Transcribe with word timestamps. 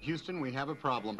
Houston, 0.00 0.40
we 0.40 0.50
have 0.52 0.68
a 0.68 0.74
problem. 0.74 1.18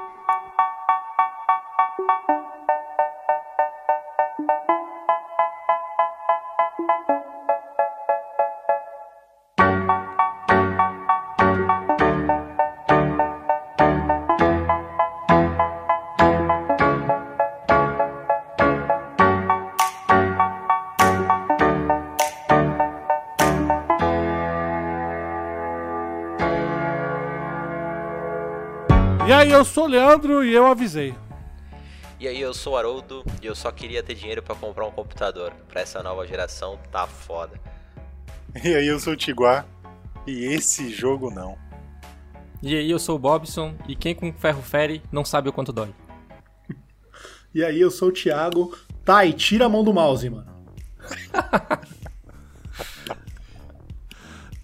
Eu 29.60 29.64
sou 29.64 29.84
o 29.84 29.88
Leandro 29.88 30.42
e 30.42 30.54
eu 30.54 30.66
avisei. 30.66 31.14
E 32.18 32.26
aí, 32.26 32.40
eu 32.40 32.54
sou 32.54 32.72
o 32.72 32.76
Haroldo 32.76 33.22
e 33.42 33.46
eu 33.46 33.54
só 33.54 33.70
queria 33.70 34.02
ter 34.02 34.14
dinheiro 34.14 34.42
pra 34.42 34.54
comprar 34.54 34.86
um 34.86 34.90
computador. 34.90 35.52
Pra 35.68 35.82
essa 35.82 36.02
nova 36.02 36.26
geração, 36.26 36.78
tá 36.90 37.06
foda. 37.06 37.60
E 38.64 38.74
aí, 38.74 38.86
eu 38.86 38.98
sou 38.98 39.12
o 39.12 39.16
Tiguá. 39.16 39.64
E 40.26 40.46
esse 40.46 40.90
jogo 40.90 41.30
não. 41.30 41.56
E 42.62 42.74
aí, 42.74 42.90
eu 42.90 42.98
sou 42.98 43.16
o 43.16 43.18
Bobson 43.18 43.74
e 43.86 43.94
quem 43.94 44.14
com 44.14 44.32
ferro 44.32 44.60
fere 44.60 45.02
não 45.12 45.24
sabe 45.24 45.48
o 45.48 45.52
quanto 45.52 45.72
dói. 45.72 45.94
E 47.54 47.64
aí, 47.64 47.80
eu 47.80 47.90
sou 47.90 48.08
o 48.08 48.12
Thiago. 48.12 48.76
Tá, 49.04 49.24
e 49.26 49.32
tira 49.32 49.66
a 49.66 49.68
mão 49.68 49.84
do 49.84 49.92
mouse, 49.92 50.28
mano. 50.30 50.50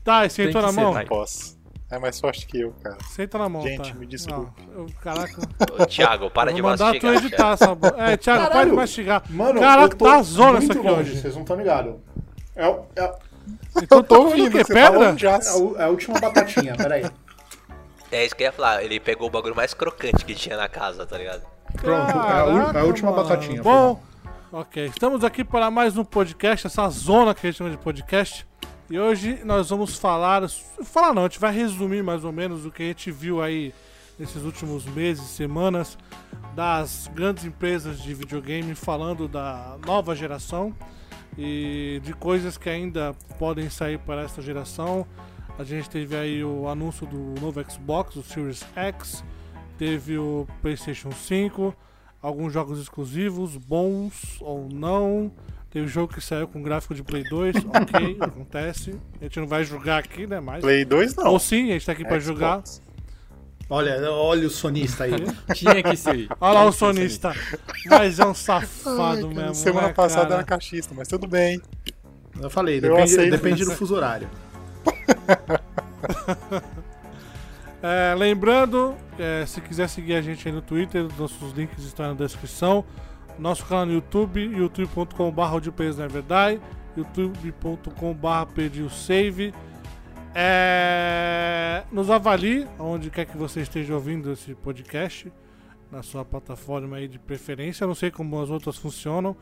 Tá, 0.02 0.24
e 0.24 0.30
sentou 0.30 0.62
Tem 0.62 0.62
na 0.62 0.73
mão? 0.73 0.92
vai. 0.92 1.04
Posso. 1.04 1.55
É 1.88 1.98
mais 2.00 2.18
forte 2.18 2.46
que 2.46 2.60
eu, 2.60 2.72
cara. 2.82 2.96
Senta 3.08 3.38
na 3.38 3.48
mão, 3.48 3.62
Gente, 3.62 3.92
tá? 3.92 3.98
me 3.98 4.06
desculpe. 4.06 4.60
Não, 4.66 4.80
eu- 4.82 4.86
caraca. 5.00 5.40
Ô, 5.80 5.86
Thiago, 5.86 6.28
para 6.30 6.52
de 6.52 6.60
vou 6.60 6.70
mandar 6.70 6.86
tu 6.98 7.06
mastigar. 7.06 7.14
editar 7.14 7.52
essa 7.52 7.74
bo... 7.76 7.87
É, 7.96 8.16
Thiago, 8.16 8.40
para 8.40 8.48
de 8.48 8.52
Caralho. 8.54 8.74
mastigar. 8.76 9.23
Mano, 9.30 9.60
Caraca, 9.60 9.95
eu 9.95 9.98
tô 9.98 10.04
tá 10.04 10.23
zona 10.23 10.59
muito 10.59 10.73
aqui 10.73 10.80
longe, 10.88 11.01
hoje. 11.12 11.20
Vocês 11.20 11.34
não 11.34 11.42
estão 11.42 11.57
ligados. 11.57 11.95
É, 12.57 12.66
o- 12.68 12.84
é, 12.96 13.14
Então 13.80 13.98
Eu 13.98 14.04
tô 14.04 14.16
tá 14.16 14.20
ouvindo, 14.20 14.48
o 14.48 14.51
quê? 14.51 14.64
você 14.64 14.74
tá 14.74 14.90
Pedra? 14.90 15.14
é 15.79 15.82
é 15.82 15.84
a 15.84 15.88
última 15.88 16.18
batatinha, 16.18 16.74
peraí. 16.76 17.04
É 18.10 18.24
isso 18.24 18.34
que 18.34 18.42
eu 18.42 18.46
ia 18.46 18.52
falar, 18.52 18.82
ele 18.82 18.98
pegou 18.98 19.29
o 19.29 19.30
bagulho 19.30 19.54
mais 19.54 19.73
crocante 19.73 20.24
que 20.24 20.34
tinha 20.34 20.57
na 20.57 20.68
casa, 20.68 21.07
tá 21.07 21.16
ligado? 21.16 21.42
Pronto, 21.80 22.10
é 22.10 22.12
a, 22.40 22.46
u- 22.46 22.59
é 22.59 22.60
a 22.62 22.64
Caraca, 22.66 22.84
última 22.84 23.12
mano. 23.12 23.23
batatinha. 23.23 23.62
Bom, 23.62 24.01
ok. 24.51 24.87
Estamos 24.87 25.23
aqui 25.23 25.45
para 25.45 25.70
mais 25.70 25.96
um 25.96 26.04
podcast, 26.04 26.66
essa 26.66 26.88
zona 26.88 27.32
que 27.32 27.46
a 27.46 27.51
gente 27.51 27.59
chama 27.59 27.70
de 27.70 27.79
podcast. 27.79 28.45
E 28.88 29.01
hoje 29.01 29.40
nós 29.45 29.70
vamos 29.70 29.98
falar. 29.98 30.48
Falar 30.48 31.12
não, 31.12 31.23
a 31.23 31.29
gente 31.29 31.40
vai 31.40 31.52
resumir 31.52 32.04
mais 32.04 32.24
ou 32.24 32.30
menos 32.30 32.65
o 32.65 32.70
que 32.70 32.84
a 32.84 32.87
gente 32.87 33.10
viu 33.10 33.42
aí 33.42 33.74
nesses 34.16 34.45
últimos 34.45 34.87
meses, 34.87 35.24
semanas, 35.24 35.98
das 36.54 37.10
grandes 37.12 37.45
empresas 37.45 38.01
de 38.01 38.14
videogame 38.14 38.76
falando 38.76 39.26
da 39.26 39.76
nova 39.84 40.14
geração 40.14 40.73
e 41.37 42.01
de 42.04 42.12
coisas 42.14 42.57
que 42.57 42.70
ainda 42.70 43.12
podem 43.40 43.68
sair 43.68 43.98
para 43.98 44.23
esta 44.23 44.40
geração. 44.40 45.04
A 45.59 45.64
gente 45.64 45.90
teve 45.90 46.16
aí 46.16 46.45
o 46.45 46.68
anúncio 46.68 47.09
do 47.09 47.40
novo 47.40 47.60
Xbox, 47.68 48.14
o 48.14 48.23
Series 48.23 48.64
X, 48.76 49.24
teve 49.76 50.16
o 50.16 50.46
PlayStation 50.62 51.10
5, 51.10 51.74
alguns 52.23 52.52
jogos 52.52 52.80
exclusivos, 52.80 53.57
bons 53.57 54.38
ou 54.40 54.68
não. 54.73 55.32
Teve 55.77 55.88
jogo 55.88 56.15
que 56.15 56.23
saiu 56.23 56.49
com 56.49 56.63
gráfico 56.63 56.95
de 56.95 57.02
Play 57.02 57.23
2, 57.23 57.57
ok, 57.69 58.16
acontece. 58.19 58.99
A 59.21 59.24
gente 59.24 59.41
não 59.41 59.46
vai 59.46 59.63
julgar 59.63 59.99
aqui, 59.99 60.27
né? 60.27 60.41
Mas. 60.41 60.63
Play 60.63 60.87
2 60.87 61.16
não. 61.16 61.27
Ou 61.32 61.38
sim, 61.38 61.69
a 61.69 61.73
gente 61.74 61.85
tá 61.85 61.93
aqui 61.93 62.02
pra 62.02 62.19
Xbox. 62.19 62.24
julgar. 62.24 62.63
Olha, 63.69 64.10
olha 64.10 64.47
o 64.47 64.50
sonista 64.50 65.04
aí. 65.04 65.12
Tinha 65.53 65.82
que 65.82 65.94
ser. 65.94 66.28
Olha 66.41 66.60
lá 66.60 66.65
o 66.65 66.72
sonista. 66.72 67.34
Mas 67.91 68.19
é 68.19 68.25
um 68.25 68.32
safado 68.32 69.28
Ai, 69.28 69.34
mesmo. 69.34 69.54
Semana 69.54 69.88
né, 69.88 69.93
passada 69.93 70.22
cara? 70.22 70.34
era 70.37 70.44
caixista, 70.44 70.94
mas 70.97 71.09
tudo 71.09 71.28
bem. 71.28 71.60
Eu 72.41 72.48
falei, 72.48 72.78
Eu 72.78 72.97
depende, 72.97 73.31
depende 73.31 73.65
do 73.66 73.72
fuso 73.72 73.97
horário. 73.97 74.31
É, 77.82 78.15
lembrando, 78.15 78.94
é, 79.19 79.44
se 79.44 79.60
quiser 79.60 79.91
seguir 79.91 80.15
a 80.15 80.22
gente 80.22 80.48
aí 80.48 80.54
no 80.54 80.62
Twitter, 80.62 81.04
os 81.04 81.19
nossos 81.19 81.53
links 81.53 81.84
estão 81.84 82.09
na 82.09 82.15
descrição. 82.15 82.82
Nosso 83.38 83.64
canal 83.66 83.86
no 83.86 83.92
YouTube, 83.92 84.41
youtube.com.br 84.41 85.70
na 85.97 86.04
é 86.04 86.08
verdade, 86.08 86.60
youtube.com.br 86.97 88.88
save. 88.91 89.52
É, 90.34 91.82
nos 91.91 92.10
avalie 92.10 92.66
onde 92.78 93.10
quer 93.10 93.24
que 93.26 93.36
você 93.36 93.60
esteja 93.60 93.94
ouvindo 93.94 94.30
esse 94.32 94.54
podcast, 94.54 95.32
na 95.91 96.02
sua 96.02 96.24
plataforma 96.24 96.97
aí 96.97 97.08
de 97.08 97.19
preferência. 97.19 97.84
Eu 97.84 97.88
não 97.88 97.94
sei 97.94 98.10
como 98.10 98.41
as 98.41 98.50
outras 98.50 98.76
funcionam, 98.76 99.36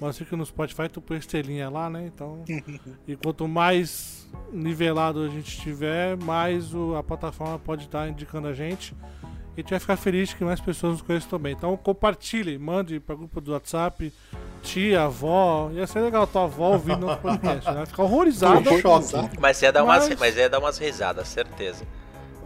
mas 0.00 0.16
sei 0.16 0.26
que 0.26 0.36
no 0.36 0.44
Spotify 0.46 0.88
tu 0.88 1.00
põe 1.02 1.18
estrelinha 1.18 1.68
lá, 1.68 1.90
né? 1.90 2.06
Então, 2.06 2.44
e 3.06 3.16
quanto 3.16 3.46
mais 3.48 4.26
nivelado 4.52 5.22
a 5.22 5.28
gente 5.28 5.58
tiver, 5.60 6.16
mais 6.16 6.74
o- 6.74 6.94
a 6.96 7.02
plataforma 7.02 7.58
pode 7.58 7.84
estar 7.84 8.08
indicando 8.08 8.48
a 8.48 8.52
gente. 8.54 8.94
E 9.58 9.60
a 9.60 9.62
gente 9.62 9.70
vai 9.70 9.80
ficar 9.80 9.96
feliz 9.96 10.32
que 10.32 10.44
mais 10.44 10.60
pessoas 10.60 10.92
nos 10.92 11.02
conheçam 11.02 11.28
também. 11.30 11.52
Então 11.52 11.76
compartilhe, 11.76 12.56
mande 12.56 13.00
para 13.00 13.16
grupo 13.16 13.40
do 13.40 13.52
WhatsApp, 13.54 14.12
tia, 14.62 15.02
avó. 15.02 15.68
Ia 15.72 15.84
ser 15.84 15.98
legal 15.98 16.28
tua 16.28 16.44
avó 16.44 16.74
ouvindo 16.74 17.04
nosso 17.06 17.20
podcast. 17.20 17.66
Ela 17.66 17.76
vai 17.78 17.86
ficar 17.86 18.02
horrorizada. 18.04 18.80
Choque. 18.80 19.36
Mas 19.40 19.60
ia 19.60 19.72
dar 19.72 19.82
umas, 19.82 20.08
Mas- 20.10 20.20
mas 20.20 20.36
ia 20.36 20.48
dar 20.48 20.60
umas 20.60 20.78
risadas, 20.78 21.26
certeza. 21.26 21.84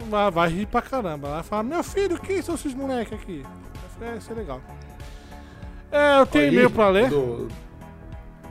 Vai, 0.09 0.31
vai 0.31 0.49
rir 0.49 0.65
pra 0.65 0.81
caramba. 0.81 1.27
Ela 1.27 1.35
vai 1.37 1.43
falar, 1.43 1.61
meu 1.61 1.83
filho, 1.83 2.19
quem 2.19 2.41
são 2.41 2.55
esses 2.55 2.73
moleques 2.73 3.13
aqui? 3.13 3.45
É, 4.01 4.17
isso 4.17 4.31
é 4.31 4.35
legal. 4.35 4.59
É, 5.91 6.19
eu 6.19 6.25
tenho 6.25 6.47
e-mail 6.51 6.71
pra 6.71 6.89
ler. 6.89 7.09
do- 7.11 7.47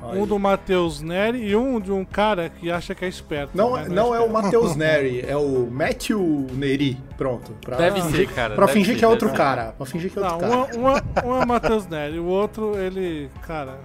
Aí. 0.05 0.19
Um 0.19 0.27
do 0.27 0.39
Matheus 0.39 1.01
Neri 1.01 1.47
e 1.47 1.55
um 1.55 1.81
de 1.81 1.93
um 1.93 2.05
cara 2.05 2.49
que 2.49 2.71
acha 2.71 2.95
que 2.95 3.05
é 3.05 3.09
esperto. 3.09 3.57
Não, 3.57 3.71
mas 3.71 3.89
não 3.89 4.15
é 4.15 4.19
o 4.19 4.27
esperto. 4.27 4.33
Matheus 4.33 4.75
Neri, 4.77 5.25
é 5.27 5.37
o 5.37 5.71
Matthew 5.71 6.47
Neri. 6.53 6.99
Pronto. 7.17 7.53
Pra 7.61 7.77
Deve 7.77 8.03
fingir, 8.03 8.29
ser, 8.29 8.35
cara. 8.35 8.55
Pra 8.55 8.69
fingir 8.69 8.95
ser, 8.95 8.99
que 8.99 9.05
é 9.05 9.09
outro 9.09 9.33
cara. 9.33 9.73
Pra 9.77 9.87
fingir 9.87 10.11
que 10.11 10.19
é 10.19 10.23
outro 10.23 10.47
Não, 10.49 10.65
cara. 10.67 10.77
uma, 10.77 10.93
uma, 10.93 11.25
um 11.25 11.41
é 11.41 11.45
o 11.45 11.47
Matheus 11.47 11.87
Neri, 11.87 12.19
o 12.19 12.27
outro, 12.27 12.77
ele. 12.77 13.31
Cara. 13.43 13.79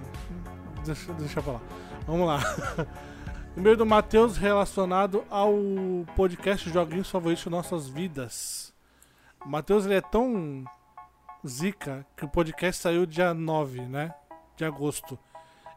Deixa, 0.84 1.12
deixa 1.12 1.40
pra 1.40 1.54
lá. 1.54 1.60
Vamos 2.06 2.26
lá. 2.26 2.40
O 3.56 3.60
e-mail 3.60 3.76
do 3.76 3.84
Matheus 3.84 4.36
relacionado 4.36 5.24
ao 5.28 5.52
podcast 6.14 6.70
Joguinhos 6.70 7.10
Favoritos 7.10 7.42
de 7.42 7.50
Nossas 7.50 7.88
Vidas. 7.88 8.72
O 9.44 9.48
Matheus 9.48 9.84
ele 9.84 9.94
é 9.94 10.00
tão 10.00 10.62
zica 11.44 12.06
que 12.16 12.24
o 12.24 12.28
podcast 12.28 12.80
saiu 12.80 13.04
dia 13.04 13.34
9, 13.34 13.80
né? 13.80 14.14
De 14.56 14.64
agosto. 14.64 15.18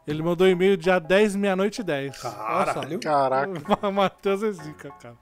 Ele 0.06 0.22
mandou 0.22 0.48
e-mail 0.48 0.76
dia 0.76 0.98
10, 0.98 1.36
meia-noite 1.36 1.80
e 1.80 1.84
10. 1.84 2.24
Olha 2.24 2.34
só. 2.66 2.72
Caralho. 2.72 3.00
Caraca. 3.00 3.90
Matheus 3.92 4.42
é 4.42 4.52
zica, 4.52 4.90
cara. 5.00 5.16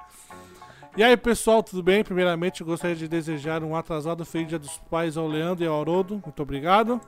E 0.96 1.04
aí, 1.04 1.16
pessoal, 1.16 1.62
tudo 1.62 1.82
bem? 1.82 2.02
Primeiramente, 2.02 2.64
gostaria 2.64 2.96
de 2.96 3.06
desejar 3.06 3.62
um 3.62 3.76
atrasado 3.76 4.24
feliz 4.24 4.48
Dia 4.48 4.58
dos 4.58 4.78
Pais 4.90 5.16
ao 5.16 5.28
Leandro 5.28 5.64
e 5.64 5.66
ao 5.66 5.80
Haroldo. 5.80 6.20
Muito 6.24 6.42
obrigado. 6.42 7.00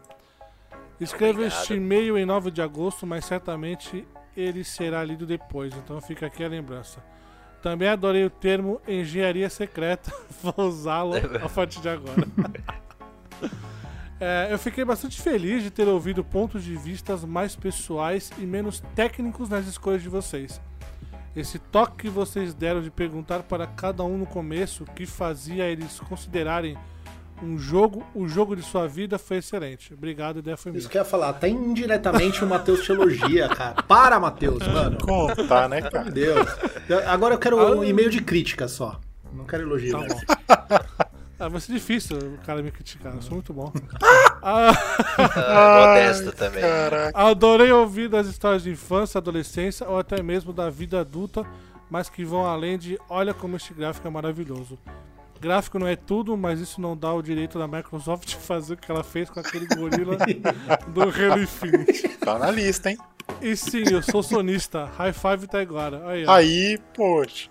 Escreva 1.00 1.40
Obrigado. 1.40 1.60
este 1.60 1.74
e-mail 1.74 2.16
em 2.16 2.24
9 2.24 2.50
de 2.50 2.62
agosto, 2.62 3.06
mas 3.06 3.24
certamente 3.24 4.06
ele 4.36 4.62
será 4.62 5.02
lido 5.02 5.26
depois. 5.26 5.74
Então 5.74 6.00
fica 6.00 6.26
aqui 6.26 6.44
a 6.44 6.48
lembrança. 6.48 7.02
Também 7.60 7.88
adorei 7.88 8.24
o 8.24 8.30
termo 8.30 8.80
engenharia 8.86 9.50
secreta. 9.50 10.12
Vou 10.42 10.66
usá-lo 10.68 11.14
a 11.16 11.48
partir 11.48 11.80
de 11.80 11.88
agora. 11.88 12.26
É, 14.24 14.46
eu 14.52 14.58
fiquei 14.58 14.84
bastante 14.84 15.20
feliz 15.20 15.64
de 15.64 15.70
ter 15.70 15.88
ouvido 15.88 16.22
pontos 16.22 16.62
de 16.62 16.76
vistas 16.76 17.24
mais 17.24 17.56
pessoais 17.56 18.30
e 18.38 18.42
menos 18.42 18.80
técnicos 18.94 19.48
nas 19.48 19.66
escolhas 19.66 20.00
de 20.00 20.08
vocês. 20.08 20.60
Esse 21.34 21.58
toque 21.58 22.02
que 22.04 22.08
vocês 22.08 22.54
deram 22.54 22.80
de 22.82 22.88
perguntar 22.88 23.42
para 23.42 23.66
cada 23.66 24.04
um 24.04 24.16
no 24.18 24.24
começo 24.26 24.84
o 24.84 24.86
que 24.86 25.06
fazia 25.06 25.64
eles 25.64 25.98
considerarem 25.98 26.78
um 27.42 27.58
jogo, 27.58 28.06
o 28.14 28.28
jogo 28.28 28.54
de 28.54 28.62
sua 28.62 28.86
vida 28.86 29.18
foi 29.18 29.38
excelente. 29.38 29.92
Obrigado, 29.92 30.38
ideia 30.38 30.56
foi 30.56 30.70
minha. 30.70 30.78
Isso 30.78 30.88
que 30.88 30.96
eu 30.96 31.02
ia 31.02 31.04
falar, 31.04 31.30
até 31.30 31.48
indiretamente 31.48 32.44
o 32.44 32.46
Matheus 32.46 32.84
te 32.84 32.92
elogia, 32.92 33.48
cara. 33.48 33.82
Para, 33.82 34.20
Matheus, 34.20 34.64
mano. 34.68 34.98
Pelo 34.98 35.34
Contar, 35.34 35.68
né, 35.68 35.82
cara? 35.82 36.04
de 36.04 36.12
Deus. 36.12 36.46
Eu- 36.88 37.08
Agora 37.10 37.34
eu 37.34 37.38
quero 37.40 37.56
um 37.76 37.82
e-mail 37.82 38.08
de 38.08 38.20
crítica 38.22 38.68
só. 38.68 39.00
Não 39.32 39.44
quero 39.44 39.64
elogio. 39.64 39.98
Tá. 40.46 41.08
Ah, 41.42 41.48
vai 41.48 41.60
ser 41.60 41.72
difícil 41.72 42.16
o 42.16 42.38
cara 42.46 42.62
me 42.62 42.70
criticar, 42.70 43.12
eu 43.14 43.20
sou 43.20 43.32
muito 43.34 43.52
bom. 43.52 43.72
Ah, 44.44 44.72
Ah, 45.36 45.94
modesto 45.94 46.32
também. 46.32 46.60
Caraca. 46.62 47.16
Adorei 47.18 47.70
ouvir 47.70 48.08
das 48.08 48.26
histórias 48.26 48.62
de 48.64 48.70
infância, 48.70 49.18
adolescência 49.18 49.88
ou 49.88 49.98
até 49.98 50.20
mesmo 50.20 50.52
da 50.52 50.68
vida 50.68 51.00
adulta, 51.00 51.46
mas 51.88 52.08
que 52.08 52.24
vão 52.24 52.44
além 52.44 52.76
de 52.76 52.98
olha 53.08 53.32
como 53.32 53.56
este 53.56 53.72
gráfico 53.72 54.06
é 54.08 54.10
maravilhoso. 54.10 54.76
Gráfico 55.40 55.78
não 55.78 55.86
é 55.86 55.94
tudo, 55.94 56.36
mas 56.36 56.58
isso 56.60 56.80
não 56.80 56.96
dá 56.96 57.12
o 57.12 57.22
direito 57.22 57.56
da 57.58 57.68
Microsoft 57.68 58.28
de 58.28 58.36
fazer 58.36 58.74
o 58.74 58.76
que 58.76 58.90
ela 58.90 59.04
fez 59.04 59.30
com 59.30 59.38
aquele 59.40 59.66
gorila 59.66 60.16
do 60.88 61.02
Halo 61.02 61.42
Infinite. 61.42 62.08
Tá 62.18 62.38
na 62.38 62.50
lista, 62.50 62.90
hein? 62.90 62.98
E 63.40 63.56
sim, 63.56 63.84
eu 63.90 64.02
sou 64.02 64.22
sonista. 64.22 64.86
High 64.96 65.12
five 65.12 65.46
tá 65.46 65.60
agora. 65.60 66.02
Aí, 66.08 66.24
ó. 66.26 66.32
Aí, 66.32 66.78
poxa. 66.94 67.48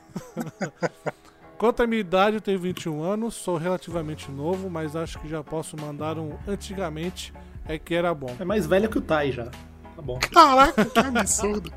Quanto 1.61 1.83
à 1.83 1.85
minha 1.85 2.01
idade, 2.01 2.37
eu 2.37 2.41
tenho 2.41 2.57
21 2.57 3.03
anos, 3.03 3.35
sou 3.35 3.55
relativamente 3.55 4.31
novo, 4.31 4.67
mas 4.67 4.95
acho 4.95 5.19
que 5.19 5.29
já 5.29 5.43
posso 5.43 5.79
mandar 5.79 6.17
um 6.17 6.35
antigamente, 6.47 7.31
é 7.67 7.77
que 7.77 7.93
era 7.93 8.11
bom. 8.15 8.35
É 8.39 8.43
mais 8.43 8.65
velho 8.65 8.89
que 8.89 8.97
o 8.97 9.01
Tai 9.01 9.31
já. 9.31 9.43
Tá 9.43 10.01
bom. 10.01 10.17
Caraca, 10.33 10.83
que 10.83 10.97
absurdo. 11.19 11.71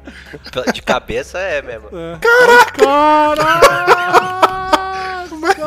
De 0.73 0.81
cabeça 0.81 1.39
é 1.39 1.61
mesmo. 1.61 1.89
É. 1.93 2.19
Caraca! 2.19 3.35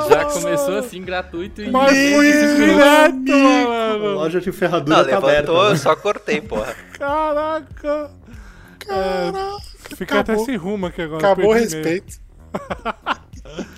Já 0.09 0.25
começou 0.25 0.79
assim, 0.79 1.03
gratuito 1.03 1.61
e. 1.61 1.69
Mas 1.69 1.91
foi 1.91 2.31
direto, 2.31 3.29
mano! 3.29 4.13
loja 4.15 4.41
de 4.41 4.47
Não, 4.47 4.53
ferradura 4.53 4.95
tá 5.05 5.17
aberta. 5.17 5.27
levantou, 5.27 5.63
eu 5.63 5.69
né? 5.69 5.75
só 5.75 5.95
cortei, 5.95 6.41
porra. 6.41 6.75
Caraca! 6.93 8.09
É, 8.89 9.95
fica 9.95 10.21
até 10.21 10.31
Acabou. 10.31 10.45
sem 10.45 10.55
rumo 10.55 10.87
aqui 10.87 11.03
agora. 11.03 11.19
Acabou 11.19 11.51
o 11.51 11.53
respeito. 11.53 12.19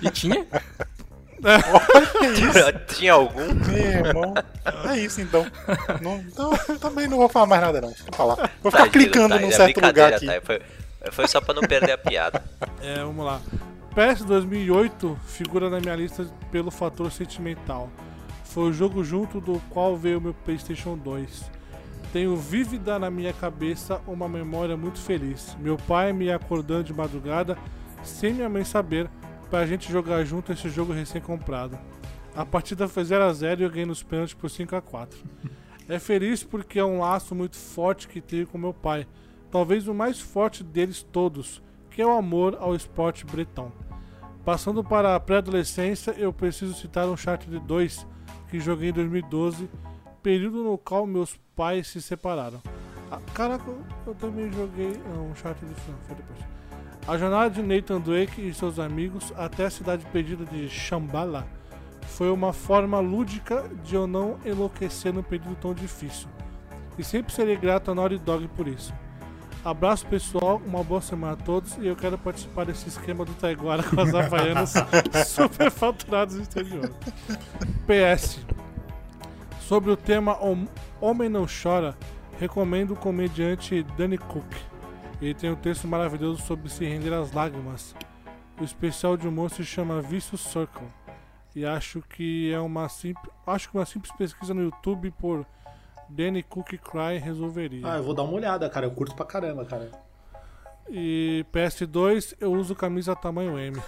E 0.02 0.10
tinha? 0.10 0.46
Tinha 2.88 3.14
algum? 3.14 3.54
Meu 3.54 3.78
irmão. 3.78 4.34
É 4.90 4.98
isso 5.00 5.22
então. 5.22 5.46
Não, 6.02 6.24
não, 6.38 6.78
também 6.78 7.08
não 7.08 7.18
vou 7.18 7.30
falar 7.30 7.46
mais 7.46 7.62
nada 7.62 7.82
não. 7.82 7.90
Vou 7.90 8.14
falar. 8.14 8.52
Vou 8.62 8.72
ficar 8.72 8.86
do 8.86 8.92
clicando 8.92 9.30
Tai, 9.30 9.40
num 9.40 9.48
é 9.48 9.52
certo 9.52 9.80
lugar 9.80 10.14
aqui. 10.14 10.26
Tai, 10.26 10.42
Foi, 10.42 10.62
foi 11.12 11.28
só 11.28 11.40
pra 11.40 11.54
não 11.54 11.62
perder 11.62 11.94
a 11.94 11.98
piada. 11.98 12.44
É, 12.82 12.98
vamos 12.98 13.26
lá. 13.26 13.42
PS 13.96 14.24
2008 14.24 15.20
figura 15.28 15.70
na 15.70 15.80
minha 15.80 15.96
lista 15.96 16.26
pelo 16.52 16.70
fator 16.70 17.12
sentimental. 17.12 17.90
Foi 18.44 18.70
o 18.70 18.74
jogo 18.74 19.04
junto 19.04 19.40
do 19.40 19.62
qual 19.70 19.96
veio 19.96 20.18
o 20.18 20.22
meu 20.22 20.34
PlayStation 20.34 20.98
2. 20.98 21.52
Tenho 22.12 22.36
vívida 22.36 22.98
na 22.98 23.10
minha 23.10 23.32
cabeça 23.32 24.02
uma 24.08 24.28
memória 24.28 24.76
muito 24.76 25.00
feliz. 25.00 25.56
Meu 25.60 25.78
pai 25.78 26.12
me 26.12 26.32
acordando 26.32 26.86
de 26.86 26.94
madrugada, 26.94 27.58
sem 28.04 28.34
minha 28.34 28.50
mãe 28.50 28.64
saber, 28.64 29.08
pra 29.50 29.66
gente 29.66 29.92
jogar 29.92 30.24
junto 30.26 30.52
esse 30.52 30.70
jogo 30.70 30.94
recém-comprado. 30.94 31.78
A 32.36 32.46
partida 32.46 32.88
foi 32.88 33.04
0x0 33.04 33.60
e 33.60 33.64
eu 33.64 33.70
ganhei 33.70 33.86
nos 33.86 34.04
pênaltis 34.04 34.34
por 34.34 34.50
5x4. 34.50 35.10
É 35.88 35.98
feliz 35.98 36.44
porque 36.44 36.78
é 36.80 36.86
um 36.86 37.00
laço 37.00 37.34
muito 37.34 37.56
forte 37.58 38.08
que 38.08 38.22
tenho 38.22 38.46
com 38.48 38.58
meu 38.58 38.74
pai. 38.74 39.08
Talvez 39.52 39.88
o 39.88 39.94
mais 39.94 40.20
forte 40.20 40.64
deles 40.64 41.02
todos, 41.02 41.62
que 41.90 42.02
é 42.02 42.06
o 42.06 42.12
amor 42.16 42.56
ao 42.60 42.76
esporte 42.76 43.26
bretão. 43.26 43.72
Passando 44.46 44.84
para 44.84 45.16
a 45.16 45.20
pré-adolescência, 45.20 46.12
eu 46.12 46.32
preciso 46.32 46.74
citar 46.76 47.08
um 47.08 47.14
Uncharted 47.14 47.60
2 47.60 48.06
que 48.50 48.60
joguei 48.60 48.90
em 48.90 48.94
2012, 48.94 49.70
período 50.22 50.64
no 50.64 50.78
qual 50.78 51.06
meus 51.08 51.36
pais 51.56 51.88
se 51.88 52.02
separaram. 52.02 52.62
Ah, 53.12 53.20
caraca, 53.34 53.64
eu- 54.06 54.14
também 54.16 54.52
joguei 54.52 54.94
não, 55.10 55.28
um 55.28 55.32
Uncharted 55.32 55.66
não, 55.88 55.98
foi 56.06 56.16
depois. 56.16 56.40
A 57.08 57.18
jornada 57.18 57.50
de 57.50 57.62
Nathan 57.62 58.00
Drake 58.00 58.40
e 58.42 58.54
seus 58.54 58.78
amigos 58.78 59.34
até 59.36 59.66
a 59.66 59.70
cidade 59.70 60.06
perdida 60.12 60.46
de 60.46 60.70
Shambhala 60.70 61.48
foi 62.02 62.30
uma 62.30 62.54
forma 62.54 63.00
lúdica 63.00 63.66
de 63.84 63.96
eu 63.96 64.06
não 64.06 64.38
enlouquecer 64.46 65.14
num 65.14 65.24
período 65.24 65.56
tão 65.56 65.74
difícil. 65.74 66.28
E 66.98 67.04
sempre 67.04 67.34
serei 67.34 67.56
grato 67.56 67.90
a 67.92 67.96
Naughty 67.96 68.18
Dog 68.20 68.48
por 68.50 68.68
isso. 68.68 68.94
Abraço 69.66 70.06
pessoal, 70.06 70.62
uma 70.66 70.84
boa 70.84 71.02
semana 71.02 71.34
a 71.34 71.36
todos 71.36 71.78
e 71.78 71.88
eu 71.88 71.96
quero 71.96 72.18
participar 72.18 72.66
desse 72.66 72.88
esquema 72.88 73.26
do 73.26 73.34
Taiguara 73.34 73.84
com 73.84 74.00
as 74.00 74.14
havaianas 74.14 74.74
super 75.28 75.70
faturadas 75.72 76.36
no 76.36 76.42
exterior. 76.44 76.92
PS. 77.88 78.40
Sobre 79.62 79.92
o 79.92 79.98
tema 79.98 80.34
Hom- 80.44 80.68
Homem 81.02 81.28
Não 81.30 81.46
Chora, 81.46 81.96
recomendo 82.40 82.92
o 82.94 82.96
comediante 82.98 83.84
Danny 83.98 84.18
Cook. 84.18 84.46
Ele 85.22 85.34
tem 85.34 85.52
um 85.52 85.56
texto 85.56 85.88
maravilhoso 85.88 86.42
sobre 86.44 86.70
se 86.70 86.86
render 86.86 87.14
às 87.14 87.32
lágrimas. 87.32 87.96
O 88.60 88.64
especial 88.64 89.18
de 89.18 89.28
humor 89.28 89.50
se 89.50 89.66
chama 89.66 90.02
Vicious 90.02 90.42
Circle. 90.42 90.88
E 91.56 91.66
acho 91.66 92.02
que 92.02 92.54
é 92.54 92.60
uma 92.60 92.88
simples, 92.88 93.34
acho 93.46 93.70
que 93.70 93.78
uma 93.78 93.86
simples 93.86 94.14
pesquisa 94.14 94.54
no 94.54 94.62
YouTube 94.62 95.12
por 95.12 95.46
Danny 96.08 96.44
Cook 96.44 96.78
Cry 96.78 97.18
resolveria. 97.18 97.86
Ah, 97.86 97.98
eu 97.98 98.04
vou 98.04 98.14
dar 98.14 98.24
uma 98.24 98.34
olhada, 98.34 98.70
cara. 98.70 98.86
Eu 98.86 98.92
curto 98.92 99.16
pra 99.16 99.26
caramba, 99.26 99.66
cara. 99.66 99.92
E 100.90 101.46
PS2 101.54 102.36
eu 102.40 102.52
uso 102.52 102.76
camisa 102.76 103.16
tamanho 103.16 103.60
M. 103.60 103.78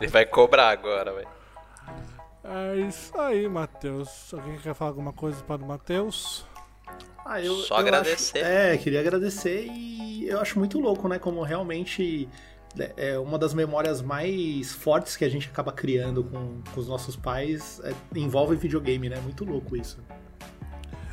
Ele 0.00 0.10
vai 0.10 0.24
cobrar 0.24 0.68
agora, 0.68 1.12
velho. 1.12 1.28
É 2.44 2.76
isso 2.76 3.18
aí, 3.20 3.48
Matheus. 3.48 4.32
Alguém 4.32 4.56
quer 4.58 4.74
falar 4.74 4.90
alguma 4.90 5.12
coisa 5.12 5.42
para 5.42 5.62
o 5.62 5.66
Matheus? 5.66 6.46
Ah, 7.24 7.40
eu, 7.40 7.54
Só 7.56 7.74
eu 7.76 7.80
agradecer. 7.80 8.38
acho- 8.38 8.46
é, 8.46 8.76
queria 8.78 9.00
agradecer 9.00 9.66
e 9.66 10.26
eu 10.28 10.40
acho 10.40 10.58
muito 10.58 10.78
louco, 10.80 11.08
né? 11.08 11.18
Como 11.18 11.42
realmente 11.42 12.28
é 12.96 13.18
uma 13.18 13.38
das 13.38 13.52
memórias 13.52 14.00
mais 14.00 14.72
fortes 14.72 15.16
que 15.16 15.24
a 15.24 15.28
gente 15.28 15.48
acaba 15.48 15.72
criando 15.72 16.24
com, 16.24 16.60
com 16.72 16.80
os 16.80 16.88
nossos 16.88 17.16
pais 17.16 17.80
é, 17.84 17.92
envolve 18.16 18.56
videogame, 18.56 19.08
né? 19.08 19.18
Muito 19.20 19.44
louco 19.44 19.76
isso. 19.76 19.98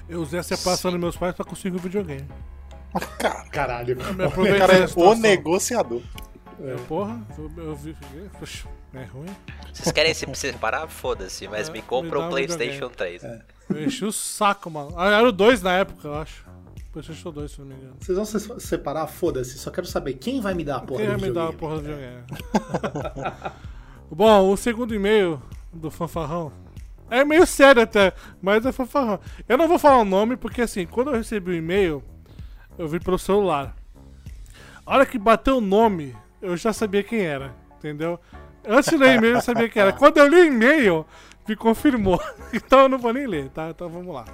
Eu 0.08 0.22
usei 0.22 0.40
a 0.40 0.44
separação 0.44 0.92
dos 0.92 1.00
meus 1.00 1.18
pais 1.18 1.36
para 1.36 1.44
conseguir 1.46 1.76
o 1.78 1.80
videogame. 1.80 2.28
Cara, 3.20 3.44
Caralho. 3.50 3.98
O 4.00 4.58
cara 4.58 4.74
é 4.74 4.86
o 4.96 5.16
negociador. 5.16 6.02
É, 6.60 6.76
porra, 6.88 7.22
eu, 7.38 7.76
vi. 7.76 7.96
Puxa, 8.40 8.68
é 8.94 9.04
ruim. 9.04 9.28
Vocês 9.72 9.92
querem 9.92 10.14
se 10.14 10.26
separar? 10.34 10.88
Foda-se, 10.88 11.48
mas 11.48 11.70
É, 11.70 11.72
me 11.72 11.82
compra 11.82 12.20
dá 12.20 12.26
um 12.26 12.30
PlayStation 12.30 12.90
3. 12.90 13.22
Eu 13.70 13.84
enchi 13.84 14.06
o 14.06 14.12
saco, 14.12 14.70
mano. 14.70 14.94
Ah, 14.96 15.12
era 15.12 15.28
o 15.28 15.32
2 15.32 15.62
na 15.62 15.74
época, 15.74 16.08
eu 16.08 16.16
acho. 16.16 16.46
PlayStation 16.92 17.32
2, 17.32 17.52
se 17.52 17.60
não 17.60 17.68
me 17.68 17.76
engano. 17.76 17.96
Vocês 18.00 18.16
vão 18.16 18.26
se 18.26 18.68
separar? 18.68 19.08
Foda-se. 19.08 19.58
Só 19.58 19.70
quero 19.70 19.86
saber 19.86 20.14
quem 20.14 20.42
vai 20.42 20.54
me 20.54 20.64
dar 20.64 20.78
a 20.78 20.80
porra 20.80 21.02
Quem 21.02 21.14
do 21.14 21.20
vai 21.20 21.30
me 21.30 21.36
dar 21.36 21.50
a 21.50 21.54
porra 21.54 21.76
do 21.76 21.82
videogame? 21.82 22.24
Bom, 24.10 24.52
o 24.52 24.58
segundo 24.58 24.96
e-mail 24.96 25.42
do 25.72 25.92
fanfarrão 25.92 26.52
é 27.10 27.24
meio 27.24 27.46
sério 27.46 27.82
até, 27.82 28.14
mas 28.42 28.66
é 28.66 28.72
fanfarrão. 28.72 29.20
Eu 29.48 29.58
não 29.58 29.68
vou 29.68 29.78
falar 29.78 30.00
o 30.00 30.06
nome 30.06 30.36
porque 30.38 30.62
assim, 30.62 30.86
quando 30.86 31.10
eu 31.10 31.16
recebi 31.16 31.52
o 31.52 31.56
e-mail, 31.56 32.04
eu 32.78 32.88
vi 32.88 33.00
pelo 33.00 33.18
celular. 33.18 33.76
A 34.86 34.96
hora 34.96 35.06
que 35.06 35.20
bateu 35.20 35.58
o 35.58 35.62
nome, 35.62 36.16
eu 36.42 36.56
já 36.56 36.72
sabia 36.74 37.04
quem 37.04 37.22
era, 37.22 37.54
entendeu? 37.78 38.20
Antes 38.68 38.90
de 38.90 38.98
ler 38.98 39.10
o 39.10 39.18
e-mail, 39.18 39.36
eu 39.36 39.42
sabia 39.42 39.70
quem 39.70 39.82
era. 39.82 39.94
Quando 39.94 40.18
eu 40.18 40.28
li 40.28 40.36
o 40.36 40.46
e-mail, 40.46 41.06
me 41.48 41.56
confirmou. 41.56 42.22
Então 42.54 42.82
eu 42.82 42.90
não 42.90 42.98
vou 42.98 43.14
nem 43.14 43.28
ler, 43.28 43.50
tá? 43.50 43.70
Então 43.70 43.90
vamos 43.90 44.14
lá. 44.14 44.26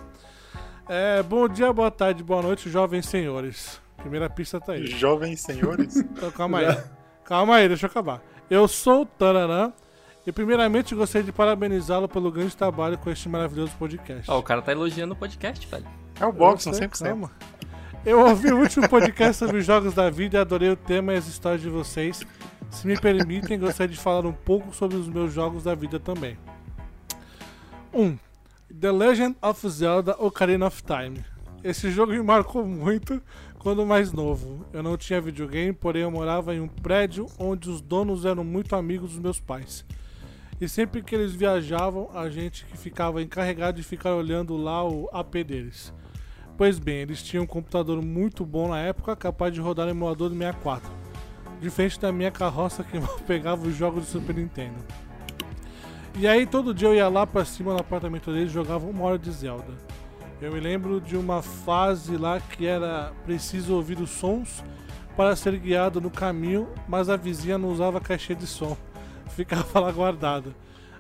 É, 0.88 1.24
bom 1.24 1.48
dia, 1.48 1.71
boa 1.74 1.89
tarde, 1.89 2.24
boa 2.24 2.42
noite, 2.42 2.69
jovens 2.69 3.07
senhores. 3.07 3.81
Primeira 3.98 4.30
pista 4.30 4.60
tá 4.60 4.74
aí. 4.74 4.86
Jovens 4.88 5.42
senhores. 5.42 5.95
Então, 6.04 6.31
calma 6.31 6.60
aí. 6.60 6.77
Calma 7.25 7.56
aí, 7.56 7.68
deixa 7.68 7.86
eu 7.86 7.89
acabar. 7.89 8.21
Eu 8.50 8.68
sou 8.68 9.01
o 9.01 9.06
Taranã 9.06 9.74
e 10.27 10.31
primeiramente 10.31 10.94
gostaria 10.94 11.25
de 11.25 11.31
parabenizá-lo 11.31 12.07
pelo 12.07 12.31
grande 12.31 12.56
trabalho 12.56 12.97
com 12.97 13.09
este 13.09 13.28
maravilhoso 13.30 13.71
podcast. 13.80 14.30
Ó, 14.30 14.40
o 14.40 14.44
cara 14.44 14.61
tá 14.61 14.71
elogiando 14.71 15.14
o 15.14 15.18
podcast, 15.18 15.66
velho. 15.68 15.85
É 16.19 16.26
o 16.26 16.57
sei, 16.57 16.73
100%. 16.73 17.04
calma. 17.04 17.31
Eu 18.06 18.19
ouvi 18.19 18.52
o 18.52 18.59
último 18.59 18.87
podcast 18.90 19.37
sobre 19.37 19.57
os 19.57 19.66
jogos 19.66 19.94
da 19.94 20.09
vida 20.09 20.37
e 20.37 20.40
adorei 20.42 20.69
o 20.69 20.76
tema 20.76 21.14
e 21.14 21.18
as 21.18 21.28
histórias 21.28 21.61
de 21.61 21.69
vocês. 21.69 22.21
Se 22.69 22.85
me 22.85 22.99
permitem, 22.99 23.57
gostaria 23.57 23.94
de 23.95 23.99
falar 23.99 24.26
um 24.26 24.33
pouco 24.33 24.73
sobre 24.76 24.97
os 24.97 25.07
meus 25.07 25.31
jogos 25.31 25.64
da 25.64 25.73
vida 25.73 25.99
também. 25.99 26.37
1. 27.94 28.02
Um, 28.02 28.18
The 28.80 28.92
Legend 28.92 29.35
of 29.40 29.69
Zelda 29.69 30.16
Ocarina 30.18 30.66
of 30.66 30.81
Time. 30.83 31.23
Esse 31.64 31.92
jogo 31.92 32.12
me 32.12 32.23
marcou 32.23 32.66
muito 32.66 33.21
quando 33.59 33.85
mais 33.85 34.12
novo. 34.12 34.66
Eu 34.73 34.81
não 34.81 34.97
tinha 34.97 35.21
videogame, 35.21 35.71
porém 35.71 36.02
eu 36.02 36.09
morava 36.09 36.56
em 36.56 36.59
um 36.59 36.68
prédio 36.68 37.28
onde 37.38 37.69
os 37.69 37.81
donos 37.81 38.26
eram 38.26 38.44
muito 38.44 38.76
amigos 38.76 39.12
dos 39.12 39.19
meus 39.19 39.40
pais. 39.40 39.85
E 40.59 40.68
sempre 40.68 41.04
que 41.04 41.14
eles 41.14 41.33
viajavam, 41.33 42.09
a 42.16 42.30
gente 42.30 42.66
que 42.66 42.76
ficava 42.76 43.21
encarregado 43.21 43.78
de 43.78 43.83
ficar 43.83 44.16
olhando 44.16 44.57
lá 44.57 44.83
o 44.83 45.07
AP 45.14 45.44
deles. 45.45 45.94
Pois 46.57 46.80
bem, 46.80 46.97
eles 46.97 47.21
tinham 47.21 47.44
um 47.44 47.47
computador 47.47 48.02
muito 48.02 48.44
bom 48.44 48.69
na 48.69 48.80
época, 48.80 49.16
capaz 49.16 49.54
de 49.54 49.62
rodar 49.62 49.88
emulador 49.88 50.30
do 50.30 50.35
64. 50.35 50.92
Diferente 51.62 52.00
da 52.00 52.12
minha 52.12 52.31
carroça 52.31 52.83
que 52.83 53.00
pegava 53.28 53.68
os 53.68 53.76
jogos 53.76 54.06
do 54.06 54.09
Super 54.09 54.35
Nintendo. 54.35 54.83
E 56.15 56.27
aí 56.27 56.45
todo 56.45 56.73
dia 56.73 56.87
eu 56.87 56.95
ia 56.95 57.09
lá 57.09 57.25
pra 57.25 57.43
cima 57.43 57.73
no 57.73 57.79
apartamento 57.79 58.31
deles 58.31 58.51
e 58.51 58.53
jogava 58.53 58.85
uma 58.85 59.03
hora 59.03 59.17
de 59.17 59.31
Zelda. 59.31 59.73
Eu 60.39 60.51
me 60.51 60.59
lembro 60.59 61.01
de 61.01 61.17
uma 61.17 61.41
fase 61.41 62.17
lá 62.17 62.39
que 62.39 62.67
era 62.67 63.11
preciso 63.25 63.73
ouvir 63.73 63.99
os 63.99 64.11
sons 64.11 64.63
para 65.17 65.35
ser 65.35 65.57
guiado 65.57 65.99
no 65.99 66.11
caminho, 66.11 66.67
mas 66.87 67.09
a 67.09 67.15
vizinha 67.15 67.57
não 67.57 67.69
usava 67.69 67.99
caixinha 67.99 68.37
de 68.37 68.45
som. 68.45 68.77
Ficava 69.35 69.79
lá 69.79 69.91
guardada. 69.91 70.53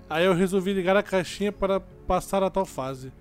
Aí 0.09 0.25
eu 0.25 0.33
resolvi 0.33 0.73
ligar 0.73 0.97
a 0.97 1.03
caixinha 1.03 1.51
para 1.51 1.79
passar 1.79 2.41
a 2.41 2.49
tal 2.49 2.65
fase. 2.65 3.11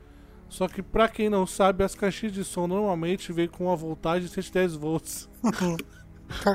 Só 0.48 0.68
que 0.68 0.82
pra 0.82 1.08
quem 1.08 1.28
não 1.28 1.46
sabe, 1.46 1.84
as 1.84 1.94
caixinhas 1.94 2.34
de 2.34 2.44
som 2.44 2.66
normalmente 2.66 3.32
vêm 3.32 3.48
com 3.48 3.64
uma 3.66 3.76
voltagem 3.76 4.28
de 4.28 4.34
110 4.34 4.76
volts. 4.76 5.28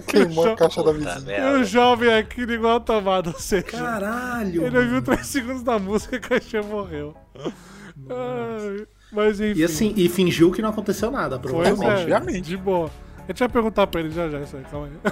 Queimou 0.07 0.51
a 0.51 0.55
caixa 0.55 0.83
da 0.83 0.91
vizinha. 0.91 1.37
E 1.37 1.53
o 1.61 1.63
jovem 1.63 2.13
aqui 2.13 2.45
ligou 2.45 2.69
a 2.71 2.79
tomada, 2.79 3.29
ou 3.29 3.39
seja, 3.39 3.63
Caralho. 3.63 4.65
ele 4.65 4.77
ouviu 4.77 5.01
3 5.01 5.25
segundos 5.25 5.63
da 5.63 5.77
música 5.79 6.15
e 6.15 6.17
a 6.17 6.21
caixinha 6.21 6.63
morreu. 6.63 7.15
Ai, 8.09 8.87
mas 9.11 9.39
enfim. 9.39 9.59
E 9.59 9.63
assim, 9.63 9.93
e 9.95 10.07
fingiu 10.09 10.51
que 10.51 10.61
não 10.61 10.69
aconteceu 10.69 11.09
nada, 11.11 11.39
Pois 11.39 11.51
provavelmente. 11.53 11.89
é, 12.11 12.15
Obviamente. 12.15 12.41
de 12.45 12.57
boa. 12.57 12.89
A 13.19 13.31
gente 13.31 13.39
vai 13.39 13.49
perguntar 13.49 13.87
pra 13.87 13.99
ele 13.99 14.11
já 14.11 14.29
já 14.29 14.39
isso 14.39 14.55
aí, 14.55 14.63
calma 14.71 14.87
aí. 14.87 15.11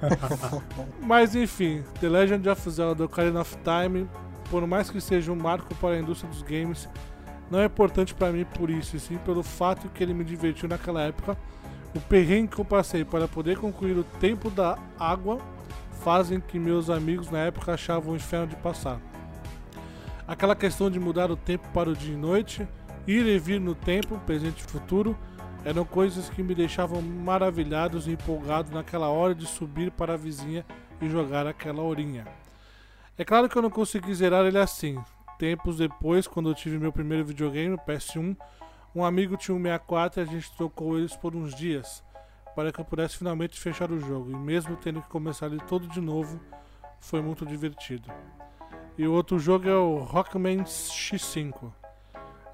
Mas 1.02 1.34
enfim, 1.34 1.82
The 2.00 2.08
Legend 2.08 2.48
of 2.48 2.70
Zelda 2.70 3.04
Ocarina 3.04 3.40
of 3.40 3.56
Time, 3.58 4.08
por 4.50 4.66
mais 4.66 4.88
que 4.90 5.00
seja 5.00 5.30
um 5.32 5.36
marco 5.36 5.74
para 5.76 5.96
a 5.96 5.98
indústria 5.98 6.30
dos 6.30 6.42
games, 6.42 6.88
não 7.50 7.60
é 7.60 7.66
importante 7.66 8.14
para 8.14 8.32
mim 8.32 8.44
por 8.58 8.70
isso, 8.70 8.96
e 8.96 9.00
sim 9.00 9.18
pelo 9.18 9.42
fato 9.42 9.88
que 9.90 10.02
ele 10.02 10.14
me 10.14 10.24
divertiu 10.24 10.68
naquela 10.68 11.02
época. 11.02 11.36
O 11.96 12.00
perrengue 12.00 12.48
que 12.48 12.60
eu 12.60 12.64
passei 12.64 13.06
para 13.06 13.26
poder 13.26 13.56
concluir 13.56 13.96
o 13.96 14.04
tempo 14.04 14.50
da 14.50 14.78
água 15.00 15.40
fazem 16.04 16.38
que 16.38 16.58
meus 16.58 16.90
amigos 16.90 17.30
na 17.30 17.38
época 17.38 17.72
achavam 17.72 18.12
um 18.12 18.16
inferno 18.16 18.48
de 18.48 18.56
passar. 18.56 19.00
Aquela 20.28 20.54
questão 20.54 20.90
de 20.90 21.00
mudar 21.00 21.30
o 21.30 21.36
tempo 21.36 21.66
para 21.72 21.88
o 21.88 21.96
dia 21.96 22.12
e 22.12 22.16
noite, 22.18 22.68
ir 23.06 23.24
e 23.24 23.38
vir 23.38 23.58
no 23.58 23.74
tempo, 23.74 24.18
presente 24.26 24.60
e 24.60 24.70
futuro, 24.70 25.16
eram 25.64 25.86
coisas 25.86 26.28
que 26.28 26.42
me 26.42 26.54
deixavam 26.54 27.00
maravilhados 27.00 28.06
e 28.06 28.10
empolgados 28.10 28.70
naquela 28.70 29.08
hora 29.08 29.34
de 29.34 29.46
subir 29.46 29.90
para 29.90 30.12
a 30.12 30.18
vizinha 30.18 30.66
e 31.00 31.08
jogar 31.08 31.46
aquela 31.46 31.80
horinha. 31.80 32.26
É 33.16 33.24
claro 33.24 33.48
que 33.48 33.56
eu 33.56 33.62
não 33.62 33.70
consegui 33.70 34.14
zerar 34.14 34.44
ele 34.44 34.58
assim. 34.58 34.98
Tempos 35.38 35.78
depois, 35.78 36.26
quando 36.26 36.50
eu 36.50 36.54
tive 36.54 36.78
meu 36.78 36.92
primeiro 36.92 37.24
videogame, 37.24 37.74
o 37.74 37.78
PS1, 37.78 38.36
um 38.96 39.04
amigo 39.04 39.36
tinha 39.36 39.54
um 39.54 39.62
64 39.62 40.20
e 40.20 40.22
a 40.22 40.26
gente 40.26 40.50
trocou 40.56 40.96
eles 40.96 41.14
por 41.14 41.36
uns 41.36 41.54
dias, 41.54 42.02
para 42.54 42.72
que 42.72 42.80
eu 42.80 42.84
pudesse 42.84 43.18
finalmente 43.18 43.60
fechar 43.60 43.92
o 43.92 44.00
jogo, 44.00 44.30
e 44.30 44.34
mesmo 44.34 44.74
tendo 44.76 45.02
que 45.02 45.08
começar 45.08 45.46
ele 45.48 45.60
todo 45.68 45.86
de 45.86 46.00
novo, 46.00 46.40
foi 46.98 47.20
muito 47.20 47.44
divertido. 47.44 48.10
E 48.96 49.06
o 49.06 49.12
outro 49.12 49.38
jogo 49.38 49.68
é 49.68 49.76
o 49.76 49.98
Rockman 49.98 50.64
X5. 50.64 51.70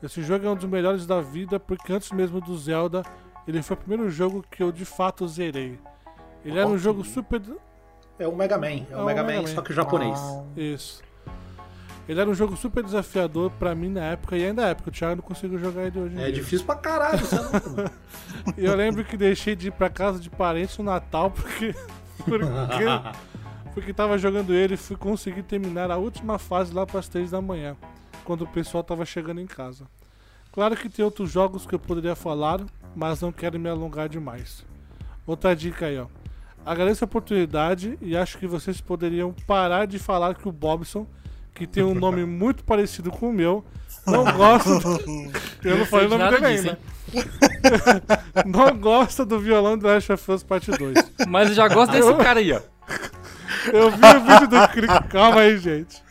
Esse 0.03 0.21
jogo 0.21 0.45
é 0.45 0.51
um 0.51 0.57
dos 0.57 0.65
melhores 0.65 1.07
da 1.07 1.21
vida, 1.21 1.61
porque 1.61 1.93
antes 1.93 2.11
mesmo 2.11 2.41
do 2.41 2.59
Zelda, 2.59 3.05
ele 3.47 3.63
foi 3.63 3.77
o 3.77 3.79
primeiro 3.79 4.11
jogo 4.11 4.45
que 4.51 4.65
eu 4.65 4.73
de 4.73 4.85
fato 4.85 5.29
zerei. 5.29 5.79
Ele 6.45 6.59
era 6.59 6.67
um 6.67 6.77
jogo 6.77 7.05
super. 7.05 7.41
É 8.19 8.27
o 8.27 8.35
Mega 8.35 8.59
Man, 8.59 8.85
é 8.91 8.97
o 8.97 9.05
Mega, 9.05 9.23
Man, 9.23 9.47
só 9.47 9.63
que 9.63 9.73
japonês. 9.73 10.19
Isso. 10.57 11.05
Ele 12.09 12.21
era 12.21 12.29
um 12.29 12.35
jogo 12.35 12.57
super 12.57 12.83
desafiador 12.83 13.51
pra 13.53 13.75
mim 13.75 13.89
na 13.89 14.01
época, 14.05 14.37
e 14.37 14.45
ainda 14.45 14.67
é 14.67 14.71
época, 14.71 14.89
o 14.91 14.93
Thiago 14.93 15.17
não 15.17 15.23
conseguiu 15.23 15.59
jogar 15.59 15.85
ele 15.85 16.01
hoje 16.01 16.17
É 16.19 16.25
dia. 16.25 16.33
difícil 16.33 16.67
pra 16.67 16.75
caralho, 16.75 17.19
você 17.25 17.37
não... 17.37 17.43
E 18.59 18.65
eu 18.65 18.75
lembro 18.75 19.05
que 19.05 19.17
deixei 19.17 19.55
de 19.55 19.69
ir 19.69 19.71
pra 19.71 19.89
casa 19.89 20.19
de 20.19 20.29
parentes 20.29 20.77
no 20.79 20.85
Natal 20.85 21.31
porque. 21.31 21.73
porque, 22.25 22.85
porque 23.73 23.93
tava 23.93 24.19
jogando 24.19 24.53
ele 24.53 24.75
e 24.75 24.77
fui 24.77 24.97
conseguir 24.97 25.45
terminar 25.45 25.91
a 25.91 25.97
última 25.97 26.39
fase 26.39 26.75
lá 26.75 26.85
pras 26.85 27.09
3 27.09 27.31
da 27.31 27.41
manhã, 27.41 27.77
quando 28.25 28.43
o 28.43 28.49
pessoal 28.49 28.83
tava 28.83 29.05
chegando 29.05 29.41
em 29.41 29.47
casa. 29.47 29.87
Claro 30.51 30.77
que 30.77 30.89
tem 30.89 31.05
outros 31.05 31.31
jogos 31.31 31.65
que 31.67 31.75
eu 31.75 31.79
poderia 31.79 32.15
falar, 32.17 32.61
mas 32.97 33.21
não 33.21 33.31
quero 33.33 33.59
me 33.61 33.69
alongar 33.71 34.09
demais. 34.09 34.67
Outra 35.27 35.55
dica 35.55 35.87
aí, 35.87 35.99
ó. 35.99 36.07
Agradeço 36.67 37.05
a 37.05 37.07
oportunidade 37.07 37.97
e 38.03 38.17
acho 38.17 38.39
que 38.39 38.47
vocês 38.47 38.81
poderiam 38.81 39.33
parar 39.47 39.87
de 39.87 39.99
falar 39.99 40.35
que 40.35 40.49
o 40.49 40.53
Bobson, 40.53 41.07
que 41.55 41.67
tem 41.67 41.83
um 41.83 41.95
nome 41.95 42.25
muito 42.27 42.65
parecido 42.65 43.11
com 43.11 43.29
o 43.31 43.33
meu, 43.33 43.65
não 44.07 44.25
gosta. 44.33 44.79
do- 44.81 45.31
Eu 45.65 45.79
não 45.79 45.87
falei 45.87 46.07
o 46.07 46.11
nome 46.11 46.31
dele 46.31 46.47
ainda. 46.47 46.79
Não 48.47 48.75
gosta 48.79 49.25
do 49.25 49.39
violão 49.39 49.77
do 49.77 49.87
Last 49.87 50.11
of 50.13 50.33
Us 50.33 50.43
Part 50.43 50.71
2. 50.71 51.13
Mas 51.29 51.49
eu 51.51 51.55
já 51.55 51.69
gosto 51.69 51.93
desse 51.93 52.15
cara 52.15 52.41
aí, 52.41 52.53
ó. 52.53 52.61
Eu 53.73 53.91
vi 53.91 54.05
o 54.17 54.21
vídeo 54.21 54.49
do 54.49 54.69
crítico. 54.69 55.09
Calma 55.09 55.41
aí, 55.43 55.59
gente. 55.59 56.03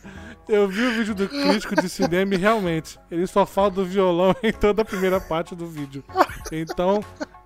Eu 0.48 0.68
vi 0.68 0.82
o 0.84 0.90
vídeo 0.92 1.14
do 1.14 1.28
crítico 1.28 1.74
de 1.74 1.88
cinema 1.88 2.34
e 2.34 2.38
realmente, 2.38 2.98
ele 3.10 3.26
só 3.26 3.44
fala 3.46 3.70
do 3.70 3.84
violão 3.84 4.34
em 4.42 4.52
toda 4.52 4.82
a 4.82 4.84
primeira 4.84 5.20
parte 5.20 5.54
do 5.56 5.66
vídeo. 5.66 6.04
Então, 6.52 7.02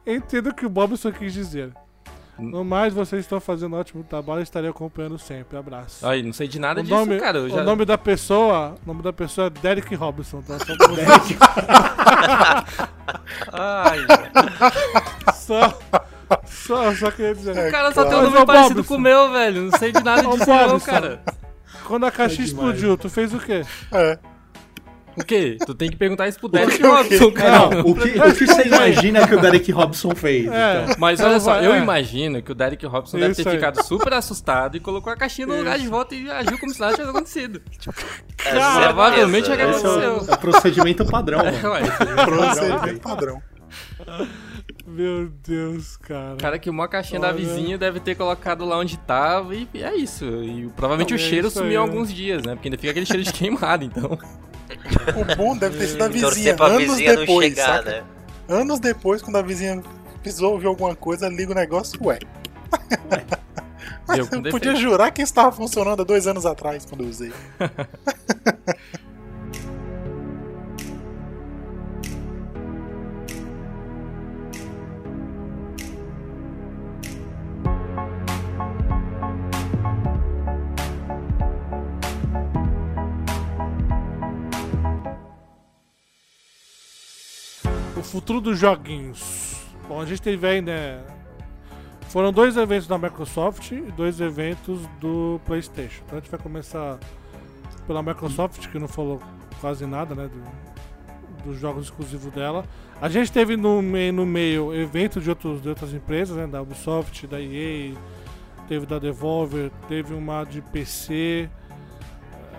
entendo 0.07 0.51
o 0.51 0.55
que 0.55 0.67
o 0.67 0.71
Bobson 0.71 1.13
quis 1.13 1.33
dizer. 1.33 1.73
No 2.39 2.65
mais, 2.65 2.93
vocês 2.93 3.23
estão 3.23 3.41
fazendo 3.41 3.75
um 3.75 3.79
ótimo 3.79 4.05
trabalho 4.05 4.41
e 4.41 4.43
estarei 4.43 4.69
acompanhando 4.69 5.19
sempre. 5.19 5.57
Abraço. 5.57 6.07
Aí, 6.07 6.23
não 6.23 6.33
sei 6.33 6.47
de 6.47 6.59
nada 6.59 6.81
O 6.81 6.83
disso, 6.83 6.95
nome, 6.95 7.19
cara. 7.19 7.49
Já... 7.49 7.57
o 7.57 7.65
nome 7.65 7.85
da 7.87 7.97
pessoa, 7.97 8.75
o 8.85 8.87
nome 8.87 9.03
da 9.03 9.13
pessoa 9.13 9.47
é 9.47 9.51
Derek 9.51 9.95
Robinson, 9.95 10.43
tá? 10.43 10.59
Só, 10.59 10.77
pra 10.77 10.87
você- 11.19 11.37
Ai, 13.53 13.99
só, 15.35 15.79
só, 16.47 16.95
só 16.95 17.11
queria 17.11 17.35
dizer. 17.35 17.69
o 17.69 17.71
cara 17.71 17.93
só 17.93 18.05
tem 18.05 18.19
um 18.19 18.31
nome 18.31 18.45
parecido 18.47 18.75
Bobson. 18.77 18.89
com 18.89 18.95
o 18.97 19.01
meu, 19.01 19.33
velho. 19.33 19.63
Não 19.71 19.79
sei 19.79 19.93
de 19.93 20.03
nada 20.03 20.23
disso, 20.23 20.47
não, 20.51 20.81
cara. 20.81 21.23
Quando 21.85 22.05
a 22.05 22.11
caixinha 22.11 22.43
É 22.45 22.49
explodiu, 22.49 22.97
tu 22.97 23.09
fez 23.09 23.33
o 23.33 23.39
quê? 23.39 23.65
É. 23.93 24.19
O 25.17 25.25
quê? 25.25 25.57
Tu 25.65 25.75
tem 25.75 25.89
que 25.91 25.97
perguntar 25.97 26.29
isso 26.29 26.39
pro 26.39 26.49
Derek 26.49 26.83
Robson, 26.83 27.33
cara. 27.33 27.51
Não, 27.51 27.81
o 27.81 27.95
que, 27.95 28.09
o 28.19 28.35
que 28.35 28.47
você 28.47 28.63
imagina 28.69 29.27
que 29.27 29.35
o 29.35 29.41
Derek 29.41 29.73
Robson 29.73 30.15
fez? 30.15 30.47
É. 30.47 30.83
Então? 30.85 30.97
Mas 30.99 31.21
olha 31.21 31.41
só, 31.41 31.61
eu 31.61 31.73
é. 31.73 31.79
imagino 31.79 32.43
que 32.43 32.53
o 32.53 32.55
Derek 32.55 32.85
Robson 32.87 33.19
deve 33.19 33.33
Isso 33.33 33.43
ter 33.43 33.49
aí. 33.49 33.55
ficado 33.57 33.83
super 33.83 34.13
assustado 34.13 34.77
e 34.77 34.81
colocou 34.81 35.11
a 35.13 35.17
caixinha 35.17 35.47
no 35.47 35.57
lugar 35.57 35.79
de 35.79 35.89
volta 35.89 36.15
e 36.15 36.31
agiu 36.31 36.59
como 36.59 36.73
se 36.73 36.79
nada 36.81 36.93
tivesse 36.93 37.11
acontecido. 37.11 37.63
É, 38.45 38.85
Provavelmente 38.87 39.51
é 39.51 39.57
que 39.57 39.63
né? 39.63 39.71
É 39.71 39.77
aconteceu. 39.77 40.27
é 40.29 40.35
o 40.35 40.39
procedimento 40.39 41.05
padrão, 41.07 41.41
É, 41.47 41.51
mano. 41.63 41.71
ué. 41.71 42.25
Procedimento 42.25 43.01
padrão. 43.01 43.43
Meu 44.87 45.29
Deus, 45.47 45.97
cara. 45.97 46.35
O 46.35 46.37
cara 46.39 46.59
queimou 46.59 46.85
a 46.85 46.89
caixinha 46.89 47.21
da 47.21 47.29
Olha. 47.29 47.37
vizinha, 47.37 47.77
deve 47.77 47.99
ter 48.01 48.15
colocado 48.15 48.65
lá 48.65 48.79
onde 48.79 48.97
tava 48.99 49.55
e 49.55 49.69
é 49.75 49.95
isso. 49.97 50.25
E 50.25 50.69
provavelmente 50.77 51.11
Não, 51.11 51.19
o 51.19 51.21
é 51.21 51.23
cheiro 51.29 51.49
isso 51.49 51.59
sumiu 51.59 51.83
aí, 51.83 51.89
alguns 51.89 52.13
dias, 52.13 52.43
né? 52.45 52.55
Porque 52.55 52.69
ainda 52.69 52.79
fica 52.79 52.91
aquele 52.91 53.07
cheiro 53.07 53.23
de 53.23 53.33
queimado, 53.33 53.85
então. 53.85 54.17
O 55.17 55.37
bom 55.37 55.57
deve 55.57 55.79
ter 55.79 55.89
sido 55.89 56.03
a 56.03 56.09
vizinha. 56.09 56.31
Torcer 56.31 56.57
pra 56.57 56.67
anos 56.67 56.89
vizinha 56.89 57.17
depois, 57.17 57.29
não 57.29 57.43
chegar, 57.43 57.77
saca? 57.79 57.91
né? 57.91 58.05
Anos 58.49 58.81
depois, 58.81 59.23
quando 59.23 59.37
a 59.37 59.43
vizinha 59.43 59.83
precisou 60.23 60.53
ouvir 60.53 60.67
alguma 60.67 60.95
coisa, 60.95 61.29
liga 61.29 61.53
o 61.53 61.55
negócio, 61.55 61.99
ué. 62.05 62.19
Mas 64.07 64.19
Deu 64.19 64.29
com 64.29 64.47
eu 64.47 64.53
podia 64.53 64.77
jurar 64.77 65.11
que 65.11 65.21
isso 65.21 65.33
estava 65.33 65.51
funcionando 65.51 66.01
há 66.01 66.05
dois 66.05 66.27
anos 66.29 66.47
atrás, 66.47 66.85
quando 66.85 67.03
eu 67.03 67.11
usei. 67.11 67.33
futuro 88.17 88.41
dos 88.41 88.59
joguinhos. 88.59 89.57
Bom, 89.87 90.01
a 90.01 90.07
gente 90.07 90.23
teve 90.23 90.47
aí, 90.47 90.63
né? 90.63 91.01
Foram 92.09 92.33
dois 92.33 92.57
eventos 92.57 92.87
da 92.89 92.97
Microsoft 92.97 93.73
e 93.73 93.81
dois 93.93 94.21
eventos 94.23 94.81
do 94.99 95.39
PlayStation. 95.45 96.03
Então 96.07 96.17
a 96.19 96.21
gente 96.23 96.31
vai 96.31 96.41
começar 96.41 96.99
pela 97.87 98.03
Microsoft, 98.03 98.69
que 98.69 98.79
não 98.79 98.89
falou 98.89 99.21
quase 99.61 99.85
nada, 99.85 100.15
né? 100.15 100.29
do- 100.29 100.67
dos 101.51 101.59
jogos 101.61 101.85
exclusivos 101.85 102.33
dela. 102.33 102.65
A 103.03 103.09
gente 103.11 103.31
teve 103.31 103.55
no 103.57 103.83
meio, 103.83 104.13
no 104.15 104.25
meio 104.25 104.75
eventos 104.75 105.23
de, 105.23 105.29
outros, 105.29 105.61
de 105.63 105.69
outras 105.69 105.93
empresas, 105.93 106.37
né? 106.39 106.47
Da 106.47 106.63
Ubisoft, 106.63 107.27
da 107.27 107.39
EA, 107.41 107.95
teve 108.67 108.87
da 108.87 108.99
Devolver, 108.99 109.71
teve 109.89 110.15
uma 110.15 110.43
de 110.45 110.63
PC. 110.63 111.51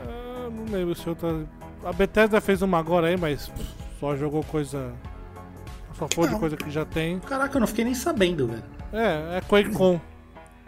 ah, 0.08 0.50
não 0.52 0.66
lembro 0.72 0.94
se 0.94 1.10
outra. 1.10 1.48
A 1.84 1.92
Bethesda 1.92 2.40
fez 2.40 2.62
uma 2.62 2.78
agora 2.78 3.08
aí, 3.08 3.18
mas 3.18 3.52
só 4.00 4.16
jogou 4.16 4.44
coisa. 4.44 4.94
Só 5.98 6.06
de 6.25 6.32
Não. 6.34 6.39
coisa 6.39 6.56
que 6.56 6.70
já 6.70 6.86
tem. 6.86 7.20
Caraca, 7.20 7.56
eu 7.56 7.60
não 7.60 7.68
fiquei 7.68 7.84
nem 7.86 7.94
sabendo, 7.96 8.48
velho. 8.48 8.63
É, 8.94 9.38
é 9.38 9.42
QuakeCon. 9.42 10.00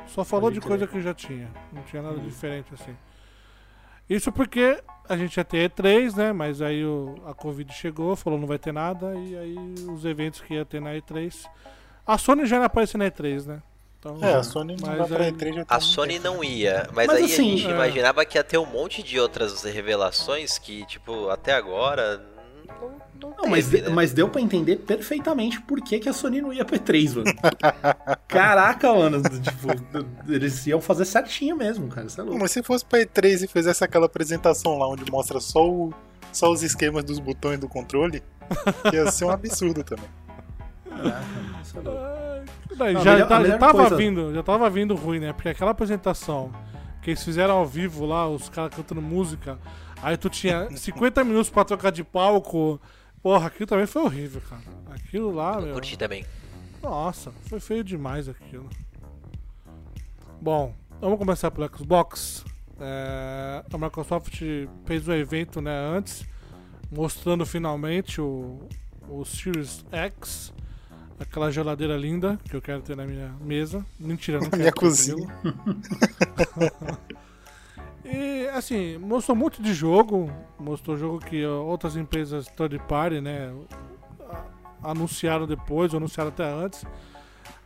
Só 0.07 0.23
falou 0.23 0.49
Pode 0.49 0.55
de 0.59 0.61
coisa 0.65 0.87
que 0.87 0.99
já 1.01 1.13
tinha. 1.13 1.47
Não 1.71 1.83
tinha 1.83 2.01
nada 2.01 2.17
diferente 2.19 2.73
assim. 2.73 2.95
Isso 4.09 4.31
porque 4.31 4.81
a 5.07 5.15
gente 5.15 5.37
ia 5.37 5.43
ter 5.45 5.69
E3, 5.69 6.15
né? 6.15 6.31
Mas 6.33 6.61
aí 6.63 6.83
o, 6.83 7.15
a 7.27 7.33
Covid 7.33 7.71
chegou, 7.73 8.15
falou 8.15 8.39
não 8.39 8.47
vai 8.47 8.57
ter 8.57 8.71
nada. 8.73 9.13
E 9.15 9.37
aí 9.37 9.55
os 9.87 10.03
eventos 10.03 10.41
que 10.41 10.55
ia 10.55 10.65
ter 10.65 10.81
na 10.81 10.93
E3. 10.93 11.45
A 12.07 12.17
Sony 12.17 12.45
já 12.47 12.57
não 12.57 12.65
apareceu 12.65 12.97
na 12.97 13.05
E3, 13.05 13.45
né? 13.45 13.61
Então, 13.99 14.17
É, 14.21 14.33
a 14.33 14.41
Sony 14.43 14.75
não 14.81 14.95
vai 14.95 15.07
pra 15.07 15.25
aí- 15.25 15.31
E3 15.31 15.53
já 15.55 15.65
A 15.67 15.79
Sony 15.79 16.13
tempo. 16.13 16.23
não 16.25 16.43
ia, 16.43 16.87
mas, 16.93 17.05
Mas 17.05 17.17
aí 17.17 17.25
assim, 17.25 17.53
a 17.53 17.57
gente 17.57 17.67
é. 17.67 17.71
imaginava 17.71 18.25
que 18.25 18.37
ia 18.37 18.43
ter 18.43 18.57
um 18.57 18.65
monte 18.65 19.03
de 19.03 19.19
outras 19.19 19.61
revelações 19.63 20.57
que, 20.57 20.85
tipo, 20.85 21.29
até 21.29 21.53
agora 21.53 22.17
não, 23.19 23.49
mas, 23.49 23.71
né? 23.71 23.89
mas 23.89 24.13
deu 24.13 24.29
pra 24.29 24.39
entender 24.41 24.77
perfeitamente 24.77 25.59
por 25.61 25.81
que, 25.81 25.99
que 25.99 26.07
a 26.09 26.13
Sony 26.13 26.41
não 26.41 26.53
ia 26.53 26.63
pra 26.63 26.77
E3, 26.77 27.15
mano. 27.15 27.33
Caraca, 28.27 28.93
mano. 28.93 29.21
Tipo, 29.21 29.67
eles 30.31 30.65
iam 30.67 30.79
fazer 30.81 31.05
certinho 31.05 31.55
mesmo, 31.57 31.87
cara. 31.87 32.07
Isso 32.07 32.19
é 32.19 32.23
louco. 32.23 32.39
Mas 32.39 32.51
se 32.51 32.61
fosse 32.63 32.85
pra 32.85 32.99
E3 32.99 33.43
e 33.43 33.47
fizesse 33.47 33.83
aquela 33.83 34.05
apresentação 34.05 34.77
lá 34.77 34.87
onde 34.87 35.09
mostra 35.11 35.39
só, 35.39 35.67
o- 35.69 35.93
só 36.31 36.51
os 36.51 36.63
esquemas 36.63 37.03
dos 37.03 37.19
botões 37.19 37.59
do 37.59 37.67
controle, 37.67 38.21
ia 38.93 39.11
ser 39.11 39.25
um 39.25 39.31
absurdo 39.31 39.83
também. 39.83 40.05
Caraca, 40.89 41.19
mano, 41.19 41.59
isso 41.61 41.77
é 41.77 41.81
louco. 41.81 42.19
Não, 42.77 43.03
já, 43.03 43.11
melhor- 43.13 43.27
tá- 43.27 43.43
já 43.43 43.57
tava 43.57 43.73
coisa- 43.73 43.95
vindo, 43.95 44.33
já 44.33 44.43
tava 44.43 44.69
vindo 44.69 44.95
ruim, 44.95 45.19
né? 45.19 45.33
Porque 45.33 45.49
aquela 45.49 45.71
apresentação 45.71 46.51
que 47.01 47.09
eles 47.11 47.23
fizeram 47.23 47.55
ao 47.55 47.65
vivo 47.65 48.05
lá, 48.05 48.27
os 48.27 48.47
caras 48.49 48.73
cantando 48.75 49.01
música, 49.01 49.57
aí 50.01 50.15
tu 50.17 50.29
tinha 50.29 50.67
50 50.75 51.23
minutos 51.23 51.49
pra 51.49 51.65
trocar 51.65 51.91
de 51.91 52.03
palco. 52.03 52.79
Porra, 53.21 53.47
aquilo 53.47 53.67
também 53.67 53.85
foi 53.85 54.01
horrível, 54.03 54.41
cara. 54.49 54.61
Aquilo 54.91 55.31
lá, 55.31 55.55
Não 55.55 55.63
meu. 55.63 55.73
curti 55.73 55.97
também. 55.97 56.25
Nossa, 56.81 57.31
foi 57.47 57.59
feio 57.59 57.83
demais 57.83 58.29
aquilo. 58.29 58.69
Bom, 60.41 60.73
vamos 61.01 61.17
começar 61.19 61.51
pelo 61.51 61.69
Xbox. 61.77 62.45
É, 62.79 63.63
a 63.71 63.77
Microsoft 63.77 64.41
fez 64.85 65.05
um 65.07 65.13
evento 65.13 65.59
né, 65.59 65.71
antes, 65.77 66.23
mostrando 66.89 67.45
finalmente 67.45 68.21
o, 68.21 68.57
o 69.09 69.25
Series 69.25 69.83
X, 69.91 70.53
aquela 71.19 71.51
geladeira 71.51 71.97
linda 71.97 72.39
que 72.45 72.55
eu 72.55 72.61
quero 72.61 72.81
ter 72.81 72.95
na 72.95 73.05
minha 73.05 73.35
mesa. 73.41 73.85
Mentira, 73.99 74.37
não 74.39 74.45
Na 74.47 74.49
quero. 74.51 74.61
minha 74.61 74.71
ter 74.71 74.79
cozinha. 74.79 75.27
e 78.11 78.47
assim, 78.49 78.97
mostrou 78.97 79.35
muito 79.35 79.61
de 79.61 79.73
jogo, 79.73 80.31
mostrou 80.59 80.97
jogo 80.97 81.19
que 81.19 81.45
outras 81.45 81.95
empresas 81.95 82.47
third 82.47 82.79
party, 82.87 83.21
né, 83.21 83.53
anunciaram 84.83 85.45
depois, 85.45 85.93
ou 85.93 85.97
anunciaram 85.97 86.29
até 86.29 86.43
antes. 86.43 86.85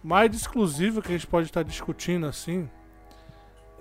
Mais 0.03 0.29
de 0.29 0.37
exclusivo 0.37 1.01
que 1.01 1.09
a 1.09 1.11
gente 1.11 1.27
pode 1.27 1.47
estar 1.47 1.63
discutindo 1.63 2.25
assim. 2.25 2.69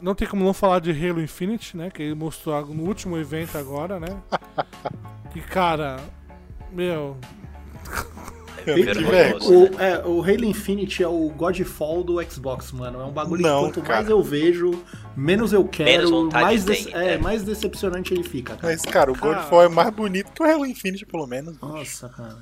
Não 0.01 0.15
tem 0.15 0.27
como 0.27 0.45
não 0.45 0.53
falar 0.53 0.81
de 0.81 0.91
Halo 0.91 1.21
Infinite, 1.21 1.77
né? 1.77 1.91
Que 1.91 2.03
ele 2.03 2.15
mostrou 2.15 2.67
no 2.67 2.85
último 2.85 3.17
evento 3.17 3.57
agora, 3.57 3.99
né? 3.99 4.21
que 5.33 5.41
cara, 5.41 6.01
meu, 6.71 7.17
É 8.67 8.75
vergonhoso. 8.75 9.53
O, 9.53 9.81
é, 9.81 10.07
o 10.07 10.23
Halo 10.23 10.45
Infinite 10.45 11.03
é 11.03 11.09
o 11.09 11.29
Godfall 11.31 12.03
do 12.03 12.23
Xbox, 12.23 12.73
mano. 12.73 13.01
É 13.01 13.05
um 13.05 13.11
bagulho 13.11 13.43
Não, 13.43 13.65
que 13.65 13.75
quanto 13.75 13.83
cara. 13.83 13.95
mais 13.97 14.09
eu 14.09 14.23
vejo, 14.23 14.83
menos 15.17 15.53
eu 15.53 15.65
quero, 15.65 16.11
Menos 16.11 16.33
mais, 16.33 16.65
tem, 16.65 16.89
é, 16.95 17.15
é. 17.15 17.19
mais 17.19 17.43
decepcionante 17.43 18.13
ele 18.15 18.23
fica, 18.23 18.55
cara. 18.57 18.73
Mas, 18.73 18.83
cara, 18.83 19.11
o 19.11 19.15
Cara. 19.15 19.35
Godfall 19.35 19.63
é 19.65 19.69
mais 19.69 19.91
bonito 19.91 20.33
que 20.33 20.43
o 20.43 20.47
Halo 20.47 20.67
Infinite, 20.67 21.07
pelo 21.07 21.27
menos. 21.27 21.59
Nossa, 21.61 22.09
cara. 22.09 22.39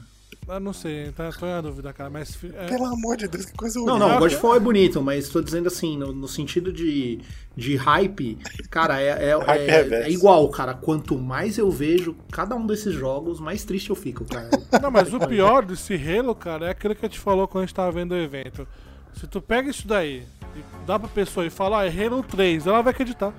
Eu 0.49 0.59
não 0.61 0.73
sei, 0.73 1.13
tá, 1.13 1.31
tô 1.31 1.47
em 1.47 1.63
dúvida, 1.63 1.93
cara, 1.93 2.11
mas 2.11 2.37
é, 2.45 2.67
Pelo 2.67 2.87
amor 2.87 3.17
de 3.17 3.29
Deus, 3.29 3.45
que 3.47 3.53
coisa 3.53 3.79
Não, 3.79 3.87
horrível. 3.89 4.09
não, 4.09 4.15
o 4.15 4.17
Ah, 4.17 4.21
Godfall 4.21 4.57
é 4.57 4.61
bonito, 4.61 5.01
mas 5.01 5.29
tô 5.29 5.41
dizendo 5.41 5.69
assim, 5.69 5.97
no, 5.97 6.13
no 6.13 6.27
sentido 6.27 6.73
de, 6.73 7.21
de 7.57 7.77
hype, 7.77 8.37
cara, 8.71 9.01
é, 9.01 9.09
é, 9.09 9.31
é- 9.47 10.03
é 10.07 10.11
igual, 10.11 10.49
cara. 10.49 10.75
Quanto 10.75 11.17
mais 11.19 11.57
eu 11.57 11.71
vejo 11.71 12.17
cada 12.33 12.57
um 12.57 12.67
desses 12.67 12.93
jogos, 12.95 13.39
mais 13.39 13.65
triste 13.65 13.91
eu 13.91 13.97
fico, 13.97 14.25
cara. 14.25 14.51
Não, 14.83 14.91
mas 14.91 15.13
o 15.15 15.21
pior 15.21 15.65
desse 15.65 15.95
Halo, 15.95 16.35
cara, 16.35 16.67
é 16.67 16.71
aquilo 16.71 16.95
que 16.97 17.07
a 17.07 17.09
gente 17.09 17.21
falou 17.21 17.47
quando 17.47 17.63
a 17.63 17.67
gente 17.67 17.75
tava 17.75 17.93
vendo 17.93 18.13
o 18.13 18.17
evento. 18.19 18.67
Se 19.15 19.27
tu 19.27 19.41
pega 19.41 19.71
isso 19.71 19.87
daí 19.87 20.25
e 20.57 20.63
dá 20.87 20.99
pra 20.99 21.09
pessoa 21.09 21.47
e 21.47 21.51
fala, 21.51 21.81
ah, 21.81 21.87
é 21.87 22.07
Halo 22.07 22.23
3, 22.23 22.67
ela 22.67 22.83
vai 22.83 22.93
acreditar. 22.93 23.33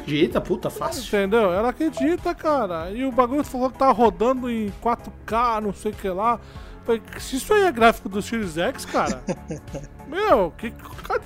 Acredita, 0.00 0.40
puta, 0.40 0.70
fácil. 0.70 1.02
Entendeu? 1.06 1.52
Ela 1.52 1.68
acredita, 1.70 2.34
cara. 2.34 2.90
E 2.90 3.04
o 3.04 3.12
bagulho 3.12 3.44
falou 3.44 3.70
que 3.70 3.78
tá 3.78 3.90
rodando 3.90 4.50
em 4.50 4.72
4K, 4.82 5.60
não 5.62 5.72
sei 5.72 5.92
o 5.92 5.94
que 5.94 6.08
lá. 6.08 6.40
Se 7.18 7.36
isso 7.36 7.52
aí 7.54 7.62
é 7.62 7.72
gráfico 7.72 8.08
do 8.10 8.20
Series 8.20 8.58
X, 8.58 8.84
cara. 8.84 9.22
meu, 10.06 10.52
que, 10.58 10.70
cadê, 11.02 11.24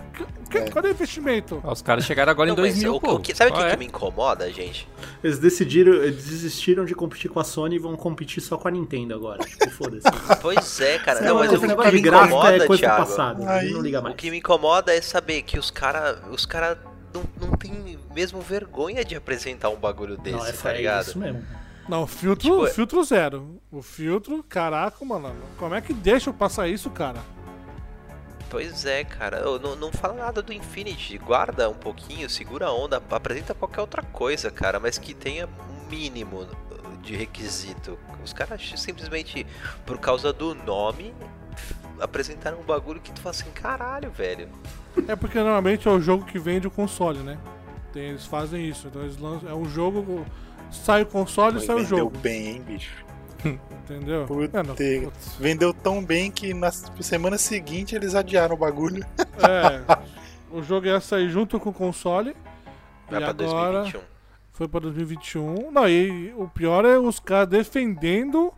que- 0.48 0.70
cadê 0.70 0.88
o 0.88 0.90
investimento? 0.92 1.60
Ó, 1.64 1.72
Os 1.72 1.82
caras 1.82 2.04
chegaram 2.04 2.30
agora 2.30 2.46
Não, 2.48 2.54
em 2.56 2.60
mas 2.60 2.74
2000, 2.74 2.94
o- 2.94 3.00
pô. 3.00 3.14
o 3.14 3.18
que- 3.20 3.34
sabe 3.34 3.50
o 3.50 3.54
que, 3.54 3.62
Ah, 3.62 3.66
é? 3.66 3.70
que 3.72 3.76
me 3.78 3.86
incomoda, 3.86 4.48
gente? 4.52 4.88
Eles 5.22 5.40
decidiram, 5.40 5.94
eles 5.94 6.24
desistiram 6.26 6.84
de 6.84 6.94
competir 6.94 7.28
com 7.28 7.40
a 7.40 7.44
Sony 7.44 7.74
e 7.74 7.78
vão 7.80 7.96
competir 7.96 8.40
só 8.40 8.56
com 8.56 8.68
a 8.68 8.70
Nintendo 8.70 9.14
agora. 9.14 9.44
Tipo, 9.44 9.68
foda-se. 9.70 10.02
Pois 10.40 10.80
é, 10.80 10.98
cara. 11.00 11.20
Não, 11.22 11.28
Não, 11.28 11.38
mas 11.40 11.52
o 11.52 11.58
que 11.60 11.66
me 11.66 12.00
gráfico 12.02 12.28
incomoda, 12.28 12.54
é 12.56 12.58
coisa 12.66 12.72
do 12.74 12.78
Thiago, 12.78 12.96
passado. 13.06 13.42
a 13.42 13.54
Aí- 13.54 13.62
gente 13.66 13.74
não 13.74 13.82
liga 13.82 14.00
mais. 14.00 14.14
o 14.14 14.16
que 14.16 14.30
me 14.30 14.38
incomoda 14.38 14.94
é 14.94 15.00
saber 15.00 15.42
que 15.42 15.58
os 15.58 15.72
caras 15.72 16.20
os 16.30 16.46
cara 16.46 16.78
não, 17.40 17.48
não 17.48 17.56
tem 17.56 17.98
mesmo 18.14 18.40
vergonha 18.40 19.04
de 19.04 19.14
apresentar 19.16 19.68
um 19.70 19.76
bagulho 19.76 20.16
desse, 20.16 20.36
Não, 20.36 20.46
é, 20.46 20.52
tá 20.52 20.70
é 20.72 20.76
ligado? 20.76 21.02
isso 21.06 21.18
mesmo. 21.18 21.44
Não, 21.88 22.06
filtro, 22.06 22.50
Tipo, 22.50 22.66
é- 22.66 22.70
filtro 22.70 23.02
zero. 23.02 23.60
O 23.70 23.80
filtro, 23.82 24.42
caraca, 24.42 25.02
mano. 25.04 25.34
Como 25.56 25.74
é 25.74 25.80
que 25.80 25.92
deixa 25.94 26.28
eu 26.28 26.34
passar 26.34 26.68
isso, 26.68 26.90
cara? 26.90 27.18
Pois 28.50 28.84
é, 28.84 29.04
cara. 29.04 29.38
Eu 29.38 29.58
não, 29.58 29.74
não 29.76 29.92
fala 29.92 30.14
nada 30.14 30.42
do 30.42 30.52
Infinity. 30.52 31.18
Guarda 31.18 31.68
um 31.68 31.74
pouquinho, 31.74 32.28
segura 32.28 32.66
a 32.66 32.72
onda, 32.72 33.02
apresenta 33.10 33.54
qualquer 33.54 33.80
outra 33.80 34.02
coisa, 34.02 34.50
cara, 34.50 34.78
mas 34.80 34.98
que 34.98 35.14
tenha 35.14 35.46
um 35.46 35.88
mínimo 35.90 36.46
de 37.02 37.14
requisito. 37.16 37.98
Os 38.24 38.32
caras 38.32 38.60
simplesmente, 38.76 39.46
por 39.86 39.98
causa 39.98 40.32
do 40.32 40.54
nome, 40.54 41.14
apresentaram 42.00 42.58
um 42.60 42.64
bagulho 42.64 43.00
que 43.00 43.12
tu 43.12 43.20
fala 43.20 43.34
assim, 43.34 43.50
caralho, 43.50 44.10
velho. 44.10 44.48
É 45.06 45.14
porque 45.16 45.38
normalmente 45.38 45.86
é 45.86 45.90
o 45.90 46.00
jogo 46.00 46.24
que 46.24 46.38
vende 46.38 46.66
o 46.66 46.70
console, 46.70 47.18
né? 47.20 47.38
Tem- 47.92 48.10
eles 48.10 48.26
fazem 48.26 48.66
isso. 48.68 48.88
Então 48.88 49.02
eles 49.02 49.16
lançam. 49.18 49.48
É 49.48 49.54
um 49.54 49.64
jogo. 49.64 50.24
Sai 50.70 51.02
o 51.02 51.06
console 51.06 51.52
e 51.52 51.54
Mas 51.56 51.64
sai 51.64 51.76
o 51.76 51.78
vendeu 51.80 51.98
jogo. 51.98 52.18
bem, 52.18 52.48
hein, 52.48 52.62
bicho. 52.66 53.04
Entendeu? 53.84 54.26
Puta. 54.26 54.58
É, 54.60 54.62
não, 54.62 54.74
putz. 54.74 55.36
Vendeu 55.38 55.72
tão 55.72 56.04
bem 56.04 56.30
que 56.30 56.52
na 56.52 56.70
semana 56.70 57.38
seguinte 57.38 57.94
eles 57.94 58.14
adiaram 58.14 58.54
o 58.54 58.58
bagulho. 58.58 59.04
É, 59.38 59.82
o 60.50 60.62
jogo 60.62 60.86
ia 60.86 61.00
sair 61.00 61.28
junto 61.30 61.58
com 61.60 61.70
o 61.70 61.72
console. 61.72 62.34
Vai 63.08 63.20
e 63.20 63.22
pra 63.22 63.30
agora 63.30 63.72
2021. 63.84 64.00
foi 64.52 64.68
pra 64.68 64.80
2021. 64.80 65.70
Não, 65.70 65.88
e 65.88 66.34
o 66.36 66.48
pior 66.48 66.84
é 66.84 66.98
os 66.98 67.18
caras 67.18 67.48
defendendo 67.48 68.52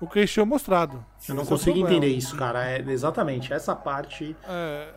o 0.00 0.06
que 0.06 0.20
eles 0.20 0.30
tinham 0.32 0.46
mostrado. 0.46 1.04
Eu 1.28 1.34
não 1.34 1.42
Esse 1.42 1.50
é 1.52 1.54
consigo 1.54 1.78
problema. 1.80 1.96
entender 1.98 2.16
isso, 2.16 2.34
cara. 2.36 2.64
É 2.66 2.78
exatamente 2.88 3.52
essa 3.52 3.76
parte. 3.76 4.34
É, 4.48 4.88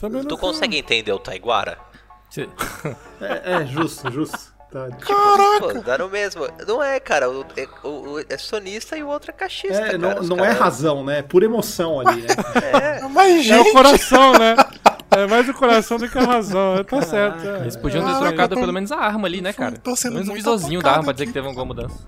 também 0.00 0.22
Tu 0.22 0.28
não 0.28 0.36
consegue 0.36 0.76
entender 0.78 1.12
o 1.12 1.18
Taiguara? 1.18 1.78
Cê- 2.30 2.48
É, 3.20 3.54
é 3.62 3.66
justo, 3.66 4.10
justo. 4.10 4.54
Tá. 4.70 4.88
Pô, 5.60 5.72
dá 5.80 5.96
no 5.96 6.08
mesmo. 6.08 6.46
Não 6.66 6.82
é, 6.82 6.98
cara. 6.98 7.30
O, 7.30 7.46
é, 7.56 7.68
o- 7.84 8.14
o- 8.14 8.20
é 8.28 8.36
sonista 8.36 8.96
e 8.96 9.02
o 9.02 9.08
outro 9.08 9.30
é 9.30 9.32
cachista, 9.32 9.74
É, 9.76 9.86
cara. 9.92 9.98
não, 9.98 10.22
não 10.22 10.36
é 10.38 10.48
caras- 10.48 10.58
razão, 10.58 11.04
né? 11.04 11.20
É 11.20 11.22
pura 11.22 11.44
emoção 11.44 12.00
ali, 12.00 12.22
né? 12.22 12.28
É, 13.00 13.00
Mas, 13.08 13.30
É 13.48 13.60
o 13.60 13.64
gente, 13.64 13.72
coração, 13.72 14.32
né? 14.32 14.56
É 15.12 15.26
mais 15.26 15.48
o 15.48 15.54
coração 15.54 15.96
do 15.98 16.08
que 16.08 16.18
a 16.18 16.22
razão. 16.24 16.82
Tá 16.84 17.00
certo. 17.00 17.46
é. 17.48 17.60
Eles 17.60 17.76
podiam 17.76 18.02
ter 18.04 18.10
Caraca, 18.10 18.26
trocado 18.28 18.54
tô- 18.56 18.60
pelo 18.60 18.72
menos 18.72 18.90
a 18.92 18.98
arma 18.98 19.26
ali, 19.28 19.40
né, 19.40 19.52
cara? 19.52 19.78
tô 19.78 19.94
sendo 19.96 20.14
Pelo 20.14 20.24
menos 20.24 20.28
o 20.30 20.34
visorzinho 20.34 20.82
da 20.82 20.90
arma 20.90 21.04
pra 21.04 21.12
dizer 21.12 21.26
que 21.26 21.32
teve 21.32 21.46
alguma 21.46 21.64
mudança. 21.64 22.06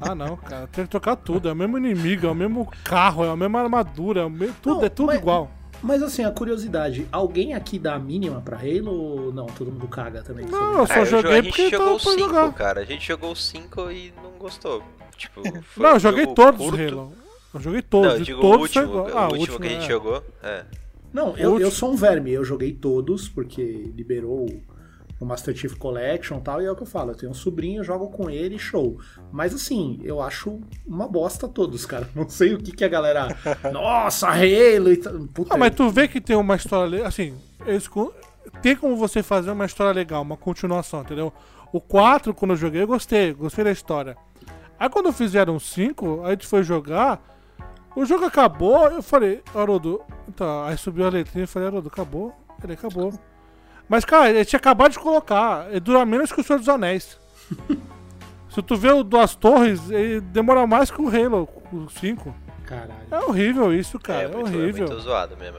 Ah, 0.00 0.14
não, 0.14 0.36
cara. 0.36 0.68
Tem 0.70 0.84
que 0.84 0.90
trocar 0.90 1.16
tudo. 1.16 1.48
É 1.48 1.52
o 1.52 1.56
mesmo 1.56 1.78
inimigo, 1.78 2.26
é 2.26 2.30
o 2.30 2.34
mesmo 2.34 2.70
carro, 2.84 3.24
é 3.24 3.30
a 3.30 3.36
mesma 3.36 3.62
armadura, 3.62 4.20
é 4.20 4.24
o 4.24 4.30
mesmo, 4.30 4.54
tudo, 4.62 4.76
Não, 4.80 4.84
é 4.84 4.88
tudo 4.90 5.06
mas- 5.06 5.16
igual. 5.18 5.50
Mas 5.84 6.02
assim, 6.02 6.24
a 6.24 6.30
curiosidade, 6.30 7.06
alguém 7.12 7.52
aqui 7.54 7.78
dá 7.78 7.94
a 7.94 7.98
mínima 7.98 8.40
pra 8.40 8.56
Halo 8.56 8.90
ou 8.90 9.32
não? 9.32 9.46
Todo 9.46 9.70
mundo 9.70 9.86
caga 9.86 10.22
também. 10.22 10.46
Não, 10.46 10.78
eu 10.78 10.86
só 10.86 10.94
Ah, 10.94 10.98
eu 11.00 11.04
jo- 11.04 11.10
joguei 11.10 11.30
a 11.32 11.42
gente 11.42 11.48
porque 11.48 11.70
jogou 11.70 11.86
tava 11.86 11.96
o 11.96 12.00
pra 12.00 12.12
5, 12.12 12.20
jogar. 12.26 12.52
cara. 12.54 12.80
A 12.80 12.84
gente 12.84 13.06
jogou 13.06 13.32
o 13.32 13.36
5 13.36 13.90
e 13.90 14.12
não 14.22 14.30
gostou. 14.38 14.82
Tipo, 15.16 15.42
foi 15.62 15.82
Não, 15.82 15.90
eu 15.90 15.96
um 15.96 16.00
joguei 16.00 16.22
jogo 16.24 16.34
todos 16.34 16.60
curto. 16.60 16.82
os 16.84 16.92
Halo. 16.92 17.12
Eu 17.54 17.60
joguei 17.60 17.82
todos. 17.82 18.06
Não, 18.08 18.14
eu 18.16 18.20
e 18.20 18.24
digo 18.24 18.40
todos 18.40 18.56
o 18.56 18.60
último, 18.62 18.86
foi 18.86 18.92
igual. 19.10 19.14
o 19.14 19.18
Ah, 19.18 19.28
último 19.38 19.60
que 19.60 19.66
a 19.66 19.70
gente 19.70 19.84
é. 19.84 19.88
jogou. 19.88 20.24
É. 20.42 20.64
Não, 21.12 21.36
eu, 21.36 21.50
Último. 21.52 21.60
eu 21.66 21.70
sou 21.70 21.92
um 21.92 21.96
verme, 21.96 22.32
eu 22.32 22.44
joguei 22.44 22.72
todos, 22.72 23.28
porque 23.28 23.62
liberou 23.94 24.46
o 25.24 25.26
Master 25.26 25.56
Chief 25.56 25.74
Collection 25.76 26.38
e 26.38 26.40
tal, 26.42 26.62
e 26.62 26.66
é 26.66 26.70
o 26.70 26.76
que 26.76 26.82
eu 26.82 26.86
falo, 26.86 27.10
eu 27.10 27.16
tenho 27.16 27.32
um 27.32 27.34
sobrinho, 27.34 27.80
eu 27.80 27.84
jogo 27.84 28.10
com 28.10 28.30
ele, 28.30 28.58
show. 28.58 28.98
Mas 29.32 29.54
assim, 29.54 29.98
eu 30.04 30.20
acho 30.20 30.60
uma 30.86 31.08
bosta 31.08 31.48
todos, 31.48 31.84
cara. 31.86 32.08
Não 32.14 32.28
sei 32.28 32.54
o 32.54 32.58
que 32.58 32.72
que 32.72 32.84
a 32.84 32.88
galera. 32.88 33.28
Nossa, 33.72 34.28
Halo 34.28 34.92
e 34.92 34.96
tal. 34.98 35.14
Ah, 35.50 35.56
mas 35.56 35.74
tu 35.74 35.88
vê 35.90 36.06
que 36.06 36.20
tem 36.20 36.36
uma 36.36 36.56
história. 36.56 37.06
Assim, 37.06 37.34
eles 37.66 37.88
tem 38.62 38.76
como 38.76 38.96
você 38.96 39.22
fazer 39.22 39.50
uma 39.50 39.64
história 39.64 39.92
legal, 39.92 40.22
uma 40.22 40.36
continuação, 40.36 41.00
entendeu? 41.00 41.32
O 41.72 41.80
4, 41.80 42.34
quando 42.34 42.52
eu 42.52 42.56
joguei, 42.56 42.82
eu 42.82 42.86
gostei, 42.86 43.32
gostei 43.32 43.64
da 43.64 43.72
história. 43.72 44.16
Aí 44.78 44.88
quando 44.88 45.12
fizeram 45.12 45.56
o 45.56 45.60
5, 45.60 46.22
a 46.24 46.30
gente 46.30 46.46
foi 46.46 46.62
jogar, 46.62 47.20
o 47.96 48.04
jogo 48.04 48.24
acabou, 48.24 48.86
eu 48.88 49.02
falei, 49.02 49.42
Haroldo, 49.54 50.02
então, 50.28 50.64
aí 50.64 50.76
subiu 50.76 51.06
a 51.06 51.10
letrinha 51.10 51.44
e 51.44 51.46
falei, 51.48 51.68
Haroldo, 51.68 51.88
acabou? 51.88 52.34
Ele 52.62 52.74
acabou. 52.74 53.12
Mas, 53.88 54.04
cara, 54.04 54.30
ele 54.30 54.44
tinha 54.44 54.58
acabado 54.58 54.92
de 54.92 54.98
colocar, 54.98 55.68
ele 55.70 55.80
dura 55.80 56.04
menos 56.04 56.32
que 56.32 56.40
o 56.40 56.44
Senhor 56.44 56.58
dos 56.58 56.68
Anéis. 56.68 57.18
Se 58.48 58.62
tu 58.62 58.76
vê 58.76 58.92
o 58.92 59.02
Duas 59.02 59.34
Torres, 59.34 59.90
ele 59.90 60.20
demora 60.20 60.64
mais 60.66 60.90
que 60.90 61.02
o 61.02 61.08
Halo, 61.08 61.48
o 61.72 61.88
5. 61.88 62.34
Caralho. 62.64 62.94
É 63.10 63.18
horrível 63.18 63.74
isso, 63.74 63.98
cara, 63.98 64.22
é, 64.22 64.24
é, 64.24 64.28
muito, 64.28 64.52
é 64.52 64.56
horrível. 64.56 64.86
muito 64.86 65.00
zoado 65.00 65.36
mesmo. 65.36 65.58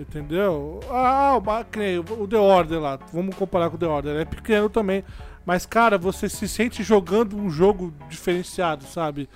Entendeu? 0.00 0.80
Ah, 0.90 1.36
o 1.36 2.22
o 2.22 2.26
The 2.26 2.38
Order 2.38 2.80
lá. 2.80 2.98
Vamos 3.12 3.36
comparar 3.36 3.68
com 3.68 3.76
o 3.76 3.78
The 3.78 3.86
Order. 3.86 4.16
É 4.16 4.24
pequeno 4.24 4.70
também. 4.70 5.04
Mas, 5.44 5.66
cara, 5.66 5.98
você 5.98 6.28
se 6.28 6.48
sente 6.48 6.82
jogando 6.82 7.36
um 7.36 7.50
jogo 7.50 7.92
diferenciado, 8.08 8.84
sabe? 8.84 9.28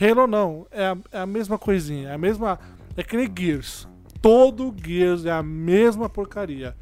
Halo 0.00 0.28
não. 0.28 0.66
É 0.70 0.86
a, 0.86 0.96
é 1.10 1.20
a 1.20 1.26
mesma 1.26 1.58
coisinha. 1.58 2.10
É 2.10 2.14
a 2.14 2.18
mesma. 2.18 2.60
É 2.96 3.02
que 3.02 3.16
nem 3.16 3.28
Gears. 3.36 3.88
Todo 4.20 4.72
Gears 4.84 5.24
é 5.24 5.32
a 5.32 5.42
mesma 5.42 6.08
porcaria. 6.08 6.76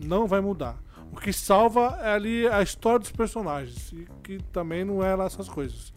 Não 0.00 0.26
vai 0.26 0.40
mudar. 0.40 0.76
O 1.12 1.16
que 1.16 1.32
salva 1.32 1.98
é 2.02 2.12
ali 2.12 2.46
a 2.46 2.62
história 2.62 2.98
dos 2.98 3.12
personagens. 3.12 3.92
E 3.92 4.06
que 4.22 4.38
também 4.52 4.84
não 4.84 5.02
é 5.02 5.14
lá 5.14 5.24
essas 5.24 5.48
coisas. 5.48 5.92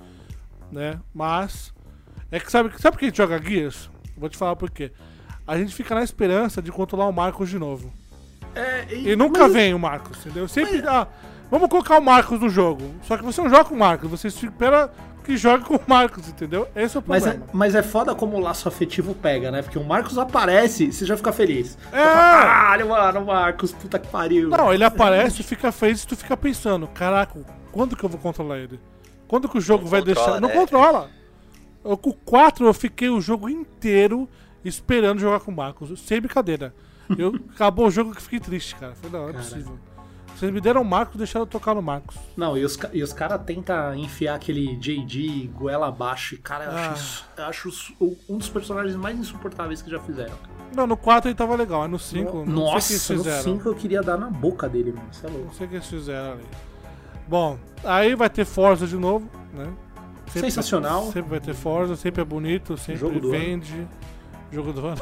Né? 0.72 1.00
Mas. 1.14 1.74
É 2.32 2.40
que 2.40 2.52
sabe, 2.52 2.70
sabe 2.80 2.96
por 2.96 3.00
que 3.00 3.06
a 3.06 3.08
gente 3.10 3.18
joga 3.18 3.42
Gears? 3.42 3.90
Vou 4.16 4.30
te 4.30 4.38
falar 4.38 4.56
por 4.56 4.70
quê. 4.70 4.92
A 5.48 5.58
gente 5.58 5.74
fica 5.74 5.96
na 5.96 6.04
esperança 6.04 6.62
de 6.62 6.72
controlar 6.72 7.08
o 7.08 7.14
Marcos 7.14 7.50
de 7.50 7.58
novo. 7.58 7.92
É, 8.54 8.94
E 8.94 9.16
nunca 9.16 9.48
vem 9.50 9.74
o 9.74 9.80
Marcos, 9.80 10.20
entendeu? 10.20 10.48
Sempre. 10.48 10.84
Ah, 10.88 11.08
Vamos 11.50 11.70
colocar 11.70 11.98
o 11.98 12.02
Marcos 12.02 12.40
no 12.40 12.50
jogo. 12.50 12.84
Só 13.04 13.18
que 13.18 13.24
você 13.24 13.42
não 13.42 13.50
joga 13.50 13.66
com 13.66 13.76
o 13.76 13.80
Marcos, 13.80 14.10
você 14.10 14.28
espera 14.28 14.92
que 15.24 15.36
jogue 15.38 15.64
com 15.66 15.76
o 15.76 15.82
Marcos, 15.88 16.28
entendeu? 16.28 16.68
Esse 16.76 16.98
é 16.98 17.00
o 17.00 17.04
Mas 17.06 17.24
problema. 17.24 17.46
é, 17.46 17.50
mas 17.54 17.76
é 17.76 17.84
foda 17.84 18.16
como 18.16 18.38
o 18.38 18.40
laço 18.40 18.68
afetivo 18.68 19.14
pega, 19.14 19.52
né? 19.52 19.62
Porque 19.62 19.78
o 19.78 19.84
Marcos 19.84 20.18
aparece, 20.18 20.92
você 20.92 21.06
já 21.06 21.16
fica 21.18 21.32
feliz. 21.32 21.78
É. 21.92 22.04
Caralho, 22.04 22.90
mano, 22.90 23.20
o 23.22 23.26
Marcos, 23.26 23.72
puta 23.72 24.00
que 24.00 24.08
pariu. 24.08 24.50
Não, 24.50 24.74
ele 24.74 24.84
aparece, 24.84 25.44
fica 25.44 25.72
feliz 25.72 26.04
e 26.04 26.08
tu 26.08 26.16
fica 26.16 26.36
pensando, 26.38 26.88
caraca, 26.88 27.40
quando 27.72 27.96
que 27.96 28.04
eu 28.04 28.10
vou 28.10 28.20
controlar 28.20 28.58
ele? 28.58 28.80
Quando 29.28 29.48
que 29.48 29.58
o 29.58 29.62
jogo 29.62 29.84
Não 29.84 29.92
vai 29.92 30.02
controla, 30.02 30.26
deixar. 30.26 30.42
Não 30.42 30.50
né? 30.50 30.56
controla. 30.56 31.10
Eu, 31.86 31.98
com 31.98 32.10
o 32.10 32.14
4 32.14 32.66
eu 32.66 32.74
fiquei 32.74 33.10
o 33.10 33.22
jogo 33.22 33.50
inteiro 33.50 34.28
esperando 34.66 35.20
jogar 35.20 35.40
com 35.40 35.52
o 35.52 35.56
Marcos. 35.56 36.00
Sem 36.02 36.20
brincadeira. 36.20 36.74
Eu, 37.18 37.36
acabou 37.54 37.88
o 37.88 37.92
jogo 37.92 38.14
que 38.14 38.22
fiquei 38.22 38.40
triste, 38.40 38.76
cara. 38.76 38.94
Falei, 38.96 39.12
não, 39.12 39.24
não 39.28 39.30
é 39.30 39.34
possível. 39.34 39.80
Vocês 40.40 40.54
me 40.54 40.62
deram 40.62 40.82
o 40.82 40.86
Marcos 40.86 41.18
deixaram 41.18 41.44
eu 41.44 41.48
tocar 41.48 41.76
no 41.76 41.82
Marcos. 41.82 42.16
Não, 42.38 42.58
e 42.58 42.64
os, 42.64 42.80
e 42.94 43.04
os 43.04 43.12
caras 43.12 43.42
tentam 43.46 43.94
enfiar 43.94 44.36
aquele 44.36 44.78
JD 44.78 45.48
goela 45.54 45.90
abaixo. 45.90 46.36
E, 46.36 46.38
cara, 46.38 46.64
eu 46.64 46.72
Ah. 46.72 46.92
acho, 46.92 47.26
eu 47.36 47.44
acho 47.46 47.74
um 48.30 48.38
dos 48.38 48.48
personagens 48.48 48.96
mais 48.96 49.20
insuportáveis 49.20 49.82
que 49.82 49.90
já 49.92 50.00
fizeram. 50.00 50.34
Não, 50.74 50.88
no 50.88 50.96
4 50.96 51.30
ele 51.30 51.36
tava 51.36 51.56
legal, 51.58 51.82
mas 51.82 51.92
no 51.92 52.00
5 52.00 52.24
não 52.24 52.32
sei 52.32 52.40
o 52.40 52.46
que 52.46 52.52
Nossa, 52.52 53.14
no 53.16 53.20
fizeram. 53.24 53.44
5 53.44 53.68
eu 53.70 53.76
queria 53.76 54.02
dar 54.02 54.18
na 54.18 54.30
boca 54.30 54.70
dele, 54.70 54.94
mano. 54.94 55.08
Você 55.12 55.26
é 55.26 55.30
louco. 55.30 55.46
Não 55.48 55.54
sei 55.54 55.66
o 55.66 55.70
que 55.70 55.76
eles 55.76 55.88
fizeram 55.88 56.32
ali. 56.32 56.44
Bom, 57.28 57.60
aí 57.84 58.16
vai 58.16 58.30
ter 58.30 58.46
Forza 58.46 58.88
de 58.88 58.96
novo, 58.96 59.30
né? 59.54 59.68
Sensacional. 60.28 61.06
Sempre 61.12 61.32
vai 61.32 61.40
ter 61.40 61.54
Forza, 61.54 61.96
sempre 61.96 62.22
é 62.22 62.26
bonito, 62.26 62.78
sempre 62.78 63.02
Jogo 63.02 63.20
do 63.20 63.28
ano. 63.30 63.38
vende. 63.40 63.88
Jogo 64.52 64.72
do 64.72 64.88
ano. 64.88 65.02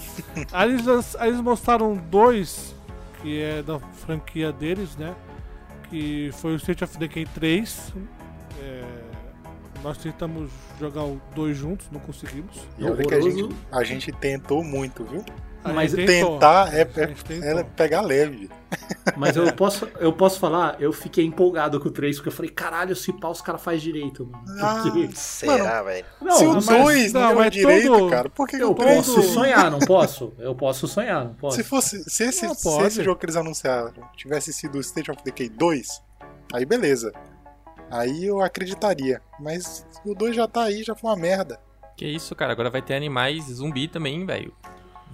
aí, 0.52 0.70
eles, 0.72 1.16
aí 1.16 1.28
eles 1.28 1.40
mostraram 1.40 1.94
dois, 1.94 2.74
que 3.22 3.40
é 3.40 3.62
da 3.62 3.78
franquia 3.78 4.52
deles, 4.52 4.96
né? 4.96 5.14
Que 5.90 6.30
foi 6.34 6.52
o 6.52 6.56
State 6.56 6.84
of 6.84 6.98
Decay 6.98 7.26
3. 7.26 7.94
É, 8.60 8.84
nós 9.82 9.98
tentamos 9.98 10.50
jogar 10.78 11.04
o 11.04 11.20
dois 11.34 11.56
juntos, 11.56 11.88
não 11.90 12.00
conseguimos. 12.00 12.66
E 12.78 12.84
olha 12.84 13.04
que 13.04 13.14
a 13.14 13.20
gente, 13.20 13.48
a 13.72 13.84
gente 13.84 14.12
tentou 14.12 14.62
muito, 14.64 15.04
viu? 15.04 15.24
Mas. 15.64 15.92
Tentar 15.92 16.74
é, 16.74 16.82
é, 16.82 17.60
é 17.60 17.62
pegar 17.64 18.00
leve. 18.00 18.48
Mas 19.16 19.36
eu 19.36 19.50
posso, 19.54 19.88
eu 19.98 20.12
posso 20.12 20.38
falar, 20.38 20.76
eu 20.80 20.92
fiquei 20.92 21.24
empolgado 21.24 21.80
com 21.80 21.88
o 21.88 21.90
3, 21.90 22.16
porque 22.16 22.28
eu 22.28 22.32
falei, 22.32 22.50
caralho, 22.50 22.94
se 22.94 23.12
pau 23.12 23.32
os 23.32 23.40
caras 23.40 23.62
faz 23.62 23.80
direito, 23.82 24.26
mano. 24.26 24.44
Ah, 24.60 24.80
Porque... 24.82 25.08
Será, 25.14 25.82
velho? 25.82 26.04
Não, 26.20 26.32
Se 26.32 26.44
o 26.44 26.54
mas 26.54 26.66
2 26.66 27.12
não, 27.12 27.20
não, 27.20 27.34
mas 27.36 27.50
direito, 27.50 27.88
todo- 27.88 28.10
cara, 28.10 28.28
por 28.28 28.46
que 28.46 28.56
eu 28.56 28.70
o 28.70 28.74
três 28.74 28.96
posso 29.06 29.22
sim? 29.22 29.32
sonhar, 29.34 29.70
não 29.70 29.78
posso? 29.86 30.32
Eu 30.38 30.54
posso 30.54 30.86
sonhar, 30.86 31.24
não 31.24 31.34
posso. 31.34 31.56
Se 31.56 31.64
fosse, 31.64 32.04
se 32.08 32.24
esse, 32.24 32.46
Não, 32.46 32.54
se 32.54 32.82
esse 32.82 33.02
jogo 33.02 33.18
que 33.18 33.26
eles 33.26 33.36
anunciaram 33.36 33.92
tivesse 34.16 34.52
sido 34.52 34.76
o 34.76 34.80
State 34.80 35.10
of 35.10 35.22
Decay 35.24 35.48
2, 35.48 36.02
aí 36.52 36.64
beleza. 36.66 37.12
Aí 37.90 38.26
eu 38.26 38.40
acreditaria. 38.42 39.22
Mas 39.40 39.86
o 40.04 40.14
2 40.14 40.36
já 40.36 40.46
tá 40.46 40.64
aí, 40.64 40.82
já 40.84 40.94
foi 40.94 41.10
uma 41.10 41.16
merda. 41.16 41.58
Que 41.96 42.06
isso, 42.06 42.34
cara. 42.36 42.52
Agora 42.52 42.68
vai 42.70 42.82
ter 42.82 42.94
animais 42.94 43.44
zumbi 43.46 43.88
também, 43.88 44.24
velho. 44.26 44.54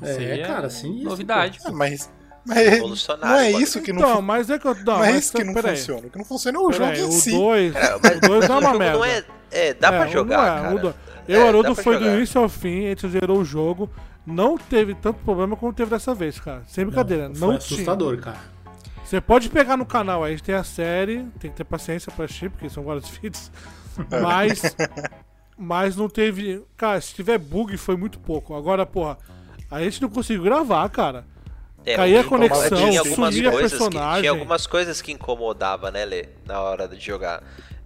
É, 0.03 0.39
cara, 0.47 0.69
sim. 0.71 0.97
isso, 0.97 1.05
Novidade. 1.05 1.59
Ah, 1.65 1.73
mas. 1.73 2.11
Mas 2.47 2.59
Revolucionário, 2.69 3.27
não 3.35 3.39
é 3.41 3.51
isso 3.63 3.81
que 3.81 3.91
não, 3.91 4.01
Então, 4.01 4.21
mas 4.23 4.51
é 4.51 4.59
que 4.59 4.67
eu. 4.67 4.75
Não, 4.75 4.83
não 4.85 5.05
é 5.05 5.13
mas 5.13 5.25
isso 5.25 5.33
que 5.37 5.45
não 5.45 5.55
peraí, 5.55 5.77
funciona. 5.79 6.07
O 6.07 6.11
que 6.11 6.19
não 6.19 6.25
funciona 6.27 6.59
é 6.59 6.61
o 6.61 6.73
jogo 6.73 6.93
em 6.93 7.03
o 7.05 7.13
si. 7.13 7.31
2. 7.31 7.75
É, 7.75 7.97
O 7.97 8.01
mas 8.03 8.21
2 8.21 8.45
é 8.45 8.53
uma 8.53 8.75
merda. 8.75 8.99
não 8.99 9.05
é. 9.05 9.25
É, 9.51 9.73
dá 9.75 9.89
pra 9.93 10.05
É, 10.07 10.11
jogar, 10.11 10.37
não 10.37 10.45
é, 10.45 10.63
cara. 10.63 10.75
o 10.75 10.79
do- 10.81 10.89
É, 11.27 11.37
Eu, 11.37 11.41
dá 11.41 11.49
Haroldo, 11.49 11.75
foi 11.75 11.97
do 11.97 12.05
jogar. 12.05 12.17
início 12.17 12.41
ao 12.41 12.49
fim, 12.51 12.85
a 12.85 12.89
gente 12.91 13.09
zerou 13.09 13.39
o 13.39 13.45
jogo. 13.45 13.89
Não 14.27 14.59
teve 14.59 14.95
tanto 14.95 15.21
problema 15.25 15.57
como 15.57 15.73
teve 15.73 15.91
dessa 15.91 16.15
vez, 16.15 16.39
cara. 16.39 16.63
Sem 16.67 16.85
brincadeira. 16.85 17.29
Não, 17.31 17.35
Foi 17.49 17.59
tinha. 17.59 17.77
assustador, 17.77 18.19
cara. 18.19 18.37
Você 19.05 19.21
pode 19.23 19.49
pegar 19.49 19.77
no 19.79 19.87
canal, 19.87 20.23
aí 20.25 20.33
a 20.33 20.37
gente 20.37 20.45
tem 20.45 20.55
a 20.55 20.65
série, 20.65 21.25
tem 21.39 21.51
que 21.51 21.57
ter 21.57 21.65
paciência 21.65 22.11
pra 22.13 22.25
assistir, 22.27 22.51
porque 22.51 22.69
são 22.69 22.83
vários 22.85 23.09
vídeos. 23.17 23.51
Mas. 24.23 24.61
mas 25.57 25.97
não 25.97 26.09
teve. 26.09 26.63
Cara, 26.77 27.01
se 27.01 27.15
tiver 27.15 27.39
bug, 27.39 27.77
foi 27.77 27.97
muito 27.97 28.19
pouco. 28.19 28.55
Agora, 28.55 28.85
porra, 28.85 29.17
a 29.71 29.83
gente 29.83 30.01
não 30.03 30.09
conseguiu 30.09 30.43
gravar, 30.43 30.89
cara. 30.89 31.25
É, 31.87 31.97
Caía 31.97 32.21
a 32.23 32.25
conexão, 32.25 32.79
tinha 32.79 33.01
algumas 33.01 33.35
sumia 33.35 33.51
coisas 33.51 33.73
que, 33.73 33.79
personagem. 33.79 34.21
tinha 34.23 34.31
algumas 34.31 34.67
coisas 34.67 35.03
que 35.03 35.13
incomodava, 35.13 35.91
né, 35.91 36.05
Lê, 36.07 36.29
na 36.47 36.61
hora 36.63 36.89
de 36.89 36.99
jogar 36.99 37.43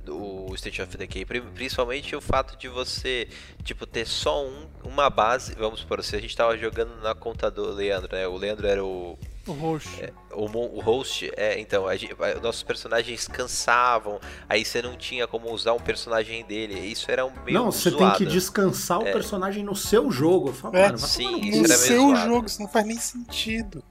o 0.06 0.54
State 0.54 0.80
of 0.80 0.96
Decay, 0.96 1.24
Pri- 1.24 1.40
principalmente 1.40 2.14
o 2.16 2.20
fato 2.20 2.56
de 2.56 2.68
você, 2.68 3.28
tipo, 3.64 3.84
ter 3.86 4.06
só 4.06 4.46
um, 4.46 4.66
uma 4.84 5.10
base, 5.10 5.54
vamos 5.56 5.80
supor, 5.80 6.02
se 6.04 6.14
a 6.16 6.20
gente 6.20 6.34
tava 6.36 6.56
jogando 6.56 6.94
na 7.02 7.14
conta 7.14 7.50
do 7.50 7.72
Leandro, 7.72 8.08
né, 8.16 8.26
o 8.28 8.36
Leandro 8.36 8.66
era 8.66 8.82
o, 8.84 9.18
O 9.48 9.52
host. 9.52 9.88
o, 10.32 10.48
mo- 10.48 10.70
o 10.74 10.80
host, 10.80 11.30
é, 11.37 11.58
então, 11.58 11.87
a 11.88 11.96
gente- 11.96 12.14
a- 12.22 12.40
nossos 12.40 12.62
personagens 12.62 13.26
cansavam, 13.26 14.20
aí 14.48 14.64
você 14.64 14.82
não 14.82 14.96
tinha 14.96 15.26
como 15.26 15.50
usar 15.50 15.72
um 15.72 15.80
personagem 15.80 16.44
dele, 16.44 16.78
isso 16.78 17.11
era 17.11 17.24
um 17.24 17.32
meio 17.44 17.58
Não, 17.58 17.72
você 17.72 17.90
tem 17.90 18.12
que 18.12 18.26
descansar 18.26 18.98
o 19.00 19.04
personagem 19.04 19.64
no 19.64 19.74
seu 19.74 20.11
jogo. 20.11 20.52
Fala, 20.52 20.78
É, 20.78 20.96
sim, 20.96 21.40
isso. 21.40 21.58
No 21.61 21.64
era 21.64 21.74
seu 21.76 22.00
zoado. 22.11 22.26
jogo, 22.28 22.46
isso 22.46 22.61
não 22.61 22.68
faz 22.68 22.87
nem 22.87 22.98
sentido. 22.98 23.82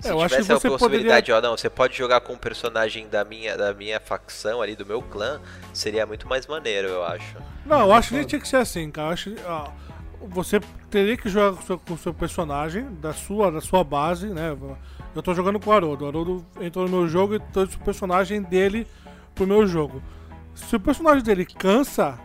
Se 0.00 0.08
É, 0.08 0.12
eu 0.12 0.20
acho 0.20 0.34
que 0.34 0.42
tivesse 0.42 0.52
a 0.52 0.58
você 0.58 0.68
possibilidade, 0.68 1.32
ó, 1.32 1.40
não, 1.40 1.56
você 1.56 1.70
pode 1.70 1.96
jogar 1.96 2.20
com 2.20 2.32
um 2.34 2.38
personagem 2.38 3.08
da 3.08 3.24
minha, 3.24 3.56
da 3.56 3.72
minha 3.72 3.98
facção 4.00 4.60
ali, 4.60 4.74
do 4.76 4.84
meu 4.84 5.00
clã, 5.00 5.40
seria 5.72 6.04
muito 6.04 6.28
mais 6.28 6.46
maneiro, 6.46 6.88
eu 6.88 7.04
acho. 7.04 7.36
Não, 7.64 7.80
eu 7.80 7.92
acho 7.92 8.08
que 8.08 8.14
nem 8.16 8.24
tinha 8.24 8.40
que 8.40 8.48
ser 8.48 8.56
assim, 8.56 8.90
cara. 8.90 9.08
Eu 9.08 9.12
acho 9.12 9.30
que, 9.30 9.40
ó, 9.46 9.68
você 10.28 10.60
teria 10.90 11.16
que 11.16 11.28
jogar 11.28 11.52
com 11.56 11.62
o 11.62 11.66
seu, 11.66 11.78
com 11.78 11.94
o 11.94 11.98
seu 11.98 12.14
personagem, 12.14 12.86
da 13.00 13.12
sua, 13.12 13.50
da 13.50 13.60
sua 13.60 13.82
base, 13.84 14.28
né? 14.28 14.56
Eu 15.14 15.22
tô 15.22 15.34
jogando 15.34 15.60
com 15.60 15.70
o 15.70 15.72
Haroldo. 15.72 16.04
O 16.04 16.08
Haroldo 16.08 16.46
entrou 16.60 16.86
no 16.88 16.90
meu 16.98 17.08
jogo 17.08 17.34
e 17.34 17.40
trouxe 17.40 17.76
o 17.76 17.80
personagem 17.80 18.42
dele 18.42 18.86
pro 19.34 19.46
meu 19.46 19.66
jogo. 19.66 20.02
Se 20.54 20.74
o 20.76 20.80
personagem 20.80 21.22
dele 21.22 21.44
cansa, 21.44 22.18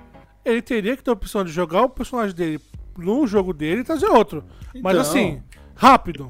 ele 0.44 0.62
teria 0.62 0.96
que 0.96 1.04
ter 1.04 1.10
a 1.10 1.14
opção 1.14 1.44
de 1.44 1.52
jogar 1.52 1.84
o 1.84 1.90
personagem 1.90 2.36
dele 2.36 2.60
no 2.98 3.26
jogo 3.28 3.54
dele 3.54 3.82
e 3.82 3.84
trazer 3.84 4.08
outro. 4.08 4.44
Mas 4.82 4.96
Então. 4.96 5.02
assim, 5.02 5.44
rápido. 5.76 6.30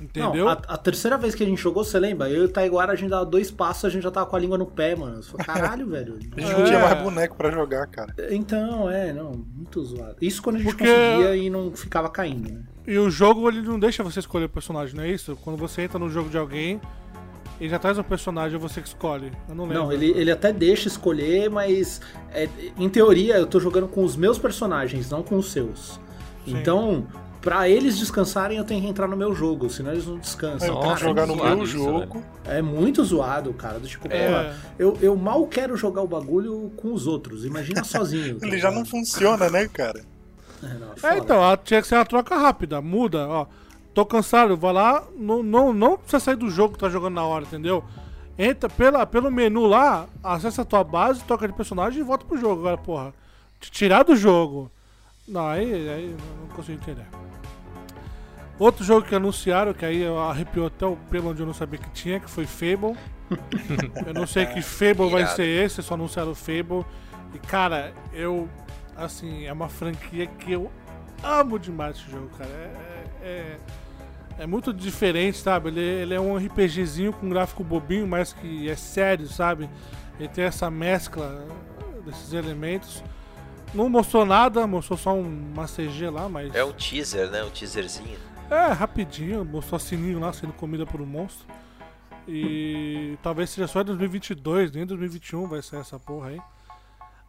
Entendeu? 0.00 0.44
Não, 0.44 0.48
a, 0.48 0.52
a 0.52 0.76
terceira 0.76 1.16
vez 1.16 1.34
que 1.34 1.42
a 1.42 1.46
gente 1.46 1.60
jogou, 1.60 1.84
você 1.84 1.98
lembra? 1.98 2.28
Eu 2.28 2.42
e 2.42 2.44
o 2.46 2.48
Taiguara, 2.48 2.92
a 2.92 2.96
gente 2.96 3.10
dava 3.10 3.24
dois 3.24 3.50
passos, 3.50 3.84
a 3.86 3.88
gente 3.88 4.02
já 4.02 4.10
tava 4.10 4.26
com 4.26 4.36
a 4.36 4.38
língua 4.38 4.58
no 4.58 4.66
pé, 4.66 4.94
mano. 4.94 5.22
Falou, 5.22 5.46
caralho, 5.46 5.86
velho. 5.90 6.18
A 6.36 6.40
gente 6.40 6.52
não 6.52 6.64
tinha 6.64 6.78
É. 6.78 6.82
mais 6.82 7.02
boneco 7.02 7.36
pra 7.36 7.50
jogar, 7.50 7.86
cara. 7.86 8.14
Então, 8.30 8.90
é, 8.90 9.12
não, 9.12 9.32
muito 9.32 9.82
zoado. 9.84 10.16
Isso 10.20 10.42
quando 10.42 10.56
a 10.56 10.58
gente 10.58 10.68
Porque- 10.68 10.84
conseguia 10.84 11.36
e 11.36 11.48
não 11.48 11.72
ficava 11.74 12.08
caindo, 12.10 12.52
né? 12.52 12.62
E 12.86 12.98
o 12.98 13.08
jogo 13.10 13.48
ele 13.48 13.62
não 13.62 13.78
deixa 13.78 14.02
você 14.02 14.20
escolher 14.20 14.44
o 14.44 14.48
personagem, 14.48 14.94
não 14.94 15.04
é 15.04 15.10
isso? 15.10 15.36
Quando 15.42 15.56
você 15.56 15.82
entra 15.82 15.98
no 15.98 16.10
jogo 16.10 16.28
de 16.28 16.36
alguém, 16.36 16.78
ele 17.58 17.70
já 17.70 17.78
traz 17.78 17.96
um 17.96 18.02
personagem, 18.02 18.56
é 18.56 18.60
você 18.60 18.82
que 18.82 18.88
escolhe. 18.88 19.32
Eu 19.48 19.54
não 19.54 19.64
lembro. 19.64 19.84
Não, 19.84 19.92
ele, 19.92 20.10
ele 20.10 20.30
até 20.30 20.52
deixa 20.52 20.86
escolher, 20.88 21.48
mas 21.48 22.00
é, 22.32 22.46
em 22.76 22.88
teoria 22.90 23.36
eu 23.38 23.46
tô 23.46 23.58
jogando 23.58 23.88
com 23.88 24.04
os 24.04 24.16
meus 24.16 24.38
personagens, 24.38 25.08
não 25.08 25.22
com 25.22 25.36
os 25.38 25.50
seus. 25.50 25.98
Sim. 26.44 26.58
Então, 26.58 27.06
pra 27.44 27.68
eles 27.68 27.98
descansarem, 27.98 28.56
eu 28.58 28.64
tenho 28.64 28.80
que 28.82 28.88
entrar 28.88 29.06
no 29.06 29.16
meu 29.16 29.34
jogo, 29.34 29.68
senão 29.68 29.92
eles 29.92 30.06
não 30.06 30.14
Eu 30.14 30.20
descansam. 30.20 30.58
tenho 30.58 30.74
Nossa, 30.74 30.94
que 30.96 31.00
jogar 31.02 31.26
no 31.26 31.34
zoado 31.36 31.56
meu 31.56 31.64
isso, 31.64 31.72
jogo. 31.78 32.22
É 32.44 32.62
muito 32.62 33.04
zoado, 33.04 33.52
cara. 33.52 33.78
Do 33.78 33.86
tipo, 33.86 34.08
É. 34.10 34.26
porra, 34.26 34.56
eu, 34.78 34.98
eu 35.02 35.14
mal 35.14 35.46
quero 35.46 35.76
jogar 35.76 36.00
o 36.00 36.08
bagulho 36.08 36.72
com 36.76 36.92
os 36.92 37.06
outros. 37.06 37.44
Imagina 37.44 37.84
sozinho. 37.84 38.40
tá 38.40 38.46
Ele 38.46 38.58
já 38.58 38.70
não 38.70 38.84
funciona, 38.84 39.48
né, 39.50 39.68
cara? 39.68 40.02
É, 40.62 40.66
não, 40.66 41.10
é 41.10 41.14
É, 41.14 41.18
então, 41.18 41.38
tinha 41.62 41.82
que 41.82 41.86
ser 41.86 41.96
uma 41.96 42.06
troca 42.06 42.36
rápida, 42.36 42.80
muda, 42.80 43.28
ó. 43.28 43.46
Tô 43.92 44.04
cansado, 44.04 44.56
vai 44.56 44.72
lá, 44.72 45.04
não, 45.16 45.40
não, 45.42 45.72
não 45.72 45.96
precisa 45.98 46.18
sair 46.18 46.36
do 46.36 46.50
jogo 46.50 46.74
que 46.74 46.80
tá 46.80 46.88
jogando 46.88 47.14
na 47.14 47.24
hora, 47.24 47.44
entendeu? 47.44 47.84
Entra 48.36 48.68
pela, 48.68 49.06
pelo 49.06 49.30
menu 49.30 49.66
lá, 49.66 50.06
acessa 50.22 50.62
a 50.62 50.64
tua 50.64 50.82
base, 50.82 51.22
toca 51.22 51.46
de 51.46 51.54
personagem 51.54 52.00
e 52.00 52.02
volta 52.02 52.24
pro 52.24 52.36
jogo. 52.36 52.60
Agora, 52.62 52.76
porra, 52.76 53.14
te 53.60 53.70
tirar 53.70 54.02
do 54.02 54.16
jogo. 54.16 54.68
Não, 55.28 55.46
aí, 55.46 55.88
aí 55.88 56.04
eu 56.10 56.16
não 56.40 56.56
consigo 56.56 56.76
entender. 56.82 57.06
Outro 58.58 58.84
jogo 58.84 59.06
que 59.06 59.14
anunciaram, 59.14 59.74
que 59.74 59.84
aí 59.84 60.04
arrepiou 60.06 60.66
até 60.68 60.86
o 60.86 60.96
pelo 61.10 61.30
onde 61.30 61.40
eu 61.42 61.46
não 61.46 61.54
sabia 61.54 61.78
que 61.78 61.90
tinha, 61.90 62.20
que 62.20 62.30
foi 62.30 62.46
Fable. 62.46 62.96
eu 64.06 64.14
não 64.14 64.26
sei 64.26 64.46
que 64.46 64.62
Fable 64.62 65.10
vai 65.10 65.26
ser 65.26 65.44
esse, 65.46 65.82
só 65.82 65.94
anunciaram 65.94 66.34
Fable. 66.34 66.84
E 67.34 67.38
cara, 67.38 67.92
eu. 68.12 68.48
Assim, 68.96 69.44
é 69.44 69.52
uma 69.52 69.68
franquia 69.68 70.26
que 70.26 70.52
eu 70.52 70.70
amo 71.22 71.58
demais 71.58 71.96
esse 71.96 72.08
jogo, 72.08 72.28
cara. 72.38 72.48
É, 72.50 73.04
é, 73.22 73.56
é 74.38 74.46
muito 74.46 74.72
diferente, 74.72 75.38
sabe? 75.38 75.68
Ele, 75.70 75.80
ele 75.80 76.14
é 76.14 76.20
um 76.20 76.36
RPGzinho 76.36 77.12
com 77.12 77.28
gráfico 77.28 77.64
bobinho, 77.64 78.06
mas 78.06 78.32
que 78.32 78.68
é 78.68 78.76
sério, 78.76 79.26
sabe? 79.26 79.68
Ele 80.20 80.28
tem 80.28 80.44
essa 80.44 80.70
mescla 80.70 81.44
desses 82.06 82.32
elementos. 82.32 83.02
Não 83.74 83.88
mostrou 83.88 84.24
nada, 84.24 84.64
mostrou 84.64 84.96
só 84.96 85.12
um- 85.12 85.50
uma 85.52 85.66
CG 85.66 86.08
lá, 86.08 86.28
mas. 86.28 86.54
É 86.54 86.64
um 86.64 86.72
teaser, 86.72 87.28
né? 87.30 87.42
Um 87.42 87.50
teaserzinho. 87.50 88.16
É, 88.54 88.72
rapidinho, 88.72 89.44
mostrou 89.44 89.78
sininho 89.78 90.20
lá 90.20 90.32
sendo 90.32 90.52
comida 90.52 90.86
por 90.86 91.00
um 91.00 91.06
monstro. 91.06 91.46
E 92.26 93.18
talvez 93.22 93.50
seja 93.50 93.66
só 93.66 93.80
em 93.82 93.84
2022, 93.84 94.72
nem 94.72 94.84
em 94.84 94.86
2021 94.86 95.46
vai 95.46 95.60
ser 95.60 95.76
essa 95.76 95.98
porra 95.98 96.28
aí. 96.30 96.40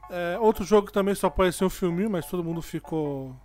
É, 0.09 0.37
outro 0.39 0.63
jogo 0.63 0.87
que 0.87 0.93
também 0.93 1.15
só 1.15 1.27
apareceu 1.27 1.67
um 1.67 1.69
filminho, 1.69 2.09
mas 2.09 2.25
todo 2.27 2.43
mundo 2.43 2.61
ficou 2.61 3.35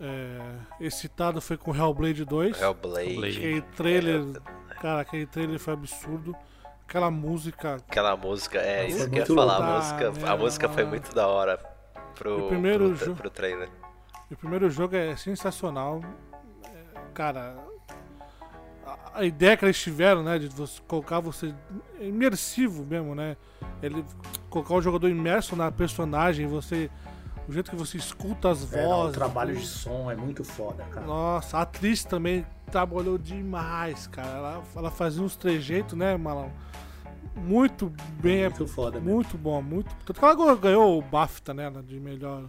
é, 0.00 0.40
excitado 0.80 1.40
foi 1.40 1.56
com 1.56 1.74
Hellblade 1.74 2.24
2. 2.24 2.60
Hellblade. 2.60 3.18
Aquele 3.38 3.62
trailer, 3.62 4.40
cara, 4.80 5.00
aquele 5.02 5.26
trailer 5.26 5.58
foi 5.58 5.74
absurdo. 5.74 6.34
aquela 6.88 7.10
música. 7.10 7.74
Aquela 7.88 8.16
música, 8.16 8.58
é, 8.60 8.86
isso 8.88 9.10
que 9.10 9.16
eu 9.16 9.20
ia 9.20 9.26
falar. 9.26 9.58
louco. 9.58 9.72
A 9.72 9.76
música, 9.76 10.12
Ah, 10.26 10.32
a 10.32 10.36
música 10.36 10.68
foi 10.68 10.84
muito 10.84 11.14
da 11.14 11.26
hora 11.26 11.58
pro, 12.14 12.46
O 12.46 12.48
primeiro 12.48 12.94
pro, 12.96 13.14
pro 13.16 13.30
trailer. 13.30 13.68
O 14.30 14.36
primeiro 14.36 14.70
jogo 14.70 14.96
é 14.96 15.14
sensacional. 15.16 16.00
É, 17.12 17.14
Cara, 17.14 17.56
a, 19.14 19.24
ideia 19.24 19.56
que 19.56 19.64
eles 19.64 19.80
tiveram, 19.80 20.22
né, 20.22 20.38
de 20.38 20.48
você 20.48 20.80
colocar 20.88 21.20
você 21.20 21.54
imersivo 22.00 22.84
mesmo, 22.84 23.14
né? 23.14 23.36
Ele 23.82 24.04
colocar 24.48 24.74
o 24.74 24.82
jogador 24.82 25.08
imerso 25.08 25.54
na 25.54 25.70
personagem, 25.70 26.46
você 26.46 26.90
o 27.48 27.52
jeito 27.52 27.70
que 27.70 27.76
você 27.76 27.96
escuta 27.98 28.50
as 28.50 28.72
É, 28.72 28.82
não, 28.82 28.90
o 28.90 28.94
vozes. 29.02 29.16
trabalho 29.16 29.56
de 29.56 29.66
som 29.66 30.10
é 30.10 30.16
muito 30.16 30.44
foda, 30.44 30.84
cara. 30.84 31.06
Nossa, 31.06 31.58
a 31.58 31.62
atriz 31.62 32.04
também 32.04 32.46
trabalhou 32.70 33.18
demais, 33.18 34.06
cara. 34.06 34.28
Ela, 34.28 34.62
ela 34.76 34.90
fazia 34.90 35.22
uns 35.22 35.36
trejeitos, 35.36 35.98
né, 35.98 36.16
Malão? 36.16 36.50
Muito 37.34 37.92
bem, 38.20 38.42
é 38.42 38.48
Muito 38.48 38.66
foda 38.66 39.00
mesmo. 39.00 39.14
muito 39.14 39.36
bom, 39.38 39.60
muito. 39.60 39.94
Tanto 40.04 40.18
que 40.20 40.24
ela 40.24 40.54
ganhou 40.56 40.98
o 40.98 41.02
BAFTA, 41.02 41.52
né, 41.52 41.70
de 41.84 41.98
melhor. 41.98 42.44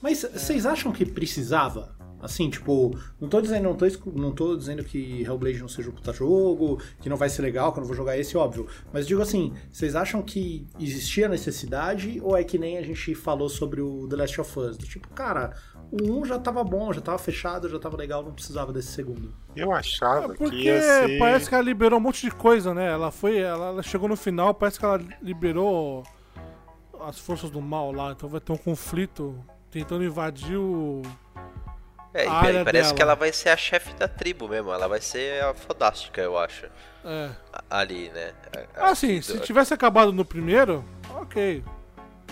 Mas 0.00 0.22
vocês 0.22 0.66
acham 0.66 0.92
que 0.92 1.04
precisava? 1.04 1.94
Assim, 2.24 2.48
tipo, 2.48 2.98
não 3.20 3.28
tô 3.28 3.38
dizendo, 3.42 3.64
não 3.64 3.74
tô, 3.74 3.86
não 4.06 4.32
tô 4.32 4.56
dizendo 4.56 4.82
que 4.82 5.22
Hellblade 5.22 5.58
não 5.58 5.68
seja 5.68 5.90
um 5.90 5.92
puta 5.92 6.10
jogo, 6.10 6.80
que 6.98 7.10
não 7.10 7.18
vai 7.18 7.28
ser 7.28 7.42
legal, 7.42 7.70
que 7.70 7.78
eu 7.78 7.82
não 7.82 7.86
vou 7.86 7.94
jogar 7.94 8.16
esse, 8.16 8.34
óbvio. 8.34 8.66
Mas 8.90 9.06
digo 9.06 9.20
assim, 9.20 9.52
vocês 9.70 9.94
acham 9.94 10.22
que 10.22 10.66
existia 10.80 11.28
necessidade 11.28 12.18
ou 12.22 12.34
é 12.34 12.42
que 12.42 12.56
nem 12.56 12.78
a 12.78 12.82
gente 12.82 13.14
falou 13.14 13.50
sobre 13.50 13.82
o 13.82 14.08
The 14.08 14.16
Last 14.16 14.40
of 14.40 14.58
Us? 14.58 14.78
Do 14.78 14.86
tipo, 14.86 15.06
cara, 15.10 15.54
o 15.92 16.20
1 16.20 16.24
já 16.24 16.38
tava 16.38 16.64
bom, 16.64 16.90
já 16.94 17.02
tava 17.02 17.18
fechado, 17.18 17.68
já 17.68 17.78
tava 17.78 17.94
legal, 17.98 18.22
não 18.22 18.32
precisava 18.32 18.72
desse 18.72 18.92
segundo. 18.92 19.34
Eu 19.54 19.70
achava 19.70 20.32
que 20.32 20.38
Porque 20.38 20.62
ia 20.62 20.80
ser. 20.80 21.18
parece 21.18 21.46
que 21.46 21.54
ela 21.54 21.62
liberou 21.62 21.98
um 21.98 22.02
monte 22.02 22.22
de 22.22 22.30
coisa, 22.30 22.72
né? 22.72 22.90
Ela 22.90 23.10
foi. 23.10 23.36
Ela, 23.36 23.66
ela 23.66 23.82
chegou 23.82 24.08
no 24.08 24.16
final, 24.16 24.54
parece 24.54 24.78
que 24.78 24.84
ela 24.86 24.98
liberou 25.20 26.02
as 27.02 27.18
forças 27.18 27.50
do 27.50 27.60
mal 27.60 27.92
lá. 27.92 28.12
Então 28.12 28.30
vai 28.30 28.40
ter 28.40 28.50
um 28.50 28.56
conflito 28.56 29.38
tentando 29.70 30.02
invadir 30.02 30.56
o. 30.56 31.02
É, 32.14 32.24
e 32.26 32.28
parece 32.28 32.64
dela. 32.72 32.94
que 32.94 33.02
ela 33.02 33.14
vai 33.16 33.32
ser 33.32 33.48
a 33.48 33.56
chefe 33.56 33.92
da 33.94 34.06
tribo 34.06 34.46
mesmo. 34.48 34.72
Ela 34.72 34.86
vai 34.86 35.00
ser 35.00 35.42
a 35.42 35.52
fodástica, 35.52 36.20
eu 36.20 36.38
acho. 36.38 36.66
É. 37.04 37.30
Ali, 37.68 38.08
né? 38.10 38.32
A- 38.76 38.86
a- 38.86 38.90
Assim, 38.90 39.20
se 39.20 39.34
do- 39.34 39.40
tivesse 39.40 39.74
acabado 39.74 40.12
no 40.12 40.24
primeiro, 40.24 40.84
ok. 41.10 41.62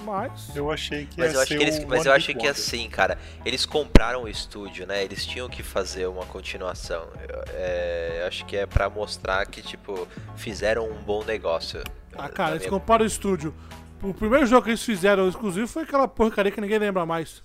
Mas. 0.05 0.55
Eu 0.57 0.71
achei 0.71 1.07
que 1.07 1.19
Mas 1.21 1.31
ia 1.33 1.37
eu 1.37 1.41
acho 1.43 1.49
ser 1.49 1.57
que 1.59 1.63
eles, 1.63 1.85
mas 1.85 2.07
eu 2.07 2.13
achei 2.13 2.35
que 2.35 2.47
assim, 2.49 2.89
cara, 2.89 3.17
eles 3.45 3.65
compraram 3.67 4.23
o 4.25 4.29
estúdio, 4.29 4.85
né? 4.87 5.03
Eles 5.05 5.25
tinham 5.25 5.49
que 5.49 5.63
fazer 5.63 6.07
uma 6.07 6.27
continuação. 6.27 7.07
Eu, 7.29 7.45
é, 7.55 8.19
eu 8.23 8.27
acho 8.29 8.45
que 8.47 8.57
é 8.57 8.67
pra 8.67 8.89
mostrar 8.91 9.45
que 9.47 9.63
tipo 9.63 10.09
fizeram 10.37 10.89
um 10.89 10.95
bom 11.03 11.23
negócio. 11.25 11.83
Ah, 12.17 12.29
cara, 12.29 12.53
eles 12.53 12.63
minha- 12.63 12.71
comparam 12.71 13.05
o 13.05 13.07
estúdio. 13.07 13.55
O 14.03 14.13
primeiro 14.13 14.45
jogo 14.47 14.65
que 14.65 14.71
eles 14.71 14.83
fizeram 14.83 15.29
exclusivo 15.29 15.69
foi 15.69 15.85
aquela 15.85 16.09
porcaria 16.09 16.51
que 16.51 16.61
ninguém 16.61 16.79
lembra 16.79 17.07
mais. 17.07 17.41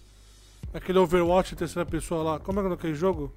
Aquele 0.73 0.99
Overwatch 0.99 1.53
em 1.53 1.58
terceira 1.58 1.86
pessoa 1.86 2.23
lá. 2.23 2.39
Como 2.39 2.60
é 2.60 2.63
que 2.63 2.69
é 2.69 2.73
aquele 2.73 2.93
jogo? 2.95 3.34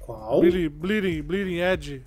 Qual? 0.00 0.40
Bleeding, 0.40 0.68
Bleeding, 0.68 1.22
Bleeding 1.22 1.58
Edge. 1.60 2.02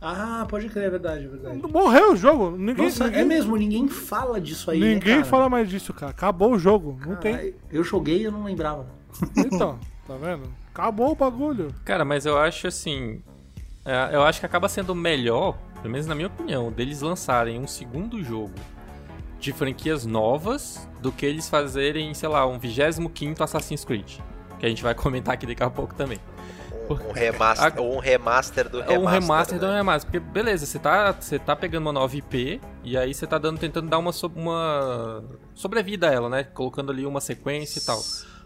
Ah, 0.00 0.46
pode 0.50 0.68
crer, 0.68 0.84
é 0.86 0.90
verdade, 0.90 1.24
é 1.24 1.28
verdade. 1.28 1.62
Morreu 1.72 2.12
o 2.12 2.16
jogo. 2.16 2.50
Ninguém, 2.58 2.86
Nossa, 2.86 3.04
ninguém, 3.04 3.20
é 3.20 3.24
mesmo, 3.24 3.56
ninguém 3.56 3.88
fala 3.88 4.38
disso 4.40 4.70
aí. 4.70 4.78
né, 4.80 4.86
ninguém 4.94 5.14
cara? 5.16 5.24
fala 5.24 5.48
mais 5.48 5.68
disso, 5.68 5.94
cara. 5.94 6.10
Acabou 6.10 6.52
o 6.52 6.58
jogo. 6.58 6.98
Não 7.06 7.16
tem. 7.16 7.54
Eu 7.70 7.82
joguei 7.82 8.18
e 8.18 8.24
eu 8.24 8.32
não 8.32 8.44
lembrava. 8.44 8.86
Então, 9.36 9.78
tá 10.06 10.14
vendo? 10.16 10.42
Acabou 10.72 11.12
o 11.12 11.14
bagulho. 11.14 11.72
Cara, 11.84 12.04
mas 12.04 12.26
eu 12.26 12.36
acho 12.36 12.66
assim. 12.66 13.22
é, 13.84 14.10
Eu 14.14 14.22
acho 14.24 14.40
que 14.40 14.46
acaba 14.46 14.68
sendo 14.68 14.94
melhor, 14.94 15.56
pelo 15.80 15.90
menos 15.92 16.06
na 16.06 16.14
minha 16.14 16.26
opinião, 16.28 16.70
deles 16.70 17.00
lançarem 17.00 17.58
um 17.58 17.66
segundo 17.66 18.22
jogo 18.22 18.52
de 19.44 19.52
franquias 19.52 20.06
novas 20.06 20.88
do 21.00 21.12
que 21.12 21.24
eles 21.26 21.48
fazerem, 21.48 22.12
sei 22.14 22.28
lá, 22.28 22.46
um 22.46 22.58
25 22.58 23.42
Assassin's 23.44 23.84
Creed. 23.84 24.18
Que 24.58 24.66
a 24.66 24.68
gente 24.68 24.82
vai 24.82 24.94
comentar 24.96 25.34
aqui 25.34 25.46
daqui 25.46 25.62
a 25.62 25.68
pouco 25.70 25.94
também. 25.94 26.18
um, 26.88 26.94
um 27.10 27.12
remaster, 27.12 27.72
A- 27.78 27.80
um 27.82 27.98
remaster 27.98 28.68
do 28.68 28.78
remaster. 28.80 29.00
um 29.00 29.04
remaster 29.06 29.58
do 29.58 29.66
né? 29.68 29.76
remaster. 29.76 30.10
Porque, 30.10 30.20
beleza, 30.32 30.64
você 30.66 30.78
tá, 30.78 31.12
você 31.12 31.38
tá 31.38 31.54
pegando 31.54 31.84
uma 31.86 31.92
nova 31.92 32.16
IP 32.16 32.60
e 32.82 32.96
aí 32.96 33.12
você 33.12 33.26
tá 33.26 33.36
dando, 33.38 33.58
tentando 33.58 33.88
dar 33.88 33.98
uma, 33.98 34.12
so- 34.12 34.32
uma 34.34 35.22
sobrevida 35.54 36.08
a 36.08 36.12
ela, 36.12 36.28
né? 36.28 36.44
Colocando 36.44 36.90
ali 36.90 37.04
uma 37.06 37.20
sequência 37.20 37.78
e 37.80 37.84
tal. 37.84 38.00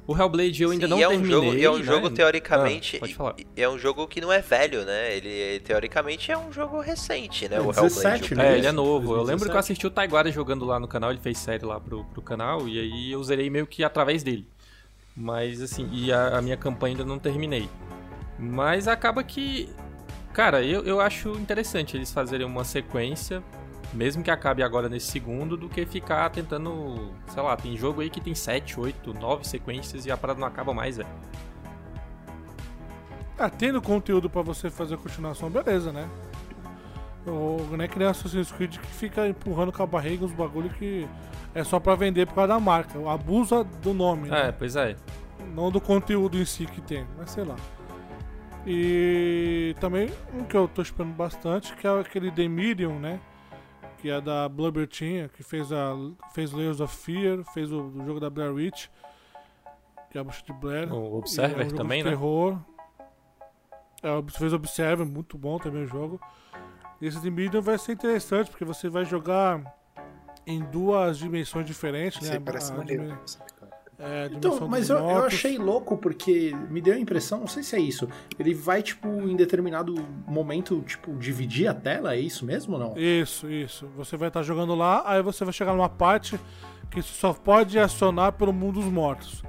O 0.08 0.16
Hellblade 0.16 0.62
eu 0.62 0.70
ainda 0.70 0.86
Sim, 0.86 0.90
não 0.90 1.00
é 1.02 1.06
um 1.06 1.10
terminei. 1.10 1.30
jogo, 1.32 1.54
e 1.54 1.64
é 1.66 1.70
um 1.70 1.76
né? 1.78 1.84
jogo 1.84 2.08
teoricamente, 2.08 2.96
Ah, 2.96 3.00
pode 3.00 3.14
falar. 3.14 3.36
é 3.54 3.68
um 3.68 3.78
jogo 3.78 4.08
que 4.08 4.22
não 4.22 4.32
é 4.32 4.40
velho, 4.40 4.82
né? 4.86 5.14
Ele 5.14 5.60
teoricamente 5.60 6.32
é 6.32 6.38
um 6.38 6.50
jogo 6.50 6.80
recente, 6.80 7.46
né? 7.46 7.56
É 7.56 7.60
o 7.60 7.70
17, 7.70 8.32
Hellblade. 8.32 8.34
né? 8.34 8.54
É, 8.54 8.56
ele 8.58 8.66
é 8.66 8.72
novo. 8.72 9.12
Eu 9.14 9.22
lembro 9.22 9.44
que 9.44 9.50
eu 9.50 9.52
2017. 9.52 9.58
assisti 9.58 9.86
o 9.86 9.90
Taiguara 9.90 10.32
jogando 10.32 10.64
lá 10.64 10.80
no 10.80 10.88
canal, 10.88 11.10
ele 11.10 11.20
fez 11.20 11.36
série 11.36 11.62
lá 11.62 11.78
pro, 11.78 12.04
pro 12.06 12.22
canal, 12.22 12.66
e 12.66 12.80
aí 12.80 13.12
eu 13.12 13.22
zerei 13.22 13.50
meio 13.50 13.66
que 13.66 13.84
através 13.84 14.22
dele. 14.22 14.48
Mas 15.14 15.60
assim, 15.60 15.86
e 15.92 16.10
a, 16.10 16.38
a 16.38 16.40
minha 16.40 16.56
campanha 16.56 16.94
ainda 16.94 17.04
não 17.04 17.18
terminei. 17.18 17.68
Mas 18.38 18.88
acaba 18.88 19.22
que. 19.22 19.68
Cara, 20.32 20.62
eu, 20.62 20.84
eu 20.84 21.00
acho 21.02 21.32
interessante 21.32 21.96
eles 21.98 22.10
fazerem 22.12 22.46
uma 22.46 22.64
sequência, 22.64 23.42
mesmo 23.92 24.22
que 24.22 24.30
acabe 24.30 24.62
agora 24.62 24.88
nesse 24.88 25.06
segundo, 25.10 25.56
do 25.56 25.68
que 25.68 25.84
ficar 25.86 26.28
tentando. 26.30 27.12
Sei 27.28 27.42
lá, 27.42 27.56
tem 27.56 27.76
jogo 27.76 28.00
aí 28.00 28.10
que 28.10 28.20
tem 28.20 28.34
7, 28.34 28.78
8, 28.78 29.14
9 29.14 29.44
sequências 29.46 30.04
e 30.06 30.10
a 30.10 30.16
parada 30.16 30.38
não 30.40 30.46
acaba 30.46 30.72
mais, 30.74 30.96
velho. 30.98 31.08
Ah, 33.38 33.48
tendo 33.48 33.80
conteúdo 33.80 34.28
pra 34.28 34.42
você 34.42 34.68
fazer 34.68 34.94
a 34.96 34.98
continuação, 34.98 35.48
beleza, 35.48 35.92
né? 35.92 36.08
O, 37.26 37.58
não 37.76 37.84
é 37.84 37.88
que 37.88 37.98
nem 37.98 38.08
Assassin's 38.08 38.50
Creed 38.50 38.78
que 38.78 38.86
fica 38.86 39.28
empurrando 39.28 39.70
com 39.72 39.82
a 39.82 39.86
barriga 39.86 40.24
os 40.24 40.32
bagulho 40.32 40.70
que 40.70 41.06
é 41.54 41.62
só 41.62 41.78
pra 41.78 41.94
vender 41.94 42.26
por 42.26 42.34
causa 42.34 42.48
da 42.48 42.58
marca. 42.60 42.98
Abusa 43.10 43.62
do 43.64 43.92
nome, 43.94 44.28
É, 44.28 44.46
né? 44.46 44.52
pois 44.52 44.74
é. 44.76 44.96
Não 45.54 45.70
do 45.70 45.80
conteúdo 45.80 46.36
em 46.38 46.44
si 46.44 46.66
que 46.66 46.80
tem, 46.80 47.06
mas 47.16 47.30
sei 47.30 47.44
lá. 47.44 47.54
E 48.66 49.74
também 49.80 50.10
um 50.34 50.44
que 50.44 50.56
eu 50.56 50.66
tô 50.66 50.82
esperando 50.82 51.14
bastante, 51.14 51.74
que 51.76 51.86
é 51.86 52.00
aquele 52.00 52.30
The 52.30 52.48
Medium, 52.48 52.98
né? 52.98 53.20
Que 54.00 54.10
é 54.10 54.20
da 54.20 54.48
Blubber 54.48 54.86
Team, 54.86 55.28
que 55.28 55.42
fez, 55.42 55.72
a, 55.72 55.92
fez 56.32 56.52
Layers 56.52 56.80
of 56.80 56.94
Fear, 56.96 57.44
fez 57.52 57.72
o, 57.72 57.80
o 57.82 58.04
jogo 58.06 58.20
da 58.20 58.30
Blair 58.30 58.52
Witch, 58.52 58.86
que 60.10 60.16
é 60.16 60.20
a 60.20 60.24
bruxa 60.24 60.42
de 60.44 60.52
Blair. 60.52 60.92
O 60.92 60.96
E 60.96 61.14
é 61.14 61.18
Observer 61.18 61.66
um 61.66 61.76
também, 61.76 61.98
de 61.98 62.04
né? 62.04 62.10
terror. 62.10 62.58
É, 64.02 64.08
fez 64.30 64.52
Observer, 64.52 65.04
muito 65.04 65.36
bom 65.36 65.58
também 65.58 65.82
o 65.82 65.86
jogo. 65.86 66.20
E 67.00 67.06
esse 67.06 67.20
The 67.20 67.30
Medium 67.30 67.60
vai 67.60 67.78
ser 67.78 67.92
interessante, 67.92 68.50
porque 68.50 68.64
você 68.64 68.88
vai 68.88 69.04
jogar 69.04 69.76
em 70.46 70.60
duas 70.60 71.18
dimensões 71.18 71.66
diferentes, 71.66 72.22
Isso 72.22 72.32
né? 72.32 72.40
parece 72.40 72.72
A 72.72 72.76
maneiro. 72.76 73.18
É, 73.98 74.30
Então, 74.32 74.68
mas 74.68 74.88
eu, 74.88 74.98
eu 74.98 75.24
achei 75.24 75.58
louco 75.58 75.96
porque 75.96 76.54
me 76.70 76.80
deu 76.80 76.94
a 76.94 76.98
impressão, 76.98 77.40
não 77.40 77.48
sei 77.48 77.62
se 77.62 77.74
é 77.74 77.80
isso. 77.80 78.08
Ele 78.38 78.54
vai, 78.54 78.82
tipo, 78.82 79.08
em 79.08 79.34
determinado 79.34 79.94
momento, 80.26 80.80
tipo, 80.86 81.12
dividir 81.16 81.66
a 81.66 81.74
tela, 81.74 82.14
é 82.14 82.20
isso 82.20 82.44
mesmo 82.46 82.74
ou 82.74 82.78
não? 82.78 82.96
Isso, 82.96 83.50
isso. 83.50 83.88
Você 83.96 84.16
vai 84.16 84.28
estar 84.28 84.42
jogando 84.42 84.74
lá, 84.74 85.02
aí 85.04 85.20
você 85.22 85.44
vai 85.44 85.52
chegar 85.52 85.72
numa 85.72 85.88
parte 85.88 86.38
que 86.90 87.02
só 87.02 87.32
pode 87.32 87.78
acionar 87.78 88.32
pelo 88.32 88.52
mundo 88.52 88.80
dos 88.80 88.90
mortos. 88.90 89.42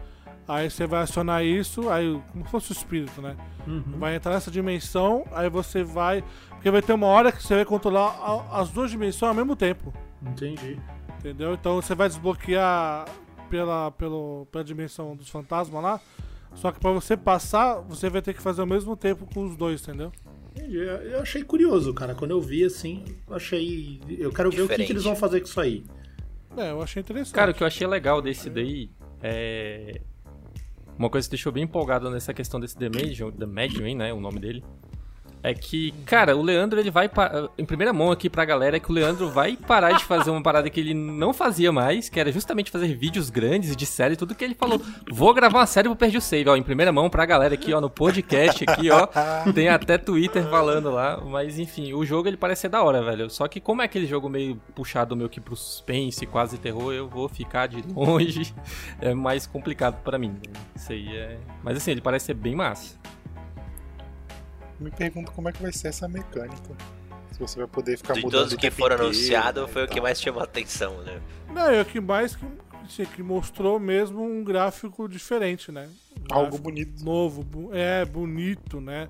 Aí 0.47 0.67
você 0.67 0.87
vai 0.87 1.03
acionar 1.03 1.45
isso, 1.45 1.89
aí 1.89 2.19
como 2.31 2.43
se 2.43 2.51
fosse 2.51 2.71
o 2.71 2.73
espírito, 2.73 3.21
né? 3.21 3.37
Uhum. 3.67 3.99
Vai 3.99 4.15
entrar 4.15 4.33
nessa 4.33 4.49
dimensão, 4.49 5.23
aí 5.31 5.47
você 5.47 5.83
vai. 5.83 6.23
Porque 6.49 6.71
vai 6.71 6.81
ter 6.81 6.91
uma 6.91 7.05
hora 7.05 7.31
que 7.31 7.41
você 7.41 7.53
vai 7.53 7.65
controlar 7.65 8.47
as 8.51 8.71
duas 8.71 8.89
dimensões 8.89 9.29
ao 9.29 9.35
mesmo 9.35 9.55
tempo. 9.55 9.93
Entendi. 10.23 10.79
Entendeu? 11.19 11.53
Então 11.53 11.75
você 11.75 11.93
vai 11.93 12.07
desbloquear 12.07 13.05
pela, 13.49 13.91
pelo, 13.91 14.47
pela 14.51 14.63
dimensão 14.63 15.15
dos 15.15 15.29
fantasmas 15.29 15.81
lá. 15.81 16.01
Só 16.55 16.71
que 16.71 16.79
pra 16.79 16.91
você 16.91 17.15
passar, 17.15 17.75
você 17.81 18.09
vai 18.09 18.21
ter 18.21 18.33
que 18.33 18.41
fazer 18.41 18.61
ao 18.61 18.67
mesmo 18.67 18.95
tempo 18.95 19.27
com 19.33 19.45
os 19.45 19.55
dois, 19.55 19.81
entendeu? 19.81 20.11
Entendi. 20.55 20.77
Eu 20.77 21.21
achei 21.21 21.43
curioso, 21.43 21.93
cara. 21.93 22.15
Quando 22.15 22.31
eu 22.31 22.41
vi, 22.41 22.63
assim, 22.63 23.03
eu 23.27 23.35
achei... 23.35 24.01
Eu 24.07 24.31
quero 24.31 24.49
ver 24.49 24.61
o 24.61 24.67
que, 24.67 24.75
que 24.75 24.81
Diferente. 24.81 24.91
eles 24.91 25.03
vão 25.03 25.15
fazer 25.15 25.39
com 25.41 25.45
isso 25.47 25.61
aí. 25.61 25.83
É, 26.57 26.71
eu 26.71 26.81
achei 26.81 27.01
interessante. 27.01 27.35
Cara, 27.35 27.51
o 27.51 27.53
que 27.53 27.63
eu 27.63 27.67
achei 27.67 27.85
legal 27.85 28.21
desse 28.21 28.49
daí 28.49 28.89
é. 29.21 30.01
Uma 30.97 31.09
coisa 31.09 31.27
que 31.27 31.31
deixou 31.31 31.51
bem 31.51 31.63
empolgado 31.63 32.09
nessa 32.09 32.33
questão 32.33 32.59
desse 32.59 32.75
The 32.75 32.89
Medium, 32.89 33.31
The 33.31 33.45
Medium, 33.45 33.85
hein, 33.85 33.95
né? 33.95 34.13
O 34.13 34.19
nome 34.19 34.39
dele. 34.39 34.63
É 35.41 35.53
que, 35.53 35.91
cara, 36.05 36.35
o 36.35 36.41
Leandro, 36.41 36.79
ele 36.79 36.91
vai. 36.91 37.07
pa- 37.07 37.49
Em 37.57 37.63
primeira 37.63 37.93
mão 37.93 38.11
aqui 38.11 38.29
pra 38.29 38.43
galera, 38.43 38.75
é 38.75 38.79
que 38.79 38.91
o 38.91 38.93
Leandro 38.93 39.29
vai 39.29 39.55
parar 39.55 39.93
de 39.93 40.03
fazer 40.03 40.29
uma 40.31 40.43
parada 40.43 40.69
que 40.69 40.79
ele 40.79 40.93
não 40.93 41.33
fazia 41.33 41.71
mais, 41.71 42.09
que 42.09 42.19
era 42.19 42.29
justamente 42.31 42.69
fazer 42.69 42.93
vídeos 42.95 43.29
grandes 43.29 43.75
de 43.75 43.85
série, 43.85 44.15
tudo 44.17 44.35
que 44.35 44.43
ele 44.43 44.53
falou. 44.55 44.81
Vou 45.09 45.33
gravar 45.33 45.59
uma 45.59 45.65
série 45.65 45.87
pro 45.87 45.95
Perdi 45.95 46.17
o 46.17 46.21
Save, 46.21 46.49
ó, 46.49 46.55
em 46.57 46.63
primeira 46.63 46.91
mão 46.91 47.09
pra 47.09 47.25
galera 47.25 47.53
aqui, 47.53 47.73
ó, 47.73 47.79
no 47.79 47.89
podcast 47.89 48.65
aqui, 48.67 48.89
ó. 48.91 49.07
Tem 49.55 49.69
até 49.69 49.97
Twitter 49.97 50.43
falando 50.49 50.91
lá, 50.91 51.21
mas 51.25 51.57
enfim, 51.57 51.93
o 51.93 52.05
jogo 52.05 52.27
ele 52.27 52.35
parece 52.37 52.61
ser 52.61 52.69
da 52.69 52.83
hora, 52.83 53.01
velho. 53.01 53.29
Só 53.29 53.47
que 53.47 53.61
como 53.61 53.81
é 53.81 53.85
aquele 53.85 54.05
jogo 54.07 54.27
meio 54.27 54.57
puxado 54.75 55.15
meio 55.15 55.29
que 55.29 55.39
pro 55.39 55.55
suspense, 55.55 56.25
quase 56.25 56.57
terror, 56.57 56.91
eu 56.93 57.07
vou 57.07 57.29
ficar 57.29 57.67
de 57.67 57.81
longe. 57.95 58.53
É 59.01 59.13
mais 59.13 59.47
complicado 59.47 60.01
pra 60.03 60.17
mim. 60.17 60.29
né? 60.29 60.39
Isso 60.75 60.91
aí 60.91 61.15
é. 61.15 61.37
Mas 61.63 61.77
assim, 61.77 61.91
ele 61.91 62.01
parece 62.01 62.25
ser 62.25 62.33
bem 62.33 62.55
massa. 62.55 62.97
Me 64.79 64.91
pergunto 64.91 65.31
como 65.31 65.49
é 65.49 65.51
que 65.51 65.61
vai 65.61 65.71
ser 65.71 65.89
essa 65.89 66.07
mecânica. 66.07 66.75
Você 67.39 67.57
vai 67.59 67.67
poder 67.67 67.97
ficar 67.97 68.13
De 68.15 68.21
mudando 68.21 68.39
todos 68.41 68.53
o 68.53 68.57
que 68.57 68.63
tempo 68.69 68.75
foram 68.75 68.97
anunciados, 68.97 69.63
né, 69.65 69.69
foi 69.71 69.83
o 69.83 69.85
e 69.85 69.87
que 69.87 70.01
mais 70.01 70.21
chamou 70.21 70.41
a 70.41 70.43
atenção, 70.43 71.01
né? 71.03 71.21
Não, 71.53 71.69
é 71.69 71.81
o 71.81 71.85
que 71.85 72.01
mais 72.01 72.35
que, 72.35 72.45
assim, 72.85 73.05
que 73.05 73.23
mostrou 73.23 73.79
mesmo 73.79 74.21
um 74.21 74.43
gráfico 74.43 75.07
diferente, 75.07 75.71
né? 75.71 75.87
Um 76.29 76.35
Algo 76.35 76.57
bonito. 76.57 77.01
Novo, 77.03 77.45
é, 77.73 78.03
bonito, 78.03 78.81
né? 78.81 79.07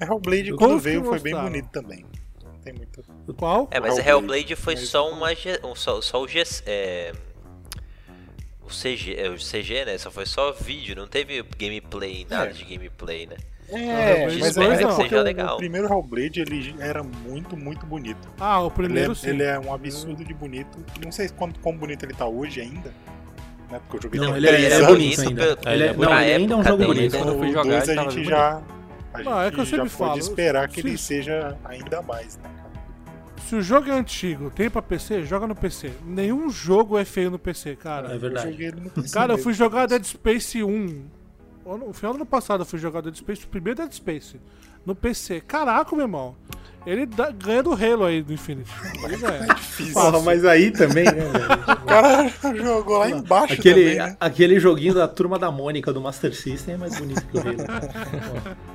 Hellblade, 0.00 0.50
Todos 0.50 0.58
quando 0.66 0.78
veio, 0.78 1.04
foi 1.04 1.18
bem 1.18 1.34
bonito 1.34 1.68
também. 1.70 2.04
Tem 2.62 2.72
muito. 2.74 3.02
Qual? 3.36 3.66
É, 3.72 3.80
mas 3.80 3.98
Hellblade, 3.98 4.08
Hellblade 4.10 4.56
foi 4.56 4.74
mas- 4.74 4.88
só 4.88 5.10
uma. 5.10 5.28
Um- 5.64 5.74
Só, 5.74 6.00
só 6.00 6.22
o 6.22 6.28
G. 6.28 6.42
É, 6.66 7.12
o 8.62 8.68
CG, 8.70 9.14
é, 9.16 9.28
o 9.28 9.36
CG, 9.36 9.84
né? 9.84 9.98
Só 9.98 10.10
foi 10.12 10.26
só 10.26 10.52
vídeo, 10.52 10.94
não 10.94 11.06
teve 11.08 11.42
gameplay, 11.58 12.24
nada 12.30 12.50
É. 12.50 12.52
de 12.52 12.64
gameplay, 12.64 13.26
né? 13.26 13.36
É, 13.68 14.20
Hellblade 14.22 14.40
mas 14.40 14.54
dois 14.54 14.78
é, 14.78 14.82
é 14.82 14.86
não. 14.86 14.96
porque 14.96 15.14
o, 15.14 15.22
legal. 15.22 15.54
o 15.54 15.56
primeiro 15.56 15.86
Hellblade 15.88 16.40
ele 16.40 16.74
era 16.78 17.02
muito, 17.02 17.56
muito 17.56 17.86
bonito. 17.86 18.28
Ah, 18.38 18.60
o 18.60 18.66
Ele 18.66 18.74
primeiro 18.74 19.12
é, 19.12 19.14
sim. 19.14 19.28
ele 19.30 19.42
é 19.42 19.58
um 19.58 19.72
absurdo 19.72 20.24
de 20.24 20.34
bonito. 20.34 20.78
Não 21.02 21.10
sei 21.10 21.28
quanto, 21.30 21.58
quão 21.60 21.76
bonito 21.76 22.04
ele 22.04 22.14
tá 22.14 22.26
hoje 22.26 22.60
ainda. 22.60 22.92
Né? 23.70 23.80
Porque 23.88 23.96
eu 23.96 24.02
joguei 24.02 24.20
Não, 24.20 24.36
ele 24.36 24.46
é- 24.48 24.60
ele 24.60 24.74
é 24.74 24.86
bonito 24.86 25.20
ainda. 25.22 25.56
pelo- 25.56 25.74
Ele 25.74 25.84
é- 25.84 25.92
não, 25.94 26.20
ele 26.20 26.32
ainda 26.32 26.54
é 26.54 26.56
um 26.58 26.62
jogo 26.64 26.84
bonito. 26.86 27.12
né? 27.12 27.18
Quando 27.18 27.32
eu 27.32 27.38
fui 27.38 27.48
jogar, 27.48 27.62
dois 27.70 27.88
ele 27.88 27.98
a 28.00 28.02
gente 28.10 28.24
já. 28.24 28.62
A 29.14 29.22
Não, 29.22 29.40
é 29.40 29.50
que 29.50 29.60
eu 29.60 29.64
gente 29.64 29.76
já 29.76 29.82
sempre 29.84 29.96
pode 29.96 30.10
falo, 30.10 30.18
esperar 30.18 30.68
que 30.68 30.82
se- 30.82 30.86
ele 30.88 30.98
seja 30.98 31.56
ainda 31.64 32.02
mais, 32.02 32.36
né, 32.38 32.42
cara? 32.56 32.64
Se 33.46 33.54
o 33.56 33.62
jogo 33.62 33.88
é 33.90 33.92
antigo, 33.94 34.50
tem 34.50 34.68
pra 34.68 34.82
PC, 34.82 35.22
joga 35.24 35.46
no 35.46 35.54
PC. 35.54 35.92
Nenhum 36.04 36.50
jogo 36.50 36.98
é 36.98 37.04
feio 37.04 37.30
no 37.30 37.38
PC, 37.38 37.70
É 37.70 37.76
cara. 37.76 38.08
Eu 38.12 38.18
verdade. 38.20 38.50
joguei 38.50 38.66
ele 38.68 38.80
no 38.80 38.90
PC 38.90 39.14
Cara, 39.14 39.34
eu 39.34 39.38
fui 39.38 39.52
jogar 39.54 39.86
Dead 39.86 40.02
Space 40.04 40.62
1. 40.64 41.04
No 41.64 41.92
final 41.92 42.12
do 42.12 42.16
ano 42.16 42.26
passado 42.26 42.60
eu 42.62 42.66
fui 42.66 42.78
jogar 42.78 43.00
Dead 43.00 43.14
Space, 43.16 43.44
o 43.44 43.48
primeiro 43.48 43.78
Dead 43.80 43.92
Space. 43.92 44.40
No 44.84 44.94
PC. 44.94 45.40
Caraca, 45.40 45.96
meu 45.96 46.04
irmão. 46.04 46.36
Ele 46.86 47.06
dá- 47.06 47.30
ganha 47.30 47.62
do 47.62 47.72
Halo 47.72 48.04
aí 48.04 48.22
do 48.22 48.32
Infinity. 48.34 48.70
Ele 49.02 49.16
ganha. 49.22 49.46
Difícil. 49.54 49.94
Porra, 49.94 50.20
mas 50.20 50.44
aí 50.44 50.70
também, 50.70 51.04
né, 51.06 51.12
velho? 51.12 51.44
O 51.72 51.86
cara 51.86 52.28
jogou 52.54 52.98
lá 52.98 53.08
embaixo 53.08 53.54
Aquele, 53.54 53.94
também, 53.94 54.08
né? 54.10 54.16
aquele 54.20 54.60
joguinho 54.60 54.92
da 54.94 55.08
turma 55.08 55.38
da 55.38 55.50
Mônica 55.50 55.90
do 55.92 56.00
Master 56.02 56.34
System 56.34 56.74
é 56.74 56.76
mais 56.76 56.98
bonito 56.98 57.24
que 57.26 57.38
o 57.38 57.40
Halo. 57.40 57.56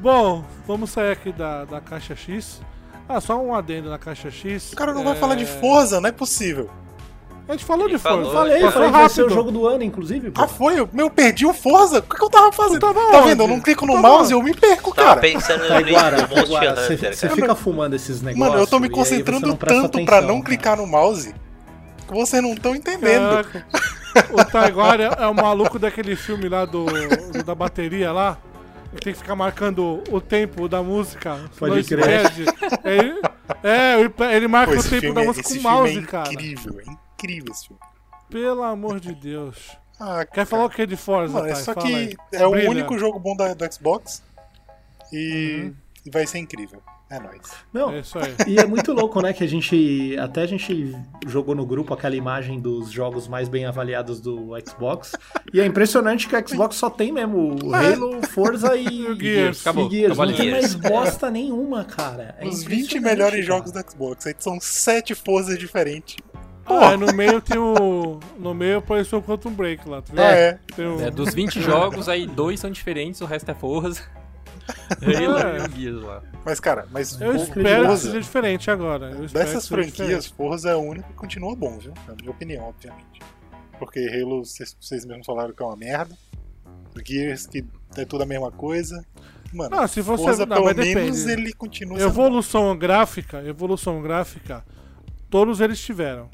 Bom, 0.00 0.44
vamos 0.66 0.90
sair 0.90 1.12
aqui 1.12 1.32
da, 1.32 1.64
da 1.64 1.80
caixa 1.80 2.16
X. 2.16 2.60
Ah, 3.08 3.20
só 3.20 3.40
um 3.40 3.54
adendo 3.54 3.90
na 3.90 3.98
caixa 3.98 4.30
X. 4.30 4.72
O 4.72 4.76
cara 4.76 4.92
não 4.94 5.02
É, 5.02 5.04
vai 5.04 5.16
falar 5.16 5.34
de 5.34 5.44
Forza, 5.46 6.00
não 6.00 6.08
é 6.08 6.12
possível. 6.12 6.70
A 7.48 7.52
gente 7.52 7.64
falou 7.64 7.86
Ele 7.86 7.96
de 7.96 8.02
Forza. 8.02 8.16
falou, 8.18 8.32
Falei, 8.32 8.54
Passou 8.62 8.72
falei 8.72 8.88
que 8.90 8.96
vai 8.96 9.08
ser 9.08 9.20
o 9.22 9.24
rápido. 9.24 9.34
jogo 9.34 9.50
do 9.50 9.66
ano, 9.66 9.82
inclusive. 9.82 10.30
pô. 10.30 10.42
Ah, 10.42 10.48
foi? 10.48 10.78
Eu, 10.78 10.88
eu 10.96 11.10
perdi 11.10 11.44
o 11.44 11.52
Forza? 11.52 11.98
O 11.98 12.02
que, 12.02 12.16
que 12.16 12.24
eu 12.24 12.30
tava 12.30 12.52
fazendo? 12.52 12.80
tava 12.80 12.94
tá 13.10 13.18
onde? 13.18 13.28
vendo? 13.28 13.42
Eu 13.42 13.48
não 13.48 13.60
clico 13.60 13.84
no 13.84 13.96
mouse 13.98 14.32
e 14.32 14.34
eu 14.34 14.42
me 14.42 14.54
perco, 14.54 14.94
Tava 14.94 15.08
cara. 15.08 15.20
pensando 15.20 15.62
no 15.62 15.68
Taiguara, 15.68 16.28
você 17.12 17.28
fica 17.28 17.54
fumando 17.54 17.94
esses 17.94 18.22
negócios. 18.22 18.48
Mano, 18.48 18.62
eu 18.62 18.66
tô 18.66 18.78
me 18.78 18.88
concentrando 18.88 19.46
tanto 19.48 19.56
pra 19.58 19.72
atenção, 19.80 20.22
não 20.22 20.34
cara. 20.36 20.42
clicar 20.44 20.76
no 20.76 20.86
mouse 20.86 21.34
que 22.06 22.14
vocês 22.14 22.42
não 22.42 22.52
estão 22.52 22.74
entendendo. 22.76 23.28
Caraca. 23.44 23.66
O 24.32 24.44
Taiguara 24.44 25.04
é 25.18 25.26
o 25.26 25.34
maluco 25.34 25.78
daquele 25.78 26.14
filme 26.14 26.48
lá 26.48 26.64
do, 26.64 26.84
do- 26.86 27.42
da 27.42 27.54
bateria 27.54 28.12
lá. 28.12 28.36
Tem 29.02 29.12
que 29.14 29.18
ficar 29.18 29.34
marcando 29.34 30.02
o 30.10 30.20
tempo 30.20 30.68
da 30.68 30.82
música. 30.82 31.38
Pode 31.58 31.82
crer. 31.84 31.98
ele 31.98 32.06
perde. 32.06 32.44
Ele, 32.84 33.14
é, 33.64 34.34
ele, 34.36 34.46
marca 34.48 34.74
Pô, 34.74 34.78
o 34.80 34.82
tempo 34.82 35.00
filme, 35.00 35.14
da 35.14 35.22
é- 35.22 35.26
música 35.26 35.48
com 35.48 35.54
o 35.54 35.62
mouse, 35.62 35.98
é 35.98 36.02
cara. 36.02 36.30
incrível, 36.32 36.72
é 36.78 36.82
incrível 36.82 37.01
esse 37.50 37.68
filme. 37.68 37.80
Pelo 38.30 38.62
amor 38.62 38.98
de 39.00 39.14
Deus. 39.14 39.76
Ah, 40.00 40.24
Quer 40.24 40.46
falar 40.46 40.64
o 40.64 40.70
que 40.70 40.86
de 40.86 40.96
Forza, 40.96 41.34
Mano, 41.34 41.46
é 41.48 41.54
só 41.54 41.74
Fala 41.74 41.86
que 41.86 41.94
aí. 41.94 42.16
é 42.32 42.46
o 42.46 42.50
Brilha. 42.50 42.70
único 42.70 42.98
jogo 42.98 43.18
bom 43.20 43.36
da, 43.36 43.54
do 43.54 43.72
Xbox 43.72 44.22
e, 45.12 45.64
Uhum. 45.64 45.74
e 46.06 46.10
vai 46.10 46.26
ser 46.26 46.38
incrível. 46.38 46.82
É 47.10 47.18
nóis. 47.20 47.42
Não, 47.74 47.90
É 47.92 47.98
isso 48.00 48.18
aí. 48.18 48.34
E 48.48 48.58
é 48.58 48.64
muito 48.66 48.90
louco, 48.94 49.20
né? 49.20 49.34
Que 49.34 49.44
a 49.44 49.46
gente. 49.46 50.16
Até 50.18 50.40
a 50.40 50.46
gente 50.46 50.96
jogou 51.26 51.54
no 51.54 51.66
grupo 51.66 51.92
aquela 51.92 52.16
imagem 52.16 52.58
dos 52.58 52.90
jogos 52.90 53.28
mais 53.28 53.50
bem 53.50 53.66
avaliados 53.66 54.18
do 54.18 54.48
Xbox. 54.66 55.12
E 55.52 55.60
é 55.60 55.66
impressionante 55.66 56.26
que 56.26 56.34
o 56.34 56.48
Xbox 56.48 56.74
só 56.76 56.88
tem 56.88 57.12
mesmo 57.12 57.54
o 57.62 57.74
Halo, 57.74 58.26
Forza 58.28 58.74
e. 58.78 59.04
o 59.12 59.14
Gears. 59.14 59.60
Acabou, 59.60 59.86
E 59.88 59.90
Gears. 59.90 60.12
acabou 60.18 60.26
Não 60.30 60.36
tem 60.38 60.46
Gears. 60.50 60.74
mais 60.74 60.74
bosta 60.90 61.30
nenhuma, 61.30 61.84
cara. 61.84 62.34
É 62.38 62.46
Os 62.48 62.62
20 62.64 62.96
impressionante, 62.96 63.00
melhores 63.04 63.46
cara. 63.46 63.58
jogos 63.58 63.72
do 63.72 63.90
Xbox. 63.90 64.26
Aí 64.26 64.34
são 64.38 64.58
7 64.58 65.14
Forzas 65.14 65.58
diferentes. 65.58 66.16
Ah, 66.66 66.96
no 66.96 67.12
meio 67.14 67.40
tem 67.40 67.58
o. 67.58 68.20
No 68.38 68.54
meio 68.54 68.78
apareceu 68.78 69.18
o 69.18 69.22
Quantum 69.22 69.52
Break 69.52 69.88
lá, 69.88 70.00
tá? 70.02 70.12
Ah, 70.16 70.32
é. 70.32 70.58
Tem 70.74 70.86
o- 70.86 71.00
É, 71.00 71.10
dos 71.10 71.34
20 71.34 71.60
jogos, 71.62 72.08
aí 72.08 72.26
dois 72.26 72.60
são 72.60 72.70
diferentes, 72.70 73.20
o 73.20 73.26
resto 73.26 73.50
é 73.50 73.54
Forza. 73.54 74.02
É. 75.02 75.22
e 75.22 75.26
o 75.26 75.76
Gears 75.76 76.02
lá. 76.02 76.22
Mas, 76.44 76.60
cara, 76.60 76.86
mas 76.90 77.20
Eu 77.20 77.32
o 77.32 77.36
espero 77.36 77.62
que 77.80 77.86
Forza, 77.86 78.06
seja 78.06 78.20
diferente 78.20 78.70
agora. 78.70 79.10
Dessas 79.32 79.64
que 79.64 79.68
franquias. 79.74 80.26
Forza 80.26 80.70
é 80.70 80.76
o 80.76 80.80
único 80.80 81.08
que 81.08 81.14
continua 81.14 81.54
bom, 81.56 81.78
viu? 81.78 81.92
Na 82.06 82.14
minha 82.14 82.30
opinião, 82.30 82.68
obviamente. 82.68 83.20
Porque 83.78 83.98
Halo, 84.08 84.44
vocês 84.44 85.04
mesmos 85.04 85.26
falaram 85.26 85.52
que 85.52 85.62
é 85.62 85.66
uma 85.66 85.76
merda. 85.76 86.16
Gears, 87.04 87.46
que 87.46 87.64
é 87.96 88.04
tudo 88.04 88.22
a 88.22 88.26
mesma 88.26 88.52
coisa. 88.52 89.04
Mano, 89.52 89.74
Ah, 89.76 89.88
se 89.88 90.00
você- 90.00 90.22
Forza, 90.22 90.46
não, 90.46 90.56
pelo 90.62 90.72
depende. 90.74 90.94
menos, 90.94 91.26
ele 91.26 91.52
continua. 91.52 91.98
Evolução 92.00 92.76
gráfica, 92.78 93.42
evolução 93.44 94.00
gráfica, 94.00 94.64
todos 95.28 95.60
eles 95.60 95.80
tiveram. 95.80 96.30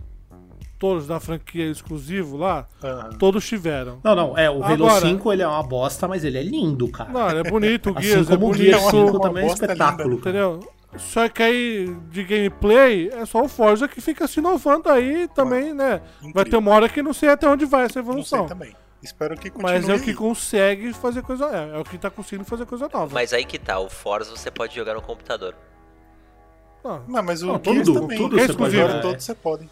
Todos 0.78 1.08
da 1.08 1.18
franquia 1.18 1.64
exclusivo 1.68 2.36
lá, 2.36 2.68
Aham. 2.84 3.10
todos 3.18 3.44
tiveram. 3.46 3.98
Não, 4.04 4.14
não, 4.14 4.38
é, 4.38 4.48
o 4.48 4.62
Halo 4.62 4.86
Agora- 4.86 5.00
5 5.00 5.32
ele 5.32 5.42
é 5.42 5.46
uma 5.48 5.62
bosta, 5.62 6.06
mas 6.06 6.22
ele 6.24 6.38
é 6.38 6.42
lindo, 6.42 6.88
cara. 6.88 7.10
Não, 7.10 7.28
ele 7.28 7.40
é 7.40 7.50
bonito, 7.50 7.90
o 7.90 7.94
assim 7.98 8.06
Gears 8.08 8.30
é 8.30 8.34
como 8.36 8.46
o 8.46 8.50
bonito, 8.52 8.64
Gears 8.64 8.82
uma 8.84 8.90
5 9.06 9.20
também 9.20 9.44
é 9.44 9.46
espetáculo. 9.52 10.08
linda, 10.08 10.20
entendeu? 10.20 10.72
Só 10.96 11.28
que 11.28 11.42
aí, 11.42 11.96
de 12.10 12.22
gameplay, 12.22 13.08
é 13.12 13.26
só 13.26 13.42
o 13.42 13.48
Forza 13.48 13.88
que 13.88 14.00
fica 14.00 14.26
se 14.28 14.38
inovando 14.40 14.88
aí 14.88 15.26
também, 15.34 15.74
né? 15.74 16.00
Vai 16.20 16.28
Incrível. 16.30 16.44
ter 16.50 16.56
uma 16.56 16.70
hora 16.70 16.88
que 16.88 17.02
não 17.02 17.12
sei 17.12 17.28
até 17.28 17.48
onde 17.48 17.64
vai 17.66 17.84
essa 17.84 18.00
Não 18.00 18.04
sei 18.06 18.12
evolução. 18.12 18.46
também. 18.46 18.72
Espero 19.02 19.36
que 19.36 19.50
continue. 19.50 19.72
Mas 19.72 19.88
é 19.88 19.94
o 19.94 20.00
que 20.00 20.14
consegue 20.14 20.92
fazer 20.92 21.22
coisa. 21.22 21.44
É, 21.46 21.76
é 21.76 21.78
o 21.80 21.84
que 21.84 21.98
tá 21.98 22.08
conseguindo 22.10 22.44
fazer 22.48 22.66
coisa 22.66 22.88
nova. 22.92 23.12
Mas 23.12 23.32
aí 23.32 23.44
que 23.44 23.58
tá, 23.58 23.78
o 23.78 23.88
Forza 23.90 24.30
você 24.34 24.50
pode 24.50 24.74
jogar 24.74 24.94
no 24.94 25.02
computador. 25.02 25.54
Ah, 26.84 27.00
Não, 27.06 27.22
mas 27.22 27.42
o 27.42 27.46
Não, 27.48 27.60
Gears 27.62 27.86
tudo, 27.86 28.00
também. 28.00 28.16
tudo 28.18 28.36
pode 28.36 28.46
jogos 28.54 28.72
jogar. 28.72 29.02
todos 29.02 29.24
você 29.24 29.34
pode. 29.34 29.68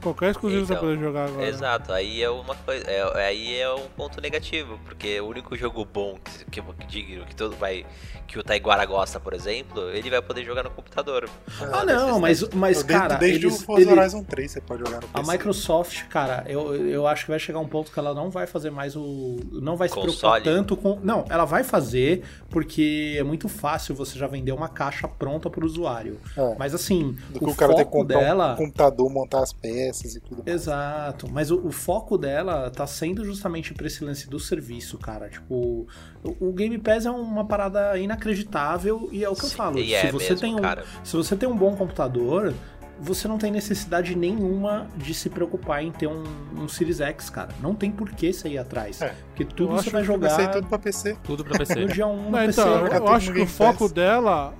Qualquer 0.00 0.30
exclusivo 0.30 0.66
você 0.66 0.72
Então, 0.72 0.86
vai 0.86 0.94
poder 0.96 1.06
jogar 1.06 1.24
agora. 1.28 1.46
Exato, 1.46 1.92
aí 1.92 2.22
é 2.22 2.30
uma 2.30 2.54
coisa. 2.54 2.84
É, 2.90 3.26
aí 3.26 3.56
é 3.60 3.72
um 3.72 3.86
ponto 3.96 4.20
negativo, 4.20 4.78
porque 4.84 5.20
o 5.20 5.26
único 5.28 5.56
jogo 5.56 5.84
bom 5.84 6.18
que, 6.50 6.60
que, 6.60 6.62
que, 6.62 6.86
digo, 6.86 7.26
que 7.26 7.34
todo 7.36 7.54
vai. 7.56 7.84
que 8.26 8.38
o 8.38 8.42
Taiguara 8.44 8.84
gosta, 8.84 9.18
por 9.18 9.32
exemplo, 9.34 9.90
ele 9.90 10.08
vai 10.10 10.22
poder 10.22 10.44
jogar 10.44 10.62
no 10.62 10.70
computador. 10.70 11.28
Ah, 11.72 11.84
não, 11.84 12.20
mas, 12.20 12.42
mas 12.50 12.82
desde, 12.82 12.92
cara, 12.92 13.14
desde 13.16 13.46
eles, 13.46 13.60
o 13.60 13.64
Forza 13.64 13.82
ele- 13.90 13.98
Horizon 14.00 14.22
3 14.22 14.50
você 14.52 14.60
pode 14.60 14.84
jogar 14.84 15.00
no 15.00 15.08
a 15.12 15.18
PC. 15.20 15.32
Microsoft, 15.32 16.04
cara, 16.08 16.44
eu, 16.46 16.74
eu 16.88 17.06
acho 17.06 17.24
que 17.24 17.30
vai 17.30 17.38
chegar 17.40 17.58
um 17.58 17.66
ponto 17.68 17.90
que 17.92 17.98
ela 17.98 18.14
não 18.14 18.30
vai 18.30 18.46
fazer 18.46 18.70
mais 18.70 18.94
o. 18.96 19.36
Não 19.52 19.76
vai 19.76 19.88
se 19.88 19.94
preocupar 19.94 20.40
Console? 20.40 20.44
tanto 20.44 20.76
com. 20.76 20.98
Não, 21.02 21.24
ela 21.28 21.44
vai 21.44 21.64
fazer 21.64 22.22
porque 22.48 23.16
é 23.18 23.22
muito 23.22 23.48
fácil 23.48 23.94
você 23.94 24.18
já 24.18 24.26
vender 24.26 24.52
uma 24.52 24.68
caixa 24.68 25.08
pronta 25.08 25.50
pro 25.50 25.66
usuário. 25.66 26.20
É. 26.36 26.54
Mas 26.58 26.74
assim, 26.74 27.16
Do 27.30 27.38
que 27.40 27.44
o, 27.44 27.48
o, 27.50 27.54
cara 27.56 27.74
que 27.74 27.80
foco 27.80 27.98
comprar 27.98 28.20
dela. 28.20 28.52
um 28.52 28.56
computador, 28.56 29.10
montar 29.10 29.42
as 29.42 29.52
peças 29.52 29.89
e 29.90 30.20
tudo 30.20 30.42
mais. 30.44 30.48
Exato, 30.62 31.28
mas 31.30 31.50
o, 31.50 31.66
o 31.66 31.70
foco 31.72 32.16
dela 32.16 32.70
tá 32.70 32.86
sendo 32.86 33.24
justamente 33.24 33.74
pra 33.74 33.86
esse 33.86 34.04
lance 34.04 34.28
do 34.28 34.38
serviço, 34.38 34.98
cara. 34.98 35.28
Tipo, 35.28 35.86
o, 36.22 36.48
o 36.48 36.52
Game 36.52 36.78
Pass 36.78 37.06
é 37.06 37.10
uma 37.10 37.44
parada 37.44 37.98
inacreditável 37.98 39.08
e 39.12 39.24
é 39.24 39.28
o 39.28 39.34
que 39.34 39.44
eu 39.44 39.48
Sim, 39.48 39.56
falo. 39.56 39.78
e 39.78 39.88
se 39.88 39.94
é 39.94 40.12
você 40.12 40.30
mesmo, 40.30 40.40
tem 40.40 40.54
um, 40.54 40.60
cara. 40.60 40.84
se 41.02 41.16
você 41.16 41.36
tem 41.36 41.48
um 41.48 41.56
bom 41.56 41.74
computador, 41.76 42.54
você 43.00 43.26
não 43.26 43.38
tem 43.38 43.50
necessidade 43.50 44.14
nenhuma 44.14 44.86
de 44.96 45.14
se 45.14 45.30
preocupar 45.30 45.82
em 45.82 45.90
ter 45.90 46.06
um, 46.06 46.22
um 46.56 46.68
Series 46.68 47.00
X, 47.00 47.30
cara. 47.30 47.48
Não 47.60 47.74
tem 47.74 47.90
por 47.90 48.10
que 48.10 48.32
você 48.32 48.48
ir 48.50 48.58
atrás. 48.58 49.00
É. 49.00 49.14
Porque 49.28 49.44
tudo 49.44 49.72
Eu 49.72 49.76
você 49.82 49.90
vai 49.90 50.04
jogar 50.04 50.50
tudo 50.52 50.66
pra 50.66 50.78
PC. 50.78 51.16
Tudo 51.24 51.44
pra 51.44 51.58
PC. 51.58 51.80
no 51.80 51.88
dia 51.88 52.06
1 52.06 52.16
no 52.16 52.30
Não, 52.30 52.38
PC. 52.38 52.60
então, 52.60 52.86
eu 52.86 53.00
tudo 53.00 53.08
acho 53.08 53.32
que 53.32 53.40
o 53.40 53.46
foco 53.46 53.88
dela. 53.88 54.52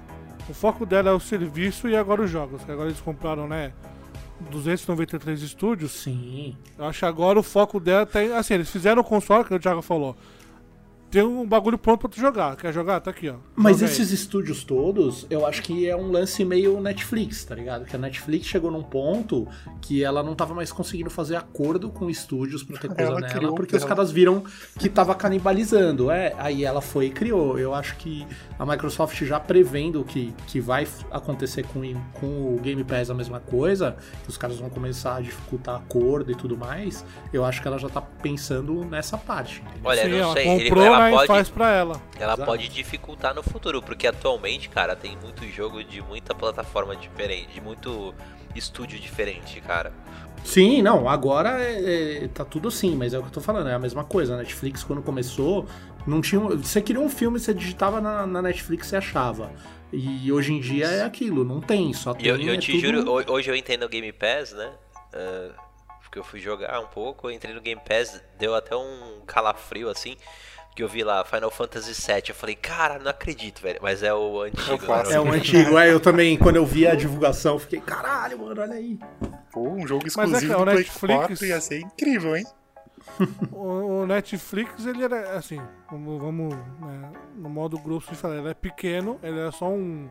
O 0.48 0.54
foco 0.54 0.84
dela 0.84 1.10
é 1.10 1.12
o 1.12 1.20
serviço 1.20 1.88
e 1.88 1.94
agora 1.94 2.22
os 2.22 2.30
jogos. 2.30 2.64
Que 2.64 2.72
agora 2.72 2.88
eles 2.88 3.00
compraram, 3.00 3.46
né? 3.46 3.72
293 4.50 5.42
estúdios. 5.42 5.92
Sim. 5.92 6.56
Eu 6.78 6.86
acho 6.86 7.00
que 7.00 7.04
agora 7.04 7.38
o 7.38 7.42
foco 7.42 7.78
dela 7.78 8.06
tem. 8.06 8.32
Assim, 8.32 8.54
eles 8.54 8.70
fizeram 8.70 9.02
o 9.02 9.04
console, 9.04 9.44
que 9.44 9.54
o 9.54 9.58
Thiago 9.58 9.82
falou. 9.82 10.16
Tem 11.10 11.22
um 11.22 11.44
bagulho 11.46 11.76
pronto 11.76 12.00
pra 12.00 12.08
tu 12.08 12.20
jogar. 12.20 12.56
Quer 12.56 12.72
jogar? 12.72 13.00
Tá 13.00 13.10
aqui, 13.10 13.28
ó. 13.28 13.34
Mas 13.56 13.78
Joga 13.78 13.86
aí. 13.86 13.92
esses 13.92 14.12
estúdios 14.12 14.62
todos, 14.62 15.26
eu 15.28 15.44
acho 15.44 15.60
que 15.62 15.88
é 15.88 15.96
um 15.96 16.10
lance 16.10 16.44
meio 16.44 16.80
Netflix, 16.80 17.44
tá 17.44 17.54
ligado? 17.54 17.84
Que 17.84 17.96
a 17.96 17.98
Netflix 17.98 18.46
chegou 18.46 18.70
num 18.70 18.82
ponto 18.82 19.48
que 19.80 20.04
ela 20.04 20.22
não 20.22 20.34
tava 20.34 20.54
mais 20.54 20.70
conseguindo 20.70 21.10
fazer 21.10 21.34
acordo 21.36 21.90
com 21.90 22.08
estúdios 22.08 22.62
pra 22.62 22.78
ter 22.78 22.88
coisa 22.94 23.02
Ela 23.02 23.20
nela, 23.20 23.54
porque 23.54 23.76
os 23.76 23.84
caras 23.84 24.12
viram 24.12 24.44
que 24.78 24.88
tava 24.88 25.14
canibalizando. 25.14 26.10
É, 26.10 26.34
aí 26.38 26.64
ela 26.64 26.80
foi 26.80 27.06
e 27.06 27.10
criou. 27.10 27.58
Eu 27.58 27.74
acho 27.74 27.96
que 27.96 28.26
a 28.58 28.64
Microsoft 28.64 29.20
já 29.24 29.40
prevendo 29.40 30.04
que, 30.04 30.32
que 30.46 30.60
vai 30.60 30.86
acontecer 31.10 31.64
com, 31.66 31.80
com 32.20 32.54
o 32.54 32.60
Game 32.62 32.84
Pass 32.84 33.10
a 33.10 33.14
mesma 33.14 33.40
coisa, 33.40 33.96
que 34.22 34.28
os 34.28 34.36
caras 34.36 34.58
vão 34.58 34.70
começar 34.70 35.16
a 35.16 35.20
dificultar 35.20 35.74
acordo 35.76 36.30
e 36.30 36.34
tudo 36.34 36.56
mais, 36.56 37.04
eu 37.32 37.44
acho 37.44 37.60
que 37.60 37.66
ela 37.66 37.78
já 37.78 37.88
tá 37.88 38.00
pensando 38.00 38.84
nessa 38.84 39.18
parte. 39.18 39.62
Olha, 39.82 40.02
Sim, 40.04 40.10
não 40.10 40.18
ela 40.18 40.32
sei, 40.34 40.48
ele- 40.48 40.68
comprou, 40.70 40.99
ela 41.08 41.16
pode- 41.18 41.26
faz 41.28 41.48
pra 41.48 41.70
ela. 41.72 42.00
Ela 42.18 42.32
Exato. 42.34 42.44
pode 42.44 42.68
dificultar 42.68 43.34
no 43.34 43.42
futuro, 43.42 43.80
porque 43.82 44.06
atualmente, 44.06 44.68
cara, 44.68 44.94
tem 44.96 45.16
muito 45.22 45.46
jogo 45.48 45.82
de 45.84 46.00
muita 46.02 46.34
plataforma 46.34 46.94
diferente, 46.96 47.52
de 47.54 47.60
muito 47.60 48.14
estúdio 48.54 48.98
diferente, 48.98 49.60
cara. 49.60 49.92
Sim, 50.44 50.80
não, 50.82 51.08
agora 51.08 51.62
é, 51.62 52.24
é- 52.24 52.28
tá 52.28 52.44
tudo 52.44 52.68
assim, 52.68 52.96
mas 52.96 53.12
é 53.12 53.18
o 53.18 53.22
que 53.22 53.28
eu 53.28 53.32
tô 53.32 53.40
falando, 53.40 53.68
é 53.68 53.74
a 53.74 53.78
mesma 53.78 54.04
coisa. 54.04 54.34
A 54.34 54.36
Netflix, 54.38 54.82
quando 54.82 55.02
começou, 55.02 55.66
não 56.06 56.20
tinha. 56.20 56.40
um- 56.40 56.56
Você 56.56 56.80
queria 56.80 57.00
um 57.00 57.10
filme, 57.10 57.38
você 57.38 57.52
digitava 57.52 58.00
na, 58.00 58.26
na 58.26 58.40
Netflix 58.40 58.90
e 58.92 58.96
achava. 58.96 59.50
E 59.92 60.30
hoje 60.32 60.52
em 60.52 60.60
dia 60.60 60.86
é 60.86 61.02
aquilo, 61.02 61.44
não 61.44 61.60
tem, 61.60 61.92
só 61.92 62.14
tem. 62.14 62.26
Eu, 62.26 62.36
eu 62.40 62.54
é 62.54 62.56
te 62.56 62.72
tudo- 62.72 62.80
juro, 62.80 63.10
ho- 63.10 63.32
hoje 63.32 63.50
eu 63.50 63.56
entrei 63.56 63.76
no 63.76 63.88
Game 63.88 64.12
Pass, 64.12 64.52
né? 64.52 64.70
Ah, 65.12 65.50
porque 66.02 66.18
eu 66.18 66.24
fui 66.24 66.40
jogar 66.40 66.80
um 66.80 66.86
pouco, 66.86 67.26
eu 67.28 67.30
entrei 67.32 67.52
no 67.54 67.60
Game 67.60 67.80
Pass, 67.86 68.20
deu 68.38 68.54
até 68.54 68.74
um 68.74 69.20
calafrio 69.26 69.88
assim. 69.90 70.16
Que 70.74 70.82
eu 70.84 70.88
vi 70.88 71.02
lá, 71.02 71.24
Final 71.24 71.50
Fantasy 71.50 71.92
VII. 71.92 72.22
Eu 72.28 72.34
falei, 72.34 72.54
cara, 72.54 72.98
não 72.98 73.10
acredito, 73.10 73.60
velho. 73.60 73.80
Mas 73.82 74.02
é 74.02 74.14
o 74.14 74.42
antigo. 74.42 74.70
né? 74.72 74.78
clássico. 74.78 75.12
É 75.14 75.20
um 75.20 75.32
antigo, 75.32 75.78
é, 75.78 75.92
eu 75.92 75.98
também, 76.00 76.36
quando 76.38 76.56
eu 76.56 76.64
vi 76.64 76.86
a 76.86 76.94
divulgação, 76.94 77.54
eu 77.54 77.58
fiquei, 77.58 77.80
caralho, 77.80 78.38
mano, 78.38 78.60
olha 78.60 78.74
aí. 78.74 78.98
Pô, 79.52 79.68
um 79.68 79.86
jogo 79.86 80.04
é 80.04 80.08
exclusivo 80.08 80.40
que 80.40 80.46
do 80.56 80.60
o 80.62 80.64
Play 80.64 80.76
Netflix- 80.76 81.16
4 81.28 81.46
ia 81.46 81.60
ser 81.60 81.80
incrível, 81.80 82.36
hein? 82.36 82.44
O, 83.52 84.02
o 84.02 84.06
Netflix, 84.06 84.86
ele 84.86 85.02
era 85.02 85.36
assim, 85.36 85.60
vamos, 85.90 86.20
vamos, 86.20 86.54
né, 86.54 87.10
no 87.34 87.48
modo 87.48 87.78
grosso 87.78 88.10
de 88.10 88.16
falar, 88.16 88.36
ele 88.36 88.48
é 88.50 88.54
pequeno, 88.54 89.18
ele 89.22 89.40
é 89.40 89.50
só 89.50 89.68
um, 89.68 90.08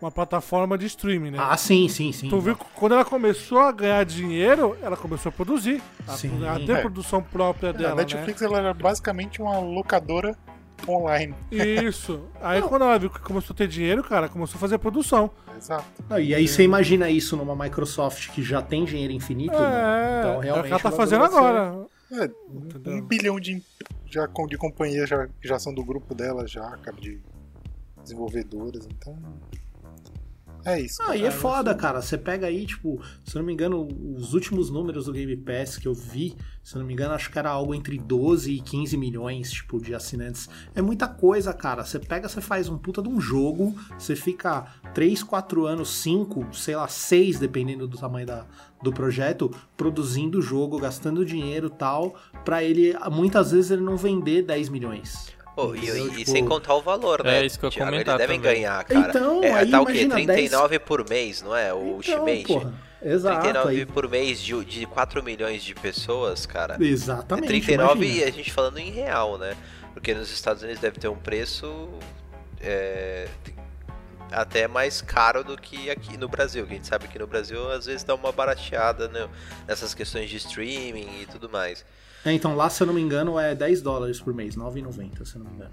uma 0.00 0.10
plataforma 0.10 0.78
de 0.78 0.86
streaming, 0.86 1.32
né? 1.32 1.38
Ah, 1.40 1.56
sim, 1.56 1.88
sim, 1.88 2.12
sim. 2.12 2.28
Tu 2.28 2.40
viu 2.40 2.54
que 2.56 2.64
quando 2.74 2.92
ela 2.92 3.04
começou 3.04 3.58
a 3.58 3.72
ganhar 3.72 4.04
dinheiro, 4.04 4.76
ela 4.82 4.96
começou 4.96 5.30
a 5.30 5.32
produzir. 5.32 5.82
A, 6.06 6.12
Sim. 6.12 6.46
a 6.46 6.54
ter 6.58 6.72
É. 6.72 6.80
produção 6.80 7.22
própria 7.22 7.70
a 7.70 7.72
dela, 7.72 7.94
né? 7.94 8.02
Netflix 8.02 8.40
ela 8.42 8.58
era 8.58 8.72
basicamente 8.74 9.42
uma 9.42 9.58
locadora 9.58 10.36
online. 10.88 11.34
Isso. 11.50 12.20
Aí 12.40 12.62
quando 12.62 12.82
ela 12.82 12.98
viu 12.98 13.10
que 13.10 13.18
começou 13.20 13.52
a 13.52 13.56
ter 13.56 13.66
dinheiro, 13.66 14.02
cara, 14.04 14.28
começou 14.28 14.56
a 14.56 14.60
fazer 14.60 14.78
produção. 14.78 15.30
Exato. 15.56 15.84
Não, 16.08 16.20
e 16.20 16.32
aí 16.34 16.46
você 16.46 16.62
imagina 16.62 17.10
isso 17.10 17.36
numa 17.36 17.56
Microsoft 17.56 18.30
que 18.30 18.42
já 18.42 18.62
tem 18.62 18.84
dinheiro 18.84 19.12
infinito? 19.12 19.54
É, 19.56 19.58
né? 19.58 20.18
Então, 20.20 20.32
é 20.34 20.36
o 20.36 20.40
realmente. 20.40 20.66
que 20.66 20.72
ela 20.72 20.80
tá 20.80 20.92
fazendo 20.92 21.24
agora. 21.24 21.86
É, 22.12 22.30
um 22.88 23.02
bilhão 23.02 23.38
de, 23.40 23.60
já, 24.06 24.26
de 24.48 24.56
companhias 24.56 25.08
já, 25.08 25.26
que 25.26 25.46
já 25.48 25.58
são 25.58 25.74
do 25.74 25.84
grupo 25.84 26.14
dela, 26.14 26.46
já, 26.46 26.62
cara, 26.78 26.96
de 26.96 27.20
desenvolvedoras, 28.02 28.86
então. 28.86 29.18
É 30.68 30.80
isso. 30.82 31.00
Ah, 31.02 31.16
e 31.16 31.24
é 31.24 31.30
foda, 31.30 31.74
cara. 31.74 32.02
Você 32.02 32.18
pega 32.18 32.46
aí, 32.46 32.66
tipo, 32.66 33.00
se 33.24 33.34
eu 33.34 33.40
não 33.40 33.46
me 33.46 33.54
engano, 33.54 33.88
os 34.16 34.34
últimos 34.34 34.68
números 34.68 35.06
do 35.06 35.12
Game 35.12 35.34
Pass 35.36 35.78
que 35.78 35.88
eu 35.88 35.94
vi, 35.94 36.36
se 36.62 36.76
eu 36.76 36.80
não 36.80 36.86
me 36.86 36.92
engano, 36.92 37.14
acho 37.14 37.30
que 37.30 37.38
era 37.38 37.48
algo 37.48 37.74
entre 37.74 37.96
12 37.96 38.52
e 38.52 38.60
15 38.60 38.96
milhões, 38.98 39.50
tipo, 39.50 39.80
de 39.80 39.94
assinantes. 39.94 40.48
É 40.74 40.82
muita 40.82 41.08
coisa, 41.08 41.54
cara. 41.54 41.84
Você 41.84 41.98
pega, 41.98 42.28
você 42.28 42.42
faz 42.42 42.68
um 42.68 42.76
puta 42.76 43.00
de 43.00 43.08
um 43.08 43.18
jogo, 43.18 43.74
você 43.98 44.14
fica 44.14 44.66
3, 44.92 45.22
4 45.22 45.64
anos, 45.64 45.88
5, 46.02 46.48
sei 46.52 46.76
lá, 46.76 46.86
6, 46.86 47.38
dependendo 47.38 47.88
do 47.88 47.96
tamanho 47.96 48.26
da, 48.26 48.44
do 48.82 48.92
projeto, 48.92 49.50
produzindo 49.74 50.38
o 50.38 50.42
jogo, 50.42 50.78
gastando 50.78 51.24
dinheiro 51.24 51.68
e 51.68 51.78
tal, 51.78 52.14
pra 52.44 52.62
ele, 52.62 52.94
muitas 53.10 53.52
vezes, 53.52 53.70
ele 53.70 53.82
não 53.82 53.96
vender 53.96 54.42
10 54.42 54.68
milhões. 54.68 55.37
Pô, 55.58 55.74
e, 55.74 55.78
Entendeu? 55.78 56.06
e 56.06 56.10
Tipo, 56.18 56.30
sem 56.30 56.44
contar 56.44 56.74
o 56.74 56.80
valor, 56.82 57.24
né? 57.24 57.40
É 57.42 57.46
isso 57.46 57.58
que 57.58 57.64
eu 57.66 57.68
ia 57.68 57.72
Thiago? 57.74 57.90
comentar 57.90 58.14
Eles 58.14 58.26
devem 58.28 58.40
também. 58.40 58.54
ganhar, 58.62 58.84
cara. 58.84 59.08
Então, 59.10 59.42
é, 59.42 59.52
aí 59.54 59.70
tá 59.70 59.80
o 59.80 59.86
quê? 59.86 60.02
imagina, 60.02 60.14
39 60.34 60.78
por 60.78 61.08
mês, 61.08 61.42
não 61.42 61.56
é? 61.56 61.74
O 61.74 61.78
Então, 61.78 61.88
Ultimate. 61.96 62.44
porra, 62.46 62.74
exato. 63.02 63.40
39 63.42 63.70
aí- 63.80 63.86
por 63.86 64.08
mês 64.08 64.40
de, 64.40 64.64
de 64.64 64.86
4 64.86 65.20
milhões 65.22 65.64
de 65.64 65.74
pessoas, 65.74 66.46
cara. 66.46 66.76
É 66.80 66.84
Exatamente. 66.84 67.48
39 67.48 68.04
e 68.04 68.08
imagina. 68.08 68.26
a 68.28 68.30
gente 68.30 68.52
falando 68.52 68.78
em 68.78 68.90
real, 68.92 69.36
né? 69.36 69.56
Porque 69.92 70.14
nos 70.14 70.30
Estados 70.30 70.62
Unidos 70.62 70.80
deve 70.80 71.00
ter 71.00 71.08
um 71.08 71.16
preço 71.16 71.88
é, 72.60 73.26
até 74.30 74.68
mais 74.68 75.00
caro 75.00 75.42
do 75.42 75.56
que 75.56 75.90
aqui 75.90 76.16
no 76.16 76.28
Brasil. 76.28 76.64
Que 76.66 76.72
a 76.72 76.76
gente 76.76 76.86
sabe 76.86 77.08
que 77.08 77.18
no 77.18 77.26
Brasil 77.26 77.68
às 77.72 77.86
vezes 77.86 78.04
dá 78.04 78.14
uma 78.14 78.30
barateada 78.30 79.08
né, 79.08 79.28
nessas 79.66 79.92
questões 79.92 80.30
de 80.30 80.36
streaming 80.36 81.08
e 81.22 81.26
tudo 81.26 81.48
mais. 81.50 81.84
É, 82.24 82.32
então 82.32 82.54
lá, 82.56 82.68
se 82.68 82.82
eu 82.82 82.86
não 82.86 82.94
me 82.94 83.00
engano, 83.00 83.38
é 83.38 83.54
10 83.54 83.80
dólares 83.82 84.20
por 84.20 84.34
mês, 84.34 84.56
9,90, 84.56 85.24
se 85.24 85.36
eu 85.36 85.42
não 85.42 85.50
me 85.50 85.56
engano. 85.56 85.70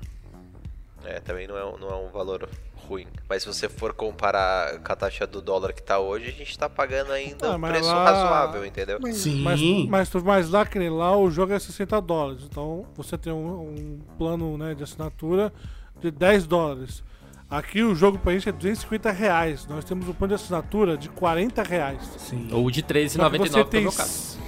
É, 1.04 1.20
também 1.20 1.48
não 1.48 1.58
é, 1.58 1.66
um- 1.66 1.78
não 1.78 1.90
é 1.90 1.96
um 1.96 2.10
valor 2.10 2.50
ruim. 2.88 3.06
Mas 3.30 3.44
se 3.44 3.48
você 3.48 3.68
for 3.70 3.94
comparar 3.94 4.80
com 4.80 4.92
a 4.92 4.96
taxa 4.96 5.26
do 5.28 5.40
dólar 5.42 5.72
que 5.74 5.82
tá 5.84 6.00
hoje, 6.00 6.28
a 6.30 6.32
gente 6.32 6.58
tá 6.58 6.68
pagando 6.70 7.12
ainda 7.12 7.52
Ah, 7.52 7.56
um 7.56 7.60
mas 7.60 7.72
preço 7.72 7.88
lá- 7.90 8.04
razoável, 8.06 8.66
entendeu? 8.66 9.00
Sim. 9.14 9.42
Mas, 9.44 9.60
mas, 9.90 10.10
tu- 10.10 10.24
mas 10.26 10.50
lá, 10.50 10.66
que 10.66 10.80
nem 10.80 10.90
lá, 10.90 11.16
o 11.16 11.30
jogo 11.30 11.54
é 11.54 11.60
60 11.60 12.00
dólares. 12.02 12.44
Então 12.50 12.86
você 12.96 13.18
tem 13.18 13.32
um, 13.34 13.70
um 13.70 14.00
plano 14.18 14.58
né, 14.58 14.74
de 14.74 14.84
assinatura 14.84 15.54
de 16.00 16.10
10 16.10 16.48
dólares. 16.48 17.04
Aqui 17.48 17.84
o 17.84 17.94
jogo 17.94 18.18
pra 18.18 18.34
gente 18.34 18.50
é 18.50 18.52
250 18.52 19.12
reais. 19.12 19.68
Nós 19.68 19.86
temos 19.86 20.08
um 20.10 20.14
plano 20.14 20.36
de 20.36 20.42
assinatura 20.42 20.98
de 20.98 21.10
40 21.10 21.62
reais. 21.62 22.02
Sim. 22.18 22.48
Ou 22.52 22.70
de 22.72 22.82
Só 22.82 22.88
que 22.88 22.94
13,99 22.94 23.38
você 23.38 23.64
que 23.66 23.78
é 23.78 23.82
meu 23.82 23.92
caso. 23.92 24.40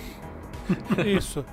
Isso. 1.06 1.46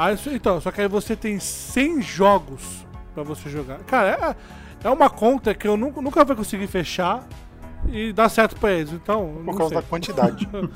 Aí, 0.00 0.14
isso- 0.14 0.30
então, 0.30 0.60
só 0.60 0.70
que 0.70 0.80
aí 0.80 0.88
você 0.88 1.14
tem 1.14 1.38
100 1.38 2.00
jogos 2.00 2.86
pra 3.14 3.22
você 3.22 3.50
jogar. 3.50 3.78
Cara, 3.80 4.36
é, 4.82 4.86
é 4.88 4.90
uma 4.90 5.10
conta 5.10 5.54
que 5.54 5.68
eu 5.68 5.76
nunca, 5.76 6.00
nunca 6.00 6.24
vou 6.24 6.36
conseguir 6.36 6.66
fechar 6.66 7.26
e 7.92 8.12
dar 8.12 8.28
certo 8.28 8.56
pra 8.56 8.72
eles. 8.72 8.92
Então, 8.92 9.42
Por 9.44 9.56
causa 9.56 9.74
sei. 9.74 9.82
da 9.82 9.88
quantidade. 9.88 10.48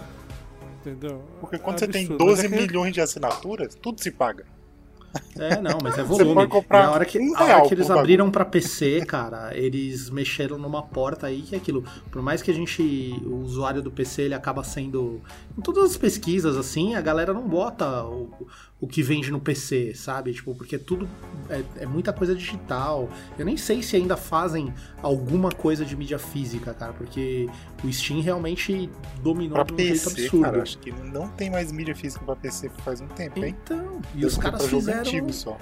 Entendeu? 0.81 1.23
Porque 1.41 1.59
quando 1.59 1.77
É 1.77 1.79
você 1.79 1.89
tem 1.89 2.03
absurdo. 2.03 2.25
12 2.25 2.43
Mas 2.43 2.53
é 2.53 2.57
que- 2.57 2.67
milhões 2.67 2.93
de 2.93 3.01
assinaturas, 3.01 3.75
tudo 3.75 4.03
se 4.03 4.11
paga. 4.11 4.45
É, 5.39 5.61
não, 5.61 5.79
mas 5.81 5.97
é 5.97 6.03
Você 6.03 6.25
volume. 6.25 6.35
pode 6.35 6.51
comprar 6.51 6.81
e 6.81 6.87
a 6.87 6.91
hora 6.91 7.05
que, 7.05 7.21
um 7.21 7.37
a 7.37 7.45
hora 7.45 7.69
que 7.69 7.73
eles 7.75 7.89
abriram 7.89 8.33
pra 8.33 8.45
PC, 8.45 9.07
cara, 9.07 9.57
eles 9.57 10.11
mexeram 10.11 10.59
numa 10.59 10.83
porta 10.83 11.29
aí 11.29 11.41
que 11.43 11.55
é 11.55 11.59
aquilo. 11.59 11.85
Por 12.11 12.21
mais 12.21 12.43
que 12.43 12.51
a 12.51 12.55
gente, 12.55 12.83
o 13.25 13.37
usuário 13.37 13.81
do 13.81 13.93
PC, 13.93 14.23
ele 14.23 14.35
acaba 14.35 14.65
sendo. 14.65 15.21
Em 15.57 15.61
todas 15.63 15.85
as 15.93 15.97
pesquisas, 15.97 16.57
assim, 16.57 16.97
a 16.97 17.01
galera 17.01 17.33
não 17.33 17.47
bota 17.49 18.03
o, 18.03 18.29
o 18.85 18.87
que 18.87 19.03
vende 19.03 19.31
no 19.31 19.41
PC, 19.41 19.95
sabe? 19.95 20.33
Tipo, 20.35 20.55
porque 20.55 20.77
tudo 20.79 21.09
é, 21.49 21.63
é 21.81 21.87
muita 21.87 22.13
coisa 22.13 22.35
digital. 22.35 23.09
Eu 23.39 23.47
nem 23.47 23.57
sei 23.57 23.83
se 23.83 23.97
ainda 23.97 24.17
fazem 24.17 24.73
alguma 25.03 25.51
coisa 25.51 25.85
de 25.85 25.97
mídia 25.97 26.19
física, 26.19 26.75
cara, 26.75 26.93
porque 26.93 27.49
o 27.83 27.91
Steam 27.91 28.21
realmente 28.21 28.91
dominou 29.23 29.55
Pra 29.55 29.65
de 29.65 29.73
um 29.73 29.77
jeito 29.79 29.93
PC, 29.93 30.21
absurdo. 30.23 30.43
cara, 30.45 30.63
acho 30.63 30.79
que 30.79 30.93
não 30.93 31.29
tem 31.29 31.51
mais 31.51 31.73
mídia 31.73 31.97
física 31.97 32.23
pra 32.25 32.37
PC 32.37 32.69
faz 32.85 33.01
um 33.01 33.09
tempo, 33.09 33.43
hein? 33.43 33.57
Então, 33.65 34.03
e 34.13 34.17
Deve 34.17 34.27
os 34.27 34.37
caras 34.37 34.67
fizeram. 34.67 35.33
só. 35.33 35.57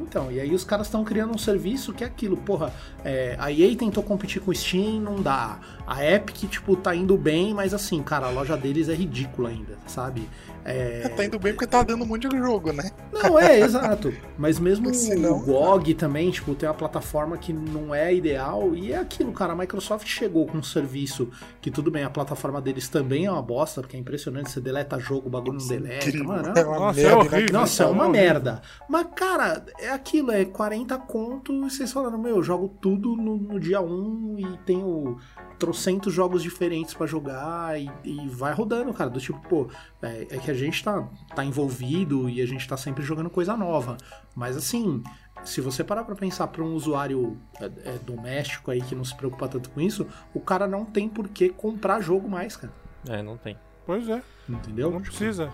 Então, 0.00 0.30
e 0.30 0.38
aí 0.40 0.54
os 0.54 0.62
caras 0.62 0.86
estão 0.86 1.02
criando 1.04 1.34
um 1.34 1.38
serviço 1.38 1.92
que 1.92 2.04
é 2.04 2.06
aquilo, 2.06 2.36
porra, 2.36 2.72
é, 3.04 3.34
a 3.38 3.50
EA 3.50 3.74
tentou 3.76 4.02
competir 4.02 4.40
com 4.40 4.50
o 4.50 4.54
Steam, 4.54 5.00
não 5.00 5.20
dá. 5.20 5.58
A 5.86 6.04
Epic, 6.04 6.48
tipo, 6.48 6.76
tá 6.76 6.94
indo 6.94 7.16
bem, 7.16 7.52
mas 7.52 7.74
assim, 7.74 8.00
cara, 8.02 8.26
a 8.26 8.30
loja 8.30 8.56
deles 8.56 8.88
é 8.88 8.94
ridícula 8.94 9.48
ainda, 9.48 9.76
sabe? 9.86 10.28
É, 10.70 11.08
Tá 11.08 11.24
indo 11.24 11.38
bem 11.38 11.52
porque 11.52 11.66
tá 11.66 11.82
dando 11.82 12.04
um 12.04 12.06
monte 12.06 12.28
de 12.28 12.38
jogo, 12.38 12.72
né? 12.72 12.90
Não, 13.12 13.38
é, 13.38 13.58
exato. 13.60 14.12
Mas 14.36 14.58
mesmo 14.58 14.90
não- 15.18 15.36
o 15.38 15.40
GOG 15.44 15.94
também, 15.94 16.30
tipo, 16.30 16.54
tem 16.54 16.68
uma 16.68 16.74
plataforma 16.74 17.36
que 17.36 17.52
não 17.52 17.94
é 17.94 18.14
ideal. 18.14 18.74
E 18.74 18.92
é 18.92 18.98
aquilo, 18.98 19.32
cara. 19.32 19.52
A 19.52 19.56
Microsoft 19.56 20.06
chegou 20.06 20.46
com 20.46 20.58
um 20.58 20.62
serviço 20.62 21.28
que, 21.60 21.70
tudo 21.70 21.90
bem, 21.90 22.04
a 22.04 22.10
plataforma 22.10 22.60
deles 22.60 22.88
também 22.88 23.26
é 23.26 23.30
uma 23.30 23.42
bosta, 23.42 23.80
porque 23.80 23.96
é 23.96 24.00
impressionante. 24.00 24.50
Você 24.50 24.60
deleta 24.60 24.98
jogo, 24.98 25.26
o 25.26 25.30
bagulho 25.30 25.58
não 25.58 25.66
deleta. 25.66 26.08
Incrível. 26.08 26.28
Mano, 26.28 26.52
É 26.56 26.64
uma 26.64 26.78
Nossa, 26.78 27.00
é 27.00 27.02
merda, 27.04 27.18
horrível. 27.18 27.40
né? 27.40 27.46
nossa, 27.52 27.82
é 27.82 27.86
uma 27.86 28.04
horrível. 28.06 28.22
merda. 28.22 28.62
Mas, 28.88 29.06
cara, 29.16 29.64
é 29.80 29.90
aquilo, 29.90 30.30
é 30.30 30.44
40 30.44 30.96
conto 30.98 31.52
e 31.52 31.60
vocês 31.60 31.90
falando, 31.92 32.18
meu, 32.18 32.36
eu 32.36 32.42
jogo 32.42 32.68
tudo 32.80 33.16
no, 33.16 33.36
no 33.36 33.58
dia 33.60 33.80
1 33.80 34.36
e 34.38 34.58
tenho 34.66 35.18
trocentos 35.58 36.12
jogos 36.14 36.42
diferentes 36.42 36.94
pra 36.94 37.06
jogar 37.06 37.80
e, 37.80 37.90
e 38.04 38.28
vai 38.28 38.52
rodando, 38.52 38.92
cara. 38.94 39.10
Do 39.10 39.18
tipo, 39.20 39.40
pô, 39.48 39.68
é, 40.02 40.22
é 40.30 40.38
que 40.38 40.50
a 40.50 40.54
gente 40.54 40.82
tá, 40.82 41.06
tá 41.34 41.44
envolvido 41.44 42.28
e 42.28 42.40
a 42.40 42.46
gente 42.46 42.66
tá 42.68 42.76
sempre 42.76 43.02
jogando 43.02 43.28
coisa 43.30 43.56
nova. 43.56 43.96
Mas 44.34 44.56
assim, 44.56 45.02
se 45.44 45.60
você 45.60 45.82
parar 45.82 46.04
pra 46.04 46.14
pensar 46.14 46.46
pra 46.48 46.62
um 46.62 46.74
usuário 46.74 47.38
é, 47.60 47.64
é, 47.66 47.98
doméstico 48.04 48.70
aí 48.70 48.80
que 48.80 48.94
não 48.94 49.04
se 49.04 49.14
preocupa 49.16 49.48
tanto 49.48 49.70
com 49.70 49.80
isso, 49.80 50.06
o 50.34 50.40
cara 50.40 50.66
não 50.66 50.84
tem 50.84 51.08
por 51.08 51.28
que 51.28 51.48
comprar 51.48 52.00
jogo 52.00 52.28
mais, 52.28 52.56
cara. 52.56 52.72
É, 53.08 53.22
não 53.22 53.36
tem. 53.36 53.56
Pois 53.86 54.08
é, 54.08 54.22
Entendeu? 54.48 54.90
não 54.90 55.00
precisa. 55.00 55.50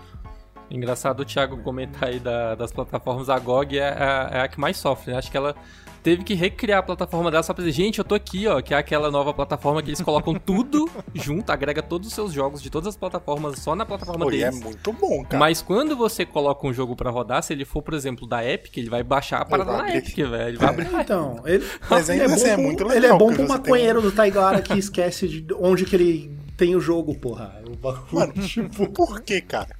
Engraçado 0.69 1.19
o 1.19 1.25
Thiago 1.25 1.57
comentar 1.61 2.09
aí 2.09 2.19
da- 2.19 2.55
das 2.55 2.71
plataformas. 2.71 3.29
A 3.29 3.37
GOG 3.37 3.77
é 3.77 3.87
a, 3.87 4.29
é 4.31 4.41
a 4.41 4.47
que 4.47 4.59
mais 4.59 4.77
sofre, 4.77 5.11
né? 5.11 5.17
Acho 5.19 5.29
que 5.29 5.37
ela 5.37 5.55
teve 6.05 6.23
que 6.23 6.35
recriar 6.35 6.81
a 6.81 6.83
plataforma 6.83 7.31
dela 7.31 7.41
só 7.41 7.51
pra 7.51 7.63
dizer, 7.63 7.75
gente, 7.81 7.97
eu 7.97 8.05
tô 8.05 8.13
aqui, 8.13 8.45
ó, 8.45 8.61
que 8.61 8.75
é 8.75 8.77
aquela 8.77 9.09
nova 9.09 9.33
plataforma 9.33 9.81
que 9.81 9.89
eles 9.89 10.01
colocam 10.01 10.35
tudo 10.35 10.87
junto, 11.15 11.49
agrega 11.49 11.81
todos 11.81 12.09
os 12.09 12.13
seus 12.13 12.31
jogos 12.31 12.61
de 12.61 12.69
todas 12.69 12.89
as 12.89 12.95
plataformas 12.95 13.57
só 13.57 13.75
na 13.75 13.87
plataforma 13.87 14.23
Pô, 14.23 14.31
e 14.31 14.43
é 14.43 14.51
deles. 14.51 14.63
muito 14.63 14.93
bom, 14.93 15.23
cara. 15.23 15.39
Mas 15.39 15.63
quando 15.63 15.97
você 15.97 16.23
coloca 16.23 16.67
um 16.67 16.71
jogo 16.71 16.95
pra 16.95 17.09
rodar, 17.09 17.41
se 17.41 17.53
ele 17.53 17.65
for, 17.65 17.81
por 17.81 17.95
exemplo, 17.95 18.27
da 18.27 18.47
Epic, 18.47 18.77
ele 18.77 18.87
vai 18.87 19.01
baixar 19.01 19.41
a 19.41 19.45
parada 19.45 19.71
na 19.71 19.79
abrir. 19.79 19.97
Epic, 19.97 20.15
velho. 20.15 20.47
Ele 20.49 20.57
vai 20.59 20.69
abrir. 20.69 20.93
Então, 20.93 21.41
ele, 21.43 21.65
Mas 21.89 22.07
ainda 22.07 22.25
ele 22.25 22.33
assim 22.33 22.49
é 22.49 22.55
bom 22.55 22.61
muito 22.61 22.83
legal, 22.83 22.97
Ele 22.97 23.05
é 23.07 23.09
bom 23.09 23.17
pro 23.17 23.37
você 23.37 23.37
tem 23.37 23.47
maconheiro 23.47 23.99
do 23.99 24.11
Taigara 24.11 24.61
que 24.61 24.77
esquece 24.77 25.27
de 25.27 25.53
onde 25.55 25.85
que 25.85 25.95
ele 25.95 26.37
tem 26.55 26.75
o 26.75 26.79
jogo, 26.79 27.15
porra. 27.15 27.63
O 27.67 27.75
bagulho. 27.75 28.05
Mano, 28.11 28.33
tipo, 28.33 28.87
por 28.91 29.21
que, 29.21 29.41
cara? 29.41 29.75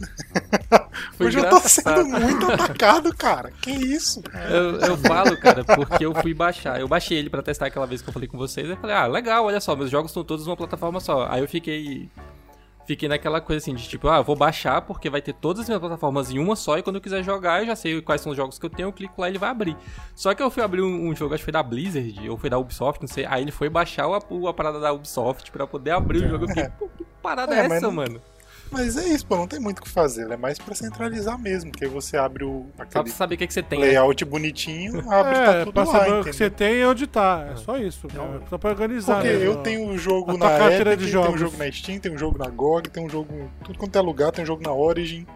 Foi 1.16 1.26
Hoje 1.26 1.38
eu 1.38 1.42
tô 1.48 1.56
engraçado. 1.56 2.02
sendo 2.04 2.18
muito 2.20 2.50
atacado, 2.50 3.14
cara. 3.16 3.50
Que 3.60 3.70
isso? 3.70 4.22
Eu, 4.50 4.80
eu 4.80 4.96
falo, 4.96 5.36
cara, 5.38 5.64
porque 5.64 6.04
eu 6.04 6.14
fui 6.14 6.32
baixar. 6.34 6.80
Eu 6.80 6.88
baixei 6.88 7.18
ele 7.18 7.28
pra 7.30 7.42
testar 7.42 7.66
aquela 7.66 7.86
vez 7.86 8.00
que 8.02 8.08
eu 8.08 8.12
falei 8.12 8.28
com 8.28 8.38
vocês. 8.38 8.68
Eu 8.68 8.76
falei, 8.76 8.96
ah, 8.96 9.06
legal, 9.06 9.44
olha 9.44 9.60
só, 9.60 9.74
meus 9.76 9.90
jogos 9.90 10.10
estão 10.10 10.24
todos 10.24 10.46
numa 10.46 10.56
plataforma 10.56 11.00
só. 11.00 11.26
Aí 11.30 11.40
eu 11.42 11.48
fiquei. 11.48 12.08
Fiquei 12.86 13.08
naquela 13.08 13.40
coisa 13.40 13.58
assim 13.62 13.72
de 13.72 13.86
tipo, 13.88 14.08
ah, 14.08 14.16
eu 14.16 14.24
vou 14.24 14.34
baixar 14.34 14.80
porque 14.82 15.08
vai 15.08 15.22
ter 15.22 15.32
todas 15.32 15.60
as 15.62 15.68
minhas 15.68 15.80
plataformas 15.80 16.28
em 16.32 16.40
uma 16.40 16.56
só 16.56 16.76
e 16.76 16.82
quando 16.82 16.96
eu 16.96 17.00
quiser 17.02 17.22
jogar 17.22 17.60
eu 17.60 17.66
já 17.66 17.76
sei 17.76 18.00
quais 18.02 18.20
são 18.20 18.32
os 18.32 18.36
jogos 18.36 18.58
que 18.58 18.66
eu 18.66 18.70
tenho, 18.70 18.88
eu 18.88 18.92
clico 18.92 19.20
lá 19.20 19.28
e 19.28 19.30
ele 19.30 19.38
vai 19.38 19.48
abrir. 19.48 19.76
Só 20.16 20.34
que 20.34 20.42
eu 20.42 20.50
fui 20.50 20.60
abrir 20.60 20.82
um, 20.82 21.08
um 21.08 21.14
jogo, 21.14 21.32
acho 21.34 21.42
que 21.42 21.44
foi 21.44 21.52
da 21.52 21.62
Blizzard 21.62 22.28
ou 22.28 22.36
foi 22.36 22.50
da 22.50 22.58
Ubisoft, 22.58 23.00
não 23.00 23.06
sei. 23.06 23.24
Aí 23.26 23.42
ele 23.44 23.52
foi 23.52 23.68
baixar 23.68 24.08
o, 24.08 24.18
o- 24.30 24.48
a 24.48 24.54
parada 24.54 24.80
da 24.80 24.92
Ubisoft 24.92 25.52
pra 25.52 25.68
poder 25.68 25.92
abrir 25.92 26.24
o 26.24 26.28
jogo. 26.30 26.44
Eu 26.46 26.48
fiquei, 26.48 26.68
pô, 26.70 26.88
que 26.98 27.04
parada 27.22 27.54
É, 27.54 27.60
é, 27.60 27.66
essa, 27.66 27.80
não- 27.82 27.92
mano? 27.92 28.20
Mas 28.70 28.96
é 28.96 29.08
isso, 29.08 29.26
pô, 29.26 29.36
não 29.36 29.46
tem 29.48 29.58
muito 29.58 29.78
o 29.80 29.82
que 29.82 29.88
fazer. 29.88 30.30
É 30.30 30.36
mais 30.36 30.58
pra 30.58 30.74
centralizar 30.74 31.38
mesmo, 31.38 31.70
porque 31.72 31.84
aí 31.84 31.90
você 31.90 32.16
abre 32.16 32.44
o 32.44 32.66
pra 32.76 32.84
aquele 32.84 33.10
saber 33.10 33.34
o 33.34 33.38
que, 33.38 33.46
que 33.46 33.52
você 33.52 33.62
tem. 33.62 33.78
né? 33.80 33.86
layout 33.86 34.24
bonitinho, 34.24 34.98
abre 35.10 35.34
tá 35.34 35.52
É, 35.54 35.58
tudo 35.64 35.72
pra 35.72 35.84
lá, 35.84 35.92
saber 35.92 36.00
o 36.04 36.06
entendeu? 36.14 36.24
que 36.24 36.32
você 36.32 36.50
tem 36.50 36.74
e 36.76 36.84
onde 36.84 37.06
tá. 37.06 37.48
É 37.52 37.56
só 37.56 37.76
isso. 37.78 38.06
É 38.06 38.48
só 38.48 38.56
pra 38.58 38.70
organizar. 38.70 39.16
Porque 39.22 39.36
né, 39.36 39.46
eu 39.46 39.56
tenho 39.56 39.88
o 39.88 39.98
jogo 39.98 40.30
a 40.30 40.34
na 40.34 40.48
tua 40.48 40.58
carteira 40.58 40.92
Epic, 40.92 41.06
de 41.06 41.10
tem 41.12 41.20
um 41.20 41.24
jogos. 41.24 41.40
jogo 41.40 41.56
na 41.56 41.72
Steam, 41.72 41.98
tem 41.98 42.12
um 42.12 42.18
jogo 42.18 42.38
na 42.38 42.48
GOG, 42.48 42.88
tem 42.90 43.04
um 43.04 43.08
jogo... 43.08 43.50
Tudo 43.64 43.78
quanto 43.78 43.96
é 43.98 44.00
lugar, 44.00 44.30
tem 44.32 44.44
um 44.44 44.46
jogo 44.46 44.62
na 44.62 44.72
Origin. 44.72 45.26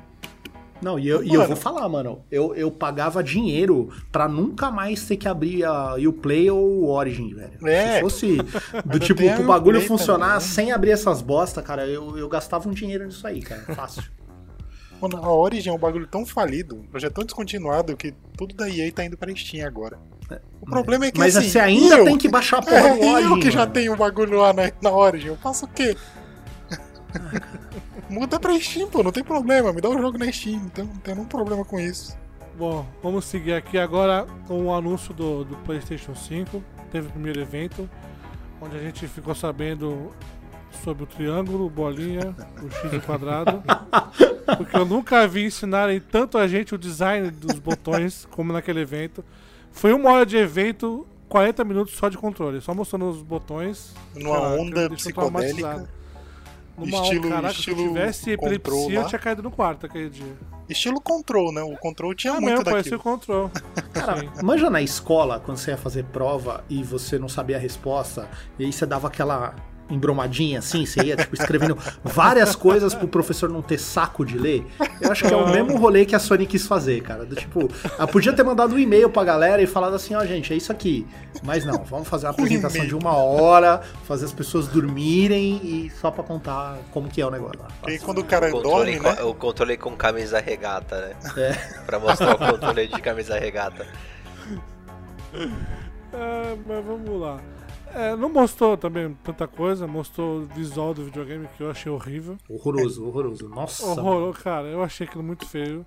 Não, 0.84 0.98
e 0.98 1.08
eu, 1.08 1.24
e 1.24 1.32
eu 1.32 1.46
vou 1.46 1.56
falar, 1.56 1.88
mano. 1.88 2.22
Eu, 2.30 2.54
eu 2.54 2.70
pagava 2.70 3.24
dinheiro 3.24 3.88
pra 4.12 4.28
nunca 4.28 4.70
mais 4.70 5.06
ter 5.06 5.16
que 5.16 5.26
abrir 5.26 5.64
a 5.64 5.94
Uplay 5.94 6.50
ou 6.50 6.60
o 6.82 6.90
Origin, 6.90 7.32
velho. 7.34 7.66
É. 7.66 7.94
Se 7.94 8.00
fosse 8.02 8.36
do 8.84 8.98
tipo, 8.98 9.22
pro 9.34 9.44
bagulho 9.44 9.80
funcionar 9.80 10.34
também. 10.34 10.40
sem 10.48 10.72
abrir 10.72 10.90
essas 10.90 11.22
bosta, 11.22 11.62
cara, 11.62 11.86
eu, 11.86 12.18
eu 12.18 12.28
gastava 12.28 12.68
um 12.68 12.72
dinheiro 12.72 13.06
nisso 13.06 13.26
aí, 13.26 13.40
cara. 13.40 13.62
Fácil. 13.74 14.02
Mano, 15.00 15.16
a 15.16 15.34
Origin 15.34 15.70
é 15.70 15.72
um 15.72 15.78
bagulho 15.78 16.06
tão 16.06 16.26
falido, 16.26 16.76
um 16.76 16.82
projeto 16.86 17.14
tão 17.14 17.24
descontinuado, 17.24 17.96
que 17.96 18.12
tudo 18.36 18.54
da 18.54 18.68
EA 18.68 18.92
tá 18.92 19.04
indo 19.04 19.16
pra 19.16 19.34
Steam 19.34 19.66
agora. 19.66 19.98
O 20.60 20.66
problema 20.66 21.06
é 21.06 21.10
que 21.10 21.18
Mas 21.18 21.34
assim, 21.36 21.48
você 21.48 21.58
ainda 21.58 21.96
eu, 21.96 22.04
tem 22.04 22.18
que 22.18 22.28
baixar 22.28 22.58
a 22.58 22.62
porra 22.62 22.76
É, 22.76 22.96
do 22.96 23.06
Origin. 23.06 23.30
eu 23.32 23.38
que 23.40 23.50
já 23.50 23.60
mano. 23.60 23.72
tenho 23.72 23.92
o 23.94 23.96
bagulho 23.96 24.38
lá 24.38 24.52
na, 24.52 24.70
na 24.82 24.90
Origin, 24.90 25.28
eu 25.28 25.36
faço 25.36 25.64
o 25.64 25.68
quê? 25.68 25.96
Muda 28.08 28.38
pra 28.38 28.58
Steam, 28.58 28.88
pô, 28.88 29.02
não 29.02 29.12
tem 29.12 29.24
problema, 29.24 29.72
me 29.72 29.80
dá 29.80 29.88
o 29.88 29.98
jogo 29.98 30.18
na 30.18 30.30
Steam, 30.30 30.62
então 30.66 30.84
não 30.84 30.96
tem 30.96 31.14
nenhum 31.14 31.26
problema 31.26 31.64
com 31.64 31.80
isso. 31.80 32.16
Bom, 32.56 32.86
vamos 33.02 33.24
seguir 33.24 33.54
aqui 33.54 33.78
agora 33.78 34.26
com 34.46 34.66
o 34.66 34.72
anúncio 34.72 35.12
do, 35.12 35.44
do 35.44 35.56
PlayStation 35.58 36.14
5. 36.14 36.62
Teve 36.92 37.08
o 37.08 37.10
primeiro 37.10 37.40
evento, 37.40 37.88
onde 38.60 38.76
a 38.76 38.80
gente 38.80 39.08
ficou 39.08 39.34
sabendo 39.34 40.12
sobre 40.84 41.02
o 41.02 41.06
triângulo, 41.06 41.68
bolinha, 41.68 42.34
o 42.62 42.70
X 42.70 43.04
quadrado. 43.04 43.62
Porque 44.56 44.76
eu 44.76 44.84
nunca 44.84 45.26
vi 45.26 45.46
ensinarem 45.46 46.00
tanto 46.00 46.38
a 46.38 46.46
gente 46.46 46.74
o 46.74 46.78
design 46.78 47.30
dos 47.30 47.58
botões 47.58 48.26
como 48.30 48.52
naquele 48.52 48.80
evento. 48.80 49.24
Foi 49.72 49.92
uma 49.92 50.12
hora 50.12 50.26
de 50.26 50.36
evento, 50.36 51.06
40 51.28 51.64
minutos 51.64 51.94
só 51.94 52.08
de 52.08 52.16
controle, 52.16 52.60
só 52.60 52.72
mostrando 52.72 53.08
os 53.08 53.22
botões. 53.22 53.94
Numa 54.14 54.54
onda 54.54 54.88
psicodélica. 54.90 55.88
Numa 56.76 57.02
Estilo- 57.02 57.26
onda, 57.26 57.34
caraca, 57.36 57.54
se 57.54 57.70
eu 57.70 57.74
estilo 57.74 57.88
tivesse 57.94 58.30
epilepsia, 58.32 58.94
eu 59.00 59.06
tinha 59.06 59.18
caído 59.18 59.42
no 59.42 59.50
quarto 59.50 59.86
aquele 59.86 60.10
dia. 60.10 60.36
Estilo 60.68 61.00
Control, 61.00 61.52
né? 61.52 61.62
O 61.62 61.76
Control 61.76 62.14
tinha 62.14 62.32
Ah, 62.32 62.40
muito 62.40 62.50
mesmo, 62.50 62.64
parecia 62.64 62.94
o 62.94 62.98
daquilo. 62.98 63.14
control. 63.18 63.50
Cara, 63.92 64.18
Sim. 64.20 64.30
manja 64.42 64.68
na 64.70 64.80
escola, 64.82 65.38
quando 65.38 65.58
você 65.58 65.70
ia 65.72 65.76
fazer 65.76 66.04
prova 66.06 66.64
e 66.68 66.82
você 66.82 67.18
não 67.18 67.28
sabia 67.28 67.56
a 67.56 67.60
resposta, 67.60 68.28
e 68.58 68.64
aí 68.64 68.72
você 68.72 68.84
dava 68.86 69.06
aquela 69.08 69.54
embromadinha 69.90 70.58
assim, 70.58 70.86
você 70.86 71.02
ia 71.02 71.16
tipo, 71.16 71.34
escrevendo 71.34 71.76
várias 72.02 72.56
coisas 72.56 72.94
pro 72.94 73.06
professor 73.06 73.48
não 73.48 73.62
ter 73.62 73.78
saco 73.78 74.24
de 74.24 74.38
ler. 74.38 74.66
Eu 75.00 75.12
acho 75.12 75.26
que 75.26 75.32
é 75.32 75.36
o 75.36 75.48
mesmo 75.48 75.76
rolê 75.76 76.04
que 76.04 76.14
a 76.14 76.18
Sony 76.18 76.46
quis 76.46 76.66
fazer, 76.66 77.02
cara. 77.02 77.24
Do 77.24 77.36
tipo, 77.36 77.70
ela 77.98 78.06
podia 78.06 78.32
ter 78.32 78.42
mandado 78.42 78.74
um 78.74 78.78
e-mail 78.78 79.10
pra 79.10 79.24
galera 79.24 79.62
e 79.62 79.66
falado 79.66 79.94
assim, 79.94 80.14
ó, 80.14 80.24
gente, 80.24 80.52
é 80.52 80.56
isso 80.56 80.72
aqui. 80.72 81.06
Mas 81.42 81.64
não, 81.64 81.84
vamos 81.84 82.08
fazer 82.08 82.26
uma 82.26 82.32
apresentação 82.32 82.86
de 82.86 82.94
uma 82.94 83.14
hora, 83.14 83.82
fazer 84.04 84.24
as 84.24 84.32
pessoas 84.32 84.66
dormirem 84.68 85.60
e 85.62 85.92
só 86.00 86.10
pra 86.10 86.24
contar 86.24 86.78
como 86.90 87.08
que 87.08 87.20
é 87.20 87.26
o 87.26 87.30
negócio 87.30 87.60
lá. 87.60 87.68
E 87.92 87.98
quando 87.98 88.18
o 88.18 88.24
cara 88.24 88.48
O 88.48 88.62
dorme, 88.62 88.98
controle, 88.98 89.00
né? 89.00 89.22
com, 89.22 89.28
o 89.30 89.34
controle 89.34 89.76
com 89.76 89.96
camisa 89.96 90.40
regata, 90.40 90.96
né? 91.00 91.14
É. 91.36 91.52
Pra 91.84 91.98
mostrar 91.98 92.34
o 92.34 92.38
controle 92.38 92.86
de 92.86 93.00
camisa 93.02 93.38
regata. 93.38 93.86
É, 96.12 96.56
mas 96.66 96.84
vamos 96.84 97.20
lá. 97.20 97.38
É, 97.94 98.16
não 98.16 98.28
mostrou 98.28 98.76
também 98.76 99.16
tanta 99.22 99.46
coisa, 99.46 99.86
mostrou 99.86 100.40
o 100.40 100.44
visual 100.46 100.92
do 100.92 101.04
videogame 101.04 101.46
que 101.56 101.62
eu 101.62 101.70
achei 101.70 101.90
horrível. 101.90 102.36
Horroroso, 102.48 103.06
horroroso. 103.06 103.48
Nossa. 103.48 104.00
Horror, 104.00 104.34
cara, 104.42 104.66
eu 104.66 104.82
achei 104.82 105.06
aquilo 105.06 105.22
muito 105.22 105.46
feio. 105.46 105.86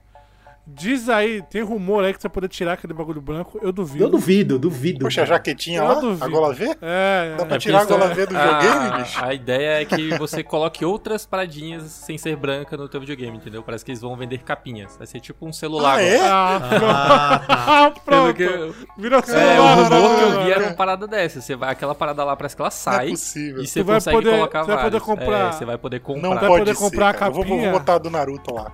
Diz 0.70 1.08
aí, 1.08 1.42
tem 1.44 1.62
rumor 1.64 2.04
aí 2.04 2.14
que 2.14 2.20
você 2.22 2.28
vai 2.28 2.34
poder 2.34 2.50
tirar 2.50 2.74
aquele 2.74 2.94
bagulho 2.94 3.22
branco, 3.22 3.58
eu 3.62 3.72
duvido. 3.72 4.04
Eu 4.04 4.10
duvido, 4.10 4.60
duvido. 4.60 5.00
Poxa, 5.00 5.22
a 5.22 5.26
jaquetinha 5.26 5.80
Eu 5.80 5.86
lá, 5.86 5.94
duvido. 5.96 6.26
a 6.26 6.28
gola 6.28 6.54
V? 6.54 6.66
É, 6.82 7.36
Dá 7.38 7.44
é. 7.44 7.46
pra 7.46 7.56
É, 7.56 7.60
tirar 7.60 7.78
a 7.78 7.86
porque 7.86 7.94
gola 7.98 8.14
V 8.14 8.26
do 8.26 8.38
a- 8.38 8.42
videogame, 8.60 8.98
bicho? 9.02 9.24
A 9.24 9.34
ideia 9.34 9.82
é 9.82 9.86
que 9.86 10.18
você 10.18 10.44
coloque 10.44 10.84
outras 10.84 11.26
paradinhas 11.26 11.84
sem 11.84 12.18
ser 12.18 12.36
branca 12.36 12.76
no 12.76 12.90
teu 12.90 13.00
videogame, 13.00 13.38
entendeu? 13.38 13.64
Parece 13.64 13.86
que 13.86 13.92
eles 13.92 14.02
vão 14.02 14.14
vender 14.18 14.40
capinhas. 14.40 14.98
Vai 14.98 15.08
ser 15.08 15.22
tipo 15.22 15.48
um 15.48 15.54
celular 15.54 16.00
Ah, 16.00 16.02
é? 16.04 16.20
Ah, 16.20 17.42
Ah, 17.48 17.94
pronto. 18.04 18.34
que 18.36 18.44
eu- 18.44 18.76
Virou 18.98 19.20
É, 19.20 19.24
o 19.24 19.26
celular. 19.26 19.76
rumor 19.76 20.18
que 20.18 20.24
eu 20.24 20.44
vi 20.44 20.52
era 20.52 20.64
uma 20.66 20.74
parada 20.74 21.08
dessa. 21.08 21.40
Você 21.40 21.56
vai, 21.56 21.72
aquela 21.72 21.96
parada 21.96 22.26
lá 22.26 22.36
parece 22.36 22.58
que 22.58 22.62
ela 22.62 22.68
Não 22.70 22.76
é 22.76 22.80
sai 22.98 23.10
possível. 23.12 23.64
e 23.64 23.68
você 23.68 23.80
Tu 23.80 23.86
vai 23.86 23.96
consegue 23.96 24.18
poder- 24.18 24.32
colocar 24.36 24.64
você 24.66 24.72
vai 24.76 24.84
poder 24.84 25.00
comprar- 25.02 25.48
É, 25.48 25.52
você 25.54 25.66
vai 25.66 25.78
poder 25.78 26.00
comprar. 26.02 26.22
Não 26.24 26.36
Vai 26.36 26.48
pode 26.48 26.60
poder 26.60 26.76
ser, 26.76 26.84
comprar 26.84 27.10
a 27.10 27.14
cara. 27.14 27.32
Eu 27.32 27.36
vou, 27.36 27.46
vou 27.46 27.56
capinha? 27.56 27.72
botar 27.72 27.94
a 27.94 27.98
do 28.00 28.10
Naruto 28.10 28.54
lá. 28.54 28.70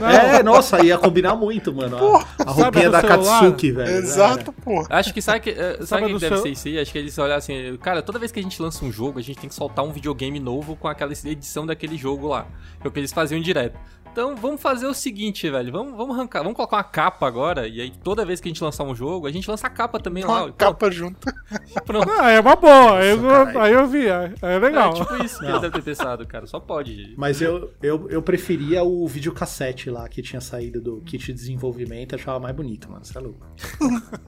Não, 0.00 0.08
É, 0.08 0.42
nossa, 0.42 0.84
ia 0.84 0.98
combinar 0.98 1.36
muito, 1.36 1.72
mano. 1.72 1.96
A- 2.16 2.26
a 2.46 2.50
roupinha 2.50 2.90
da 2.90 3.00
celular? 3.00 3.40
Katsuki, 3.42 3.70
velho. 3.70 3.88
Exato, 3.98 4.52
pô. 4.52 4.84
Acho 4.90 5.14
que 5.14 5.22
sabe 5.22 5.40
que, 5.40 5.50
eh, 5.50 5.74
sabe 5.82 5.86
Sabe 5.86 6.02
o 6.04 6.06
que 6.06 6.12
deve 6.20 6.34
seu- 6.34 6.42
ser 6.42 6.48
isso 6.50 6.68
aí? 6.68 6.78
Acho 6.80 6.90
que 6.92 6.98
eles 6.98 7.16
olham 7.18 7.36
assim, 7.36 7.76
cara, 7.80 8.02
toda 8.02 8.18
vez 8.18 8.32
que 8.32 8.40
a 8.40 8.42
gente 8.42 8.60
lança 8.60 8.84
um 8.84 8.90
jogo, 8.90 9.18
a 9.18 9.22
gente 9.22 9.38
tem 9.38 9.48
que 9.48 9.54
soltar 9.54 9.84
um 9.84 9.92
videogame 9.92 10.40
novo 10.40 10.74
com 10.74 10.88
aquela 10.88 11.12
edição 11.12 11.64
daquele 11.64 11.96
jogo 11.96 12.28
lá. 12.28 12.46
É 12.82 12.88
o 12.88 12.90
que 12.90 12.98
eles 12.98 13.12
faziam 13.12 13.40
direto. 13.40 13.78
Então 14.14 14.36
vamos 14.36 14.62
fazer 14.62 14.86
o 14.86 14.94
seguinte, 14.94 15.50
velho. 15.50 15.72
Vamos, 15.72 15.96
vamos 15.96 16.14
arrancar, 16.14 16.38
vamos 16.38 16.54
colocar 16.54 16.76
uma 16.76 16.84
capa 16.84 17.26
agora. 17.26 17.66
E 17.66 17.80
aí 17.80 17.90
toda 17.90 18.24
vez 18.24 18.40
que 18.40 18.46
a 18.46 18.50
gente 18.50 18.62
lançar 18.62 18.84
um 18.84 18.94
jogo, 18.94 19.26
a 19.26 19.32
gente 19.32 19.50
lança 19.50 19.66
a 19.66 19.70
capa 19.70 19.98
também 19.98 20.22
lá. 20.22 20.42
Uma 20.44 20.50
e 20.50 20.52
capa 20.52 20.88
junto. 20.88 21.18
Pronto. 21.84 22.08
Ah, 22.08 22.30
é 22.30 22.38
uma 22.38 22.54
boa. 22.54 22.96
aí, 22.96 23.08
eu, 23.08 23.60
aí 23.60 23.72
eu 23.72 23.88
vi. 23.88 24.06
É, 24.06 24.32
é 24.40 24.58
legal. 24.60 24.92
É 24.92 24.94
tipo 24.94 25.16
isso 25.24 25.40
que 25.40 25.46
eles 25.46 25.60
devem 25.60 25.72
ter 25.72 25.82
pensado, 25.82 26.24
cara. 26.28 26.46
Só 26.46 26.60
pode. 26.60 27.12
Mas 27.18 27.42
eu, 27.42 27.72
eu, 27.82 28.08
eu 28.08 28.22
preferia 28.22 28.84
o 28.84 29.04
videocassete 29.08 29.90
lá 29.90 30.08
que 30.08 30.22
tinha 30.22 30.40
saído 30.40 30.80
do 30.80 31.00
kit 31.00 31.26
de 31.26 31.32
desenvolvimento, 31.32 32.14
achava 32.14 32.38
mais 32.38 32.54
bonito, 32.54 32.88
mano. 32.88 33.04
Você 33.04 33.18
é 33.18 33.20
louco. 33.20 33.44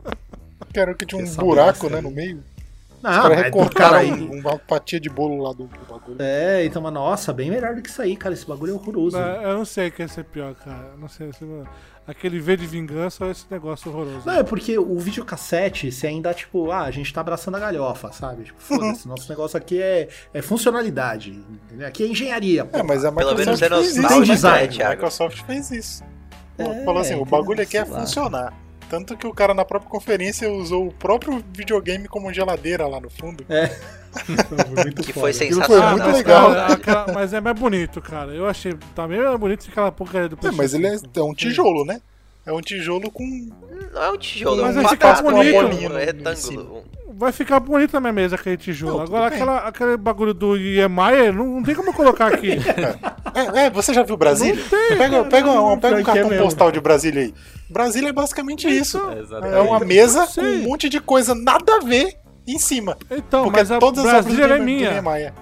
Quero 0.74 0.97
que 0.97 1.07
tinha 1.07 1.20
um 1.20 1.24
Essa 1.24 1.41
buraco, 1.41 1.89
né, 1.89 2.01
no 2.01 2.11
meio. 2.11 2.43
Não, 3.07 3.12
Os 3.16 3.22
caras 3.22 3.38
é 3.38 3.42
recortaram 3.42 3.96
aí. 3.98 4.12
um- 4.12 4.40
uma 4.40 4.61
fatia 4.66 4.98
de 5.00 5.09
bolo 5.09 5.42
lá 5.42 5.50
do, 5.52 5.64
do 5.64 5.78
bagulho. 5.88 6.16
É, 6.18 6.64
então, 6.64 6.82
mas 6.82 6.92
nossa, 6.92 7.32
bem 7.32 7.50
melhor 7.50 7.74
do 7.74 7.82
que 7.82 7.88
isso 7.88 8.02
aí, 8.02 8.16
cara. 8.16 8.34
Esse 8.34 8.46
bagulho 8.46 8.72
é 8.72 8.74
horroroso. 8.74 9.16
É, 9.16 9.44
eu 9.44 9.54
não 9.54 9.64
sei 9.64 9.88
o 9.88 9.92
que 9.92 10.02
ia 10.02 10.09
ser 10.09 10.24
pior, 10.24 10.54
cara. 10.54 10.92
Não 10.98 11.09
sei 11.09 11.32
se. 11.32 11.44
Aquele 12.09 12.38
V 12.38 12.57
de 12.57 12.66
vingança 12.68 13.24
ou 13.24 13.30
esse 13.32 13.44
negócio 13.50 13.90
horroroso. 13.90 14.22
Não, 14.24 14.34
é 14.34 14.44
porque 14.44 14.78
o 14.78 14.96
videocassete, 14.98 15.90
você 15.90 16.07
ainda, 16.07 16.32
tipo, 16.32 16.70
ah, 16.70 16.82
a 16.82 16.90
gente 16.92 17.12
tá 17.12 17.20
abraçando 17.20 17.57
a 17.57 17.59
galhofa, 17.59 18.12
sabe? 18.12 18.44
Tipo, 18.44 18.59
foda-se, 18.62 19.09
nosso 19.09 19.28
negócio 19.28 19.57
aqui 19.59 19.82
é, 19.82 20.09
é 20.32 20.40
funcionalidade. 20.40 21.30
entendeu? 21.66 21.88
Aqui 21.88 22.04
é 22.04 22.07
engenharia. 22.07 22.64
pô. 22.64 22.76
É, 22.78 22.82
mas 22.84 23.04
a 23.04 23.11
Pelo 23.11 23.30
Microsoft 23.36 23.61
menos 23.61 23.62
é 23.62 23.68
fez 23.68 23.90
isso. 23.92 24.02
nostálgico, 24.02 24.26
Tem 24.26 24.34
design, 24.36 24.78
né, 24.78 24.84
A? 24.84 24.90
Microsoft 24.90 25.42
fez 25.46 25.70
isso. 25.72 26.04
É, 26.59 26.84
falou 26.84 27.00
assim, 27.02 27.14
o 27.16 27.24
bagulho 27.24 27.61
aqui 27.62 27.76
é 27.76 27.84
lá. 27.84 28.00
funcionar. 28.00 28.54
Tanto 28.89 29.16
que 29.16 29.26
o 29.26 29.34
cara 29.34 29.53
na 29.53 29.64
própria 29.64 29.91
conferência 29.91 30.51
usou 30.51 30.87
o 30.89 30.93
próprio 30.93 31.43
videogame 31.53 32.07
como 32.07 32.32
geladeira 32.32 32.87
lá 32.87 33.01
no 33.01 33.11
fundo. 33.11 33.45
Muito 34.82 35.03
Que 35.03 35.12
foda. 35.12 35.20
foi 35.26 35.32
sensacional. 35.32 35.66
foi 35.66 35.91
muito 35.91 36.05
mas, 36.07 36.16
legal. 36.16 36.49
cara, 36.53 36.72
aquela- 36.72 37.07
mas 37.12 37.34
é 37.34 37.41
mais 37.41 37.59
bonito, 37.59 38.01
cara. 38.01 38.32
Eu 38.32 38.47
achei. 38.49 38.74
Tá 38.95 39.07
meio 39.07 39.24
mais 39.24 39.39
bonito 39.39 39.64
que 39.64 39.70
aquela 39.70 39.93
porcaria 39.93 40.28
do 40.28 40.39
É, 40.47 40.51
mas 40.53 40.72
ele 40.72 40.87
é, 40.87 40.97
é 41.16 41.22
um 41.22 41.34
tijolo, 41.34 41.84
né? 41.84 42.01
É 42.47 42.53
um 42.53 42.61
tijolo 42.61 43.11
com. 43.11 43.24
Não 43.92 44.03
é 44.03 44.11
um 44.11 44.16
tijolo, 44.16 44.62
Mas 44.62 44.76
é 44.76 44.78
um 44.78 44.82
vai 44.82 44.92
ficar 44.92 45.14
quadrado, 45.14 45.36
bonito. 45.36 45.55
é 45.55 45.59
Uma 45.61 45.68
bolinha 45.68 45.88
um 45.88 45.92
no- 45.92 45.99
retângulo. 45.99 46.84
Vai 47.18 47.32
ficar 47.32 47.61
bonito 47.61 47.92
na 47.94 48.01
minha 48.01 48.12
mesa 48.12 48.36
aquele 48.36 48.57
tijolo. 48.59 48.94
Não, 48.99 49.01
Agora 49.03 49.26
aquela, 49.28 49.57
aquele 49.59 49.97
bagulho 49.97 50.34
do 50.34 50.55
EMI, 50.57 51.32
não, 51.34 51.47
não 51.47 51.62
tem 51.62 51.74
como 51.74 51.92
colocar 51.92 52.26
aqui. 52.32 52.51
É, 53.36 53.66
é, 53.66 53.70
você 53.70 53.92
já 53.92 54.03
viu 54.03 54.16
Brasília? 54.16 54.55
Não 54.55 54.70
tem, 54.70 54.97
pega 54.97 55.11
cara, 55.11 55.24
pega, 55.26 55.51
um, 55.51 55.55
não, 55.55 55.78
pega 55.78 55.97
um 55.97 56.03
que 56.03 56.11
é 56.11 56.14
cartão 56.14 56.30
mesmo. 56.30 56.44
postal 56.47 56.72
de 56.72 56.80
Brasília 56.80 57.20
aí. 57.24 57.34
Brasília 57.68 58.09
é 58.09 58.12
basicamente 58.12 58.66
isso. 58.66 58.99
É. 59.42 59.59
É 59.59 59.61
uma 59.61 59.78
mesa 59.80 60.26
com 60.26 60.40
um 60.40 60.62
monte 60.62 60.88
de 60.88 60.99
coisa 61.01 61.34
nada 61.34 61.76
a 61.76 61.80
ver 61.84 62.14
em 62.49 62.59
cima. 62.59 62.97
Então, 63.11 63.44
Porque 63.44 63.59
mas 63.59 63.70
a 63.70 63.78
todas 63.78 64.07
as 64.07 64.07
obras 64.07 64.24
Brasília 64.24 64.49
do 64.49 64.55
é 64.55 64.59
do 64.59 64.64
minha. 64.64 64.90
Niemeyer. 64.90 65.34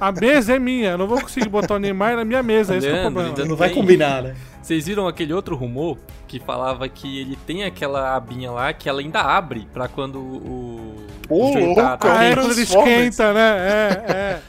A 0.00 0.10
mesa 0.12 0.54
é 0.56 0.58
minha. 0.58 0.90
Eu 0.90 0.98
não 0.98 1.06
vou 1.06 1.20
conseguir 1.20 1.48
botar 1.48 1.74
o 1.74 1.78
Neymar 1.78 2.16
na 2.16 2.24
minha 2.24 2.42
mesa. 2.42 2.76
Esse 2.76 2.86
é 2.86 2.90
o 2.90 2.92
Leandro, 2.94 3.12
problema. 3.12 3.28
ainda 3.38 3.48
Não 3.48 3.56
vai 3.56 3.70
combinar, 3.70 4.22
né? 4.22 4.34
Vocês 4.62 4.86
viram 4.86 5.06
aquele 5.08 5.32
outro 5.32 5.56
rumor 5.56 5.98
que 6.28 6.38
falava 6.38 6.88
que 6.88 7.20
ele 7.20 7.36
tem 7.46 7.64
aquela 7.64 8.14
abinha 8.14 8.50
lá 8.50 8.72
que 8.72 8.88
ela 8.88 9.00
ainda 9.00 9.20
abre 9.20 9.66
pra 9.72 9.88
quando 9.88 10.18
o. 10.18 11.06
Ô, 11.28 11.50
o 11.50 11.58
louco, 11.66 11.80
tá- 11.80 11.96
tá 11.96 12.08
é 12.08 12.18
Ah, 12.18 12.24
é 12.24 12.34
quando 12.34 12.50
ele 12.52 12.62
esquenta, 12.62 13.32
né? 13.32 13.56
É, 13.58 14.12
é. 14.12 14.40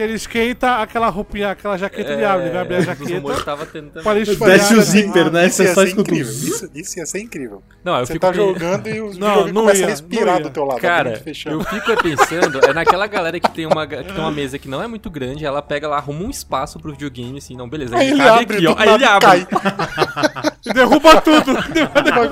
Se 0.00 0.04
ele 0.04 0.14
esquenta, 0.14 0.76
aquela 0.76 1.10
roupinha, 1.10 1.50
aquela 1.50 1.76
jaqueta 1.76 2.12
ele 2.12 2.24
abre, 2.24 2.46
ele 2.46 2.52
vai 2.52 2.62
abrir 2.62 2.76
a 2.76 2.80
jaqueta. 2.80 3.44
tava 3.44 3.66
Desce 3.66 4.30
espalhar, 4.32 4.72
o 4.72 4.76
né? 4.76 4.82
zíper, 4.82 5.30
né? 5.30 5.46
Isso 5.46 5.56
ser 5.56 5.64
escuta 5.64 5.82
um 5.82 6.00
incrível. 6.00 6.32
Isso, 6.32 6.70
isso 6.74 6.98
ia 6.98 7.04
ser 7.04 7.18
incrível. 7.20 7.62
Não, 7.84 7.98
eu 7.98 8.06
Você 8.06 8.14
fico 8.14 8.26
tá 8.26 8.32
jogando 8.32 8.88
e 8.88 8.98
os 9.02 9.18
Não, 9.18 9.28
videogames 9.28 9.52
não 9.52 9.60
começam 9.60 9.80
ia, 9.80 9.86
a 9.86 9.90
respirar 9.90 10.42
do 10.42 10.48
teu 10.48 10.64
lado. 10.64 10.80
Cara, 10.80 11.12
e 11.12 11.16
fechando. 11.16 11.56
eu 11.56 11.64
fico 11.64 11.92
é 11.92 11.96
pensando, 11.96 12.64
é 12.64 12.72
naquela 12.72 13.06
galera 13.06 13.38
que 13.38 13.50
tem, 13.50 13.66
uma, 13.66 13.86
que 13.86 14.02
tem 14.02 14.18
uma 14.18 14.30
mesa 14.30 14.58
que 14.58 14.70
não 14.70 14.82
é 14.82 14.86
muito 14.86 15.10
grande, 15.10 15.44
ela 15.44 15.60
pega 15.60 15.86
lá, 15.86 15.98
arruma 15.98 16.24
um 16.24 16.30
espaço 16.30 16.80
pro 16.80 16.92
videogame, 16.92 17.36
assim, 17.36 17.54
não, 17.54 17.68
beleza. 17.68 17.94
Aí 17.94 18.08
ele 18.10 18.22
abre, 18.22 18.56
aqui, 18.56 18.66
ó. 18.68 18.74
Aí 18.78 18.88
ele 18.88 19.04
abre. 19.04 19.26
cai. 19.26 19.46
E 20.64 20.72
derruba 20.72 21.20
tudo. 21.20 21.52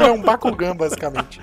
O 0.01 0.03
é 0.03 0.11
um 0.11 0.23
Bakugan, 0.23 0.75
basicamente. 0.75 1.39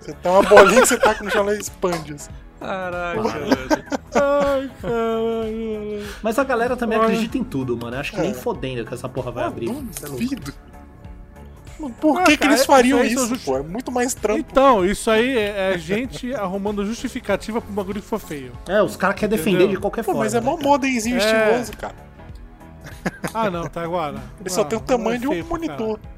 Você 0.00 0.12
tem 0.14 0.32
uma 0.32 0.42
bolinha 0.42 0.80
que 0.80 0.88
você 0.88 0.98
taca 0.98 1.22
no 1.22 1.30
chão 1.30 1.42
ela 1.42 1.56
expande. 1.56 2.14
assim. 2.14 2.30
Caraca, 2.60 3.22
velho. 3.22 3.56
Ai, 4.14 4.70
caralho. 4.82 6.06
Mas 6.22 6.38
a 6.38 6.44
galera 6.44 6.76
também 6.76 6.98
Olha. 6.98 7.06
acredita 7.08 7.38
em 7.38 7.44
tudo, 7.44 7.76
mano. 7.76 7.96
Eu 7.96 8.00
acho 8.00 8.12
que 8.12 8.20
nem 8.20 8.30
É. 8.30 8.34
fodendo 8.34 8.84
que 8.84 8.92
essa 8.94 9.08
porra 9.08 9.30
vai 9.30 9.44
Ah, 9.44 9.46
abrir. 9.48 9.70
É 9.70 10.06
duvido. 10.06 10.52
Mano, 11.78 11.94
Por 11.98 12.20
Ah, 12.20 12.24
que, 12.24 12.32
que 12.32 12.36
cara, 12.36 12.52
eles 12.52 12.66
fariam 12.66 13.02
isso 13.02 13.34
isso, 13.34 13.44
pô? 13.44 13.56
É 13.56 13.62
muito 13.62 13.90
mais 13.90 14.12
trampo. 14.12 14.40
Então, 14.40 14.84
isso 14.84 15.10
aí 15.10 15.38
é 15.38 15.72
é 15.74 15.78
gente 15.78 16.32
arrumando 16.36 16.84
justificativa 16.84 17.60
pro 17.62 17.72
bagulho 17.72 18.02
que 18.02 18.06
for 18.06 18.20
feio. 18.20 18.52
É, 18.68 18.82
os 18.82 18.96
caras 18.96 19.16
querem 19.18 19.34
defender 19.36 19.66
de 19.68 19.76
qualquer 19.78 20.02
Pô, 20.04 20.12
forma. 20.12 20.20
mas 20.24 20.34
é 20.34 20.40
né, 20.40 20.44
mó 20.46 20.56
cara? 20.56 20.68
modemzinho 20.68 21.16
É. 21.16 21.18
estiloso, 21.18 21.72
cara. 21.78 21.94
Ah, 23.32 23.50
não, 23.50 23.66
tá 23.66 23.82
agora. 23.82 24.18
Ele 24.40 24.50
só 24.50 24.60
Ah, 24.60 24.64
tem 24.66 24.76
o 24.76 24.80
não 24.80 24.86
tamanho 24.86 25.14
é 25.14 25.18
de 25.18 25.26
um 25.28 25.30
feio 25.30 25.46
monitor. 25.46 25.98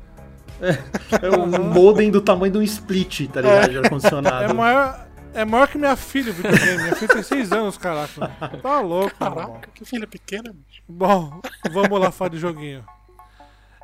É 1.20 1.28
um 1.36 1.72
modem 1.72 2.08
do 2.10 2.20
tamanho 2.20 2.52
de 2.52 2.58
um 2.58 2.62
split, 2.62 3.28
tá 3.30 3.40
ligado? 3.40 3.70
De 3.70 3.78
ar-condicionado. 3.78 4.44
É 4.44 4.52
maior, 4.52 5.06
é 5.34 5.44
maior 5.44 5.68
que 5.68 5.78
minha 5.78 5.96
filha 5.96 6.30
o 6.30 6.34
videogame. 6.34 6.82
Minha 6.82 6.96
filha 6.96 7.14
tem 7.14 7.22
6 7.22 7.52
anos, 7.52 7.76
caraca. 7.78 8.28
Tá 8.62 8.80
louco. 8.80 9.14
Caraca, 9.16 9.68
que 9.74 9.84
filha 9.84 10.06
pequena, 10.06 10.52
bicho. 10.52 10.82
Bom, 10.88 11.40
vamos 11.70 12.00
lá 12.00 12.10
falar 12.10 12.30
de 12.30 12.38
joguinho. 12.38 12.84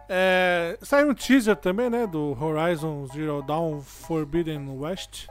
É, 0.09 0.78
saiu 0.82 1.11
um 1.11 1.14
teaser 1.14 1.57
também, 1.57 1.90
né? 1.90 2.07
Do 2.07 2.36
Horizon 2.42 3.07
Zero 3.09 3.42
Dawn 3.42 3.80
Forbidden 3.82 4.66
West. 4.78 5.26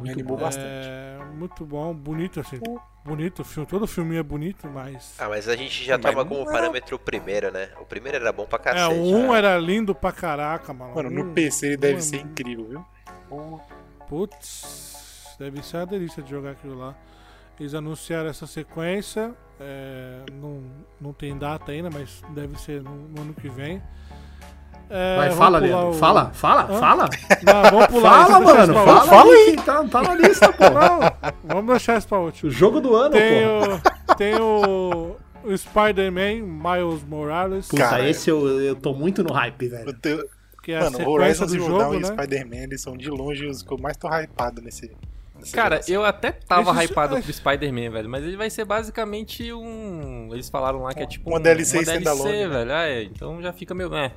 Me 0.00 0.10
animou 0.10 0.36
bastante. 0.36 0.66
É, 0.66 1.18
muito 1.34 1.64
bom, 1.64 1.94
bonito 1.94 2.40
assim. 2.40 2.60
Bonito 3.04 3.40
o 3.40 3.44
filme, 3.44 3.66
todo 3.66 3.86
filme 3.86 4.16
é 4.16 4.22
bonito, 4.22 4.68
mas. 4.68 5.14
Ah, 5.18 5.28
mas 5.28 5.48
a 5.48 5.56
gente 5.56 5.82
já 5.84 5.96
Mas 5.98 6.02
toma 6.12 6.22
não 6.24 6.28
como 6.28 6.42
era- 6.42 6.52
parâmetro 6.52 6.96
o 6.96 6.98
primeiro, 6.98 7.50
né? 7.50 7.68
O 7.80 7.84
primeiro 7.84 8.18
era 8.18 8.32
bom 8.32 8.44
pra 8.44 8.58
É, 8.58 8.62
cacete. 8.62 8.94
o 9.00 9.02
1 9.16 9.32
né? 9.32 9.38
era 9.38 9.58
lindo 9.58 9.94
pra 9.94 10.12
caraca, 10.12 10.72
mano. 10.74 10.94
Mano, 10.94 11.10
no 11.10 11.24
Um- 11.30 11.34
PC 11.34 11.66
ele 11.68 11.76
um 11.76 11.80
deve 11.80 11.94
é 11.98 12.00
ser 12.00 12.16
muito- 12.24 12.30
incrível, 12.40 12.68
viu? 12.68 12.84
Pô, 13.28 13.60
Putz, 15.32 15.36
deve 15.38 15.62
ser 15.62 15.78
uma 15.78 15.86
delícia 15.86 16.22
de 16.22 16.30
jogar 16.30 16.50
aquilo 16.52 16.76
lá. 16.78 16.94
Eles 17.60 17.74
anunciaram 17.74 18.28
essa 18.28 18.46
sequência, 18.46 19.32
é, 19.60 20.20
não, 20.32 20.62
não 21.00 21.12
tem 21.12 21.36
data 21.36 21.70
ainda, 21.70 21.90
mas 21.92 22.22
deve 22.30 22.58
ser 22.58 22.82
no, 22.82 22.90
no 23.08 23.20
ano 23.22 23.34
que 23.34 23.48
vem. 23.48 23.80
É, 24.90 25.16
Vai, 25.16 25.30
fala, 25.30 25.58
Leandro. 25.58 25.88
o- 25.90 25.92
Fala, 25.94 26.30
fala, 26.32 26.62
Hã? 26.70 26.78
fala. 26.78 27.08
Não, 27.44 27.70
vamos 27.70 27.86
pular 27.86 28.26
Fala, 28.26 28.40
mano. 28.40 28.74
Fala, 28.74 29.00
fala 29.06 29.32
aí. 29.32 29.56
Tá, 29.64 29.84
tá 29.84 30.02
na 30.02 30.14
lista, 30.14 30.52
pô. 30.52 30.64
Não, 30.64 31.32
vamos 31.44 31.66
deixar 31.70 31.98
isso 31.98 32.08
pra 32.08 32.18
último. 32.18 32.50
O 32.50 32.52
jogo 32.52 32.80
do 32.80 32.94
ano, 32.94 33.10
Tem 33.12 33.42
pô. 33.44 34.12
o, 34.12 34.16
tem 34.16 34.34
o, 34.40 35.16
o 35.44 35.56
Spider-Man 35.56 36.42
Miles 36.42 37.02
Morales, 37.04 37.68
Puta, 37.68 37.82
Cara, 37.82 38.08
esse 38.08 38.28
eu, 38.28 38.60
eu 38.60 38.74
tô 38.76 38.92
muito 38.92 39.22
no 39.22 39.32
hype, 39.32 39.64
eu 39.64 39.70
velho. 39.70 39.92
tenho- 39.94 40.24
que 40.62 40.72
é 40.72 40.76
a 40.78 40.80
Mano, 40.84 40.90
sequência 40.98 41.10
Horizon 41.12 41.44
do 41.46 41.50
Zero 41.50 41.64
jogo, 41.64 41.78
Dawn 41.78 41.94
e 41.94 41.98
né? 42.00 42.06
Spider-Man 42.08 42.56
eles 42.56 42.80
são 42.82 42.96
de 42.96 43.10
longe 43.10 43.46
os 43.46 43.62
que 43.62 43.72
eu 43.72 43.78
mais 43.78 43.96
tô 43.96 44.08
hypado 44.08 44.60
nesse. 44.62 44.92
Cara, 45.50 45.76
geração. 45.76 45.94
eu 45.94 46.04
até 46.04 46.32
tava 46.32 46.70
Esse- 46.72 46.92
hypado 46.92 47.20
pro 47.22 47.32
Spider-Man, 47.32 47.90
velho, 47.90 48.08
mas 48.08 48.22
ele 48.24 48.36
vai 48.36 48.50
ser 48.50 48.64
basicamente 48.64 49.52
um. 49.52 50.28
Eles 50.32 50.48
falaram 50.48 50.82
lá 50.82 50.92
que 50.94 51.02
é 51.02 51.06
tipo 51.06 51.28
Uma 51.30 51.38
um, 51.38 51.42
DLC 51.42 51.78
uma 51.78 51.84
DLC, 51.84 52.10
standalone. 52.10 52.48
velho. 52.48 52.72
Ah, 52.72 52.86
é, 52.88 53.02
então 53.04 53.42
já 53.42 53.52
fica 53.52 53.74
meio. 53.74 53.94
É. 53.94 54.12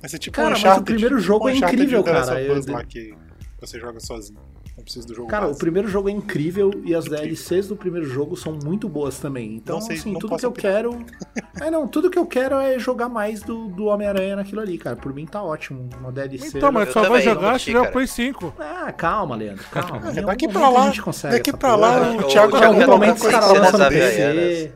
Vai 0.00 0.08
ser 0.10 0.18
tipo 0.18 0.36
Cara, 0.36 0.56
um 0.56 0.60
mas 0.60 0.78
o 0.78 0.82
primeiro 0.82 1.18
jogo 1.18 1.46
um 1.46 1.48
é 1.48 1.56
incrível, 1.56 2.04
Last 2.04 2.28
cara. 2.30 2.42
Eu- 2.42 2.62
lá 2.72 2.84
que 2.84 3.14
você 3.60 3.80
joga 3.80 3.98
sozinho. 4.00 4.38
Não 4.78 4.84
precisa 4.84 5.06
do 5.08 5.14
jogo 5.14 5.28
Cara, 5.28 5.44
o 5.46 5.48
base. 5.48 5.58
primeiro 5.58 5.88
jogo 5.88 6.08
é 6.08 6.12
incrível 6.12 6.70
e 6.84 6.94
as 6.94 7.04
DLCs 7.06 7.66
do 7.66 7.74
primeiro 7.76 8.06
jogo 8.08 8.36
são 8.36 8.56
muito 8.64 8.88
boas 8.88 9.18
também. 9.18 9.56
Então, 9.56 9.80
sei, 9.80 9.96
assim, 9.96 10.14
tudo 10.14 10.36
que 10.36 10.44
eu 10.46 10.50
opinar. 10.50 10.72
quero. 10.74 11.04
É, 11.60 11.72
não, 11.72 11.88
tudo 11.88 12.08
que 12.08 12.16
eu 12.18 12.24
quero 12.24 12.54
é 12.60 12.78
jogar 12.78 13.08
mais 13.08 13.42
do, 13.42 13.66
do 13.66 13.86
Homem-Aranha 13.86 14.36
naquilo 14.36 14.60
ali, 14.60 14.78
cara. 14.78 14.94
Por 14.94 15.12
mim 15.12 15.26
tá 15.26 15.42
ótimo. 15.42 15.90
Uma 15.98 16.12
DLC. 16.12 16.56
Então, 16.56 16.70
mas 16.70 16.86
Eu 16.86 16.92
só 16.92 17.08
vai 17.08 17.20
jogar 17.20 17.58
se 17.58 17.64
tiver 17.64 17.80
o. 17.80 17.90
Play 17.90 18.06
5. 18.06 18.54
Ah, 18.60 18.92
calma, 18.92 19.34
Leandro, 19.34 19.64
calma. 19.72 20.08
É, 20.16 20.22
daqui 20.22 20.46
pra 20.46 20.68
lá- 20.68 20.82
a 20.84 20.86
gente 20.86 21.02
consegue 21.02 21.34
daqui 21.34 21.52
pra 21.52 21.74
lá, 21.74 22.12
o 22.12 22.18
o 22.18 22.22
Thiago 22.28 22.52
vai 22.56 22.68
comprar 22.68 22.86
momento 22.86 23.24
alguma 23.26 23.40
coisa 23.40 23.40
pra 23.40 23.72
moto 23.72 23.90
dele. 23.90 24.72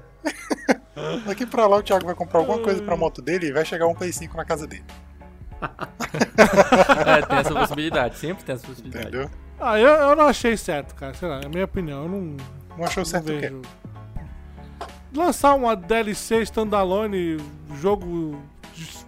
Daqui 1.27 1.47
pra 1.47 1.67
lá 1.69 1.77
o 1.77 1.83
Thiago 1.83 2.07
vai 2.07 2.15
comprar 2.17 2.39
alguma 2.41 2.59
coisa 2.59 2.83
pra 2.83 2.97
moto 2.97 3.23
dele 3.23 3.47
e 3.47 3.53
vai 3.53 3.65
chegar 3.65 3.87
um 3.87 3.95
Play 3.95 4.13
5 4.13 4.37
na 4.37 4.45
casa 4.45 4.67
dele. 4.67 4.85
É, 7.07 7.23
tem 7.25 7.39
essa 7.39 7.55
possibilidade, 7.55 8.19
sempre 8.19 8.45
tem 8.45 8.55
essa 8.55 8.67
possibilidade. 8.67 9.09
Entendeu? 9.09 9.31
Ah, 9.63 9.79
eu, 9.79 9.89
eu 9.89 10.17
não 10.17 10.27
achei 10.27 10.57
certo, 10.57 10.95
cara. 10.95 11.15
Sei 11.15 11.29
lá, 11.29 11.41
é 11.41 11.47
a 11.47 11.49
minha 11.49 11.65
opinião. 11.65 12.03
Eu 12.05 12.09
não, 12.09 12.37
Não 12.77 12.85
achou 12.85 13.03
não 13.03 13.05
certo 13.05 13.25
o 13.25 13.27
quê? 13.41 13.41
vejo. 13.49 13.63
Lançar 15.15 15.55
uma 15.55 15.77
DLC 15.77 16.41
standalone, 16.43 17.37
jogo 17.81 18.41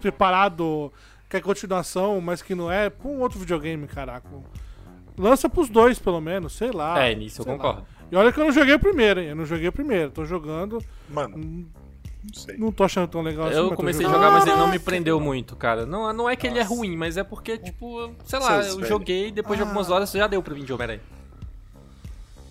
preparado, 0.01 0.93
que 1.29 1.37
é 1.37 1.41
continuação, 1.41 2.21
mas 2.21 2.43
que 2.43 2.55
não 2.55 2.71
é, 2.71 2.91
pra 2.91 3.09
um 3.09 3.21
outro 3.21 3.39
videogame, 3.39 3.87
caraca. 3.87 4.29
Lança 5.17 5.49
pros 5.49 5.69
dois, 5.69 5.99
pelo 5.99 6.21
menos, 6.21 6.53
sei 6.53 6.71
lá. 6.71 6.99
É, 7.03 7.15
nisso 7.15 7.41
eu 7.41 7.45
sei 7.45 7.53
lá. 7.53 7.59
concordo. 7.59 7.87
E 8.13 8.17
olha 8.17 8.31
que 8.33 8.39
eu 8.39 8.45
não 8.45 8.53
joguei 8.53 8.75
o 8.75 8.79
primeiro, 8.79 9.21
hein? 9.21 9.29
Eu 9.29 9.37
não 9.37 9.47
joguei 9.47 9.67
o 9.69 9.73
primeiro. 9.73 10.11
Tô 10.11 10.25
jogando. 10.27 10.79
Mano, 11.09 11.39
hum, 11.39 11.67
não 12.25 12.35
sei. 12.35 12.57
Não 12.57 12.73
tô 12.73 12.85
achando 12.85 13.09
tão 13.09 13.21
legal 13.23 13.47
assim. 13.49 13.57
Eu 13.59 13.73
comecei 13.73 14.05
a 14.07 14.09
jogar, 14.09 14.31
mas 14.31 14.47
ele 14.47 14.57
não 14.57 14.69
me 14.69 14.79
prendeu 14.79 15.21
muito, 15.21 15.55
cara. 15.57 15.85
Não, 15.87 16.13
não 16.13 16.29
é 16.29 16.35
que 16.37 16.47
ele 16.47 16.59
é 16.59 16.63
Nossa. 16.65 16.75
ruim, 16.75 16.97
mas 16.97 17.17
é 17.17 17.25
porque, 17.25 17.59
tipo, 17.59 18.11
sei 18.25 18.39
lá, 18.39 18.55
Seus 18.63 18.67
eu 18.69 18.77
velho. 18.77 18.89
joguei 18.89 19.31
depois 19.31 19.59
de 19.59 19.63
algumas 19.63 19.91
horas 19.91 20.11
já 20.11 20.27
deu 20.27 20.43
pra 20.43 20.55
vir 20.55 20.65
de 20.65 20.73
Homem-Aranha. 20.73 21.01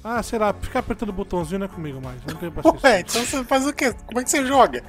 Ah, 0.03 0.21
sei 0.21 0.37
lá, 0.37 0.53
ficar 0.53 0.79
apertando 0.79 1.09
o 1.09 1.13
botãozinho 1.13 1.59
não 1.59 1.65
é 1.65 1.69
comigo 1.69 2.01
mais. 2.01 2.17
Não 2.27 2.35
tenho 2.35 2.51
paciência. 2.51 2.89
Ué, 2.89 2.99
então 2.99 3.25
você 3.25 3.43
faz 3.45 3.65
o 3.65 3.71
quê? 3.73 3.93
Como 4.05 4.19
é 4.19 4.23
que 4.23 4.29
você 4.29 4.45
joga? 4.45 4.83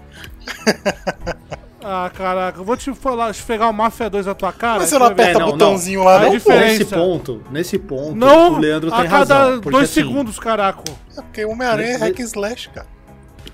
Ah, 1.86 2.10
caraca, 2.14 2.58
eu 2.58 2.64
vou 2.64 2.76
te 2.76 2.92
falar, 2.94 3.30
esfregar 3.30 3.68
o 3.68 3.72
Mafia 3.72 4.08
2 4.08 4.24
na 4.26 4.34
tua 4.34 4.52
cara. 4.52 4.80
Mas 4.80 4.84
aí 4.84 4.88
você 4.88 4.98
não 4.98 5.06
aperta 5.06 5.38
É, 5.38 5.38
não, 5.38 5.50
botãozinho 5.50 5.98
não. 6.00 6.06
lá, 6.06 6.16
A 6.16 6.20
não? 6.22 6.30
diferença- 6.30 6.66
Nesse 6.78 6.84
ponto, 6.86 7.42
nesse 7.50 7.78
ponto, 7.78 8.14
Não, 8.16 8.54
o 8.54 8.58
Leandro 8.58 8.92
a 8.92 9.00
tem 9.02 9.10
cada 9.10 9.34
razão. 9.34 9.52
Porque, 9.60 9.70
dois 9.70 9.84
assim, 9.90 10.00
segundos, 10.00 10.38
caraca. 10.38 10.82
É 11.16 11.20
porque 11.20 11.44
Homem-Aranha 11.44 11.90
é 11.92 11.96
hack 11.98 12.18
slash, 12.20 12.70
cara. 12.70 12.86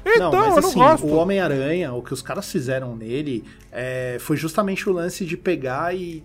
Então, 0.05 0.33
não, 0.33 0.39
mas 0.39 0.57
eu 0.57 0.63
não 0.63 0.69
assim, 0.69 0.79
gosto. 0.79 1.07
o 1.07 1.15
Homem-Aranha, 1.17 1.93
o 1.93 2.03
que 2.03 2.13
os 2.13 2.23
caras 2.23 2.51
fizeram 2.51 2.97
nele, 2.97 3.45
é, 3.71 4.17
foi 4.21 4.37
justamente 4.37 4.89
o 4.89 4.93
lance 4.93 5.25
de 5.25 5.37
pegar 5.37 5.95
e. 5.95 6.23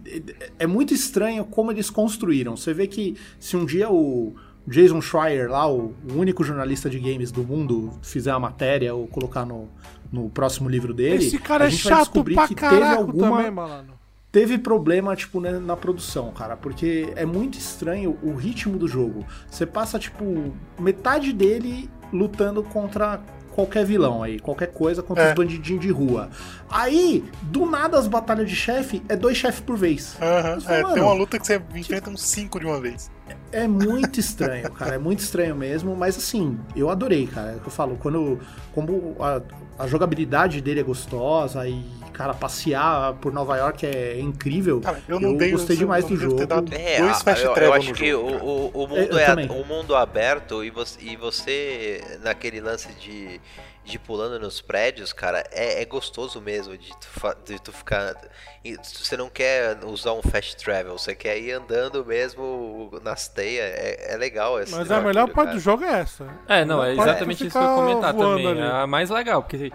É 0.57 0.65
muito 0.65 0.93
estranho 0.93 1.45
como 1.45 1.71
eles 1.71 1.89
construíram. 1.89 2.55
Você 2.55 2.73
vê 2.73 2.87
que 2.87 3.15
se 3.39 3.57
um 3.57 3.65
dia 3.65 3.89
o 3.89 4.33
Jason 4.67 5.01
Schreier, 5.01 5.49
lá, 5.49 5.69
o, 5.69 5.93
único 6.13 6.43
jornalista 6.43 6.89
de 6.89 6.99
games 6.99 7.31
do 7.31 7.43
mundo, 7.43 7.91
fizer 8.01 8.31
a 8.31 8.39
matéria 8.39 8.95
ou 8.95 9.07
colocar 9.07 9.45
no, 9.45 9.69
no 10.11 10.29
próximo 10.29 10.67
livro 10.69 10.93
dele, 10.93 11.25
Esse 11.25 11.37
cara 11.37 11.65
a 11.65 11.67
é 11.67 11.69
gente 11.69 11.83
vai 11.83 11.93
chato 11.93 12.03
descobrir 12.05 12.35
pra 12.35 12.47
que 12.47 12.55
teve 12.55 12.83
alguma 12.83 13.37
também, 13.37 13.51
malandro. 13.51 13.93
teve 14.31 14.57
problema, 14.57 15.15
tipo, 15.15 15.39
né, 15.39 15.59
na 15.59 15.77
produção, 15.77 16.31
cara, 16.31 16.57
porque 16.57 17.13
é 17.15 17.25
muito 17.25 17.59
estranho 17.59 18.17
o 18.23 18.33
ritmo 18.33 18.77
do 18.77 18.87
jogo. 18.87 19.25
Você 19.49 19.65
passa, 19.65 19.99
tipo, 19.99 20.53
metade 20.79 21.31
dele 21.31 21.89
lutando 22.11 22.63
contra 22.63 23.21
qualquer 23.55 23.85
vilão 23.85 24.21
aí, 24.21 24.37
qualquer 24.37 24.67
coisa 24.67 25.01
contra 25.01 25.23
É. 25.23 25.29
os 25.29 25.33
bandidinhos 25.33 25.81
de 25.81 25.89
rua. 25.89 26.29
Aí, 26.69 27.23
do 27.41 27.65
nada, 27.65 27.97
as 27.97 28.05
batalhas 28.05 28.49
de 28.49 28.55
chefe 28.55 29.01
é 29.07 29.15
dois 29.15 29.37
chefes 29.37 29.61
por 29.61 29.77
vez. 29.77 30.17
Aham, 30.21 30.55
Mas, 30.55 30.69
é, 30.69 30.81
mano, 30.81 30.93
tem 30.93 31.03
uma 31.03 31.13
luta 31.13 31.39
que 31.39 31.47
você 31.47 31.61
enfrenta 31.73 32.09
uns 32.09 32.21
5 32.21 32.59
de 32.59 32.65
uma 32.65 32.81
vez. 32.81 33.09
É 33.51 33.67
muito 33.67 34.19
estranho, 34.19 34.69
cara. 34.71 34.95
É 34.95 34.97
muito 34.97 35.19
estranho 35.19 35.55
mesmo, 35.55 35.95
mas 35.95 36.17
assim, 36.17 36.59
eu 36.75 36.89
adorei, 36.89 37.25
cara. 37.25 37.51
É 37.51 37.55
o 37.55 37.59
que 37.59 37.67
eu 37.67 37.71
falo, 37.71 37.95
quando. 37.97 38.39
Como 38.73 39.15
a, 39.19 39.41
a 39.83 39.87
jogabilidade 39.87 40.59
dele 40.61 40.81
é 40.81 40.83
gostosa 40.83 41.65
e, 41.67 41.85
cara, 42.11 42.33
passear 42.33 43.13
por 43.15 43.31
Nova 43.31 43.55
York 43.57 43.85
é 43.85 44.19
incrível. 44.19 44.81
Cara, 44.81 45.01
eu 45.07 45.19
não 45.19 45.35
dei 45.37 45.51
gostei 45.51 45.75
eu 45.75 45.79
demais 45.79 46.03
não 46.03 46.11
do 46.11 46.17
jogo. 46.17 46.41
É, 46.73 46.99
dois 47.01 47.21
fast 47.21 47.45
eu, 47.45 47.55
eu 47.55 47.73
acho 47.73 47.93
que 47.93 48.11
jogo, 48.11 48.29
o, 48.29 48.71
o, 48.73 48.79
o 48.79 48.83
Eu- 48.83 48.87
mundo 48.89 49.11
eu 49.11 49.19
é 49.19 49.47
o 49.49 49.65
mundo 49.65 49.95
aberto 49.95 50.63
e 50.63 50.69
você, 50.69 50.99
e 51.01 51.15
você 51.15 52.19
naquele 52.23 52.59
lance 52.59 52.89
de, 52.99 53.39
de 53.85 53.99
pulando 53.99 54.39
nos 54.39 54.59
prédios, 54.61 55.13
cara, 55.13 55.43
é, 55.51 55.81
é 55.81 55.85
gostoso 55.85 56.41
mesmo 56.41 56.77
de 56.77 56.89
tu, 56.89 57.35
de 57.45 57.61
tu 57.61 57.71
ficar. 57.71 58.15
e 58.63 58.75
Você 58.77 59.15
não 59.15 59.29
quer 59.29 59.77
usar 59.85 60.13
um 60.13 60.21
fast 60.23 60.57
travel, 60.57 60.97
você 60.97 61.15
quer 61.15 61.37
ir 61.37 61.51
andando 61.51 62.03
mesmo 62.03 62.91
nas 63.03 63.27
teias. 63.27 63.63
É, 63.63 64.13
é 64.13 64.17
legal 64.17 64.59
esse 64.59 64.73
Mas 64.75 64.89
a 64.89 64.99
melhor 64.99 65.29
parte 65.29 65.53
do 65.53 65.59
jogo. 65.59 65.83
é 65.83 65.99
essa. 65.99 66.27
É, 66.47 66.65
não, 66.65 66.83
é 66.83 66.93
exatamente 66.93 67.43
é 67.43 67.47
isso 67.47 67.57
que 67.57 67.63
eu 67.63 67.69
ia 67.69 67.75
comentar 67.75 68.13
também. 68.13 68.47
ali. 68.47 68.59
É 68.59 68.71
a 68.71 68.87
mais 68.87 69.09
legal, 69.09 69.43
porque 69.43 69.71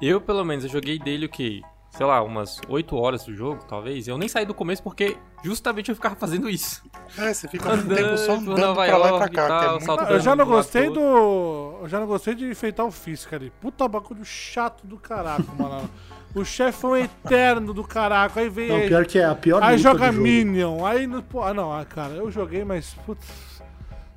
eu, 0.00 0.20
pelo 0.20 0.44
menos, 0.44 0.64
eu 0.64 0.70
joguei 0.70 0.98
dele 0.98 1.26
o 1.26 1.28
que? 1.28 1.62
Sei 1.98 2.06
lá, 2.06 2.22
umas 2.22 2.60
8 2.68 2.96
horas 2.96 3.24
do 3.24 3.34
jogo, 3.34 3.64
talvez. 3.68 4.06
Eu 4.06 4.16
nem 4.16 4.28
saí 4.28 4.46
do 4.46 4.54
começo 4.54 4.80
porque 4.80 5.16
justamente 5.42 5.88
eu 5.88 5.96
ficava 5.96 6.14
fazendo 6.14 6.48
isso. 6.48 6.80
É, 7.18 7.34
você 7.34 7.48
fica 7.48 7.74
muito 7.74 7.92
tempo 7.92 8.16
só 8.16 8.34
Andando 8.34 8.74
pra 8.76 8.96
lá 8.96 9.08
e 9.08 9.18
pra 9.18 9.28
cá. 9.28 9.48
tal, 9.48 9.78
que 9.78 9.84
é 9.84 9.86
muito... 9.88 10.04
eu 10.04 10.20
já 10.20 10.36
não 10.36 10.46
gostei 10.46 10.88
do. 10.90 11.80
Eu 11.82 11.88
já 11.88 11.98
não 11.98 12.06
gostei 12.06 12.36
de 12.36 12.48
enfeitar 12.48 12.86
o 12.86 12.92
Fisk 12.92 13.32
ali. 13.32 13.52
Puta 13.60 13.88
bagulho 13.88 14.24
chato 14.24 14.86
do 14.86 14.96
caraca, 14.96 15.42
mano. 15.58 15.90
O 16.36 16.44
chefão 16.44 16.96
eterno 16.96 17.74
do 17.74 17.82
caraca. 17.82 18.38
Aí 18.38 18.48
vem. 18.48 18.68
Não, 18.68 18.86
pior 18.86 19.04
que 19.04 19.18
é 19.18 19.24
a 19.24 19.34
pior 19.34 19.60
aí 19.60 19.76
joga. 19.76 20.12
Minion. 20.12 20.86
Aí. 20.86 21.04
no- 21.04 21.24
ah, 21.42 21.52
não, 21.52 21.72
ah, 21.72 21.84
cara, 21.84 22.12
eu 22.14 22.30
joguei, 22.30 22.64
mas. 22.64 22.94
Putz. 23.04 23.26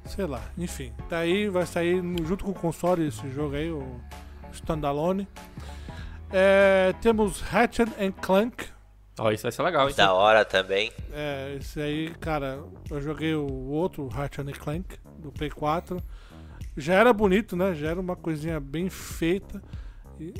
Sei 0.05 0.27
lá. 0.27 0.41
Enfim. 0.55 0.93
Daí 1.09 1.49
vai 1.49 1.65
sair 1.65 1.99
junto 2.25 2.45
com 2.45 2.51
o 2.51 2.53
console 2.53 3.07
esse 3.07 3.27
jogo 3.31 3.55
aí, 3.55 3.71
o 3.71 3.83
Standalone. 4.53 5.27
É, 6.33 6.93
temos 7.01 7.41
Ratchet 7.41 7.89
and 7.99 8.11
Clank. 8.13 8.65
Ó, 9.19 9.31
isso 9.31 9.43
vai 9.43 9.51
ser 9.51 9.61
legal, 9.63 9.89
hein? 9.89 9.95
Da 9.95 10.13
hora 10.13 10.45
também. 10.45 10.91
É, 11.11 11.57
esse 11.59 11.79
aí, 11.81 12.09
cara, 12.19 12.59
eu 12.89 13.01
joguei 13.01 13.35
o 13.35 13.45
outro 13.69 14.07
Ratchet 14.07 14.47
and 14.47 14.53
Clank 14.53 14.85
do 15.19 15.31
Play 15.31 15.49
4. 15.49 16.01
Já 16.77 16.95
era 16.95 17.11
bonito, 17.11 17.55
né? 17.55 17.73
Já 17.75 17.89
era 17.89 17.99
uma 17.99 18.15
coisinha 18.15 18.59
bem 18.59 18.89
feita. 18.89 19.61
E, 20.19 20.33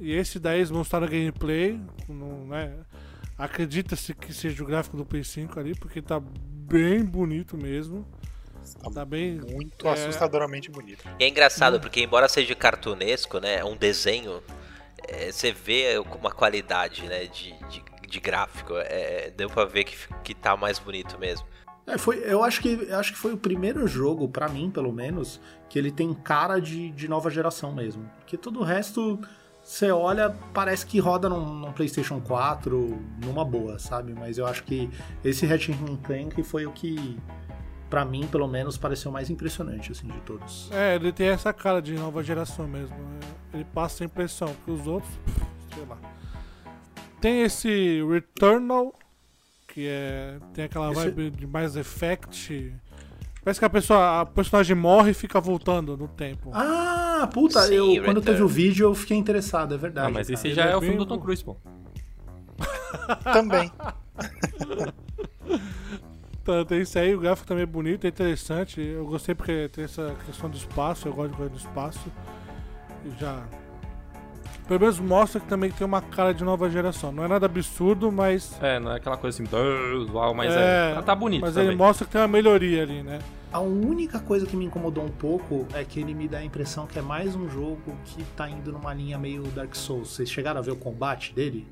e 0.00 0.12
esse 0.12 0.38
daí 0.38 0.58
eles 0.58 0.70
mostraram 0.70 1.06
gameplay. 1.06 1.78
Não, 2.08 2.46
né? 2.46 2.72
Acredita-se 3.36 4.14
que 4.14 4.32
seja 4.32 4.62
o 4.62 4.66
gráfico 4.66 4.96
do 4.96 5.04
Play 5.04 5.22
5 5.24 5.60
ali, 5.60 5.74
porque 5.74 6.00
tá 6.00 6.20
bem 6.20 7.04
bonito 7.04 7.56
mesmo. 7.56 8.06
Tá 8.82 8.90
Tá 8.90 9.04
bem. 9.04 9.34
muito 9.40 9.86
É. 9.86 9.92
assustadoramente 9.92 10.70
bonito. 10.70 11.04
E 11.20 11.24
é 11.24 11.28
engraçado, 11.28 11.78
porque 11.78 12.00
embora 12.02 12.28
seja 12.28 12.54
cartunesco, 12.54 13.38
né? 13.38 13.62
Um 13.62 13.76
desenho, 13.76 14.42
é, 15.08 15.32
você 15.32 15.52
vê 15.52 15.98
uma 15.98 16.30
qualidade, 16.30 17.06
né? 17.06 17.26
De, 17.26 17.52
de, 17.68 17.84
de 18.08 18.20
gráfico. 18.20 18.74
É, 18.76 19.30
deu 19.36 19.48
pra 19.48 19.64
ver 19.64 19.84
que, 19.84 19.96
que 20.22 20.34
tá 20.34 20.56
mais 20.56 20.78
bonito 20.78 21.18
mesmo. 21.18 21.46
É, 21.86 21.98
foi, 21.98 22.18
eu 22.24 22.42
acho 22.42 22.62
que, 22.62 22.86
eu 22.88 22.98
acho 22.98 23.12
que 23.12 23.18
foi 23.18 23.32
o 23.32 23.36
primeiro 23.36 23.86
jogo, 23.86 24.28
pra 24.28 24.48
mim 24.48 24.70
pelo 24.70 24.92
menos, 24.92 25.40
que 25.68 25.78
ele 25.78 25.90
tem 25.90 26.14
cara 26.14 26.58
de, 26.58 26.90
de 26.90 27.08
nova 27.08 27.30
geração 27.30 27.72
mesmo. 27.72 28.08
Porque 28.18 28.36
todo 28.36 28.60
o 28.60 28.62
resto, 28.62 29.20
você 29.62 29.90
olha, 29.90 30.34
parece 30.54 30.86
que 30.86 30.98
roda 30.98 31.28
num, 31.28 31.44
num 31.44 31.72
PlayStation 31.72 32.20
4 32.20 32.98
numa 33.22 33.44
boa, 33.44 33.78
sabe? 33.78 34.14
Mas 34.14 34.38
eu 34.38 34.46
acho 34.46 34.64
que 34.64 34.88
esse 35.22 35.44
Ratchet 35.44 35.76
Clank 36.02 36.42
foi 36.42 36.64
o 36.64 36.72
que, 36.72 37.18
pra 37.90 38.02
mim 38.02 38.26
pelo 38.26 38.48
menos, 38.48 38.78
pareceu 38.78 39.10
mais 39.12 39.28
impressionante 39.28 39.92
assim 39.92 40.06
de 40.06 40.20
todos. 40.22 40.70
É, 40.72 40.94
ele 40.94 41.12
tem 41.12 41.28
essa 41.28 41.52
cara 41.52 41.82
de 41.82 41.92
nova 41.92 42.22
geração 42.22 42.66
mesmo. 42.66 42.96
É, 42.96 43.43
Ele 43.54 43.64
passa 43.72 44.02
a 44.02 44.06
impressão, 44.06 44.54
que 44.64 44.70
os 44.70 44.86
outros, 44.86 45.10
sei 45.72 45.84
lá. 45.86 45.96
Tem 47.20 47.42
esse 47.42 48.02
Returnal, 48.10 48.92
que 49.68 49.86
é. 49.88 50.38
Tem 50.52 50.64
aquela 50.64 50.90
Esse- 50.92 51.04
vibe 51.10 51.30
de 51.30 51.46
Mass 51.46 51.76
Effect. 51.76 52.74
Parece 53.42 53.60
que 53.60 53.64
a 53.66 53.70
pessoa, 53.70 54.20
a 54.22 54.26
personagem 54.26 54.74
morre 54.74 55.10
e 55.10 55.14
fica 55.14 55.40
voltando 55.40 55.96
no 55.96 56.08
tempo. 56.08 56.50
Ah, 56.52 57.28
puta, 57.32 57.60
Sim, 57.62 57.74
eu, 57.74 57.86
quando 58.04 58.18
Return. 58.18 58.22
teve 58.24 58.42
o 58.42 58.48
vídeo 58.48 58.84
eu 58.86 58.94
fiquei 58.94 59.16
interessado, 59.16 59.74
é 59.74 59.78
verdade. 59.78 60.06
Ah, 60.08 60.10
mas 60.10 60.26
cara. 60.28 60.34
esse 60.38 60.52
já 60.54 60.66
é 60.66 60.72
é 60.72 60.76
o 60.76 60.80
filme 60.80 60.96
do 60.96 61.06
Tom 61.06 61.16
bom. 61.18 61.22
Cruise, 61.22 61.44
pô. 61.44 61.56
Também. 63.32 63.70
Tá, 66.44 66.62
tem 66.66 66.80
isso 66.82 66.98
aí, 66.98 67.14
o 67.14 67.20
gráfico 67.20 67.46
também 67.48 67.62
é 67.62 67.66
bonito, 67.66 68.04
é 68.04 68.08
interessante. 68.08 68.80
Eu 68.80 69.06
gostei 69.06 69.34
porque 69.34 69.68
tem 69.70 69.84
essa 69.84 70.14
questão 70.26 70.50
do 70.50 70.56
espaço, 70.56 71.08
eu 71.08 71.12
gosto 71.14 71.30
de 71.30 71.36
coisa 71.36 71.50
do 71.52 71.58
espaço. 71.58 72.00
Já. 73.18 73.42
Pelo 74.66 74.80
menos 74.80 74.98
mostra 74.98 75.40
que 75.40 75.46
também 75.46 75.70
tem 75.70 75.86
uma 75.86 76.00
cara 76.00 76.32
de 76.32 76.42
nova 76.42 76.70
geração. 76.70 77.12
Não 77.12 77.24
é 77.24 77.28
nada 77.28 77.44
absurdo, 77.44 78.10
mas. 78.10 78.56
É, 78.62 78.80
não 78.80 78.92
é 78.92 78.96
aquela 78.96 79.16
coisa 79.16 79.36
assim, 79.36 79.50
"Deus, 79.50 80.08
uau, 80.10 80.32
mas 80.32 80.54
É, 80.54 80.94
é. 80.96 81.02
Tá 81.02 81.14
bonito 81.14 81.42
Mas 81.42 81.54
também. 81.54 81.68
ele 81.68 81.76
mostra 81.76 82.06
que 82.06 82.12
tem 82.12 82.20
uma 82.20 82.28
melhoria 82.28 82.82
ali, 82.82 83.02
né? 83.02 83.18
A 83.52 83.60
única 83.60 84.18
coisa 84.18 84.46
que 84.46 84.56
me 84.56 84.64
incomodou 84.64 85.04
um 85.04 85.10
pouco 85.10 85.66
é 85.74 85.84
que 85.84 86.00
ele 86.00 86.14
me 86.14 86.26
dá 86.26 86.38
a 86.38 86.44
impressão 86.44 86.86
que 86.86 86.98
é 86.98 87.02
mais 87.02 87.36
um 87.36 87.48
jogo 87.48 87.94
que 88.06 88.24
tá 88.36 88.48
indo 88.48 88.72
numa 88.72 88.92
linha 88.94 89.18
meio 89.18 89.42
Dark 89.44 89.74
Souls. 89.76 90.08
Vocês 90.14 90.30
chegaram 90.30 90.58
a 90.58 90.62
ver 90.62 90.72
o 90.72 90.76
combate 90.76 91.32
dele? 91.34 91.68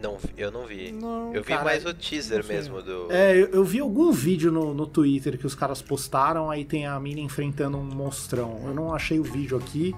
Não, 0.00 0.16
eu 0.38 0.50
não 0.50 0.64
vi. 0.66 0.92
Não, 0.92 1.34
eu 1.34 1.42
vi 1.42 1.48
cara, 1.48 1.64
mais 1.64 1.84
o 1.84 1.92
teaser 1.92 2.42
mesmo 2.46 2.80
do. 2.80 3.08
É, 3.10 3.34
eu, 3.36 3.48
eu 3.48 3.64
vi 3.64 3.80
algum 3.80 4.10
vídeo 4.12 4.50
no, 4.50 4.72
no 4.72 4.86
Twitter 4.86 5.36
que 5.36 5.46
os 5.46 5.54
caras 5.54 5.82
postaram, 5.82 6.48
aí 6.50 6.64
tem 6.64 6.86
a 6.86 6.98
mina 6.98 7.20
enfrentando 7.20 7.76
um 7.76 7.84
monstrão. 7.84 8.62
Eu 8.64 8.72
não 8.72 8.94
achei 8.94 9.20
o 9.20 9.22
vídeo 9.24 9.58
aqui, 9.58 9.94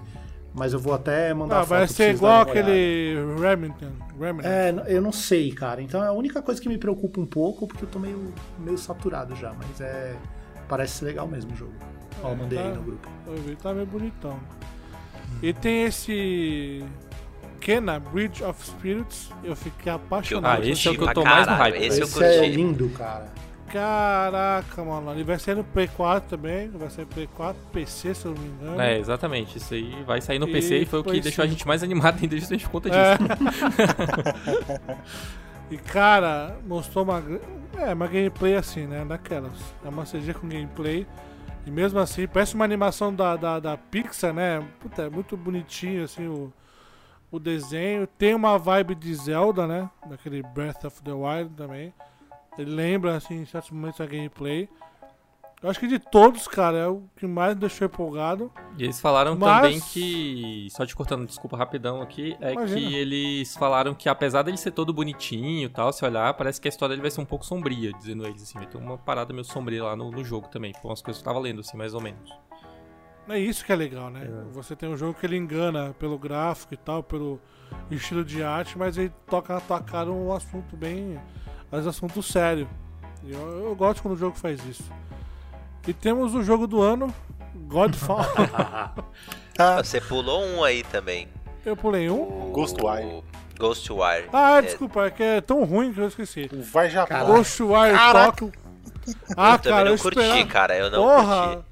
mas 0.55 0.73
eu 0.73 0.79
vou 0.79 0.93
até 0.93 1.33
mandar 1.33 1.61
Ah, 1.61 1.61
foto 1.61 1.69
vai 1.69 1.89
ser 1.89 2.15
igual 2.15 2.43
aquele 2.43 3.17
Remington. 3.41 3.93
Remington. 4.19 4.49
É, 4.49 4.75
eu 4.87 5.01
não 5.01 5.13
sei, 5.13 5.51
cara. 5.53 5.81
Então 5.81 6.03
é 6.03 6.09
a 6.09 6.13
única 6.13 6.43
coisa 6.43 6.61
que 6.61 6.69
me 6.69 6.77
preocupa 6.77 7.21
um 7.21 7.27
pouco, 7.27 7.67
porque 7.67 7.85
eu 7.85 7.89
tô 7.89 7.99
meio, 7.99 8.33
meio 8.59 8.79
saturado 8.79 9.35
já, 9.37 9.53
mas 9.53 9.81
é. 9.81 10.15
Parece 10.69 10.99
ser 10.99 11.07
legal 11.07 11.27
mesmo 11.27 11.53
o 11.53 11.57
jogo. 11.57 11.73
Ó, 12.23 12.31
eu 12.31 12.37
mandei 12.37 12.59
tá. 12.59 12.65
aí 12.65 12.75
no 12.75 12.83
grupo. 12.83 13.09
Eu 13.27 13.37
vi, 13.37 13.57
tá 13.57 13.75
meio 13.75 13.87
bonitão. 13.87 14.39
E 15.43 15.53
tem 15.53 15.85
esse. 15.85 16.85
Kena 17.61 17.99
Bridge 17.99 18.43
of 18.43 18.65
Spirits. 18.65 19.31
Eu 19.43 19.57
fiquei 19.57 19.93
apaixonado. 19.93 20.63
Ah, 20.63 20.67
esse 20.67 20.89
é 20.89 20.91
o 20.91 20.95
que 20.95 21.03
eu 21.03 21.15
tô 21.15 21.25
mais 21.25 21.47
no 21.47 21.55
hype. 21.55 21.77
Esse 21.83 22.01
eu 22.01 22.07
Esse 22.07 22.25
é 22.25 22.49
lindo, 22.49 22.89
cara. 22.91 23.33
Caraca, 23.73 24.85
mano. 24.85 25.13
Ele 25.13 25.25
vai 25.25 25.39
sair 25.39 25.55
no 25.55 25.65
Play 25.65 25.89
4 25.89 26.29
também. 26.29 26.69
Vai 26.69 26.91
sair 26.91 27.07
Play 27.07 27.27
4, 27.27 27.59
PC, 27.73 28.15
se 28.15 28.27
eu 28.27 28.35
não 28.35 28.43
me 28.43 28.49
engano. 28.49 28.81
É, 28.81 28.99
exatamente. 28.99 29.57
Isso 29.57 29.73
aí 29.73 30.03
vai 30.07 30.21
sair 30.21 30.39
no 30.39 30.47
E 30.47 30.53
PC 30.53 30.79
e 30.79 30.85
foi 30.85 31.01
o 31.01 31.05
que 31.05 31.21
deixou 31.21 31.43
a 31.43 31.49
gente 31.49 31.67
mais 31.67 31.83
animado 31.83 32.19
ainda 32.21 32.37
justamente 32.37 32.65
por 32.65 32.73
conta 32.73 32.91
É. 32.91 33.17
disso. 33.17 33.29
e 35.73 35.79
cara, 35.79 36.59
mostrou 36.67 37.03
uma. 37.05 37.23
É, 37.79 37.95
uma 37.95 38.07
gameplay 38.07 38.57
assim, 38.57 38.87
né? 38.87 39.07
Daquelas. 39.07 39.53
É 39.83 39.89
uma 39.89 40.05
CG 40.05 40.35
com 40.35 40.47
gameplay. 40.47 41.07
E 41.65 41.71
mesmo 41.71 41.99
assim, 41.99 42.27
parece 42.27 42.55
uma 42.55 42.65
animação 42.67 43.15
da, 43.15 43.37
da, 43.37 43.59
da 43.59 43.77
Pixar, 43.79 44.35
né? 44.35 44.63
Puta, 44.81 45.03
é 45.03 45.09
muito 45.09 45.35
bonitinho 45.37 46.05
assim 46.05 46.27
o, 46.27 46.53
o 47.31 47.39
desenho. 47.39 48.07
Tem 48.07 48.35
uma 48.35 48.59
vibe 48.59 48.95
de 48.97 49.15
Zelda, 49.15 49.67
né? 49.67 49.89
Daquele 50.07 50.43
Breath 50.43 50.85
of 50.85 51.01
the 51.03 51.13
Wild 51.13 51.55
também. 51.57 51.95
Ele 52.59 52.71
lembra, 52.71 53.17
assim, 53.17 53.41
em 53.41 53.45
certos 53.47 53.71
momentos 53.71 54.01
a 54.01 54.07
gameplay. 54.07 54.69
Eu 55.63 55.71
acho 55.71 55.79
que 55.79 55.87
de 55.87 56.01
todos, 56.01 56.49
cara, 56.49 56.77
é 56.77 56.89
o 56.89 57.05
que 57.17 57.25
mais 57.25 57.55
me 57.55 57.61
deixou 57.61 57.87
empolgado. 57.87 58.51
E 58.77 58.83
eles 58.83 59.01
falaram 59.01 59.37
Mas- 59.39 59.63
também 59.63 59.81
que. 59.81 60.67
Só 60.73 60.85
te 60.85 60.95
cortando, 60.95 61.25
desculpa 61.25 61.57
rapidão 61.57 62.03
aqui. 62.03 62.37
É 62.41 62.53
Imagina. 62.53 62.81
que 62.81 62.95
eles 62.97 63.57
falaram 63.57 63.95
que 63.95 64.09
apesar 64.09 64.43
dele 64.43 64.57
ser 64.57 64.73
todo 64.73 64.93
bonitinho 64.93 65.67
e 65.67 65.69
tal, 65.69 65.93
se 65.93 66.05
olhar, 66.05 66.35
parece 66.35 66.61
que 66.61 66.67
a 66.67 66.71
história 66.71 66.95
dele 66.95 67.03
vai 67.03 67.13
ser 67.13 67.21
um 67.21 67.25
pouco 67.25 67.47
sombria, 67.47 67.93
dizendo 67.93 68.27
eles 68.27 68.43
assim. 68.43 68.59
Vai 68.59 68.67
ter 68.67 68.77
uma 68.77 68.99
parada 68.99 69.33
meio 69.33 69.45
sombria 69.45 69.85
lá 69.85 69.95
no, 69.95 70.11
no 70.11 70.25
jogo 70.25 70.49
também. 70.49 70.73
Foi 70.83 70.91
umas 70.91 71.01
coisas 71.01 71.23
que 71.23 71.29
eu 71.29 71.33
tava 71.33 71.41
lendo, 71.43 71.61
assim, 71.61 71.77
mais 71.77 71.95
ou 71.95 72.01
menos. 72.01 72.29
É 73.29 73.39
isso 73.39 73.65
que 73.65 73.73
é 73.73 73.77
legal, 73.77 74.11
né? 74.11 74.29
Você 74.53 74.75
tem 74.75 74.89
um 74.89 74.97
jogo 74.97 75.15
que 75.15 75.25
ele 75.25 75.37
engana 75.37 75.95
pelo 75.97 76.19
gráfico 76.19 76.75
e 76.75 76.77
tal, 76.77 77.05
pelo 77.05 77.41
estilo 77.89 78.25
de 78.25 78.43
arte, 78.43 78.77
mas 78.77 78.99
ele 78.99 79.13
toca 79.29 79.55
na 79.55 79.61
tua 79.61 79.81
cara 79.81 80.11
um 80.11 80.33
assunto 80.33 80.77
bem. 80.77 81.21
Mas 81.73 81.87
assunto 81.87 82.23
sério. 82.23 82.69
Eu, 83.27 83.65
eu 83.69 83.75
gosto 83.75 84.03
quando 84.03 84.15
o 84.15 84.19
jogo 84.19 84.37
faz 84.37 84.65
isso. 84.67 84.85
E 85.89 85.93
temos 85.93 86.35
o 86.35 86.43
jogo 86.45 86.67
do 86.69 86.81
ano, 86.81 87.13
Godfall. 87.67 88.21
Ah, 89.59 89.83
Você 89.83 90.01
pulou 90.01 90.43
um 90.45 90.65
aí 90.65 90.83
também. 90.85 91.29
eu 91.65 91.77
pulei 91.77 92.09
um. 92.09 92.23
O... 92.23 92.51
Ghostwire. 92.53 93.23
Ghostwire. 93.59 94.29
Ah, 94.33 94.59
É, 94.59 94.63
desculpa, 94.63 95.05
é 95.07 95.11
que 95.11 95.23
é 95.23 95.41
tão 95.43 95.63
ruim 95.65 95.93
que 95.93 96.01
eu 96.01 96.09
esqueci. 96.09 96.49
o 96.53 96.63
Vai 96.63 96.89
Japão. 96.89 97.19
Caralho. 97.19 97.35
Ghostwire 97.35 97.93
Caraca. 97.95 98.31
Tokyo. 98.33 98.53
Ah, 99.37 99.53
eu 99.53 99.59
também 99.59 99.73
cara, 99.73 99.85
não 99.85 99.93
eu 99.93 99.99
curti, 99.99 100.19
esperava. 100.21 100.47
cara. 100.49 100.77
Eu 100.79 100.91
não 100.91 101.03
Porra! 101.03 101.49
curti. 101.49 101.65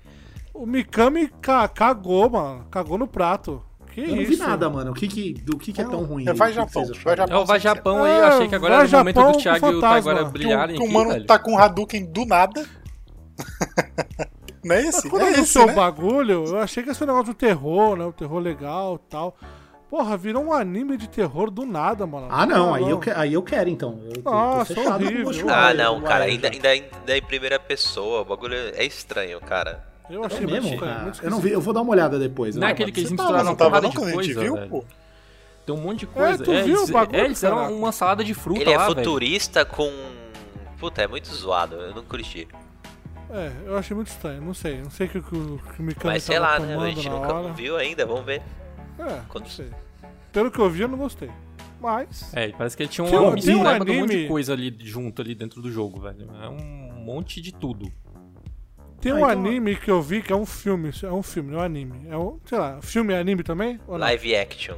O 0.52 0.66
Mikami 0.66 1.28
ca- 1.40 1.68
cagou, 1.68 2.28
mano. 2.28 2.66
Cagou 2.70 2.98
no 2.98 3.06
prato. 3.08 3.62
Que 3.92 4.00
Eu 4.02 4.08
não 4.08 4.16
isso? 4.22 4.30
vi 4.32 4.36
nada, 4.36 4.70
mano. 4.70 4.90
O 4.92 4.94
que 4.94 5.08
que, 5.08 5.32
do 5.34 5.58
que, 5.58 5.72
que 5.72 5.80
é 5.80 5.84
tão 5.84 6.04
ruim? 6.04 6.28
É? 6.28 6.32
Vai 6.32 6.50
O 6.50 6.54
Japão. 6.54 6.84
Vai 7.02 7.14
acharam? 7.14 7.36
É 7.36 7.38
o 7.38 7.44
Vai. 7.44 7.60
Japão 7.60 8.04
aí, 8.04 8.16
eu 8.16 8.24
É, 8.24 8.28
achei 8.28 8.48
que 8.48 8.54
agora 8.54 8.74
era 8.74 8.86
o 8.86 8.90
momento 8.90 9.16
Japão 9.16 9.32
do 9.32 9.38
Thiago 9.38 9.66
e 9.66 9.74
o. 9.74 9.80
Taiguara 9.80 10.18
Que 10.20 10.24
o- 10.24 10.30
brilharem 10.30 10.76
Que 10.76 10.82
o 10.82 10.84
aqui, 10.84 10.94
mano 10.94 11.10
velho. 11.10 11.26
tá 11.26 11.38
com 11.38 11.58
Hadouken 11.58 12.04
do 12.06 12.24
nada. 12.24 12.64
Não 14.62 14.74
é 14.76 14.82
Mas 14.84 14.94
esse? 14.96 15.08
quando 15.08 15.22
É 15.22 15.28
esse, 15.30 15.36
anunciou 15.38 15.66
né? 15.66 15.72
o 15.72 15.76
bagulho, 15.76 16.44
eu 16.46 16.58
achei 16.58 16.82
que 16.82 16.90
esse 16.90 17.02
um 17.02 17.06
negócio 17.06 17.32
do 17.32 17.34
terror, 17.34 17.96
né? 17.96 18.04
O 18.04 18.12
terror 18.12 18.38
legal 18.38 18.96
e 18.96 19.10
tal. 19.10 19.34
Porra, 19.88 20.16
virou 20.16 20.44
um 20.44 20.52
anime 20.52 20.96
de 20.96 21.08
terror 21.08 21.50
do 21.50 21.66
nada, 21.66 22.06
mano. 22.06 22.28
Ah, 22.30 22.46
não, 22.46 22.72
aí 22.74 22.88
eu, 22.88 22.98
que- 23.00 23.10
aí 23.10 23.32
eu 23.34 23.42
quero 23.42 23.68
então. 23.70 23.98
Eu, 24.04 24.12
eu 24.16 24.22
Nossa, 24.22 24.78
horrível. 24.78 25.22
o 25.22 25.24
Ghostwire, 25.24 25.50
Ah, 25.52 25.74
não, 25.74 25.98
o 25.98 26.02
cara. 26.02 26.24
Ainda, 26.26 26.48
ainda, 26.48 26.68
ainda 26.68 27.16
em 27.16 27.22
primeira 27.22 27.58
pessoa. 27.58 28.20
O 28.20 28.24
bagulho 28.24 28.54
é 28.54 28.84
estranho, 28.84 29.40
cara. 29.40 29.89
Eu 30.10 30.22
É 30.22 30.26
achei 30.26 30.40
muito 30.40 30.52
mesmo, 30.52 30.70
estranho, 30.74 30.92
cara. 30.92 31.04
muito 31.04 31.22
Eu 31.24 31.30
não 31.30 31.40
vi, 31.40 31.50
eu 31.50 31.60
vou 31.60 31.72
dar 31.72 31.82
uma 31.82 31.92
olhada 31.92 32.18
depois. 32.18 32.56
Não 32.56 32.62
é 32.62 32.66
vai, 32.66 32.72
aquele 32.72 32.92
que 32.92 33.00
eles 33.00 33.10
tá 33.10 33.14
misturaram 33.14 33.44
Não 33.44 33.52
uma 33.52 33.56
tava 33.56 33.70
porrada 33.70 33.82
não 33.86 33.90
de 33.90 33.96
quando 33.96 34.08
a 34.08 34.22
gente 34.22 34.34
coisa, 34.34 34.40
viu, 34.40 34.54
velho. 34.56 34.68
pô. 34.70 34.84
Tem 35.66 35.74
um 35.74 35.80
monte 35.80 36.00
de 36.00 36.06
coisa. 36.06 36.42
tu 36.44 36.50
viu 36.50 36.58
eles, 36.60 36.88
o 36.88 36.92
bagulho, 36.92 37.20
é, 37.20 37.24
eles 37.26 37.40
cara? 37.40 37.54
uma 37.68 37.92
salada 37.92 38.24
de 38.24 38.34
fruta 38.34 38.60
Ele 38.60 38.72
é 38.72 38.76
lá, 38.76 38.84
velho. 38.88 38.96
futurista 38.96 39.64
com. 39.64 39.90
Puta, 40.78 41.02
é 41.02 41.06
muito 41.06 41.28
zoado. 41.34 41.76
Eu 41.76 41.94
não 41.94 42.02
curti. 42.02 42.48
É, 43.30 43.52
eu 43.66 43.76
achei 43.78 43.94
muito 43.94 44.08
estranho. 44.08 44.40
Não 44.42 44.54
sei. 44.54 44.82
Não 44.82 44.90
sei 44.90 45.06
o 45.06 45.10
que, 45.10 45.18
o- 45.18 45.22
que 45.22 45.36
o 45.36 45.82
Mikami 45.84 46.14
Mas 46.14 46.22
sei 46.24 46.38
lá, 46.38 46.58
né? 46.58 46.76
A 46.76 46.86
gente 46.88 47.08
nunca 47.08 47.32
hora. 47.32 47.52
viu 47.52 47.76
ainda. 47.76 48.04
Vamos 48.04 48.24
ver. 48.24 48.42
É, 48.98 49.20
Quando- 49.28 49.44
não 49.44 49.50
sei. 49.50 49.68
Pelo 50.32 50.50
que 50.50 50.58
eu 50.58 50.68
vi, 50.68 50.82
eu 50.82 50.88
não 50.88 50.98
gostei. 50.98 51.30
Mas. 51.80 52.30
É, 52.34 52.48
parece 52.48 52.76
que 52.76 52.82
ele 52.82 52.90
tinha 52.90 53.06
Tinha- 53.06 53.20
uma 53.20 53.36
tem 53.36 53.54
um 53.54 53.60
um 53.60 54.00
monte 54.00 54.16
de 54.16 54.28
coisa 54.28 54.52
ali 54.52 54.76
junto 54.80 55.22
ali 55.22 55.34
dentro 55.34 55.62
do 55.62 55.70
jogo, 55.70 56.00
velho. 56.00 56.28
É 56.42 56.48
um 56.48 56.92
monte 57.04 57.40
de 57.40 57.52
tudo. 57.52 57.90
Tem 59.00 59.12
um 59.12 59.24
anime 59.24 59.76
que 59.76 59.90
eu 59.90 60.02
vi 60.02 60.22
que 60.22 60.32
é 60.32 60.36
um 60.36 60.44
filme. 60.46 60.90
É 61.02 61.10
um 61.10 61.22
filme, 61.22 61.50
não 61.52 61.60
é 61.60 61.62
um 61.62 61.64
anime. 61.66 62.06
É 62.10 62.16
um, 62.16 62.38
sei 62.44 62.58
lá, 62.58 62.78
filme 62.82 63.14
é 63.14 63.18
anime 63.18 63.42
também? 63.42 63.80
Live 63.88 64.36
action. 64.36 64.76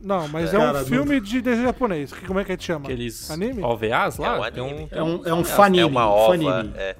Não, 0.00 0.28
mas 0.28 0.52
é 0.52 0.58
Cara, 0.58 0.82
um 0.82 0.84
filme 0.84 1.20
de 1.20 1.40
desenho 1.40 1.66
japonês. 1.66 2.12
Que, 2.12 2.26
como 2.26 2.38
é 2.38 2.44
que 2.44 2.52
a 2.52 2.54
gente 2.54 2.64
chama? 2.64 2.84
Aqueles 2.84 3.30
Anime? 3.30 3.62
OVAs 3.62 4.18
lá, 4.18 4.28
É 4.28 4.32
um 4.32 4.40
um, 4.40 4.44
anime. 4.44 4.88
É 4.90 5.02
um, 5.02 5.26
é 5.26 5.34
um 5.34 5.44
fanime. 5.44 5.82
é 5.82 5.86
uma 5.86 6.06
ova. 6.08 6.32
fanime. 6.32 6.72
É. 6.76 6.96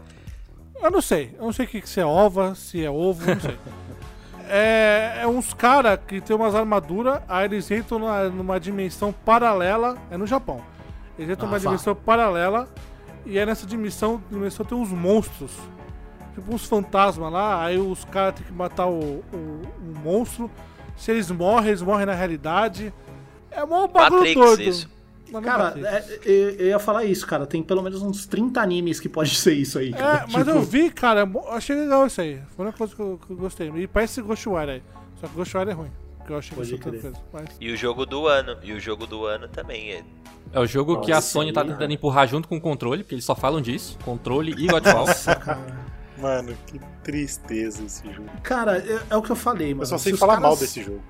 Eu 0.83 0.91
não 0.91 1.03
sei. 1.03 1.35
Eu 1.39 1.45
não 1.45 1.53
sei 1.53 1.67
o 1.67 1.69
que, 1.69 1.81
que 1.83 1.89
se 1.89 2.01
é 2.01 2.05
ova, 2.07 2.55
se 2.55 2.83
é 2.85 2.91
ovo, 2.91 3.27
não 3.27 3.41
sei. 3.41 3.57
é, 4.49 5.19
é 5.23 5.27
uns 5.27 5.53
caras 5.53 5.99
que 6.07 6.21
tem 6.21 6.35
umas 6.35 6.55
armaduras, 6.55 7.21
aí 7.29 7.45
eles 7.47 7.71
entram 7.71 7.99
numa, 7.99 8.25
numa 8.31 8.61
dimensão 8.61 9.13
paralela. 9.13 9.99
É 10.11 10.17
no 10.17 10.27
Japão. 10.27 10.63
Eles 11.19 11.31
entram 11.31 11.47
Ah, 11.47 11.51
numa 11.51 11.61
dimensão 11.61 11.95
paralela. 11.95 12.69
E 13.27 13.39
aí 13.39 13.45
nessa 13.47 13.67
dimensão, 13.67 14.23
dimensão 14.31 14.65
tem 14.65 14.77
uns 14.77 14.91
monstros. 14.91 15.53
Tipo 16.35 16.55
uns 16.55 16.65
fantasmas 16.65 17.33
lá. 17.33 17.65
Aí 17.65 17.79
os 17.79 18.05
caras 18.05 18.35
têm 18.35 18.47
que 18.47 18.53
matar 18.53 18.87
o, 18.87 19.25
o, 19.33 19.63
o 19.81 19.99
monstro. 20.03 20.51
Se 20.97 21.11
eles 21.11 21.31
morrem, 21.31 21.69
eles 21.69 21.83
morrem 21.83 22.07
na 22.07 22.15
realidade. 22.15 22.93
É 23.51 23.65
mó 23.65 23.87
bagulho 23.87 24.21
Matrix, 24.21 24.35
doido. 24.35 24.63
isso. 24.63 24.95
Mas 25.33 25.43
é 25.43 25.47
Cara, 25.47 25.75
é, 25.77 26.19
eu, 26.25 26.51
eu 26.51 26.67
ia 26.69 26.79
falar 26.79 27.05
isso, 27.05 27.27
cara. 27.27 27.47
Tem 27.47 27.63
pelo 27.63 27.83
menos 27.83 28.03
uns 28.03 28.27
30 28.27 28.61
animes 28.61 29.01
que 29.01 29.09
pode 29.09 29.31
ser 29.35 29.55
isso 29.55 29.79
aí. 29.79 29.91
É, 29.91 29.93
Cara. 29.93 30.27
mas 30.31 30.45
Tipo, 30.45 30.51
eu 30.51 30.63
vi, 30.63 30.91
cara, 30.91 31.21
eu 31.33 31.53
achei 31.53 31.77
legal 31.77 32.07
isso 32.07 32.21
aí. 32.21 32.41
Foi 32.57 32.67
uma 32.67 32.73
coisa 32.73 32.95
que 32.95 33.01
eu, 33.01 33.19
que 33.25 33.33
eu 33.33 33.37
gostei. 33.37 33.73
E 33.75 33.87
parece 33.87 34.21
Ghostwire 34.23 34.71
aí. 34.71 34.83
Só 35.21 35.27
que 35.27 35.35
Ghostwire 35.35 35.71
é 35.71 35.73
ruim. 35.73 35.91
Porque 36.19 36.33
eu 36.33 36.39
achei 36.39 36.57
Pode 36.57 36.69
que 36.69 36.75
isso 36.75 36.89
é 36.89 36.91
coisa. 36.91 37.13
Mas... 37.33 37.57
E 37.61 37.71
o 37.71 37.77
jogo 37.77 38.07
do 38.07 38.27
ano. 38.27 38.57
E 38.63 38.73
o 38.73 38.81
jogo 38.81 39.07
do 39.07 39.27
ano 39.27 39.49
também. 39.49 39.93
É... 39.93 40.05
É 40.53 40.61
o 40.61 40.67
jogo 40.67 41.01
que 41.01 41.11
a 41.11 41.17
Nossa, 41.17 41.33
Sony 41.33 41.53
tá 41.53 41.63
aí, 41.63 41.67
tentando 41.69 41.89
né? 41.89 41.95
empurrar 41.95 42.29
junto 42.29 42.47
com 42.49 42.57
o 42.57 42.61
controle, 42.61 43.03
porque 43.03 43.17
eles 43.17 43.25
só 43.25 43.35
falam 43.35 43.61
disso. 43.61 43.99
Controle 44.05 44.55
e 44.57 44.67
Godfall. 44.69 45.07
Nossa, 45.07 45.35
cara. 45.35 45.61
Mano, 46.25 46.55
que 46.67 46.81
tristeza 47.03 47.85
esse 47.85 48.11
jogo. 48.13 48.29
Cara, 48.43 48.79
é, 48.79 48.99
é 49.11 49.17
o 49.17 49.21
que 49.23 49.31
eu 49.31 49.37
falei, 49.37 49.75
mano. 49.75 49.83
Eu 49.83 49.87
só 49.87 49.99
Se 49.99 50.05
sei 50.05 50.13
os 50.15 50.19
falar 50.21 50.35
caras- 50.37 50.49
mal 50.49 50.57
desse 50.57 50.83
jogo. 50.83 51.03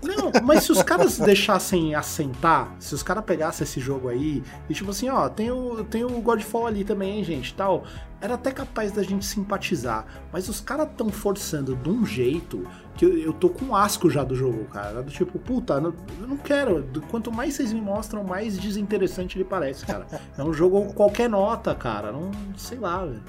Não, 0.00 0.30
mas 0.44 0.62
se 0.64 0.70
os 0.72 0.80
caras 0.84 1.18
deixassem 1.18 1.94
assentar, 1.94 2.72
se 2.78 2.94
os 2.94 3.02
caras 3.02 3.24
pegassem 3.24 3.64
esse 3.64 3.80
jogo 3.80 4.08
aí 4.08 4.42
e 4.70 4.74
tipo 4.74 4.90
assim, 4.92 5.08
ó, 5.08 5.28
tem 5.28 5.50
o, 5.50 5.82
tem 5.84 6.04
o 6.04 6.20
Godfall 6.20 6.68
ali 6.68 6.84
também, 6.84 7.18
hein, 7.18 7.24
gente, 7.24 7.52
tal, 7.54 7.82
era 8.20 8.34
até 8.34 8.52
capaz 8.52 8.92
da 8.92 9.02
gente 9.02 9.24
simpatizar. 9.24 10.06
Mas 10.32 10.48
os 10.48 10.60
caras 10.60 10.88
tão 10.96 11.08
forçando 11.08 11.74
de 11.74 11.88
um 11.90 12.06
jeito 12.06 12.64
que 12.96 13.04
eu, 13.04 13.16
eu 13.18 13.32
tô 13.32 13.48
com 13.48 13.74
asco 13.74 14.08
já 14.08 14.22
do 14.22 14.36
jogo, 14.36 14.64
cara. 14.66 15.02
Do 15.02 15.10
tipo, 15.10 15.36
puta, 15.38 15.80
não- 15.80 15.94
eu 16.20 16.28
não 16.28 16.36
quero. 16.36 16.84
Quanto 17.10 17.32
mais 17.32 17.54
vocês 17.54 17.72
me 17.72 17.80
mostram, 17.80 18.22
mais 18.22 18.56
desinteressante 18.56 19.36
ele 19.36 19.44
parece, 19.44 19.84
cara. 19.84 20.06
É 20.36 20.42
um 20.44 20.52
jogo 20.52 20.92
qualquer 20.94 21.28
nota, 21.28 21.74
cara. 21.74 22.12
Não 22.12 22.30
sei 22.56 22.78
lá, 22.78 23.04
velho. 23.04 23.22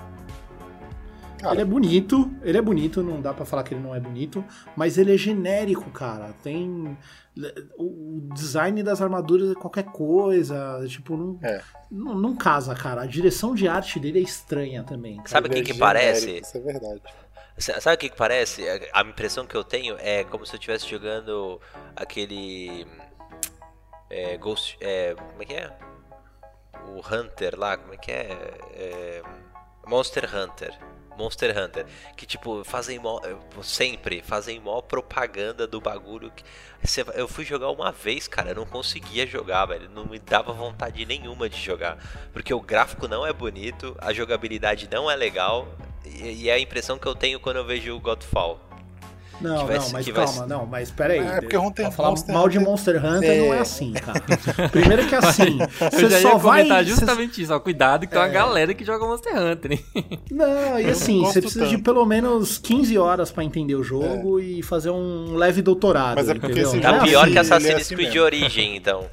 Cara, 1.40 1.54
Ele 1.56 1.62
é 1.62 1.66
bonito, 1.66 2.30
ele 2.44 2.58
é 2.58 2.62
bonito, 2.62 3.02
não 3.02 3.22
dá 3.22 3.34
pra 3.34 3.46
falar 3.46 3.64
que 3.64 3.74
ele 3.74 3.82
não 3.82 3.96
é 3.96 4.00
bonito, 4.00 4.44
mas 4.76 4.98
ele 4.98 5.14
é 5.14 5.18
genérico, 5.18 5.90
cara. 5.92 6.34
Tem 6.44 6.98
o 7.78 8.28
design 8.34 8.84
das 8.84 9.02
armaduras 9.02 9.50
é 9.52 9.56
qualquer 9.56 9.86
coisa, 9.86 10.84
tipo, 10.88 11.16
não, 11.16 11.40
É. 11.42 11.62
não, 11.90 12.14
não 12.16 12.36
casa, 12.36 12.76
cara. 12.76 13.04
A 13.04 13.06
direção 13.06 13.56
de 13.56 13.68
arte 13.68 14.00
dele 14.00 14.20
é 14.20 14.22
estranha 14.22 14.84
também, 14.84 15.16
cara. 15.18 15.30
Sabe 15.30 15.48
o 15.48 15.52
que 15.52 15.60
é 15.60 15.64
que 15.64 15.74
parece? 15.74 16.40
Isso 16.40 16.58
é 16.58 16.60
verdade. 16.62 17.02
Sa- 17.58 17.80
Sabe 17.80 17.96
o 17.96 18.00
que, 18.00 18.10
que 18.10 18.18
parece? 18.18 18.64
A 18.94 19.00
a 19.00 19.04
impressão 19.04 19.46
que 19.46 19.56
eu 19.56 19.64
tenho 19.64 19.96
é 20.00 20.24
como 20.26 20.46
se 20.46 20.54
eu 20.54 20.58
estivesse 20.58 20.88
jogando 20.90 21.60
aquele. 21.96 22.86
É, 24.10 24.38
Ghost. 24.38 24.78
É, 24.82 25.14
como 25.16 25.42
é 25.42 25.46
que 25.46 25.54
é? 25.54 25.72
O 26.88 27.00
Hunter 27.00 27.58
lá, 27.58 27.78
como 27.78 27.94
é 27.94 27.98
que 27.98 28.12
é? 28.12 28.30
É, 28.74 29.22
Monster 29.88 30.24
Hunter. 30.36 30.78
Monster 31.20 31.56
Hunter. 31.58 31.86
Que 32.16 32.26
tipo, 32.26 32.64
fazem 32.64 32.98
mó, 32.98 33.20
sempre 33.62 34.22
fazem 34.22 34.60
mó 34.60 34.82
propaganda 34.82 35.68
do 35.68 35.82
bagulho. 35.82 36.32
Que, 36.32 36.44
eu 37.14 37.28
fui 37.28 37.44
jogar 37.44 37.70
uma 37.70 37.92
vez, 37.92 38.28
cara, 38.28 38.52
eu 38.52 38.56
não 38.56 38.66
conseguia 38.66 39.28
jogar, 39.28 39.66
velho. 39.66 39.90
Não 39.90 40.06
me 40.06 40.18
dava 40.18 40.54
vontade 40.54 41.06
nenhuma 41.06 41.50
de 41.50 41.60
jogar. 41.62 41.98
Porque 42.32 42.54
o 42.54 42.62
gráfico 42.62 43.08
não 43.08 43.28
é 43.28 43.34
bonito, 43.34 43.96
a 44.00 44.14
jogabilidade 44.14 44.90
não 44.90 45.12
é 45.12 45.16
legal. 45.16 45.68
E, 46.06 46.44
e 46.44 46.50
é 46.50 46.54
a 46.54 46.60
impressão 46.60 46.98
que 46.98 47.08
eu 47.08 47.16
tenho 47.16 47.40
quando 47.40 47.58
eu 47.58 47.66
vejo 47.66 47.94
o 47.94 48.00
Godfall. 48.00 48.69
Não, 49.42 49.66
vai 49.68 49.78
não, 49.78 49.90
mas 49.92 50.06
vai 50.06 50.14
calma, 50.14 50.32
ser- 50.44 50.48
não, 50.48 50.66
mas 50.66 50.92
peraí. 50.92 51.20
É, 51.20 51.40
porque 51.42 51.58
Hunter- 51.58 51.86
pra 51.86 51.92
falar 51.92 52.10
Monster 52.10 52.34
mal 52.36 52.50
de 52.50 52.58
Hunter- 52.58 52.70
Monster 52.70 53.06
Hunter 53.06 53.42
não 53.42 53.54
é 53.54 53.58
É. 53.58 53.60
assim, 53.62 53.94
cara. 53.94 54.24
Primeiro 54.70 55.08
que 55.08 55.16
assim, 55.16 55.60
Eu 55.62 55.92
você 55.92 56.10
já 56.10 56.22
só 56.22 56.30
ia 56.30 56.38
vai. 56.38 56.64
comentar 56.64 56.84
cê- 56.84 56.90
justamente 56.90 57.42
isso, 57.42 57.54
ó. 57.54 57.60
Cuidado 57.60 58.02
que 58.06 58.12
tem 58.12 58.20
uma 58.22 58.28
galera 58.28 58.74
que 58.74 58.84
joga 58.84 59.06
Monster 59.06 59.34
Hunter, 59.36 59.72
hein? 59.74 59.86
Não, 60.32 60.80
e 60.80 60.86
assim, 60.90 61.22
você 61.22 61.42
precisa 61.42 61.66
de 61.68 61.74
tanto. 61.76 61.84
pelo 61.84 62.06
menos 62.06 62.58
15 62.58 62.98
horas 62.98 63.32
pra 63.32 63.44
entender 63.44 63.76
o 63.76 63.84
jogo 63.84 64.40
e 64.40 64.62
fazer 64.62 64.90
um 64.90 65.36
leve 65.36 65.62
doutorado. 65.62 66.16
Mas 66.16 66.28
é 66.30 66.34
porque 66.36 66.60
entendeu? 66.62 66.82
Tá 66.82 66.98
é 66.98 67.02
pior 67.04 67.24
assim. 67.24 67.32
que 67.32 67.38
é 67.38 67.42
Assassin's 67.42 67.76
assim 67.76 67.96
Creed 67.96 68.10
mesmo. 68.10 68.24
Origem, 68.24 68.76
então. 68.76 69.06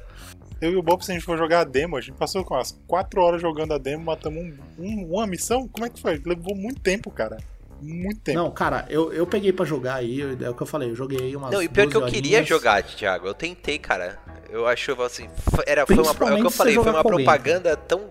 Eu 0.59 0.71
e 0.71 0.75
o 0.75 0.81
Bob, 0.81 1.05
se 1.05 1.11
a 1.11 1.13
gente 1.13 1.23
for 1.23 1.37
jogar 1.37 1.59
a 1.59 1.63
demo, 1.63 1.95
a 1.97 2.01
gente 2.01 2.15
passou 2.15 2.43
com 2.43 2.55
umas 2.55 2.75
4 2.87 3.21
horas 3.21 3.39
jogando 3.41 3.73
a 3.73 3.77
demo, 3.77 4.03
matamos 4.03 4.43
um- 4.79 4.83
um- 4.83 5.13
uma 5.13 5.27
missão. 5.27 5.67
Como 5.67 5.85
é 5.85 5.89
que 5.89 6.01
foi? 6.01 6.19
Levou 6.25 6.55
muito 6.55 6.81
tempo, 6.81 7.11
cara. 7.11 7.37
Muito 7.81 8.19
tempo. 8.21 8.39
Não, 8.39 8.51
cara, 8.51 8.85
eu, 8.89 9.11
eu 9.13 9.25
peguei 9.27 9.53
pra 9.53 9.65
jogar 9.65 9.95
aí, 9.95 10.19
eu- 10.19 10.37
é 10.41 10.49
o 10.49 10.53
que 10.53 10.63
eu 10.63 10.67
falei, 10.67 10.89
eu 10.89 10.95
joguei 10.95 11.35
umas 11.35 11.51
Não, 11.51 11.61
e 11.61 11.67
pior 11.69 11.87
que 11.87 11.95
eu 11.95 12.01
12 12.01 12.13
queria 12.13 12.37
horinhas. 12.37 12.47
jogar, 12.47 12.83
Thiago. 12.83 13.27
Eu 13.27 13.33
tentei, 13.33 13.77
cara. 13.77 14.17
Eu 14.49 14.65
achava 14.65 15.05
assim. 15.05 15.27
Era, 15.65 15.85
foi 15.85 15.95
uma, 15.95 16.07
é 16.07 16.33
o 16.33 16.37
que 16.37 16.45
eu 16.45 16.51
falei, 16.51 16.73
foi 16.75 16.83
uma 16.83 17.03
com 17.03 17.09
alguém, 17.11 17.25
propaganda 17.25 17.75
tão, 17.75 18.05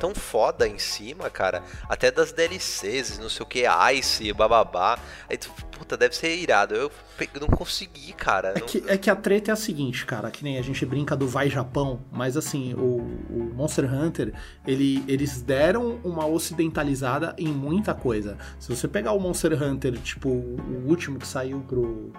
tão 0.00 0.14
foda 0.14 0.66
em 0.66 0.78
cima, 0.78 1.28
cara. 1.28 1.62
Até 1.88 2.10
das 2.10 2.32
DLCs, 2.32 3.18
não 3.18 3.28
sei 3.28 3.42
o 3.42 3.46
que, 3.46 3.64
Ice, 3.94 4.32
bababá. 4.32 4.98
Aí 5.28 5.36
tu, 5.36 5.50
puta, 5.70 5.94
deve 5.96 6.16
ser 6.16 6.34
irado. 6.34 6.74
Eu 6.74 6.90
não 7.38 7.48
consegui, 7.48 8.14
cara. 8.14 8.54
É 8.56 8.60
Não- 8.60 8.66
que, 8.66 8.82
é 8.86 8.96
que 8.96 9.10
a 9.10 9.14
treta 9.14 9.50
é 9.50 9.52
a 9.52 9.56
seguinte, 9.56 10.06
cara, 10.06 10.30
que 10.30 10.42
nem 10.42 10.56
a 10.58 10.62
gente 10.62 10.84
brinca 10.86 11.14
do 11.14 11.28
vai 11.28 11.50
Japão, 11.50 12.00
mas 12.10 12.34
assim, 12.36 12.72
o, 12.74 12.96
o 13.28 13.52
Monster 13.54 13.92
Hunter, 13.92 14.32
ele, 14.66 15.04
eles 15.06 15.42
deram 15.42 16.00
uma 16.02 16.24
ocidentalizada 16.26 17.34
em 17.36 17.48
muita 17.48 17.92
coisa. 17.94 18.38
Se 18.58 18.74
você 18.74 18.88
pegar 18.88 19.12
o 19.12 19.20
Monster 19.20 19.62
Hunter, 19.62 19.98
tipo, 20.00 20.28
o 20.30 20.84
último 20.88 21.18
que 21.18 21.26
saiu 21.26 21.60
pro. 21.60 22.10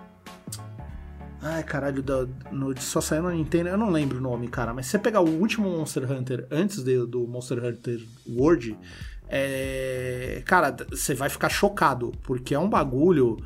Ai, 1.41 1.63
caralho, 1.63 2.03
da- 2.03 2.27
no- 2.51 2.79
só 2.79 3.01
saiu 3.01 3.23
na 3.23 3.31
Nintendo, 3.31 3.69
eu 3.69 3.77
não 3.77 3.89
lembro 3.89 4.19
o 4.19 4.21
nome, 4.21 4.47
cara, 4.47 4.73
mas 4.73 4.85
se 4.85 4.91
você 4.91 4.99
pegar 4.99 5.21
o 5.21 5.29
último 5.29 5.69
Monster 5.69 6.09
Hunter 6.11 6.45
antes 6.51 6.83
de- 6.83 7.05
do 7.07 7.27
Monster 7.27 7.63
Hunter 7.65 7.99
World, 8.29 8.77
é, 9.27 10.43
cara, 10.45 10.75
você 10.89 11.15
vai 11.15 11.29
ficar 11.29 11.49
chocado, 11.49 12.11
porque 12.21 12.53
é 12.53 12.59
um 12.59 12.69
bagulho 12.69 13.37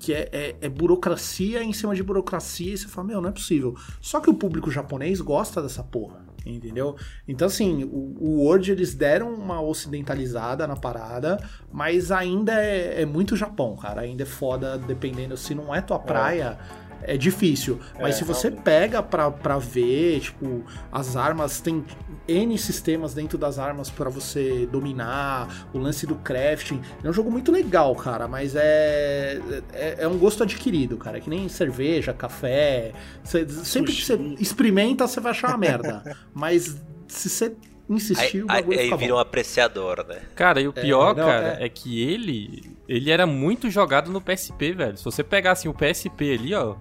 que 0.00 0.12
é, 0.12 0.28
é- 0.32 0.56
é 0.62 0.68
burocracia 0.68 1.62
em 1.62 1.72
cima 1.72 1.94
de 1.94 2.02
burocracia, 2.02 2.74
e 2.74 2.76
você 2.76 2.88
fala, 2.88 3.06
meu, 3.06 3.20
não 3.20 3.28
é 3.28 3.32
possível. 3.32 3.74
Só 4.00 4.18
que 4.20 4.28
o 4.28 4.34
público 4.34 4.70
japonês 4.70 5.20
gosta 5.20 5.62
dessa 5.62 5.82
porra, 5.82 6.16
entendeu? 6.44 6.96
Então, 7.28 7.46
assim, 7.46 7.84
o, 7.84 8.16
o 8.20 8.44
Word 8.44 8.72
eles 8.72 8.94
deram 8.94 9.32
uma 9.32 9.62
ocidentalizada 9.62 10.66
na 10.66 10.74
parada, 10.76 11.38
mas 11.72 12.10
ainda 12.10 12.52
é, 12.52 13.02
é 13.02 13.06
muito 13.06 13.36
Japão, 13.36 13.76
cara. 13.76 14.00
Ainda 14.02 14.24
é 14.24 14.26
foda, 14.26 14.76
dependendo, 14.76 15.36
se 15.36 15.54
não 15.54 15.72
é 15.74 15.80
tua 15.80 15.98
praia. 16.00 16.58
É 16.83 16.83
difícil, 17.18 17.78
mas 18.00 18.14
É, 18.14 18.18
se 18.18 18.24
você 18.24 18.48
realmente. 18.48 18.64
pega 18.64 19.02
pra, 19.02 19.30
pra 19.30 19.58
ver, 19.58 20.20
tipo, 20.20 20.64
as 20.90 21.16
armas, 21.16 21.60
tem 21.60 21.84
N 22.26 22.56
sistemas 22.56 23.12
dentro 23.12 23.36
das 23.36 23.58
armas 23.58 23.90
pra 23.90 24.08
você 24.08 24.66
dominar, 24.72 25.68
o 25.74 25.78
lance 25.78 26.06
do 26.06 26.14
crafting. 26.16 26.80
É 27.02 27.08
um 27.08 27.12
jogo 27.12 27.30
muito 27.30 27.52
legal, 27.52 27.94
cara, 27.94 28.26
mas 28.26 28.54
é, 28.56 29.38
é, 29.72 29.96
é 30.00 30.08
um 30.08 30.16
gosto 30.16 30.42
adquirido, 30.42 30.96
cara. 30.96 31.18
É 31.18 31.20
que 31.20 31.28
nem 31.28 31.48
cerveja, 31.48 32.12
café. 32.14 32.92
Você- 33.22 33.46
sempre 33.48 33.92
que 33.92 34.02
você 34.04 34.14
experimenta, 34.40 35.06
você 35.06 35.20
vai 35.20 35.32
achar 35.32 35.48
uma 35.48 35.58
merda. 35.58 36.02
mas 36.32 36.80
se 37.06 37.28
você 37.28 37.54
Aí, 37.86 38.42
o 38.42 38.46
aí, 38.48 38.62
bagulho 38.62 38.78
aí 38.80 38.96
vira 38.96 39.14
um 39.14 39.18
apreciador, 39.18 40.06
né? 40.08 40.22
Cara, 40.34 40.58
e 40.58 40.66
o 40.66 40.72
pior, 40.72 41.14
não, 41.14 41.26
cara, 41.26 41.58
é. 41.60 41.66
é... 41.66 41.68
que 41.68 42.00
ele. 42.02 42.74
Ele 42.88 43.10
era 43.10 43.26
muito 43.26 43.68
jogado 43.70 44.10
no 44.10 44.22
PSP, 44.22 44.72
velho. 44.72 44.96
Se 44.96 45.04
você 45.04 45.22
pegar 45.22 45.52
assim 45.52 45.68
o 45.68 45.74
PSP 45.74 46.32
ali, 46.32 46.54
ó. 46.54 46.76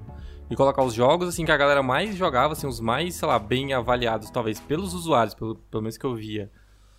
E 0.53 0.55
colocar 0.55 0.83
os 0.83 0.93
jogos 0.93 1.27
assim 1.29 1.45
que 1.45 1.51
a 1.51 1.57
galera 1.57 1.81
mais 1.81 2.15
jogava, 2.15 2.53
assim, 2.53 2.67
os 2.67 2.79
mais, 2.79 3.15
sei 3.15 3.27
lá, 3.27 3.39
bem 3.39 3.73
avaliados, 3.73 4.29
talvez, 4.29 4.59
pelos 4.59 4.93
usuários, 4.93 5.33
pelo, 5.33 5.55
pelo 5.55 5.81
menos 5.81 5.97
que 5.97 6.05
eu 6.05 6.13
via. 6.13 6.51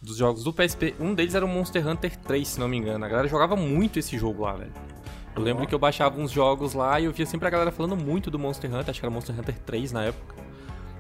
Dos 0.03 0.17
jogos 0.17 0.43
do 0.43 0.53
PSP, 0.53 0.97
um 0.99 1.15
deles 1.15 1.37
era 1.37 1.45
o 1.45 1.49
Monster 1.49 1.87
Hunter 1.87 2.17
3, 2.17 2.49
se 2.49 2.59
não 2.59 2.67
me 2.67 2.77
engano. 2.77 3.05
A 3.05 3.09
galera 3.09 3.29
jogava 3.29 3.55
muito 3.55 3.97
esse 3.97 4.19
jogo 4.19 4.43
lá, 4.43 4.55
velho. 4.55 4.73
Eu 5.37 5.41
lembro 5.41 5.69
que 5.69 5.73
eu 5.75 5.79
baixava 5.79 6.21
uns 6.21 6.33
jogos 6.33 6.75
lá 6.75 6.99
e 6.99 7.05
eu 7.05 7.13
via 7.13 7.25
sempre 7.27 7.47
a 7.47 7.51
galera 7.51 7.71
falando 7.71 7.97
muito 7.97 8.29
do 8.29 8.41
Monster 8.41 8.69
Hunter, 8.75 8.91
acho 8.91 8.99
que 8.99 9.07
era 9.07 9.15
Monster 9.15 9.39
Hunter 9.39 9.57
3 9.61 9.93
na 9.93 10.03
época. 10.03 10.35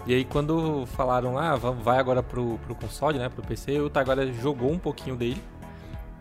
E 0.07 0.15
aí 0.15 0.25
quando 0.25 0.87
falaram, 0.87 1.37
ah, 1.37 1.57
va- 1.57 1.73
vai 1.73 1.99
agora 1.99 2.23
pro, 2.23 2.57
pro 2.59 2.77
console, 2.77 3.19
né, 3.19 3.29
pro 3.29 3.43
PC, 3.43 3.81
o 3.81 3.91
agora 3.93 4.33
jogou 4.33 4.71
um 4.71 4.79
pouquinho 4.79 5.17
dele. 5.17 5.43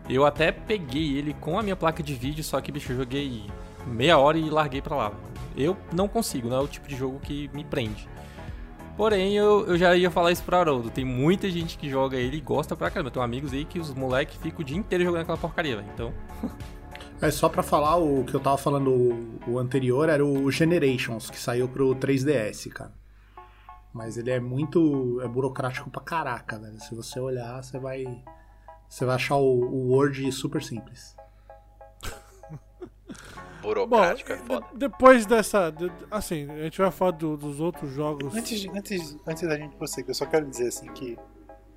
Eu 0.08 0.26
até 0.26 0.50
peguei 0.50 1.16
ele 1.16 1.32
com 1.34 1.56
a 1.60 1.62
minha 1.62 1.76
placa 1.76 2.02
de 2.02 2.12
vídeo, 2.14 2.42
só 2.42 2.60
que, 2.60 2.72
bicho, 2.72 2.90
eu 2.90 2.96
joguei 2.96 3.44
meia 3.86 4.18
hora 4.18 4.36
e 4.36 4.50
larguei 4.50 4.82
pra 4.82 4.96
lá. 4.96 5.12
Eu 5.56 5.76
não 5.92 6.08
consigo, 6.08 6.48
não 6.48 6.56
é 6.56 6.60
o 6.60 6.68
tipo 6.68 6.88
de 6.88 6.96
jogo 6.96 7.20
que 7.20 7.48
me 7.52 7.64
prende. 7.64 8.08
Porém, 8.96 9.36
eu, 9.36 9.66
eu 9.66 9.76
já 9.76 9.96
ia 9.96 10.10
falar 10.10 10.30
isso 10.30 10.42
pro 10.44 10.56
Haroldo. 10.56 10.88
Tem 10.88 11.04
muita 11.04 11.50
gente 11.50 11.76
que 11.76 11.90
joga 11.90 12.16
ele 12.16 12.36
e 12.36 12.40
gosta 12.40 12.76
pra 12.76 12.90
caramba. 12.90 13.08
Eu 13.08 13.12
tenho 13.12 13.24
amigos 13.24 13.52
aí 13.52 13.64
que 13.64 13.78
os 13.78 13.92
moleques 13.92 14.36
ficam 14.36 14.60
o 14.60 14.64
dia 14.64 14.76
inteiro 14.76 15.04
jogando 15.04 15.22
aquela 15.22 15.38
porcaria, 15.38 15.76
velho. 15.76 15.88
Então. 15.92 16.14
É 17.20 17.30
só 17.30 17.48
pra 17.48 17.62
falar 17.62 17.96
o 17.96 18.24
que 18.24 18.34
eu 18.34 18.40
tava 18.40 18.58
falando 18.58 19.40
o 19.46 19.58
anterior 19.58 20.08
era 20.08 20.24
o 20.24 20.50
Generations, 20.50 21.30
que 21.30 21.38
saiu 21.38 21.66
pro 21.66 21.94
3DS, 21.94 22.68
cara. 22.70 22.92
Mas 23.92 24.16
ele 24.16 24.30
é 24.30 24.40
muito. 24.40 25.20
é 25.22 25.28
burocrático 25.28 25.90
pra 25.90 26.02
caraca, 26.02 26.58
velho. 26.58 26.78
Se 26.80 26.94
você 26.94 27.18
olhar, 27.18 27.62
você 27.62 27.78
vai. 27.78 28.04
Você 28.88 29.04
vai 29.04 29.14
achar 29.14 29.36
o, 29.36 29.42
o 29.42 29.92
Word 29.92 30.30
super 30.32 30.62
simples. 30.62 31.16
Burocrático 33.64 34.30
Bom, 34.30 34.34
é 34.34 34.38
foda. 34.38 34.66
de- 34.72 34.78
depois 34.78 35.26
dessa. 35.26 35.70
de- 35.70 35.90
assim, 36.10 36.48
a 36.50 36.64
gente 36.64 36.78
vai 36.80 36.90
falar 36.90 37.10
do- 37.12 37.36
dos 37.36 37.60
outros 37.60 37.90
jogos. 37.92 38.34
Antes, 38.34 38.60
de- 38.60 38.68
antes, 38.70 39.16
antes 39.26 39.48
da 39.48 39.56
gente 39.56 39.74
prosseguir, 39.76 40.10
eu 40.10 40.14
só 40.14 40.26
quero 40.26 40.46
dizer 40.46 40.68
assim 40.68 40.86
que 40.92 41.18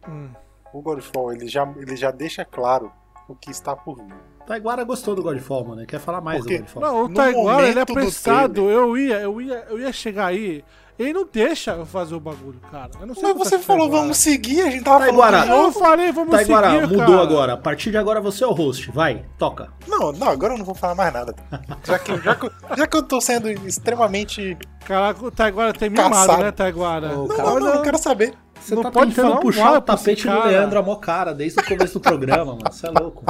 Hum. 0.07 0.29
o 0.73 0.81
Godfall 0.81 1.33
ele 1.33 1.47
já, 1.47 1.63
ele 1.77 1.95
já 1.95 2.11
deixa 2.11 2.45
claro 2.45 2.91
o 3.27 3.35
que 3.35 3.51
está 3.51 3.75
por 3.75 3.97
vir. 3.97 4.13
Taiguara 4.45 4.83
gostou 4.85 5.13
do 5.13 5.21
Godfall, 5.21 5.65
mano. 5.65 5.81
Ele 5.81 5.87
quer 5.87 5.99
falar 5.99 6.21
mais 6.21 6.39
Por 6.39 6.47
quê? 6.47 6.57
do 6.57 6.61
Godfall. 6.61 6.81
Não, 6.83 7.03
o 7.03 7.07
No 7.09 7.13
Taiguara, 7.13 7.67
ele 7.67 7.79
é 7.79 7.81
apressado. 7.81 8.69
Eu 8.69 8.97
ia, 8.97 9.19
eu 9.19 9.41
ia, 9.41 9.65
eu 9.69 9.79
ia 9.79 9.91
chegar 9.91 10.27
aí. 10.27 10.63
Ele 10.99 11.13
não 11.13 11.27
deixa 11.31 11.71
eu 11.71 11.85
fazer 11.85 12.15
o 12.15 12.19
bagulho, 12.19 12.59
cara. 12.71 12.89
Eu 12.99 13.05
não 13.05 13.13
sei 13.13 13.23
Mas 13.23 13.33
que 13.33 13.37
você 13.37 13.57
tá 13.57 13.63
falou, 13.63 13.83
Taiguara. 13.83 14.01
vamos 14.01 14.17
seguir, 14.17 14.61
a 14.61 14.69
gente 14.71 14.83
tava 14.83 14.99
Taiguara, 14.99 15.43
falando 15.43 15.61
do 15.61 15.67
Eu 15.67 15.71
falei, 15.71 16.11
vamos 16.11 16.31
Taiguara, 16.31 16.69
seguir, 16.71 16.87
mudou 16.87 17.05
cara. 17.05 17.21
agora. 17.21 17.53
A 17.53 17.57
partir 17.57 17.91
de 17.91 17.97
agora 17.97 18.19
você 18.19 18.43
é 18.43 18.47
o 18.47 18.51
host. 18.51 18.89
Vai, 18.91 19.23
toca. 19.37 19.69
Não, 19.87 20.11
não, 20.11 20.27
agora 20.29 20.53
eu 20.53 20.57
não 20.57 20.65
vou 20.65 20.73
falar 20.73 20.95
mais 20.95 21.13
nada. 21.13 21.35
Já 21.83 21.99
que, 21.99 22.17
já 22.21 22.35
que, 22.35 22.49
já 22.75 22.87
que 22.87 22.97
eu 22.97 23.03
tô 23.03 23.21
sendo 23.21 23.47
extremamente. 23.49 24.57
Caraca, 24.85 25.23
o 25.25 25.29
Taiguara 25.29 25.71
tem 25.73 25.89
mimado, 25.89 26.09
Caçado. 26.15 26.43
né, 26.43 26.51
Taiguara? 26.51 27.15
Ô, 27.17 27.27
Não, 27.27 27.37
não, 27.37 27.59
não, 27.59 27.67
eu 27.75 27.81
quero 27.83 27.97
saber. 27.99 28.33
Você 28.59 28.73
Não 28.73 28.81
tá 28.81 28.91
pode 28.91 29.11
tentando 29.11 29.27
falar 29.27 29.39
um 29.39 29.41
puxar 29.43 29.73
o 29.77 29.81
tapete 29.81 30.27
do. 30.27 30.43
Leandro 30.45 30.79
a 30.79 30.81
mó 30.81 30.95
cara 30.95 31.31
desde 31.33 31.59
o 31.59 31.63
começo 31.65 31.93
do 31.93 31.99
programa, 32.01 32.53
mano. 32.53 32.61
Você 32.71 32.87
é 32.87 32.89
louco. 32.89 33.23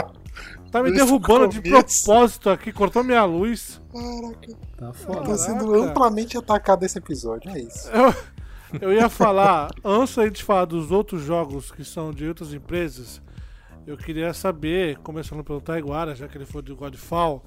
Tá 0.71 0.83
me 0.83 0.91
derrubando 0.91 1.47
de 1.47 1.61
propósito 1.61 2.49
aqui, 2.49 2.71
cortou 2.73 3.03
minha 3.03 3.23
luz. 3.23 3.81
Caraca, 3.91 4.53
Tá 4.77 4.85
eu 4.87 4.93
foda. 4.93 5.23
tô 5.23 5.37
sendo 5.37 5.73
amplamente 5.83 6.37
atacado 6.37 6.81
nesse 6.81 6.97
episódio, 6.97 7.49
é 7.51 7.59
isso. 7.59 7.89
Eu, 7.89 8.13
eu 8.81 8.93
ia 8.93 9.07
falar, 9.09 9.69
antes 9.83 10.15
da 10.15 10.25
gente 10.25 10.43
falar 10.43 10.65
dos 10.65 10.91
outros 10.91 11.23
jogos 11.23 11.71
que 11.71 11.83
são 11.85 12.11
de 12.11 12.27
outras 12.27 12.53
empresas, 12.53 13.21
eu 13.85 13.95
queria 13.97 14.33
saber, 14.33 14.97
começando 14.97 15.43
pelo 15.43 15.61
Taiguara, 15.61 16.13
já 16.13 16.27
que 16.27 16.37
ele 16.37 16.45
foi 16.45 16.61
do 16.61 16.75
Godfall, 16.75 17.45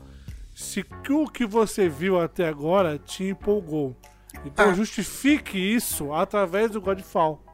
se 0.54 0.84
o 1.10 1.28
que 1.30 1.44
você 1.46 1.88
viu 1.88 2.18
até 2.18 2.48
agora 2.48 2.98
te 2.98 3.24
empolgou. 3.24 3.94
Então 4.46 4.70
Ah. 4.70 4.74
justifique 4.74 5.58
isso 5.58 6.12
através 6.14 6.70
do 6.70 6.80
Godfall. 6.80 7.44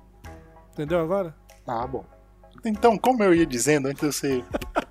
Entendeu 0.72 1.00
agora? 1.00 1.34
Ah, 1.66 1.86
bom. 1.86 2.04
Então, 2.64 2.96
como 2.96 3.22
eu 3.22 3.34
ia 3.34 3.46
dizendo, 3.46 3.86
antes 3.88 4.00
de 4.00 4.06
eu 4.06 4.12
ser 4.12 4.44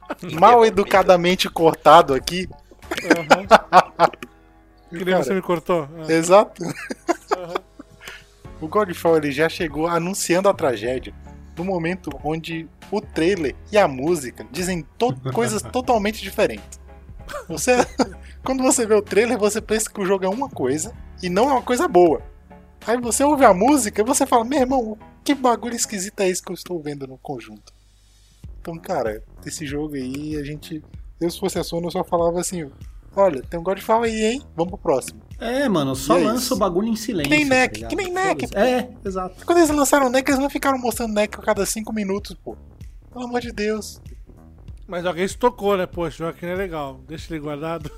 mal 0.39 0.66
educadamente 0.66 1.49
cortado 1.49 2.14
aqui. 2.14 2.47
Que 4.89 5.03
nem 5.03 5.16
você 5.16 5.34
me 5.34 5.41
cortou. 5.41 5.89
Ah. 5.97 6.12
Exato. 6.12 6.64
o 8.62 8.68
Godfall 8.68 9.18
ele 9.18 9.32
já 9.32 9.49
chegou 9.49 9.88
anunciando 9.88 10.47
a 10.47 10.53
tragédia 10.53 11.14
no 11.58 11.66
momento 11.66 12.10
onde 12.24 12.68
o 12.91 13.01
trailer 13.01 13.56
e 13.72 13.78
a 13.78 13.88
música 13.88 14.45
dizem 14.51 14.86
to- 14.97 15.16
coisas 15.34 15.62
totalmente 15.74 16.22
diferentes. 16.22 16.80
Você, 17.49 17.76
quando 18.43 18.64
você 18.64 18.86
vê 18.86 18.93
o 18.93 19.01
trailer, 19.01 19.38
você 19.38 19.60
pensa 19.60 19.89
que 19.89 19.99
o 19.99 20.06
jogo 20.06 20.26
é 20.26 20.30
uma 20.30 20.49
coisa 20.49 20.93
e 21.22 21.30
não 21.30 21.49
é 21.49 21.53
uma 21.53 21.62
coisa 21.62 21.88
boa. 21.88 22.22
Aí 22.86 22.97
você 22.97 23.24
ouve 23.24 23.43
a 23.43 23.53
música 23.53 24.01
e 24.01 24.06
você 24.06 24.28
fala: 24.28 24.45
Meu 24.45 24.60
irmão, 24.60 24.97
que 25.24 25.34
bagulho 25.34 25.76
esquisito 25.76 26.20
é 26.20 26.30
esse 26.30 26.41
que 26.41 26.51
eu 26.51 26.56
estou 26.56 26.80
vendo 26.80 27.08
no 27.08 27.18
conjunto? 27.18 27.74
Então, 28.66 28.80
cara, 28.80 29.24
esse 29.45 29.63
jogo 29.63 29.93
aí, 29.93 30.36
a 30.38 30.43
gente. 30.43 30.84
Eu, 31.22 31.30
se 31.30 31.39
fosse 31.39 31.59
a 31.59 31.63
Sony, 31.63 31.86
eu 31.86 31.91
só 31.91 32.03
falava 32.03 32.39
assim: 32.39 32.68
Olha, 33.16 33.43
tem 33.43 33.59
um 33.59 33.63
Godfall 33.63 34.01
aí, 34.01 34.26
hein? 34.26 34.41
Vamos 34.55 34.72
pro 34.72 34.80
próximo. 34.80 35.22
É, 35.39 35.70
mano, 35.70 35.95
só 35.95 36.18
E 36.18 36.24
é 36.24 36.26
lança 36.26 36.45
isso. 36.45 36.55
o 36.55 36.57
bagulho 36.57 36.88
em 36.88 36.95
silêncio. 36.95 37.30
Que 37.32 37.38
nem 37.38 37.47
tá 37.47 37.55
Neck, 37.55 37.76
ligado? 37.76 37.89
que 37.91 37.95
nem 37.95 38.11
Neck. 38.11 38.47
Foda-se. 38.47 38.68
É, 38.68 38.89
exato. 39.05 39.45
Quando 39.45 39.59
eles 39.59 39.70
lançaram 39.70 40.07
o 40.07 40.09
NEC, 40.09 40.28
eles 40.28 40.39
não 40.41 40.49
ficaram 40.49 40.80
mostrando 40.80 41.13
NEC 41.13 41.36
a 41.38 41.43
cada 41.43 41.63
5 41.63 41.93
minutos, 41.93 42.36
pô. 42.43 42.57
Pelo 43.13 43.26
amor 43.26 43.39
de 43.39 43.51
Deus. 43.51 44.01
Mas 44.88 45.05
alguém 45.05 45.28
se 45.28 45.38
tocou, 45.38 45.78
né? 45.78 45.86
Poxa, 45.86 46.16
o 46.16 46.18
Joaquim 46.26 46.47
é 46.47 46.55
legal. 46.55 46.99
Deixa 47.07 47.32
ele 47.32 47.43
guardado. 47.43 47.91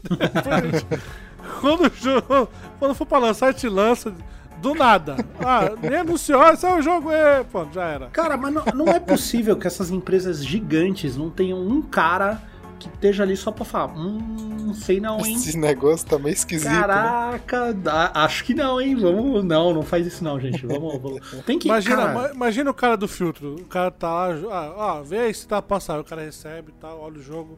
quando, 1.62 1.88
o 1.88 1.96
jogo, 1.96 2.50
quando 2.78 2.94
for 2.94 3.06
pra 3.06 3.20
lançar, 3.20 3.48
a 3.48 3.52
gente 3.54 3.70
lança 3.70 4.14
do 4.62 4.74
nada. 4.76 5.16
Ah, 5.40 5.72
nem 5.82 6.00
anunciou, 6.00 6.44
esse 6.50 6.66
é 6.66 6.74
o 6.76 6.82
jogo. 6.82 7.12
É, 7.12 7.44
pô, 7.44 7.66
já 7.74 7.86
era. 7.86 8.08
Cara, 8.08 8.36
mas 8.38 8.54
não, 8.54 8.64
não 8.74 8.88
é 8.88 9.00
possível 9.00 9.56
que 9.58 9.68
essas 9.68 9.90
empresas 9.92 10.44
gigantes 10.46 11.16
não 11.18 11.30
tenham 11.30 11.60
um 11.60 11.82
cara 11.82 12.42
que 12.80 12.88
esteja 12.90 13.24
ali 13.24 13.36
só 13.36 13.52
pra 13.52 13.66
falar, 13.66 13.88
hum, 13.98 14.72
sei 14.76 15.00
não, 15.00 15.26
hein? 15.26 15.34
Esse 15.36 15.58
negócio 15.58 16.06
tá 16.08 16.20
meio 16.20 16.34
esquisito. 16.34 16.70
né? 16.70 16.80
Caraca, 16.80 17.74
dá- 17.74 18.12
acho 18.14 18.44
que 18.44 18.54
não, 18.54 18.80
hein? 18.80 18.96
Vamos, 18.96 19.44
não, 19.44 19.74
não 19.74 19.82
faz 19.82 20.06
isso 20.06 20.24
não, 20.24 20.40
gente. 20.40 20.64
Vamos, 20.68 21.02
vamos. 21.02 21.22
Tem 21.44 21.58
que, 21.58 21.68
Imagina, 21.68 21.96
cara, 21.96 22.14
ma- 22.14 22.30
imagina 22.32 22.70
o 22.70 22.74
cara 22.76 22.96
do 22.96 23.08
filtro. 23.08 23.56
O 23.56 23.66
cara 23.66 23.90
tá 23.90 24.08
lá, 24.12 24.28
ah, 24.52 24.98
ah, 25.00 25.02
vê 25.04 25.20
aí 25.22 25.34
se 25.34 25.48
dá 25.48 25.60
pra 25.60 25.76
passar. 25.78 25.96
Aí 25.96 26.02
O 26.02 26.04
cara 26.04 26.22
recebe 26.22 26.70
e 26.72 26.80
tal, 26.80 27.00
olha 27.02 27.18
o 27.18 27.22
jogo. 27.24 27.58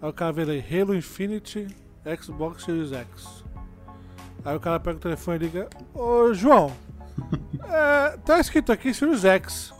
Aí 0.00 0.08
o 0.08 0.12
cara 0.14 0.32
vê 0.32 0.42
aí, 0.50 0.80
Halo 0.80 0.94
Infinity, 0.94 1.66
Xbox 2.22 2.64
Series 2.64 2.90
X. 2.92 3.43
Aí 4.44 4.54
o 4.56 4.60
cara 4.60 4.78
pega 4.78 4.96
o 4.96 5.00
telefone 5.00 5.36
e 5.36 5.40
liga, 5.40 5.68
ô 5.94 6.32
João, 6.34 6.72
é, 7.68 8.16
tá 8.24 8.38
escrito 8.38 8.70
aqui 8.72 8.92
Series 8.92 9.24
X. 9.24 9.72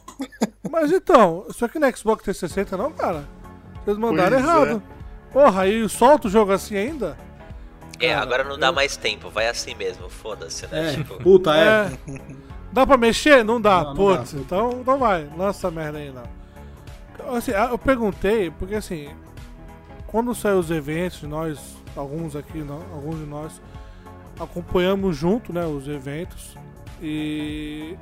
Mas 0.71 0.91
então, 0.93 1.45
isso 1.49 1.65
aqui 1.65 1.79
não 1.79 1.89
é 1.89 1.93
Xbox 1.93 2.23
360 2.25 2.77
não, 2.77 2.93
cara? 2.93 3.25
Vocês 3.85 3.99
mandaram 3.99 4.37
Pois 4.39 4.45
errado. 4.45 4.83
Porra, 5.33 5.63
aí 5.63 5.89
solta 5.89 6.29
o 6.29 6.31
jogo 6.31 6.53
assim 6.53 6.77
ainda? 6.77 7.17
É, 8.01 8.09
Cara, 8.11 8.23
agora 8.23 8.45
não 8.45 8.59
dá 8.59 8.69
eu- 8.69 8.73
mais 8.73 8.97
tempo, 8.97 9.29
vai 9.31 9.49
assim 9.49 9.75
mesmo, 9.75 10.09
foda-se, 10.09 10.67
né? 10.69 10.91
É, 10.91 10.95
Tipo, 10.95 11.17
puta, 11.23 11.55
é. 11.55 11.93
É. 12.09 12.21
Dá 12.73 12.87
pra 12.87 12.97
mexer? 12.97 13.45
Não 13.45 13.61
dá. 13.61 13.79
Não, 13.83 13.87
não 13.89 13.95
Putz, 13.95 14.33
dá. 14.33 14.41
então 14.41 14.83
não 14.85 14.99
vai. 14.99 15.29
Lança 15.37 15.59
essa 15.59 15.71
merda 15.71 15.99
aí, 15.99 16.13
não. 16.13 17.37
Assim, 17.37 17.53
eu 17.53 17.79
perguntei, 17.79 18.51
porque 18.51 18.75
assim, 18.75 19.09
quando 20.07 20.35
saiu 20.35 20.59
os 20.59 20.71
eventos, 20.71 21.23
nós, 21.23 21.77
alguns 21.97 22.35
aqui, 22.37 22.59
não, 22.59 22.81
alguns 22.93 23.19
de 23.19 23.27
nós, 23.27 23.61
acompanhamos 24.39 25.17
junto, 25.17 25.53
né, 25.53 25.65
os 25.67 25.87
eventos. 25.89 26.57
E 27.03 27.97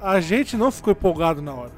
a 0.00 0.20
gente 0.20 0.56
não 0.56 0.70
ficou 0.70 0.92
empolgado 0.92 1.40
na 1.42 1.52
hora. 1.54 1.72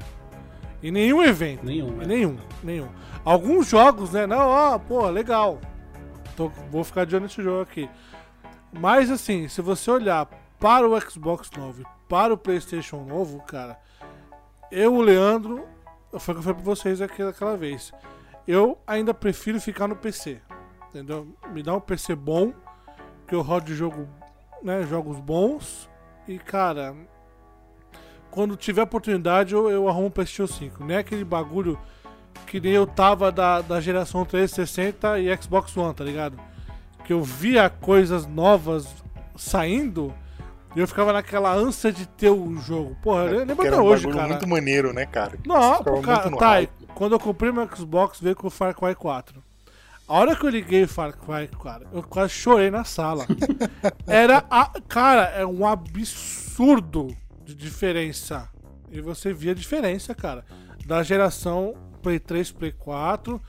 Em 0.81 0.91
nenhum 0.91 1.23
evento. 1.23 1.65
Nenhum, 1.65 1.99
Em 1.99 2.03
é. 2.03 2.07
nenhum, 2.07 2.37
nenhum. 2.63 2.89
Alguns 3.23 3.67
jogos, 3.69 4.11
né? 4.11 4.27
Não, 4.27 4.47
ó, 4.49 4.77
pô, 4.77 5.07
legal. 5.09 5.59
Tô- 6.35 6.49
vou 6.69 6.83
ficar 6.83 7.05
de 7.05 7.15
olho 7.15 7.23
nesse 7.23 7.41
jogo 7.41 7.61
aqui. 7.61 7.89
Mas 8.71 9.09
assim, 9.09 9.47
se 9.47 9.61
você 9.61 9.89
olhar 9.91 10.27
para 10.59 10.87
o 10.87 10.99
Xbox 10.99 11.49
novo 11.55 11.83
para 12.09 12.33
o 12.33 12.37
PlayStation 12.37 13.03
novo, 13.03 13.41
cara, 13.43 13.79
eu, 14.71 14.93
o 14.95 15.01
Leandro, 15.01 15.65
foi 16.19 16.33
o 16.33 16.37
que 16.37 16.39
eu 16.39 16.43
falei 16.43 16.55
pra 16.55 16.63
vocês 16.63 17.01
aqui 17.01 17.23
daquela 17.23 17.55
vez. 17.55 17.93
Eu 18.47 18.77
ainda 18.85 19.13
prefiro 19.13 19.59
ficar 19.61 19.87
no 19.87 19.95
PC. 19.95 20.41
Entendeu? 20.89 21.27
Me 21.51 21.63
dá 21.63 21.73
um 21.75 21.79
PC 21.79 22.13
bom, 22.15 22.51
que 23.27 23.35
eu 23.35 23.41
rode 23.41 23.73
jogo, 23.73 24.07
né, 24.61 24.83
jogos 24.83 25.19
bons. 25.19 25.89
E 26.27 26.37
cara, 26.37 26.95
quando 28.31 28.55
tiver 28.55 28.81
oportunidade, 28.81 29.53
eu, 29.53 29.69
eu 29.69 29.87
arrumo 29.87 30.07
um 30.07 30.11
PlayStation 30.11 30.51
5. 30.51 30.83
Nem 30.83 30.97
aquele 30.97 31.23
bagulho 31.23 31.77
que 32.47 32.59
nem 32.59 32.71
eu 32.71 32.85
tava 32.85 33.31
da, 33.31 33.61
da 33.61 33.79
geração 33.79 34.25
360 34.25 35.19
e 35.19 35.37
Xbox 35.41 35.75
One, 35.75 35.93
tá 35.93 36.03
ligado? 36.03 36.37
Que 37.03 37.13
eu 37.13 37.21
via 37.21 37.69
coisas 37.69 38.25
novas 38.25 38.87
saindo 39.35 40.13
e 40.75 40.79
eu 40.79 40.87
ficava 40.87 41.13
naquela 41.13 41.53
ânsia 41.53 41.91
de 41.91 42.07
ter 42.07 42.29
o 42.29 42.57
jogo. 42.57 42.97
Porra, 43.01 43.25
eu 43.25 43.39
lembro 43.39 43.55
Porque 43.55 43.67
até 43.67 43.79
um 43.79 43.85
hoje, 43.85 44.07
cara. 44.07 44.27
muito 44.27 44.47
maneiro, 44.47 44.91
né, 44.91 45.05
cara? 45.05 45.37
Não, 45.45 45.83
cara, 46.01 46.31
tá, 46.31 46.67
quando 46.95 47.13
eu 47.13 47.19
comprei 47.19 47.51
meu 47.51 47.67
Xbox, 47.75 48.19
veio 48.19 48.35
com 48.35 48.47
o 48.47 48.49
Far 48.49 48.73
Cry 48.75 48.95
4. 48.95 49.43
A 50.13 50.17
hora 50.17 50.35
que 50.35 50.45
eu 50.45 50.49
liguei 50.51 50.85
Far 50.85 51.17
Cry, 51.17 51.47
cara, 51.59 51.87
eu 51.91 52.03
quase 52.03 52.33
chorei 52.33 52.69
na 52.69 52.83
sala. 52.83 53.25
Era, 54.05 54.45
a, 54.47 54.79
cara, 54.87 55.23
é 55.29 55.43
um 55.43 55.65
absurdo 55.65 57.07
de 57.43 57.55
diferença. 57.55 58.47
E 58.91 59.01
você 59.01 59.33
via 59.33 59.53
a 59.53 59.55
diferença, 59.55 60.13
cara, 60.13 60.45
da 60.85 61.01
geração 61.01 61.73
Play 62.03 62.19
3, 62.19 62.51
Play 62.51 62.71
4, 62.73 63.41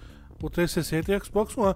o 0.42 0.48
360 0.48 1.12
e 1.14 1.20
Xbox 1.22 1.54
One. 1.58 1.74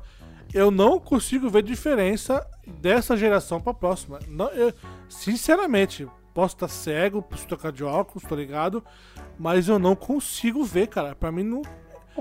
Eu 0.55 0.71
não 0.71 0.99
consigo 0.99 1.51
ver 1.51 1.65
diferença 1.65 2.43
dessa 2.81 3.15
geração 3.15 3.61
pra 3.61 3.75
próxima. 3.75 4.19
Não, 4.27 4.49
eu- 4.53 4.73
sinceramente, 5.07 6.09
posso 6.33 6.55
estar 6.55 6.69
cego, 6.69 7.21
posso 7.21 7.47
tocar 7.47 7.73
de 7.73 7.85
óculos, 7.85 8.27
tô 8.27 8.35
ligado, 8.35 8.83
mas 9.39 9.69
eu 9.69 9.79
não 9.79 9.95
consigo 9.95 10.65
ver, 10.65 10.87
cara. 10.87 11.15
Pra 11.15 11.31
mim 11.31 11.43
não. 11.43 11.61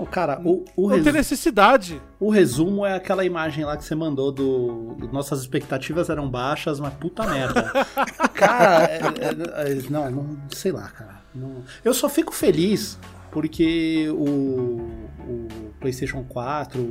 Cara, 0.06 0.40
o, 0.44 0.64
o, 0.76 0.90
Não 0.90 1.02
tem 1.04 1.14
necessidade. 1.14 2.02
o 2.20 2.30
resumo 2.30 2.86
é 2.86 2.96
aquela 2.96 3.26
imagem 3.26 3.66
lá 3.66 3.76
que 3.76 3.84
você 3.84 3.96
mandou 3.96 4.32
do. 4.32 4.96
Nossas 5.12 5.42
expectativas 5.42 6.10
eram 6.10 6.30
baixas, 6.30 6.80
mas 6.80 6.94
puta 6.94 7.26
merda. 7.26 7.72
cara, 8.34 8.84
é- 8.86 9.00
é- 9.00 9.72
é- 9.72 9.90
não, 9.90 10.10
não, 10.12 10.38
sei 10.52 10.72
lá, 10.72 10.88
cara. 10.90 11.22
Não- 11.34 11.64
eu 11.84 11.94
só 11.94 12.08
fico 12.10 12.34
feliz 12.34 12.98
porque 13.32 14.08
o, 14.10 14.80
o 15.28 15.48
PlayStation 15.80 16.24
4, 16.24 16.82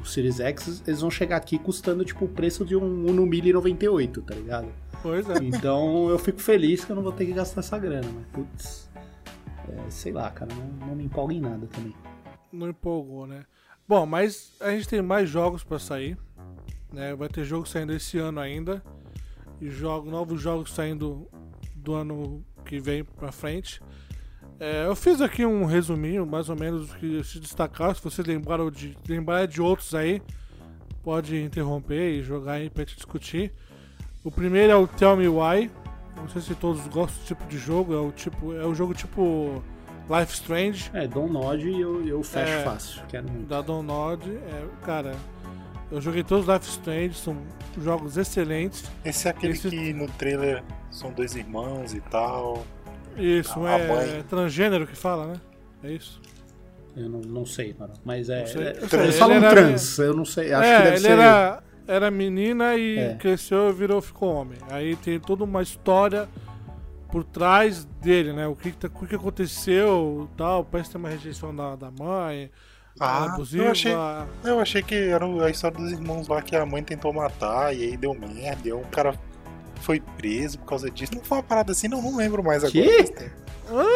o 0.00 0.04
Series 0.06 0.40
X, 0.40 0.82
eles 0.86 1.00
vão 1.00 1.10
chegar 1.10 1.36
aqui 1.36 1.58
custando 1.58 2.04
tipo 2.04 2.24
o 2.24 2.28
preço 2.28 2.64
de 2.64 2.76
um 2.76 3.06
Uno 3.08 3.26
1098, 3.26 4.22
tá 4.22 4.34
ligado? 4.34 4.68
Pois 5.02 5.28
é. 5.28 5.34
Então 5.42 6.08
eu 6.08 6.18
fico 6.18 6.40
feliz 6.40 6.84
que 6.84 6.92
eu 6.92 6.96
não 6.96 7.02
vou 7.02 7.12
ter 7.12 7.26
que 7.26 7.32
gastar 7.32 7.60
essa 7.60 7.78
grana, 7.78 8.06
mas 8.14 8.26
putz. 8.32 8.88
é, 9.68 9.90
sei 9.90 10.12
lá, 10.12 10.30
cara, 10.30 10.50
não, 10.54 10.88
não 10.88 10.94
me 10.94 11.04
empolga 11.04 11.34
em 11.34 11.40
nada 11.40 11.66
também. 11.72 11.94
Não 12.52 12.68
empolgou, 12.68 13.26
né? 13.26 13.44
Bom, 13.86 14.06
mas 14.06 14.52
a 14.60 14.70
gente 14.70 14.88
tem 14.88 15.02
mais 15.02 15.28
jogos 15.28 15.64
pra 15.64 15.78
sair. 15.78 16.16
Né? 16.92 17.14
Vai 17.14 17.28
ter 17.28 17.44
jogo 17.44 17.66
saindo 17.66 17.92
esse 17.92 18.18
ano 18.18 18.40
ainda. 18.40 18.82
E 19.60 19.68
jogo, 19.68 20.10
novos 20.10 20.40
jogos 20.40 20.72
saindo 20.72 21.28
do 21.74 21.94
ano 21.94 22.44
que 22.64 22.78
vem 22.78 23.04
pra 23.04 23.32
frente. 23.32 23.80
É, 24.58 24.86
eu 24.86 24.94
fiz 24.94 25.20
aqui 25.20 25.44
um 25.46 25.64
resuminho, 25.64 26.26
mais 26.26 26.48
ou 26.48 26.56
menos, 26.56 26.92
que 26.94 27.24
se 27.24 27.40
destacar. 27.40 27.94
Se 27.94 28.02
você 28.02 28.22
lembraram 28.22 28.70
de, 28.70 28.96
lembrar 29.08 29.46
de 29.46 29.60
outros 29.60 29.94
aí, 29.94 30.22
pode 31.02 31.40
interromper 31.42 32.18
e 32.18 32.22
jogar 32.22 32.52
aí 32.52 32.68
gente 32.68 32.84
discutir. 32.84 33.52
O 34.22 34.30
primeiro 34.30 34.72
é 34.72 34.76
o 34.76 34.86
Tell 34.86 35.16
Me 35.16 35.28
Why. 35.28 35.70
Não 36.14 36.28
sei 36.28 36.42
se 36.42 36.54
todos 36.54 36.86
gostam 36.88 37.16
desse 37.16 37.26
tipo 37.26 37.46
de 37.46 37.56
jogo. 37.56 37.94
É 37.94 38.00
o 38.00 38.12
tipo, 38.12 38.52
é 38.52 38.66
o 38.66 38.74
jogo 38.74 38.92
tipo 38.92 39.62
Life 40.10 40.32
Strange. 40.34 40.90
É, 40.92 41.06
Dom 41.06 41.28
Nod 41.28 41.66
e 41.68 41.80
eu, 41.80 42.06
eu 42.06 42.22
fecho 42.22 42.52
É. 42.52 42.62
fácil. 42.64 43.02
Quero 43.08 43.30
muito. 43.30 43.46
da 43.48 43.60
Download. 43.62 44.28
É, 44.30 44.64
cara, 44.84 45.14
eu 45.90 46.00
joguei 46.00 46.24
todos 46.24 46.48
os 46.48 46.52
Life 46.54 46.68
Strange, 46.68 47.14
são 47.14 47.36
jogos 47.80 48.16
excelentes. 48.16 48.84
Esse 49.04 49.28
é 49.28 49.30
aquele 49.30 49.52
Esse- 49.52 49.68
que 49.70 49.92
no 49.92 50.08
trailer 50.08 50.62
são 50.90 51.12
dois 51.12 51.36
irmãos 51.36 51.94
e 51.94 52.00
tal. 52.00 52.64
Isso, 53.16 53.64
A 53.64 53.78
é 53.78 53.88
mãe. 53.88 54.24
transgênero 54.28 54.86
que 54.86 54.96
fala, 54.96 55.26
né? 55.28 55.40
É 55.84 55.92
isso. 55.92 56.20
Eu 56.96 57.08
não, 57.08 57.20
não 57.20 57.46
sei, 57.46 57.74
mano. 57.78 57.92
Mas 58.04 58.28
é. 58.28 58.44
Sei. 58.46 58.62
é- 58.62 58.70
Eu 58.80 58.88
sei, 58.88 58.98
eles 59.00 59.10
ele 59.10 59.12
falam 59.12 59.36
era- 59.36 59.50
trans, 59.50 59.98
eu 59.98 60.14
não 60.14 60.24
sei. 60.24 60.52
Acho 60.52 60.64
é, 60.68 60.76
que 60.76 60.82
deve 60.82 60.96
ele 60.96 61.00
ser. 61.06 61.10
era, 61.12 61.62
era 61.86 62.10
menina 62.10 62.74
e 62.74 62.98
É. 62.98 63.14
cresceu 63.14 63.70
e 63.70 63.72
virou, 63.72 64.00
ficou 64.02 64.34
homem. 64.34 64.58
Aí 64.70 64.96
tem 64.96 65.20
toda 65.20 65.44
uma 65.44 65.62
história 65.62 66.28
por 67.10 67.24
trás 67.24 67.84
dele, 68.00 68.32
né? 68.32 68.46
O 68.46 68.54
que, 68.56 68.72
tá- 68.72 68.88
o 68.92 69.06
que 69.06 69.14
aconteceu 69.14 70.28
e 70.32 70.36
tal. 70.36 70.64
Parece 70.64 70.88
que 70.90 70.94
tem 70.94 71.00
uma 71.02 71.08
rejeição 71.08 71.54
da, 71.54 71.76
da 71.76 71.90
mãe. 71.90 72.50
Ah, 72.98 73.16
ela 73.24 73.34
abusiva. 73.34 73.64
eu 73.64 73.70
achei, 73.70 73.92
eu 74.44 74.60
achei 74.60 74.82
que 74.82 74.94
era 74.94 75.24
a 75.24 75.48
história 75.50 75.76
dos 75.78 75.90
irmãos 75.92 76.28
lá 76.28 76.42
que 76.42 76.54
a 76.54 76.66
mãe 76.66 76.82
tentou 76.82 77.12
matar 77.12 77.74
e 77.74 77.82
aí 77.84 77.96
deu 77.96 78.12
merda. 78.14 78.60
E 78.68 78.72
aí 78.72 78.72
o 78.72 78.80
cara 78.90 79.14
foi 79.82 80.00
preso 80.18 80.58
por 80.58 80.66
causa 80.66 80.90
disso. 80.90 81.14
Não 81.14 81.22
foi 81.24 81.38
uma 81.38 81.44
parada 81.44 81.72
assim, 81.72 81.88
não, 81.88 82.02
não 82.02 82.16
lembro 82.16 82.42
mais 82.42 82.62
agora. 82.64 82.72
Que? 82.72 82.96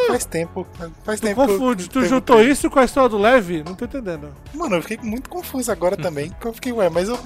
Faz 0.07 0.25
tempo. 0.25 0.67
Faz 0.73 0.87
tempo. 0.87 0.95
Faz 1.05 1.21
Tu, 1.21 1.27
tempo. 1.27 1.45
que 1.45 1.51
eu- 1.51 1.59
confunde, 1.59 1.89
tu 1.89 1.95
tempo 2.01 2.07
juntou 2.07 2.41
isso 2.43 2.71
com 2.71 2.79
a 2.79 2.85
história 2.85 3.09
do 3.11 3.19
Leve? 3.19 3.63
Não 3.65 3.75
tô 3.75 3.85
entendendo. 3.85 4.33
Mano, 4.55 4.77
eu 4.77 4.83
fiquei 4.83 4.99
muito 5.03 5.29
confuso 5.29 5.71
agora 5.73 5.97
também. 5.99 6.31
que 6.41 6.47
Eu 6.47 6.53
fiquei, 6.55 6.73
ué, 6.73 6.89
mas 6.89 7.09
eu. 7.09 7.19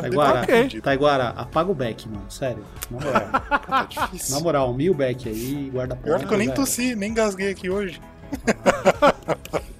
Taiguara. 0.00 0.46
Taiguara, 0.82 1.28
apaga 1.30 1.70
o 1.70 1.74
back, 1.74 2.08
mano. 2.08 2.24
Sério. 2.30 2.64
Na 2.90 2.98
moral. 3.00 3.22
Tá 3.68 3.84
difícil. 3.84 4.34
Na 4.36 4.40
moral, 4.40 4.72
mil 4.74 4.94
back 4.94 5.28
aí, 5.28 5.70
guarda 5.72 5.96
Pior 5.96 6.18
que 6.24 6.32
eu 6.32 6.38
nem 6.38 6.48
velho. 6.48 6.58
tossi, 6.60 6.94
nem 6.94 7.12
gasguei 7.12 7.50
aqui 7.50 7.68
hoje. 7.68 8.00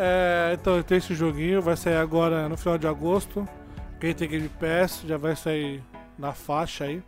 É, 0.00 0.52
então 0.54 0.80
tem 0.84 0.98
esse 0.98 1.12
joguinho, 1.12 1.60
vai 1.60 1.76
sair 1.76 1.96
agora 1.96 2.48
no 2.48 2.56
final 2.56 2.78
de 2.78 2.86
agosto. 2.86 3.44
Quem 4.00 4.14
tem 4.14 4.28
Game 4.28 4.48
Pass 4.48 5.02
já 5.04 5.16
vai 5.16 5.34
sair 5.34 5.82
na 6.16 6.32
faixa 6.32 6.84
aí. 6.84 7.02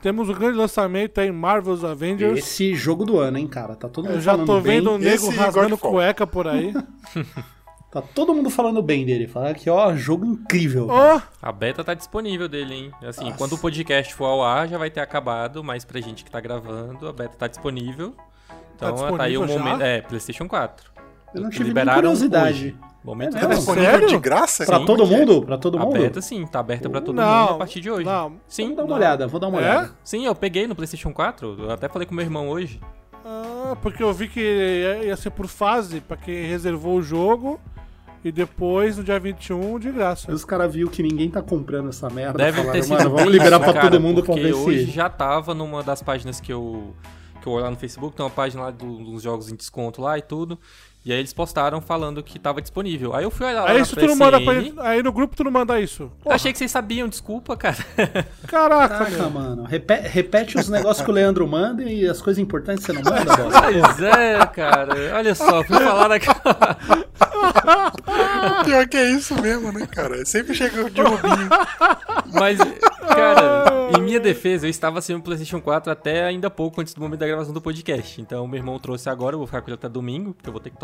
Temos 0.00 0.30
o 0.30 0.34
grande 0.34 0.56
lançamento 0.56 1.20
aí, 1.20 1.30
Marvel's 1.30 1.84
Avengers. 1.84 2.38
Esse 2.38 2.74
jogo 2.74 3.04
do 3.04 3.18
ano, 3.18 3.36
hein, 3.36 3.46
cara. 3.46 3.76
Tá 3.76 3.88
todo 3.90 4.06
mundo 4.06 4.14
Eu 4.14 4.20
já 4.22 4.32
falando 4.32 4.46
tô 4.46 4.60
bem. 4.60 4.78
vendo 4.78 4.90
o 4.92 4.98
nego 4.98 5.28
Esse 5.28 5.36
rasgando 5.36 5.76
cueca 5.76 6.26
por 6.26 6.48
aí. 6.48 6.72
Tá 7.92 8.00
todo 8.00 8.34
mundo 8.34 8.48
falando 8.48 8.80
bem 8.82 9.04
dele. 9.04 9.26
Falando 9.28 9.54
que, 9.56 9.68
ó, 9.68 9.94
jogo 9.94 10.24
incrível. 10.24 10.86
Ó, 10.90 11.20
A 11.42 11.52
beta 11.52 11.84
tá 11.84 11.92
disponível 11.92 12.48
dele, 12.48 12.74
hein? 12.74 12.92
Assim, 13.06 13.24
Nossa. 13.26 13.36
quando 13.36 13.52
o 13.52 13.58
podcast 13.58 14.14
for 14.14 14.24
ao 14.24 14.42
ar, 14.42 14.66
já 14.66 14.78
vai 14.78 14.90
ter 14.90 15.00
acabado, 15.00 15.62
mas 15.62 15.84
pra 15.84 16.00
gente 16.00 16.24
que 16.24 16.30
tá 16.30 16.40
gravando, 16.40 17.06
a 17.06 17.12
beta 17.12 17.36
tá 17.36 17.46
disponível. 17.46 18.14
Então 18.74 18.94
Tá 18.96 19.12
tá, 19.16 19.24
aí 19.24 19.36
o 19.36 19.40
disponível 19.42 19.48
já? 19.48 19.58
momento. 19.58 19.82
É, 19.82 20.00
PlayStation 20.00 20.48
4. 20.48 20.90
Eu 21.34 21.40
não 21.42 21.50
tive 21.50 21.64
nem 21.64 21.68
Liberaram 21.68 22.00
curiosidade. 22.00 22.54
hoje. 22.54 22.76
Momento 23.04 23.36
É 23.36 23.40
tá? 23.40 23.46
Disponível 23.48 24.06
de 24.06 24.18
graça? 24.18 24.64
Pra 24.64 24.76
Como 24.76 24.86
todo 24.86 25.02
é? 25.02 25.06
mundo? 25.06 25.42
Pra 25.42 25.58
todo 25.58 25.76
A 25.78 25.84
mundo? 25.84 25.98
beta 25.98 26.20
sim, 26.22 26.46
tá 26.46 26.60
aberta 26.60 26.88
pra 26.88 27.00
todo 27.00 27.16
não, 27.16 27.40
mundo 27.40 27.50
a 27.54 27.58
partir 27.58 27.80
de 27.80 27.90
hoje. 27.90 28.04
Não. 28.06 28.36
Sim, 28.48 28.68
Vou 28.68 28.76
dar 28.76 28.82
uma 28.84 28.88
não. 28.88 28.96
olhada, 28.96 29.26
vou 29.26 29.40
dar 29.40 29.48
uma 29.48 29.58
É? 29.60 29.62
olhada. 29.64 29.92
Sim, 30.04 30.24
eu 30.24 30.34
peguei 30.34 30.66
no 30.66 30.74
PlayStation 30.74 31.12
4. 31.12 31.56
Eu 31.64 31.70
até 31.72 31.88
falei 31.88 32.06
com 32.06 32.14
meu 32.14 32.24
irmão 32.24 32.48
hoje. 32.48 32.80
Ah, 33.24 33.76
porque 33.82 34.02
eu 34.02 34.12
vi 34.14 34.28
que 34.28 34.40
ia 34.40 35.04
ia 35.04 35.16
ser 35.16 35.30
por 35.30 35.46
fase, 35.46 36.00
pra 36.00 36.16
quem 36.16 36.46
reservou 36.46 36.96
o 36.96 37.02
jogo. 37.02 37.60
E 38.24 38.30
depois, 38.30 38.96
no 38.98 39.02
dia 39.04 39.18
21, 39.18 39.78
de 39.78 39.90
graça. 39.90 40.30
Os 40.32 40.44
caras 40.44 40.72
viram 40.72 40.88
que 40.90 41.02
ninguém 41.02 41.28
tá 41.28 41.42
comprando 41.42 41.88
essa 41.88 42.08
merda. 42.08 42.38
Deve 42.38 42.58
falaram, 42.58 42.72
ter 42.72 42.82
sido 42.84 42.96
mano, 42.98 43.10
vamos 43.10 43.32
liberar 43.32 43.56
isso, 43.56 43.64
pra 43.64 43.72
cara, 43.74 43.90
todo 43.90 44.00
mundo 44.00 44.22
pra 44.22 44.26
porque 44.34 44.40
ver 44.42 44.52
hoje 44.54 44.84
se. 44.86 44.90
já 44.92 45.08
tava 45.08 45.54
numa 45.54 45.82
das 45.82 46.02
páginas 46.02 46.40
que 46.40 46.52
eu 46.52 46.94
que 47.40 47.48
eu 47.48 47.54
olho 47.54 47.64
lá 47.64 47.70
no 47.72 47.76
Facebook, 47.76 48.14
tem 48.14 48.24
uma 48.24 48.30
página 48.30 48.62
lá 48.62 48.70
do- 48.70 48.98
dos 49.02 49.20
jogos 49.20 49.50
em 49.50 49.56
desconto 49.56 50.00
lá 50.00 50.16
e 50.16 50.22
tudo. 50.22 50.56
E 51.04 51.12
aí 51.12 51.18
eles 51.18 51.32
postaram 51.32 51.80
falando 51.80 52.22
que 52.22 52.38
tava 52.38 52.62
disponível. 52.62 53.12
Aí 53.16 53.24
eu 53.24 53.32
fui 53.32 53.44
olhar 53.44 53.62
lá 53.64 53.70
Aí 53.70 53.78
na 53.78 53.82
isso 53.82 53.96
tu 53.96 54.06
não 54.06 54.14
manda 54.14 54.40
pra 54.40 54.52
PSN. 54.54 54.62
gente- 54.66 54.78
Aí 54.78 55.02
no 55.02 55.10
grupo 55.12 55.34
tu 55.34 55.42
não 55.42 55.50
manda 55.50 55.80
isso. 55.80 56.08
Eu 56.24 56.30
achei 56.30 56.52
que 56.52 56.58
vocês 56.58 56.70
sabiam, 56.70 57.08
desculpa, 57.08 57.56
cara. 57.56 57.76
Caraca, 58.46 58.98
Caraca, 59.06 59.28
mano. 59.28 59.64
Repe- 59.64 60.02
repete 60.08 60.56
os 60.56 60.68
negócios 60.68 61.04
que 61.04 61.10
o 61.10 61.14
Leandro 61.14 61.44
manda 61.48 61.82
e 61.82 62.06
as 62.08 62.22
coisas 62.22 62.40
importantes 62.40 62.84
você 62.84 62.92
não 62.92 63.02
manda, 63.02 63.24
bosta. 63.36 63.62
Pois 63.62 64.00
é, 64.02 64.46
cara. 64.46 64.94
Olha 65.16 65.34
só, 65.34 65.64
fui 65.64 65.76
falar 65.80 66.08
naquela. 66.10 66.78
Pior 68.64 68.88
que 68.88 68.96
é 68.96 69.10
isso 69.10 69.40
mesmo, 69.40 69.72
né, 69.72 69.86
cara? 69.86 70.24
Sempre 70.24 70.54
chega 70.54 70.88
de 70.90 71.00
Rubinho. 71.00 71.48
Mas, 72.32 72.58
cara, 73.08 73.90
em 73.96 74.02
minha 74.02 74.20
defesa, 74.20 74.66
eu 74.66 74.70
estava 74.70 75.00
sem 75.00 75.14
o 75.16 75.20
PlayStation 75.20 75.60
4 75.60 75.92
até 75.92 76.24
ainda 76.24 76.48
pouco 76.50 76.80
antes 76.80 76.94
do 76.94 77.00
momento 77.00 77.20
da 77.20 77.26
gravação 77.26 77.52
do 77.52 77.60
podcast. 77.60 78.20
Então, 78.20 78.46
meu 78.46 78.58
irmão 78.58 78.78
trouxe 78.78 79.08
agora, 79.08 79.34
eu 79.34 79.38
vou 79.38 79.46
ficar 79.46 79.60
com 79.60 79.68
ele 79.68 79.74
até 79.74 79.88
domingo, 79.88 80.34
porque 80.34 80.48
eu 80.48 80.52
vou 80.52 80.60
ter 80.60 80.70
que 80.70 80.76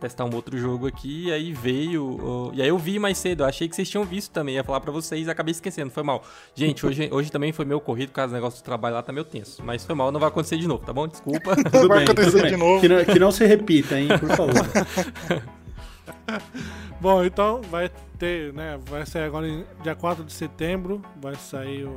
testar 0.00 0.24
um 0.24 0.34
outro 0.34 0.56
jogo 0.56 0.86
aqui. 0.86 1.26
E 1.26 1.32
aí 1.32 1.52
veio. 1.52 2.50
E 2.54 2.62
aí 2.62 2.68
eu 2.68 2.78
vi 2.78 2.98
mais 2.98 3.18
cedo, 3.18 3.42
eu 3.42 3.46
achei 3.46 3.68
que 3.68 3.76
vocês 3.76 3.88
tinham 3.88 4.04
visto 4.04 4.32
também. 4.32 4.56
Ia 4.56 4.64
falar 4.64 4.80
pra 4.80 4.92
vocês, 4.92 5.28
acabei 5.28 5.52
esquecendo, 5.52 5.90
foi 5.90 6.02
mal. 6.02 6.22
Gente, 6.54 6.86
hoje, 6.86 7.08
hoje 7.12 7.30
também 7.30 7.52
foi 7.52 7.64
meu 7.64 7.80
corrido, 7.80 8.08
por 8.08 8.16
causa 8.16 8.32
do 8.32 8.34
negócio 8.34 8.60
do 8.60 8.64
trabalho 8.64 8.94
lá 8.94 9.02
tá 9.02 9.12
meio 9.12 9.24
tenso. 9.24 9.62
Mas 9.64 9.84
foi 9.84 9.94
mal, 9.94 10.10
não 10.10 10.20
vai 10.20 10.28
acontecer 10.28 10.56
de 10.56 10.66
novo, 10.66 10.84
tá 10.84 10.92
bom? 10.92 11.06
Desculpa. 11.06 11.56
Tudo 11.56 11.88
Vai 11.88 11.98
bem, 11.98 12.04
acontecer 12.04 12.46
de 12.48 12.56
novo. 12.56 12.80
Que 12.80 12.88
não, 12.88 13.04
que 13.04 13.18
não 13.18 13.30
se 13.32 13.44
repita, 13.44 13.98
hein, 13.98 14.08
por 14.18 14.28
favor. 14.30 14.54
Bom, 17.00 17.24
então 17.24 17.60
vai 17.62 17.90
ter, 18.18 18.52
né? 18.52 18.78
Vai 18.88 19.04
sair 19.06 19.24
agora 19.24 19.46
em 19.48 19.64
dia 19.82 19.94
4 19.94 20.24
de 20.24 20.32
setembro. 20.32 21.02
Vai 21.20 21.34
sair 21.34 21.84
o 21.84 21.96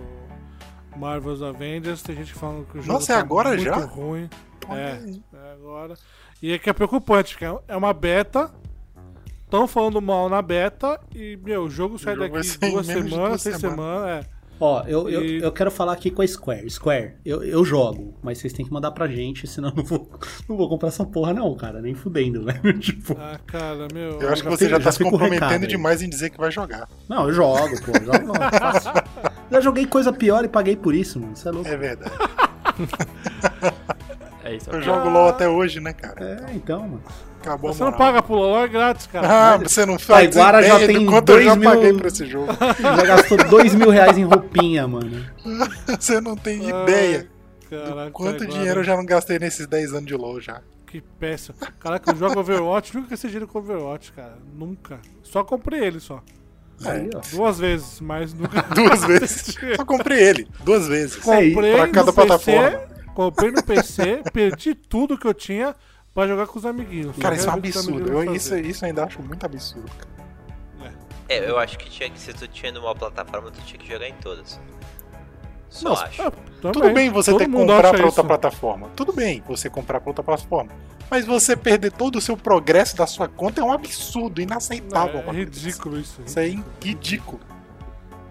Marvel's 0.97 1.41
Avengers. 1.41 2.01
Tem 2.01 2.15
gente 2.15 2.33
falando 2.33 2.65
que 2.65 2.77
o 2.77 2.81
jogo 2.81 2.93
Nossa, 2.93 3.13
é 3.13 3.15
tá 3.15 3.21
agora 3.21 3.49
muito 3.49 3.63
já? 3.63 3.75
ruim. 3.75 4.29
É, 4.69 4.99
é 5.37 5.53
agora. 5.53 5.93
E 6.41 6.51
é 6.53 6.59
que 6.59 6.69
é 6.69 6.73
preocupante, 6.73 7.37
que 7.37 7.45
é- 7.45 7.59
é 7.67 7.75
uma 7.75 7.93
beta. 7.93 8.51
Estão 9.43 9.67
falando 9.67 9.99
mal 9.99 10.29
na 10.29 10.41
beta 10.43 10.99
e, 11.15 11.35
meu, 11.37 11.63
o 11.63 11.69
jogo 11.69 11.97
sai 11.97 12.13
jogo 12.15 12.29
vai 12.29 12.41
daqui 12.43 12.57
duas 12.69 12.85
semanas, 12.85 13.09
duas 13.11 13.41
seis 13.41 13.57
semanas. 13.57 13.79
semanas, 14.01 14.25
é. 14.25 14.38
Ó, 14.61 14.83
eu, 14.85 15.09
eu, 15.09 15.23
E- 15.25 15.41
eu 15.41 15.51
quero 15.53 15.71
falar 15.71 15.93
aqui 15.93 16.11
com 16.11 16.21
a 16.21 16.27
Square. 16.27 16.69
Square, 16.69 17.13
eu, 17.25 17.41
eu 17.43 17.63
jogo, 17.63 18.13
mas 18.21 18.39
vocês 18.39 18.51
têm 18.51 18.65
que 18.65 18.73
mandar 18.73 18.91
pra 18.91 19.07
gente, 19.07 19.47
senão 19.47 19.69
eu 19.69 19.75
não 19.77 19.83
vou, 19.85 20.09
não 20.49 20.57
vou 20.57 20.67
comprar 20.67 20.89
essa 20.89 21.05
porra, 21.05 21.33
não, 21.33 21.55
cara. 21.55 21.81
Nem 21.81 21.95
fudendo, 21.95 22.43
velho. 22.43 22.77
Tipo, 22.79 23.15
Ah, 23.17 23.39
cara, 23.47 23.87
meu. 23.93 24.19
Eu 24.19 24.29
acho 24.29 24.43
que 24.43 24.49
você 24.49 24.67
já 24.67 24.77
tá 24.77 24.83
já 24.85 24.91
se 24.91 24.97
fica 24.97 25.07
o 25.09 25.11
comprometendo 25.13 25.45
recado 25.49 25.67
demais 25.67 26.01
em 26.01 26.09
dizer 26.09 26.29
que 26.29 26.37
vai 26.37 26.51
jogar. 26.51 26.89
não, 27.07 27.27
eu 27.29 27.33
jogo, 27.33 27.69
pô. 27.85 27.93
Jogo, 27.93 28.33
fácil. 28.59 28.91
Já 29.51 29.59
joguei 29.61 29.87
coisa 29.87 30.13
pior 30.13 30.45
e 30.45 30.47
paguei 30.47 30.75
por 30.75 30.93
isso, 30.93 31.19
mano. 31.19 31.35
Você 31.35 31.47
é 31.47 31.51
louco. 31.51 31.67
É 31.67 31.75
verdade. 31.75 32.11
É 34.49 34.55
isso. 34.55 34.69
Eu 34.69 34.81
jogo 34.81 35.09
LOL 35.09 35.29
até 35.29 35.47
hoje, 35.47 35.79
né, 35.79 35.93
cara? 35.93 36.45
É, 36.49 36.53
então, 36.55 36.81
mano. 36.81 37.03
Acabou 37.41 37.71
Você 37.73 37.83
não 37.83 37.93
paga 37.93 38.21
pro 38.21 38.35
LOL, 38.35 38.63
é 38.63 38.67
grátis, 38.67 39.07
cara. 39.07 39.53
Ah, 39.53 39.57
você 39.57 39.85
não 39.85 39.97
faz 39.97 40.29
Taiguara 40.35 40.61
já 40.61 40.77
do 40.77 40.87
tem 40.87 41.05
quanto 41.05 41.29
eu 41.31 41.41
já 41.41 41.55
dois 41.55 41.57
mil- 41.57 41.69
paguei 41.71 41.93
pra 41.93 42.07
esse 42.09 42.25
jogo. 42.25 42.47
Já 42.81 43.03
gastou 43.05 43.37
dois 43.49 43.73
mil 43.73 43.89
reais 43.89 44.17
em 44.17 44.23
roupinha, 44.25 44.85
mano. 44.87 45.25
Você 45.97 46.19
não 46.19 46.35
tem 46.35 46.67
ideia 46.67 47.29
Caraca, 47.69 48.11
quanto 48.11 48.43
agora- 48.43 48.47
dinheiro 48.57 48.79
eu 48.81 48.83
já 48.83 48.97
não 48.97 49.05
gastei 49.05 49.39
nesses 49.39 49.67
10 49.67 49.93
anos 49.93 50.05
de 50.05 50.15
LOL 50.15 50.41
já. 50.41 50.61
Que 50.85 50.99
péssimo. 50.99 51.55
Caraca, 51.79 52.11
eu 52.11 52.15
jogo 52.17 52.39
Overwatch, 52.39 52.93
nunca 52.95 53.11
gastei 53.11 53.29
dinheiro 53.29 53.47
com 53.47 53.59
Overwatch, 53.59 54.11
cara. 54.11 54.37
Nunca. 54.53 54.99
Só 55.23 55.41
comprei 55.43 55.79
ele 55.81 55.99
só. 56.01 56.21
Aí, 56.83 57.09
ó. 57.15 57.21
Duas 57.31 57.59
vezes, 57.59 58.01
mas 58.01 58.33
nunca. 58.33 58.61
Duas 58.75 59.03
vezes. 59.05 59.55
Só 59.75 59.85
comprei 59.85 60.19
ele. 60.21 60.47
Duas 60.63 60.87
vezes. 60.87 61.25
aí, 61.29 61.53
Comprei 61.53 61.73
pra 61.75 61.87
cada 61.89 62.07
no 62.07 62.13
plataforma. 62.13 62.81
Comprei 63.19 63.51
no 63.51 63.61
PC, 63.61 64.23
perdi 64.31 64.73
tudo 64.73 65.17
que 65.17 65.27
eu 65.27 65.33
tinha, 65.33 65.75
pra 66.15 66.25
jogar 66.25 66.47
com 66.47 66.57
os 66.57 66.65
amiguinhos. 66.65 67.17
Cara, 67.17 67.35
isso 67.35 67.49
é 67.49 67.51
um 67.51 67.59
que 67.59 67.67
absurdo. 67.67 68.09
Eu, 68.13 68.33
isso, 68.33 68.55
isso 68.57 68.85
ainda 68.85 69.03
acho 69.03 69.21
muito 69.21 69.45
absurdo, 69.45 69.91
cara. 69.97 70.93
É, 71.27 71.49
eu 71.49 71.59
acho 71.59 71.77
que 71.77 71.89
tinha 71.89 72.09
que 72.09 72.17
se 72.17 72.33
tu 72.33 72.47
tinha 72.47 72.71
numa 72.71 72.95
plataforma, 72.95 73.51
tu 73.51 73.61
tinha 73.63 73.77
que 73.77 73.85
jogar 73.85 74.07
em 74.07 74.13
todas. 74.13 74.57
Só 75.67 75.89
Não, 75.89 75.95
acho. 75.97 76.21
Ah, 76.21 76.31
Tudo 76.61 76.93
bem 76.93 77.09
você 77.09 77.31
Todo 77.31 77.39
ter 77.39 77.45
que 77.47 77.51
comprar 77.51 77.79
pra 77.81 77.89
outra 77.89 78.07
isso. 78.07 78.23
plataforma. 78.23 78.89
Tudo 78.95 79.11
bem 79.11 79.43
você 79.45 79.69
comprar 79.69 79.99
pra 79.99 80.09
outra 80.11 80.23
plataforma. 80.23 80.71
Mas 81.11 81.25
você 81.25 81.57
perder 81.57 81.91
todo 81.91 82.15
o 82.15 82.21
seu 82.21 82.37
progresso 82.37 82.95
da 82.95 83.05
sua 83.05 83.27
conta 83.27 83.59
é 83.59 83.63
um 83.65 83.73
absurdo, 83.73 84.41
inaceitável. 84.41 85.19
É, 85.19 85.23
dessa. 85.23 85.31
ridículo 85.33 85.99
isso. 85.99 86.21
Isso 86.25 86.39
é 86.39 86.47
ridículo. 86.81 87.41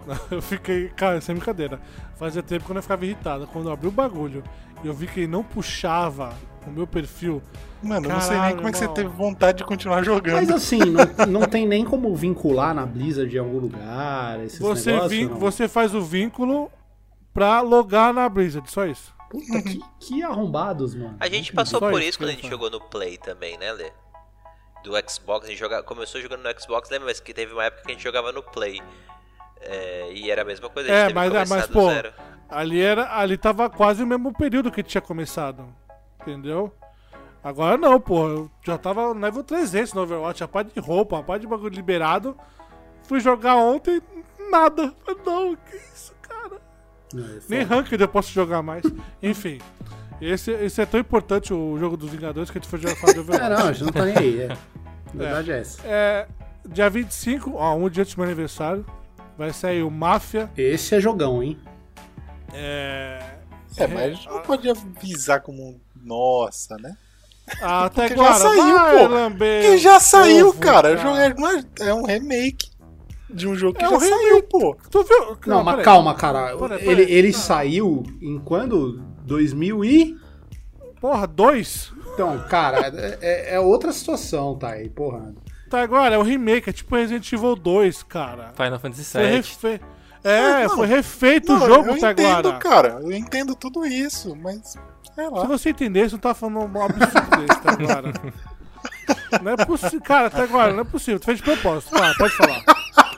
Eu 0.31 0.41
fiquei, 0.41 0.89
cara, 0.89 1.21
sem 1.21 1.35
brincadeira. 1.35 1.79
Fazia 2.17 2.41
tempo 2.41 2.65
quando 2.65 2.77
eu 2.77 2.81
ficava 2.81 3.05
irritado. 3.05 3.47
Quando 3.47 3.67
eu 3.67 3.73
abri 3.73 3.87
o 3.87 3.91
bagulho 3.91 4.43
eu 4.83 4.93
vi 4.93 5.07
que 5.07 5.21
ele 5.21 5.27
não 5.27 5.43
puxava 5.43 6.33
o 6.67 6.71
meu 6.71 6.85
perfil. 6.87 7.41
Mano, 7.81 8.07
eu 8.07 8.13
não 8.13 8.19
sei 8.19 8.31
nem 8.31 8.39
Caralho, 8.39 8.55
como 8.57 8.67
é 8.67 8.71
que 8.73 8.77
você 8.77 8.87
teve 8.89 9.07
vontade 9.09 9.59
de 9.59 9.63
continuar 9.63 10.03
jogando. 10.03 10.35
Mas 10.35 10.49
assim, 10.51 10.79
não, 10.79 11.25
não 11.41 11.47
tem 11.47 11.65
nem 11.65 11.85
como 11.85 12.13
vincular 12.15 12.73
na 12.75 12.85
Blizzard 12.85 13.33
em 13.33 13.39
algum 13.39 13.57
lugar, 13.59 14.39
esses 14.43 14.59
Você, 14.59 14.91
negócios, 14.91 15.11
vin- 15.11 15.27
você 15.27 15.67
faz 15.67 15.95
o 15.95 16.01
vínculo 16.01 16.69
pra 17.33 17.61
logar 17.61 18.13
na 18.13 18.27
Blizzard, 18.27 18.69
só 18.69 18.85
isso. 18.85 19.13
Puta, 19.29 19.61
que, 19.61 19.79
que 19.99 20.23
arrombados, 20.23 20.93
mano. 20.95 21.15
A 21.19 21.29
gente 21.29 21.53
passou 21.53 21.79
Só 21.79 21.89
por 21.89 22.01
isso 22.01 22.17
quando 22.17 22.29
a 22.31 22.33
gente 22.33 22.49
jogou 22.49 22.69
no 22.69 22.81
Play 22.81 23.17
também, 23.17 23.57
né, 23.57 23.71
Lê? 23.71 23.91
Do 24.83 24.91
Xbox, 25.09 25.45
a 25.45 25.49
gente 25.49 25.59
joga... 25.59 25.81
começou 25.83 26.19
jogando 26.19 26.41
no 26.43 26.59
Xbox, 26.61 26.89
lembra? 26.89 27.07
Mas 27.07 27.19
que 27.19 27.33
teve 27.33 27.53
uma 27.53 27.63
época 27.65 27.83
que 27.83 27.91
a 27.91 27.93
gente 27.93 28.03
jogava 28.03 28.31
no 28.31 28.41
Play. 28.43 28.81
É, 29.61 30.11
e 30.13 30.31
era 30.31 30.41
a 30.41 30.45
mesma 30.45 30.67
coisa, 30.69 30.89
a 30.89 30.91
gente 30.91 31.01
É, 31.01 31.07
teve 31.07 31.13
mas- 31.19 31.29
começar 31.31 31.55
mas, 31.55 31.67
do 31.67 31.73
pô, 31.73 31.89
zero. 31.89 32.13
Ali 32.49 32.81
era, 32.81 33.15
ali 33.17 33.37
tava 33.37 33.69
quase 33.69 34.01
o 34.03 34.07
mesmo 34.07 34.33
período 34.33 34.71
que 34.71 34.81
tinha 34.83 35.01
começado. 35.01 35.65
Entendeu? 36.21 36.73
Agora 37.43 37.77
não, 37.77 37.99
pô. 37.99 38.27
Eu 38.27 38.51
já 38.65 38.77
tava 38.77 39.13
no 39.13 39.19
level 39.19 39.43
300 39.43 39.93
no 39.93 40.01
Overwatch, 40.01 40.43
a 40.43 40.47
parte 40.47 40.73
de 40.73 40.79
roupa, 40.79 41.19
a 41.19 41.23
parte 41.23 41.41
de 41.41 41.47
bagulho 41.47 41.73
liberado. 41.73 42.35
Fui 43.03 43.19
jogar 43.19 43.55
ontem, 43.55 44.01
nada. 44.51 44.93
Não, 45.25 45.55
que 45.55 45.75
isso, 45.93 46.13
cara? 46.21 46.59
É 47.15 47.39
Nem 47.47 47.63
ranked 47.63 48.01
eu 48.01 48.07
posso 48.07 48.31
jogar 48.31 48.61
mais. 48.61 48.83
Enfim. 49.21 49.59
Esse, 50.21 50.51
esse 50.51 50.81
é 50.81 50.85
tão 50.85 50.99
importante 50.99 51.53
o 51.53 51.77
jogo 51.79 51.95
dos 51.95 52.09
Vingadores 52.09 52.51
que 52.51 52.57
a 52.57 52.61
gente 52.61 52.69
foi 52.69 52.79
jogar 52.79 52.95
falar 52.97 53.13
do 53.13 53.19
É, 53.21 53.23
Overwatch. 53.23 53.49
não, 53.49 53.67
a 53.69 53.71
gente 53.71 53.83
não 53.85 53.91
tá 53.93 54.05
nem 54.05 54.17
aí, 54.17 54.41
é. 54.41 54.51
A 54.51 55.17
verdade 55.17 55.51
é, 55.51 55.59
essa. 55.59 55.81
É, 55.87 56.27
dia 56.67 56.89
25, 56.89 57.53
ó, 57.55 57.75
um 57.75 57.89
dia 57.89 58.01
antes 58.03 58.13
do 58.13 58.17
meu 58.19 58.25
aniversário, 58.25 58.85
vai 59.37 59.53
sair 59.53 59.81
o 59.81 59.89
Máfia. 59.89 60.51
Esse 60.57 60.95
é 60.95 60.99
jogão, 60.99 61.41
hein? 61.41 61.57
É. 62.53 63.19
É, 63.77 63.87
mas 63.87 64.01
a 64.03 64.09
gente 64.09 64.27
não 64.27 64.41
pode 64.41 64.69
avisar 64.69 65.41
como. 65.41 65.79
Nossa, 66.03 66.75
né? 66.77 66.95
Ah, 67.61 67.85
até 67.85 68.07
Porque 68.07 68.15
já 68.21 68.29
agora, 68.29 68.39
saiu, 68.39 68.73
vai, 68.73 68.97
pô. 68.99 69.07
lamber 69.13 69.61
Porque 69.63 69.77
já 69.77 69.99
saiu, 69.99 70.49
ovo, 70.49 70.59
cara. 70.59 70.97
Jogo 70.97 71.15
É, 71.17 71.33
não 71.33 71.47
é- 71.49 71.63
é 71.81 71.93
um 71.93 72.03
remake 72.05 72.69
de 73.29 73.47
um 73.47 73.55
jogo 73.55 73.77
que 73.77 73.83
É 73.85 73.89
já 73.89 73.95
um 73.95 73.99
saiu, 73.99 74.43
pô. 74.43 74.75
Tu 74.89 75.03
viu? 75.03 75.37
Não, 75.45 75.63
mas 75.63 75.73
peraí. 75.75 75.85
calma, 75.85 76.15
cara. 76.15 76.57
Peraí, 76.57 76.77
Ele, 76.87 76.95
peraí. 76.95 77.11
ele 77.13 77.31
Não. 77.31 77.39
saiu 77.39 78.03
em 78.21 78.39
quando? 78.39 78.99
2000 79.23 79.85
e... 79.85 80.17
Porra, 80.99 81.27
dois? 81.27 81.93
Então, 82.13 82.37
cara, 82.49 82.91
é, 83.21 83.55
é 83.55 83.59
outra 83.59 83.93
situação, 83.93 84.57
tá 84.57 84.71
aí, 84.71 84.89
porra. 84.89 85.33
Tá 85.69 85.81
agora, 85.81 86.15
é 86.15 86.17
o 86.17 86.23
remake, 86.23 86.69
é 86.69 86.73
tipo 86.73 86.95
Resident 86.95 87.31
Evil 87.31 87.55
2, 87.55 88.03
cara. 88.03 88.51
Final 88.55 88.79
Fantasy 88.79 89.05
Foi 89.05 89.21
VII. 89.21 89.31
refe... 89.37 89.81
É, 90.23 90.63
Não, 90.67 90.75
foi 90.75 90.87
refeito 90.87 91.53
Não, 91.53 91.63
o 91.63 91.67
jogo, 91.67 91.89
eu 91.91 91.99
tá 91.99 92.11
entendo, 92.11 92.49
agora. 92.49 92.57
cara. 92.57 92.99
Eu 93.01 93.11
entendo 93.11 93.55
tudo 93.55 93.85
isso, 93.85 94.35
mas. 94.35 94.75
Sei 95.15 95.25
Se 95.25 95.31
lá. 95.31 95.43
você 95.45 95.69
entender, 95.69 96.09
você 96.09 96.15
não 96.15 96.19
tá 96.19 96.33
falando 96.33 96.59
um 96.77 96.81
absurdo 96.83 97.37
desse, 97.37 97.59
tá 97.61 97.71
agora. 97.71 98.13
Não 99.41 99.51
é 99.51 99.65
possível, 99.65 100.01
cara, 100.01 100.27
até 100.27 100.41
agora, 100.43 100.71
não 100.71 100.81
é 100.81 100.83
possível. 100.83 101.19
Tu 101.19 101.25
fez 101.25 101.37
de 101.39 101.43
propósito, 101.43 101.91
tá, 101.91 102.13
pode 102.17 102.33
falar. 102.35 102.61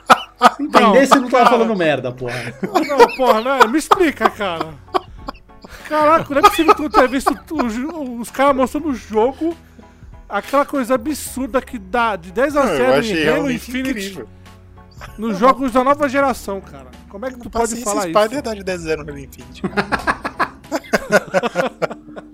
Entender 0.58 1.06
se 1.06 1.14
não 1.16 1.28
tava 1.28 1.44
cara. 1.44 1.50
falando 1.50 1.76
merda, 1.76 2.10
porra. 2.12 2.54
Não, 2.62 3.16
porra, 3.16 3.40
não, 3.42 3.68
me 3.68 3.78
explica, 3.78 4.28
cara. 4.30 4.68
Caraca, 5.88 6.26
não 6.34 6.38
é 6.38 6.42
possível 6.42 6.74
que 6.74 6.82
tu 6.82 6.90
tenha 6.90 7.06
visto 7.06 7.34
os 8.18 8.30
caras 8.30 8.56
mostrando 8.56 8.88
o 8.88 8.94
jogo, 8.94 9.54
aquela 10.28 10.64
coisa 10.64 10.94
absurda 10.94 11.60
que 11.60 11.78
dá 11.78 12.16
de 12.16 12.32
10 12.32 12.56
a 12.56 12.60
Não, 12.64 12.76
0 12.76 12.82
eu 12.82 13.02
em 13.02 13.28
Halo 13.28 13.50
Infinite 13.50 13.90
incrível. 13.90 14.28
Nos 15.18 15.38
jogos 15.38 15.72
da 15.72 15.84
nova 15.84 16.08
geração, 16.08 16.60
cara. 16.60 16.90
Como 17.08 17.26
é 17.26 17.30
que 17.30 17.38
tu 17.38 17.50
pode 17.50 17.76
falar 17.82 18.02
Spider 18.02 18.32
isso? 18.32 18.42
dá 18.42 18.54
de 18.54 18.62
10 18.62 18.80
a 18.80 18.84
0 18.84 19.04
no 19.04 19.18
Infinity. 19.18 19.62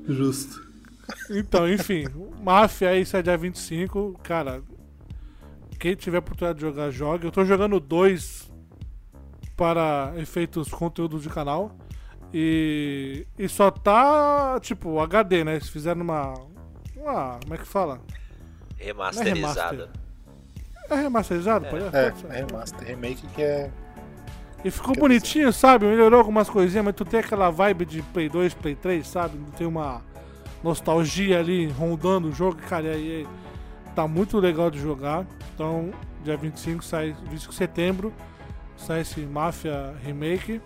Justo. 0.09 0.67
Então, 1.31 1.71
enfim, 1.71 2.07
Mafia 2.43 2.91
aí 2.91 3.05
sai 3.05 3.23
dia 3.23 3.37
25, 3.37 4.19
cara. 4.23 4.63
Quem 5.79 5.95
tiver 5.95 6.19
oportunidade 6.19 6.59
de 6.59 6.65
jogar, 6.65 6.91
joga. 6.91 7.27
Eu 7.27 7.31
tô 7.31 7.45
jogando 7.45 7.79
dois 7.79 8.51
para 9.57 10.13
efeitos 10.17 10.69
conteúdos 10.69 11.23
de 11.23 11.29
canal. 11.29 11.77
E, 12.33 13.27
e 13.39 13.49
só 13.49 13.71
tá, 13.71 14.59
tipo, 14.61 15.01
HD, 15.01 15.45
né? 15.45 15.55
Eles 15.55 15.69
fizeram 15.69 16.03
uma. 16.03 16.35
uma 16.97 17.39
como 17.43 17.55
é 17.55 17.59
que 17.59 17.67
fala? 17.67 18.01
Remasterizada. 18.77 19.91
É 19.95 20.08
remasterizado? 20.97 21.67
Pode, 21.67 21.85
É, 21.97 22.11
pode 22.11 22.21
ser. 22.21 22.27
é 22.31 22.45
remaster, 22.45 22.87
remake 22.89 23.27
que 23.29 23.43
é. 23.43 23.71
E 24.65 24.71
ficou 24.71 24.95
bonitinho, 24.97 25.53
sabe? 25.53 25.87
Melhorou 25.87 26.19
algumas 26.19 26.51
coisinhas, 26.51 26.85
mas 26.85 26.95
tu 26.95 27.05
tem 27.05 27.21
aquela 27.21 27.49
vibe 27.51 27.85
de 27.85 28.03
Play 28.03 28.29
2, 28.29 28.55
Play 28.55 28.75
3, 28.75 29.07
sabe? 29.07 29.39
Tem 29.57 29.67
uma 29.67 30.03
nostalgia 30.65 31.39
ali 31.39 31.67
rondando 31.69 32.29
o 32.29 32.33
jogo, 32.33 32.57
cara, 32.69 32.87
e 32.87 32.89
aí 32.89 33.29
tá 33.95 34.09
muito 34.09 34.39
legal 34.39 34.69
de 34.71 34.81
jogar. 34.81 35.25
Então, 35.55 35.91
dia 36.25 36.37
25 36.37 36.85
sai, 36.85 37.15
25 37.31 37.51
de 37.53 37.57
setembro, 37.57 38.13
sai 38.77 39.03
esse 39.03 39.21
Mafia 39.21 39.95
Remake. 40.05 40.61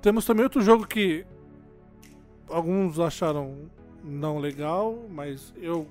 Temos 0.00 0.24
também 0.24 0.44
outro 0.44 0.60
jogo 0.60 0.86
que 0.86 1.26
alguns 2.48 3.00
acharam 3.00 3.56
não 4.04 4.38
legal, 4.38 4.96
mas 5.10 5.52
eu 5.56 5.88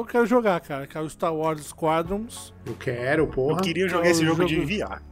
eu 0.00 0.04
quero 0.04 0.26
jogar, 0.26 0.60
cara, 0.60 0.86
que 0.86 0.96
é 0.96 1.00
o 1.00 1.08
Star 1.08 1.34
Wars 1.34 1.62
Squadrons. 1.66 2.52
Eu 2.64 2.74
quero, 2.74 3.22
Eu 3.24 3.26
porra. 3.28 3.60
queria 3.60 3.88
jogar 3.88 4.06
É 4.06 4.10
esse 4.10 4.22
o 4.22 4.26
jogo, 4.26 4.44
de 4.44 4.54
jogo- 4.56 4.66
VR. 4.66 5.02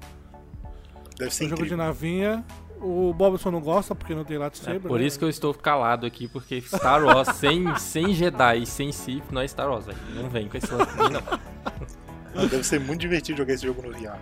Deve 1.19 1.35
ser 1.35 1.47
um 1.47 1.49
jogo 1.51 1.67
de 1.67 1.77
navinha. 1.77 2.45
O 2.81 3.15
Bobson 3.15 3.51
não 3.51 3.61
gosta 3.61 3.95
porque 3.95 4.15
não 4.15 4.25
tem 4.25 4.37
É 4.37 4.41
lightsaber. 4.41 4.81
por 4.83 4.99
né? 5.01 5.07
isso 5.07 5.19
que 5.19 5.25
eu 5.25 5.29
estou 5.31 5.55
calado 5.55 6.05
aqui, 6.05 6.29
porque 6.29 6.61
Star 6.61 7.03
Wars 7.05 7.29
sem, 7.39 7.75
sem 7.79 8.13
Jedi 8.13 8.63
e 8.63 8.67
sem 8.67 8.93
Sith 8.93 9.25
não 9.31 9.41
é 9.41 9.49
Star 9.49 9.71
Wars, 9.71 9.87
velho. 9.87 9.99
Não 10.15 10.29
vem 10.29 10.49
com 10.49 10.57
esse 10.59 10.71
lance 10.73 10.93
não. 12.35 12.49
Deve 12.49 12.65
ser 12.65 12.81
muito 12.81 13.01
divertido 13.01 13.39
jogar 13.39 13.55
esse 13.55 13.65
jogo 13.65 13.81
no 13.81 13.93
VR. 13.93 14.19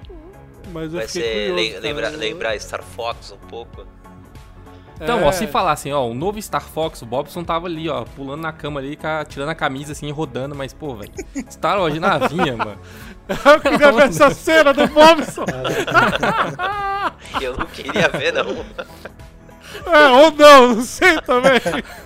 Mas 0.73 0.85
eu 0.93 0.99
Vai 1.01 1.09
fiquei 1.09 1.81
ser 1.81 1.81
lembrar 2.19 2.59
Star 2.61 2.83
Fox 2.83 3.33
um 3.33 3.47
pouco. 3.49 3.85
Então, 5.03 5.19
É, 5.19 5.25
ó, 5.25 5.33
se 5.33 5.49
falar 5.49 5.73
assim, 5.73 5.91
ó, 5.91 6.07
o 6.07 6.15
novo 6.15 6.41
Star 6.41 6.63
Fox, 6.63 7.03
o 7.03 7.07
Bobson 7.07 7.43
tava 7.43 7.67
ali, 7.67 7.89
ó, 7.89 8.05
pulando 8.05 8.43
na 8.43 8.53
cama 8.53 8.79
ali, 8.79 8.97
tirando 9.29 9.49
a 9.49 9.55
camisa 9.55 9.93
assim, 9.93 10.11
rodando, 10.13 10.55
mas, 10.55 10.73
pô, 10.73 10.95
velho, 10.95 11.13
Star 11.51 11.81
Wars 11.81 11.93
de 11.93 11.99
navinha, 12.01 12.57
mano. 12.57 12.79
Eu 13.29 13.61
queria 13.61 13.93
ver 13.93 14.09
essa 14.09 14.31
cena 14.31 14.73
do 14.73 14.87
Bobson. 14.89 15.45
Eu 17.41 17.57
não 17.57 17.67
queria 17.67 18.09
ver, 18.09 18.33
não. 18.33 18.65
É, 19.93 20.09
ou 20.09 20.31
não, 20.33 20.75
não 20.75 20.83
sei 20.83 21.21
também. 21.23 21.61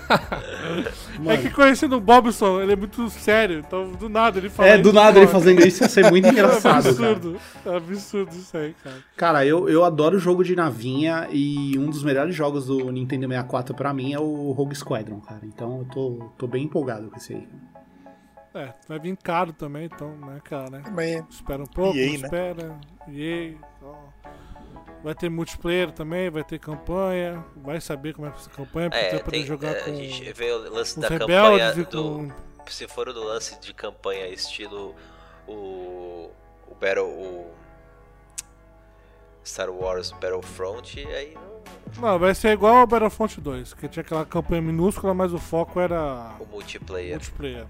É 1.16 1.18
Mano. 1.20 1.38
que 1.43 1.51
conhecendo 1.51 1.97
o 1.97 2.01
Bobson, 2.01 2.60
ele 2.60 2.72
é 2.72 2.76
muito 2.76 3.09
sério. 3.10 3.60
Então, 3.66 3.93
do 3.93 4.09
nada 4.09 4.38
ele 4.38 4.48
fala 4.51 4.68
É, 4.68 4.78
do 4.78 4.93
nada 4.93 5.18
ele 5.18 5.26
cara. 5.26 5.38
fazendo 5.38 5.66
isso 5.66 5.82
ia 5.82 5.88
ser 5.88 6.10
muito 6.10 6.26
É 6.28 6.30
engraçado, 6.30 6.82
cara. 6.97 7.12
absurdo. 7.12 7.36
É 7.64 7.76
absurdo 7.76 8.36
isso 8.36 8.56
aí, 8.56 8.74
cara. 8.82 8.97
Cara, 9.16 9.47
eu, 9.47 9.68
eu 9.68 9.84
adoro 9.84 10.18
jogo 10.18 10.44
de 10.44 10.55
navinha 10.56 11.28
e 11.30 11.78
um 11.78 11.88
dos 11.90 12.02
melhores 12.05 12.34
jogos 12.34 12.66
do 12.66 12.90
Nintendo 12.93 13.26
64 13.28 13.74
pra 13.74 13.93
mim 13.94 14.12
é 14.12 14.18
o 14.20 14.52
Rogue 14.52 14.74
Squadron, 14.74 15.20
cara. 15.20 15.40
Então 15.44 15.78
eu 15.78 15.84
tô, 15.86 16.30
tô 16.38 16.47
bem 16.47 16.64
empolgado 16.64 17.09
com 17.10 17.16
esse 17.16 17.34
aí. 17.34 17.48
É, 18.55 18.72
vai 18.88 18.98
vir 18.98 19.14
caro 19.22 19.52
também, 19.52 19.84
então, 19.84 20.16
né, 20.16 20.40
cara, 20.43 20.70
né? 20.70 20.82
Mas 20.94 21.22
Espera 21.28 21.62
um 21.62 21.66
pouco, 21.66 21.97
EA, 21.98 22.06
né? 22.09 22.14
espera. 22.14 22.76
EA, 23.12 23.55
ó. 23.82 23.94
Vai 25.07 25.15
ter 25.15 25.28
multiplayer 25.28 25.93
também, 25.93 26.28
vai 26.28 26.43
ter 26.43 26.59
campanha. 26.59 27.45
Vai 27.55 27.81
saber 27.81 28.12
como 28.12 28.27
é 28.27 28.31
que 28.33 28.39
essa 28.39 28.51
campanha, 28.51 28.91
porque 28.91 29.05
É, 29.05 29.11
vai 29.11 29.23
poder 29.23 29.37
tem, 29.37 29.47
jogar 29.47 29.70
é, 29.70 29.74
com 29.81 29.91
a 29.91 29.95
gente 29.95 30.33
vê 30.33 30.51
o 30.51 30.69
lance 30.69 30.99
da 30.99 31.07
campanha 31.07 31.73
do. 31.74 32.03
com... 32.03 32.33
Se 32.66 32.89
for 32.89 33.12
do 33.12 33.23
lance 33.23 33.57
de 33.61 33.73
campanha 33.73 34.27
estilo 34.27 34.97
o. 35.47 36.28
o 36.66 36.74
Battle. 36.74 37.07
o. 37.07 37.55
Star 39.45 39.70
Wars 39.70 40.11
Battlefront, 40.11 40.99
aí 40.99 41.37
não. 41.37 42.11
Não, 42.11 42.19
vai 42.19 42.35
ser 42.35 42.49
igual 42.49 42.78
ao 42.78 42.87
Battlefront 42.89 43.41
2, 43.41 43.74
que 43.74 43.87
tinha 43.87 44.01
aquela 44.01 44.27
campanha 44.27 44.61
minúscula, 44.61 45.15
mas 45.15 45.33
o 45.33 45.39
foco 45.39 45.78
era 45.78 46.35
O 46.41 46.47
multiplayer. 46.47 47.12
multiplayer. 47.12 47.66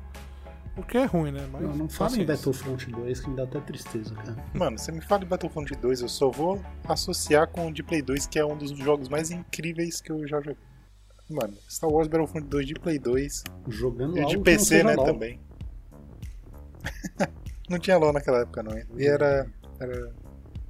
O 0.77 0.83
que 0.83 0.99
é 0.99 1.05
ruim, 1.07 1.33
né? 1.33 1.49
Mas, 1.51 1.63
Não, 1.63 1.75
não 1.75 1.89
fala 1.89 2.17
em. 2.19 2.25
Battlefront 2.25 2.91
2 2.91 3.21
que 3.21 3.31
me 3.31 3.37
dá 3.37 3.45
até 3.45 3.61
tristeza, 3.61 4.15
cara. 4.15 4.37
Mano, 4.53 4.79
você 4.79 4.93
me 4.93 5.01
fala 5.01 5.21
de 5.21 5.27
Battlefront 5.27 5.75
2, 5.75 6.03
eu 6.03 6.09
só 6.09 6.31
vou 6.31 6.61
associar 6.87 7.49
com 7.49 7.69
o 7.69 7.73
de 7.73 7.83
Play 7.83 8.03
2, 8.03 8.27
que 8.27 8.39
é 8.39 8.45
um 8.45 8.57
dos 8.57 8.71
jogos 8.77 9.09
mais 9.09 9.31
incríveis 9.31 10.01
que 10.01 10.13
eu 10.13 10.27
já 10.27 10.39
joguei. 10.39 10.59
Mano, 11.29 11.55
Star 11.69 11.91
Wars 11.91 12.09
Battlefront 12.09 12.47
2 12.47 12.67
de 12.67 12.75
Play 12.75 12.99
2 12.99 13.43
Jogando 13.69 14.17
e 14.19 14.27
de 14.27 14.39
PC, 14.39 14.85
né, 14.85 14.95
LOL. 14.95 15.07
também. 15.07 15.41
não 17.69 17.79
tinha 17.79 17.97
LoL 17.97 18.13
naquela 18.13 18.43
época, 18.43 18.63
não. 18.63 18.77
E 18.97 19.07
era, 19.07 19.51
era 19.81 20.15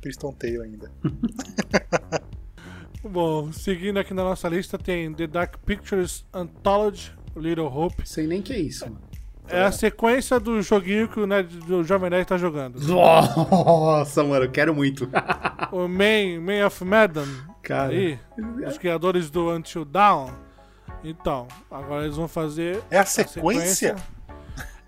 Twiston 0.00 0.32
Tail 0.32 0.62
ainda. 0.62 0.90
Bom, 3.04 3.52
seguindo 3.52 3.98
aqui 3.98 4.14
na 4.14 4.24
nossa 4.24 4.48
lista 4.48 4.78
tem 4.78 5.12
The 5.12 5.26
Dark 5.26 5.58
Pictures 5.58 6.24
Anthology, 6.32 7.12
Little 7.36 7.66
Hope. 7.66 8.08
Sei 8.08 8.26
nem 8.26 8.40
que 8.40 8.52
é 8.52 8.58
isso, 8.58 8.84
mano. 8.84 9.05
É 9.48 9.62
a 9.64 9.70
sequência 9.72 10.40
do 10.40 10.60
joguinho 10.60 11.06
que 11.08 11.20
o 11.20 11.26
Nerd, 11.26 11.56
do 11.58 11.84
Jovem 11.84 12.10
Nerd 12.10 12.26
tá 12.26 12.36
jogando. 12.36 12.80
Nossa, 12.80 14.22
mano, 14.24 14.44
eu 14.46 14.50
quero 14.50 14.74
muito. 14.74 15.08
O 15.72 15.88
Man, 15.88 16.40
Man 16.40 16.64
of 16.66 16.84
Medan, 16.84 17.26
Cara. 17.62 17.90
aí, 17.90 18.18
os 18.66 18.78
criadores 18.78 19.28
do 19.30 19.50
Until 19.50 19.84
Dawn. 19.84 20.30
Então, 21.04 21.46
agora 21.70 22.04
eles 22.04 22.16
vão 22.16 22.28
fazer 22.28 22.80
É 22.90 22.98
a 22.98 23.04
sequência? 23.04 23.96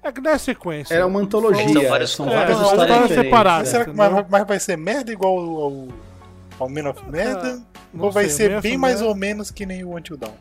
É 0.02 0.10
que 0.12 0.20
não 0.20 0.30
é 0.30 0.38
sequência. 0.38 0.94
Era 0.94 1.06
uma 1.06 1.20
antologia. 1.20 1.68
São 1.68 1.88
vários 1.88 2.10
são 2.12 2.26
várias 2.26 2.58
É, 2.58 2.62
histórias 2.62 2.90
histórias 2.90 3.10
separadas. 3.24 3.68
é. 3.68 3.70
Será 3.72 3.84
que 3.84 3.92
mas, 3.92 4.26
mas 4.30 4.46
vai 4.46 4.60
ser 4.60 4.76
merda 4.78 5.12
igual 5.12 5.36
ao, 5.38 5.62
ao, 5.62 5.88
ao 6.60 6.68
Man 6.68 6.88
of 6.90 7.02
Medan? 7.10 7.62
não 7.92 8.04
ou 8.06 8.12
vai 8.12 8.28
sei, 8.28 8.46
o 8.46 8.50
ser 8.50 8.60
bem 8.62 8.78
mais 8.78 9.02
ou 9.02 9.14
menos 9.14 9.50
que 9.50 9.66
nem 9.66 9.84
o 9.84 9.96
Until 9.96 10.16
Dawn? 10.16 10.32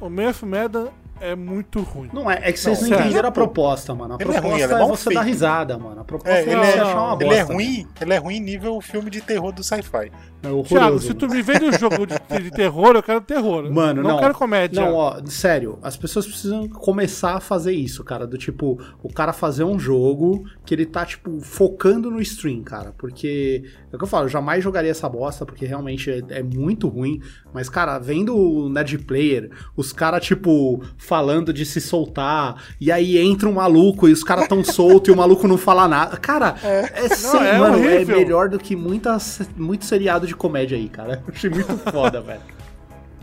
O 0.00 0.10
Man 0.10 0.30
of 0.30 0.44
Medan 0.44 0.88
é 1.20 1.34
muito 1.34 1.80
ruim. 1.80 2.10
Não 2.12 2.30
é, 2.30 2.40
é 2.42 2.52
que 2.52 2.60
vocês 2.60 2.80
não, 2.82 2.88
Não, 2.90 2.98
entenderam 3.00 3.28
a 3.28 3.32
proposta, 3.32 3.94
mano. 3.94 4.14
A 4.14 4.16
Ele 4.16 4.22
é 4.24 4.26
proposta 4.40 4.48
ruim, 4.48 4.62
ele 4.62 4.72
é 4.72 4.76
é, 4.76 4.86
você 4.88 5.04
feito. 5.04 5.14
dar 5.18 5.22
risada, 5.22 5.78
mano. 5.78 6.00
A 6.00 6.04
proposta 6.04 6.38
É, 6.38 6.44
é, 6.44 6.52
ele, 6.52 6.56
você 6.56 6.78
é- 6.78 6.80
achar 6.82 7.02
uma 7.02 7.16
bosta. 7.16 7.24
ele 7.24 7.34
é 7.34 7.42
mano. 7.42 7.54
ruim, 7.54 7.86
ele 8.00 8.12
é 8.12 8.16
ruim 8.18 8.40
nível 8.40 8.80
filme 8.80 9.10
de 9.10 9.20
terror 9.20 9.52
do 9.52 9.62
sci-fi. 9.64 10.10
É 10.42 10.62
Thiago, 10.62 11.00
se 11.00 11.12
tu 11.14 11.28
me 11.28 11.42
vende 11.42 11.64
um 11.64 11.72
jogo 11.72 12.06
de, 12.06 12.14
de 12.42 12.50
terror, 12.52 12.94
eu 12.94 13.02
quero 13.02 13.20
terror. 13.20 13.64
Mano, 13.72 14.02
não. 14.02 14.10
não 14.10 14.18
quero 14.20 14.34
comédia. 14.34 14.80
Não, 14.80 14.94
ó, 14.94 15.16
sério, 15.26 15.78
as 15.82 15.96
pessoas 15.96 16.24
precisam 16.26 16.68
começar 16.68 17.34
a 17.36 17.40
fazer 17.40 17.72
isso, 17.72 18.04
cara. 18.04 18.26
Do 18.26 18.38
tipo, 18.38 18.78
o 19.02 19.12
cara 19.12 19.32
fazer 19.32 19.64
um 19.64 19.78
jogo 19.78 20.44
que 20.64 20.72
ele 20.74 20.86
tá, 20.86 21.04
tipo, 21.04 21.40
focando 21.40 22.10
no 22.10 22.20
stream, 22.20 22.62
cara. 22.62 22.94
Porque, 22.96 23.64
é 23.96 23.98
o 23.98 23.98
que 23.98 24.04
eu 24.04 24.08
falo, 24.08 24.24
eu 24.26 24.28
jamais 24.28 24.62
jogaria 24.62 24.90
essa 24.90 25.08
bosta, 25.08 25.44
porque 25.44 25.66
realmente 25.66 26.10
é, 26.10 26.38
é 26.38 26.42
muito 26.42 26.88
ruim. 26.88 27.20
Mas, 27.52 27.68
cara, 27.68 27.98
vendo 27.98 28.36
o 28.36 28.68
Nerd 28.68 28.98
Player, 28.98 29.50
os 29.76 29.92
caras, 29.92 30.24
tipo, 30.24 30.82
falando 30.96 31.52
de 31.52 31.64
se 31.66 31.80
soltar, 31.80 32.62
e 32.80 32.92
aí 32.92 33.18
entra 33.18 33.48
um 33.48 33.52
maluco 33.54 34.08
e 34.08 34.12
os 34.12 34.22
caras 34.22 34.46
tão 34.48 34.62
soltos 34.64 35.08
e 35.08 35.12
o 35.12 35.16
maluco 35.16 35.48
não 35.48 35.58
fala 35.58 35.88
nada. 35.88 36.16
Cara, 36.16 36.54
é, 36.62 37.08
sem- 37.08 37.40
é 37.40 37.58
mano, 37.58 37.78
é 37.84 37.94
horrível. 37.96 38.16
melhor 38.18 38.48
do 38.48 38.58
que 38.58 38.76
muitas, 38.76 39.40
muito 39.56 39.84
seriado 39.84 40.26
de 40.26 40.34
comédia 40.36 40.76
aí, 40.76 40.88
cara. 40.88 41.22
Eu 41.26 41.32
achei 41.34 41.50
muito 41.50 41.76
foda, 41.90 42.20
velho. 42.20 42.40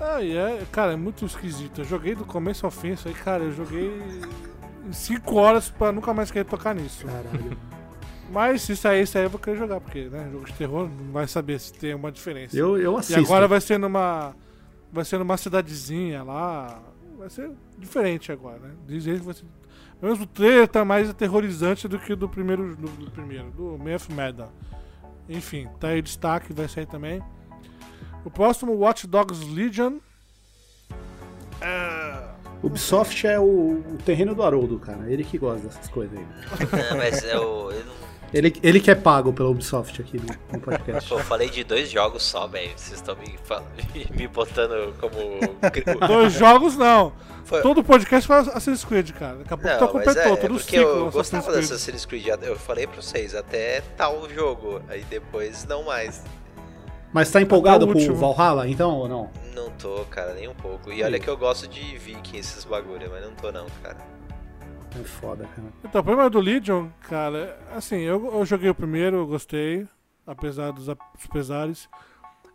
Ah, 0.02 0.22
é, 0.22 0.62
cara, 0.72 0.94
é 0.94 0.96
muito 0.98 1.26
esquisito. 1.26 1.82
Eu 1.82 1.86
joguei 1.86 2.14
do 2.16 2.26
começo 2.26 2.66
ao 2.66 2.72
fim, 2.72 2.92
isso 2.94 3.08
aí, 3.08 3.14
cara, 3.14 3.44
eu 3.44 3.52
joguei 3.54 3.90
5 4.92 5.36
horas 5.36 5.70
pra 5.70 5.92
nunca 5.92 6.14
mais 6.14 6.30
querer 6.30 6.46
tocar 6.46 6.76
nisso. 6.76 7.06
Caralho. 7.06 7.58
Mas 8.34 8.64
se 8.64 8.76
sair, 8.76 9.04
isso 9.04 9.16
aí 9.18 9.26
eu 9.26 9.30
vou 9.30 9.40
querer 9.40 9.58
jogar, 9.58 9.80
porque, 9.80 10.06
né, 10.06 10.28
jogo 10.32 10.46
de 10.46 10.54
terror 10.54 10.90
não 10.90 11.12
vai 11.14 11.28
saber 11.28 11.60
se 11.60 11.72
tem 11.72 11.94
uma 11.94 12.12
diferença. 12.12 12.58
Eu, 12.58 12.78
eu 12.80 12.94
E 12.94 12.98
assisto. 12.98 13.22
agora 13.22 13.48
vai 13.48 13.62
ser 13.62 13.78
numa. 13.78 14.36
Vai 14.92 15.06
ser 15.06 15.20
numa 15.20 15.38
cidadezinha 15.38 16.24
lá. 16.24 16.82
Vai 17.18 17.30
ser 17.30 17.52
diferente 17.78 18.32
agora, 18.32 18.58
né? 18.60 18.72
Dizem 18.88 19.20
que 19.20 19.24
vai 19.26 19.34
ser. 19.36 19.46
Pelo 20.00 20.12
menos 20.14 20.22
o 20.22 20.28
trailer 20.28 20.68
tá 20.68 20.84
mais 20.84 21.10
aterrorizante 21.10 21.88
do 21.88 22.00
que 22.00 22.12
o 22.14 22.16
do 22.18 22.28
primeiro. 22.28 22.76
Do, 22.76 22.88
do 22.88 23.12
primeiro, 23.12 23.52
do 23.52 23.78
Man 23.78 23.96
of 23.96 24.12
Medan. 24.12 24.48
Enfim, 25.30 25.70
tá 25.80 25.90
aí 25.90 26.02
destaque, 26.02 26.52
vai 26.54 26.68
sair 26.68 26.86
também. 26.88 27.22
O 28.26 28.32
próximo 28.32 28.74
Watch 28.74 29.06
Dogs 29.08 29.44
Legion. 29.46 30.00
É. 31.62 32.34
Ubisoft 32.62 33.26
é 33.28 33.40
o, 33.40 33.44
o 33.44 33.98
terreno 34.06 34.34
do 34.34 34.42
Haroldo, 34.44 34.80
cara. 34.80 35.10
Ele 35.10 35.24
que 35.24 35.38
gosta 35.38 35.68
dessas 35.68 35.88
coisas 35.90 36.18
aí. 36.18 36.26
Não, 36.90 36.98
mas 36.98 37.24
eu, 37.24 37.72
eu, 37.72 37.86
não- 37.86 38.13
Ele, 38.34 38.54
ele 38.64 38.80
que 38.80 38.90
é 38.90 38.96
pago 38.96 39.32
pela 39.32 39.50
Ubisoft 39.50 40.02
aqui 40.02 40.20
no, 40.52 40.60
podcast. 40.60 41.08
pô, 41.08 41.16
eu 41.20 41.24
falei 41.24 41.50
de 41.50 41.64
dois 41.64 41.90
jogos 41.92 42.24
só, 42.24 42.48
velho. 42.48 42.72
Vocês 42.76 42.94
estão 43.00 43.16
me, 43.94 44.08
me 44.12 44.28
botando 44.28 44.94
como. 45.00 45.40
Dois 46.08 46.34
jogos 46.34 46.76
não. 46.76 47.14
Foi- 47.46 47.62
Todo 47.62 47.84
podcast 47.84 48.28
faz 48.28 48.48
Assassin's 48.48 48.84
Creed, 48.84 49.12
cara. 49.12 49.36
Daqui 49.36 49.54
a 49.54 49.58
pouco 49.58 49.78
tu 49.78 49.86
Não, 49.86 49.94
mas 49.94 50.06
completou 50.06 50.34
é, 50.34 50.36
todo 50.38 50.52
o 50.52 50.58
porque 50.58 50.78
ciclo 50.78 50.90
eu 50.90 51.12
gostava 51.12 51.20
Assassin's 51.44 51.70
dessa 51.70 51.86
Creed. 51.86 51.96
Assassin's 51.96 52.06
Creed. 52.06 52.44
Eu 52.50 52.56
falei 52.56 52.88
pra 52.88 53.02
vocês, 53.02 53.36
até 53.36 53.82
tal 53.96 54.28
jogo. 54.30 54.82
Aí 54.90 55.04
depois 55.10 55.66
não 55.66 55.84
mais. 55.84 56.24
Mas 57.12 57.30
tá 57.30 57.40
empolgado 57.40 57.84
Até 57.86 57.92
o 57.92 57.94
com 57.94 58.00
o 58.00 58.02
último. 58.02 58.34
Valhalla, 58.34 58.68
então, 58.68 58.96
ou 58.96 59.08
não? 59.08 59.30
Não 59.54 59.70
tô, 59.72 60.04
cara, 60.10 60.34
nem 60.34 60.48
um 60.48 60.56
pouco. 60.56 60.92
E 60.92 61.04
olha 61.04 61.20
que 61.20 61.28
eu 61.30 61.38
gosto 61.38 61.68
de 61.68 61.96
Viking, 61.98 62.38
esses 62.38 62.64
bagulho, 62.66 63.08
mas 63.12 63.24
não 63.24 63.36
tô 63.36 63.52
não, 63.52 63.68
cara. 63.84 63.98
É 65.00 65.04
foda, 65.04 65.46
cara. 65.56 65.68
Então, 65.84 66.02
o 66.02 66.04
problema 66.04 66.30
do 66.30 66.40
Legion, 66.40 66.88
cara, 67.10 67.58
assim, 67.76 67.98
eu, 67.98 68.34
eu 68.36 68.46
joguei 68.46 68.70
o 68.70 68.76
primeiro, 68.76 69.18
eu 69.18 69.28
gostei, 69.28 69.88
apesar 70.26 70.72
dos, 70.72 70.86
dos 70.86 71.28
pesares. 71.32 71.90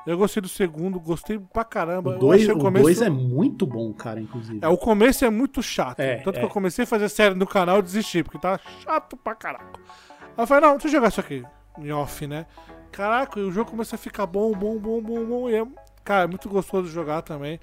Eu 0.07 0.17
gostei 0.17 0.41
do 0.41 0.49
segundo, 0.49 0.99
gostei 1.01 1.39
pra 1.39 1.65
caramba. 1.65 2.11
O 2.11 2.13
Eu 2.15 2.19
2 2.19 2.43
achei 2.43 2.55
o 2.55 2.59
começo- 2.59 2.85
dois 2.85 3.03
é 3.03 3.11
muito 3.11 3.67
bom, 3.67 3.93
cara, 3.93 4.21
inclusive. 4.21 4.61
É, 4.63 4.69
o 4.69 4.79
começo 4.79 5.25
é 5.25 5.29
muito 5.31 5.63
chato. 5.63 6.01
É, 6.01 6.17
Tanto 6.19 6.37
é. 6.37 6.39
que 6.41 6.47
eu 6.47 6.51
comecei 6.51 6.85
a 6.85 6.87
fazer 6.87 7.09
série 7.09 7.35
no 7.35 7.47
canal 7.47 7.81
e 7.81 7.83
desisti, 7.83 8.23
porque 8.23 8.39
tava 8.39 8.59
chato 8.83 9.17
pra 9.17 9.35
caraca. 9.35 9.79
Aí 10.21 10.43
eu 10.45 10.47
falei, 10.47 10.63
não, 10.67 10.73
deixa 10.75 10.87
eu 10.89 10.93
jogar 10.93 11.09
isso 11.09 11.21
aqui. 11.21 11.45
Em 11.79 11.93
off, 11.93 12.27
né? 12.27 12.47
Caraca, 12.91 13.39
e 13.39 13.43
o 13.43 13.53
jogo 13.53 13.71
começa 13.71 13.97
a 13.97 13.99
ficar 13.99 14.25
bom, 14.27 14.53
bom, 14.53 14.79
bom, 14.79 15.03
bom, 15.03 15.25
bom. 15.27 15.51
E 15.51 15.57
é, 15.57 15.67
cara, 16.05 16.25
é 16.25 16.27
muito 16.27 16.49
gostoso 16.49 16.89
jogar 16.89 17.21
também. 17.21 17.61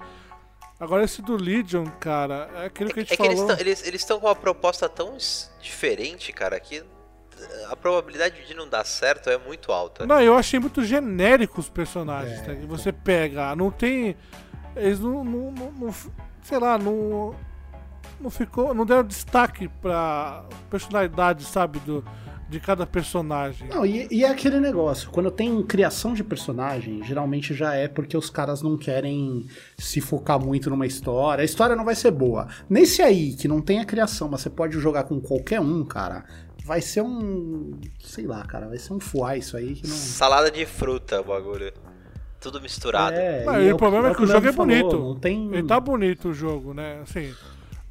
Agora 0.78 1.04
esse 1.04 1.22
do 1.22 1.36
Legion, 1.36 1.86
cara, 1.98 2.50
é 2.56 2.66
aquilo 2.66 2.90
que 2.92 3.00
a 3.00 3.02
É 3.02 3.06
gente 3.06 3.16
que 3.16 3.22
eles 3.22 3.40
falou. 3.80 3.94
estão 3.94 4.20
com 4.20 4.26
uma 4.26 4.34
proposta 4.36 4.88
tão 4.88 5.16
diferente, 5.60 6.32
cara, 6.32 6.60
que 6.60 6.84
a 7.70 7.76
probabilidade 7.76 8.46
de 8.46 8.54
não 8.54 8.68
dar 8.68 8.84
certo 8.84 9.30
é 9.30 9.38
muito 9.38 9.72
alta. 9.72 10.04
Não, 10.06 10.20
eu 10.20 10.36
achei 10.36 10.58
muito 10.60 10.84
genérico 10.84 11.60
os 11.60 11.68
personagens, 11.70 12.40
É. 12.40 12.42
tá? 12.44 12.54
Que 12.54 12.66
você 12.66 12.92
pega, 12.92 13.54
não 13.56 13.70
tem. 13.70 14.16
Eles 14.74 15.00
não. 15.00 15.24
não, 15.24 15.50
não- 15.50 15.72
não- 15.72 15.94
sei 16.42 16.58
lá, 16.58 16.76
não. 16.78 17.34
Não 18.20 18.30
ficou. 18.30 18.72
Não 18.74 18.84
deram 18.86 19.04
destaque 19.04 19.68
pra 19.68 20.44
personalidade, 20.70 21.44
sabe? 21.44 21.78
Do, 21.80 22.02
de 22.48 22.60
cada 22.60 22.86
personagem. 22.86 23.68
Não, 23.68 23.84
e, 23.84 24.06
e 24.10 24.24
é 24.24 24.30
aquele 24.30 24.60
negócio, 24.60 25.10
quando 25.10 25.30
tem 25.30 25.62
criação 25.62 26.14
de 26.14 26.22
personagem, 26.22 27.02
geralmente 27.02 27.52
já 27.54 27.74
é 27.74 27.88
porque 27.88 28.16
os 28.16 28.30
caras 28.30 28.62
não 28.62 28.76
querem 28.76 29.46
se 29.76 30.00
focar 30.00 30.38
muito 30.38 30.70
numa 30.70 30.86
história. 30.86 31.42
A 31.42 31.44
história 31.44 31.74
não 31.74 31.84
vai 31.84 31.94
ser 31.94 32.12
boa. 32.12 32.46
Nesse 32.68 33.02
aí, 33.02 33.34
que 33.34 33.48
não 33.48 33.60
tem 33.60 33.80
a 33.80 33.84
criação, 33.84 34.28
mas 34.28 34.42
você 34.42 34.50
pode 34.50 34.78
jogar 34.78 35.04
com 35.04 35.20
qualquer 35.20 35.60
um, 35.60 35.84
cara, 35.84 36.24
vai 36.64 36.80
ser 36.80 37.02
um. 37.02 37.78
Sei 38.00 38.26
lá, 38.26 38.44
cara, 38.44 38.68
vai 38.68 38.78
ser 38.78 38.92
um 38.92 39.00
fuá 39.00 39.36
isso 39.36 39.56
aí 39.56 39.74
que 39.74 39.86
não. 39.86 39.94
Salada 39.94 40.50
de 40.50 40.64
fruta, 40.66 41.20
o 41.20 41.24
bagulho. 41.24 41.72
Tudo 42.38 42.60
misturado. 42.60 43.16
É, 43.16 43.44
Não, 43.44 43.60
e 43.60 43.72
o 43.72 43.76
problema 43.76 44.10
é 44.10 44.14
que 44.14 44.22
o 44.22 44.26
jogo 44.26 44.46
é 44.46 44.52
bonito. 44.52 44.90
falou, 44.90 45.14
Não 45.14 45.18
tem. 45.18 45.52
Ele 45.52 45.66
tá 45.66 45.80
bonito 45.80 46.28
o 46.28 46.34
jogo, 46.34 46.74
né? 46.74 47.00
Assim. 47.02 47.34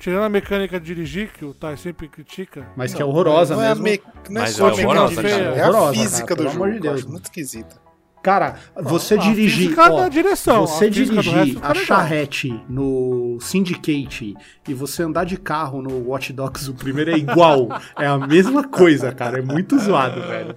Tirando 0.06 0.26
a 0.26 0.30
mecânica 0.30 0.80
de 0.80 0.86
dirigir, 0.86 1.32
que 1.34 1.44
o 1.44 1.52
Tai 1.52 1.76
sempre 1.78 2.08
critica. 2.08 2.68
Mas 2.76 2.94
que 2.94 3.02
é 3.02 3.06
horrorosa 3.06 3.56
não 3.56 3.64
é, 3.64 3.72
a 3.72 3.74
mesmo. 3.74 3.84
me... 3.86 4.02
não 4.30 4.40
é 4.40 4.44
Mas 4.44 4.52
só 4.52 4.68
é 4.68 4.72
a 4.72 4.76
mecânica, 4.76 5.00
horrorosa, 5.00 5.24
cara. 5.24 5.34
é 5.34 5.62
a 5.64 5.68
Horrorosa, 5.70 5.94
física 6.00 6.28
cara, 6.28 6.36
do 6.36 6.38
pelo 6.38 6.50
jogo. 6.52 6.64
amor 6.64 6.70
de 6.70 6.78
eu 6.78 6.82
Deus. 6.84 7.00
acho 7.00 7.10
muito 7.10 7.24
esquisita. 7.24 7.76
Cara, 8.22 8.56
você 8.80 9.16
a 9.16 9.18
dirigir. 9.18 9.64
física 9.64 9.92
ó, 9.92 10.02
da 10.02 10.08
direção, 10.08 10.68
Você 10.68 10.86
a 10.86 10.90
dirigir 10.92 11.58
a 11.60 11.74
charrete 11.74 12.64
no 12.70 13.40
Syndicate 13.42 14.36
e 14.68 14.74
você 14.76 15.02
andar 15.02 15.24
de 15.24 15.38
carro 15.38 15.82
no 15.82 16.08
Watch 16.08 16.32
Dogs, 16.32 16.70
o 16.70 16.76
primeiro 16.76 17.10
é 17.10 17.18
igual. 17.18 17.68
é 17.98 18.06
a 18.06 18.20
mesma 18.20 18.64
coisa, 18.64 19.12
cara. 19.12 19.40
É 19.40 19.42
muito 19.42 19.76
zoado, 19.80 20.22
velho. 20.22 20.56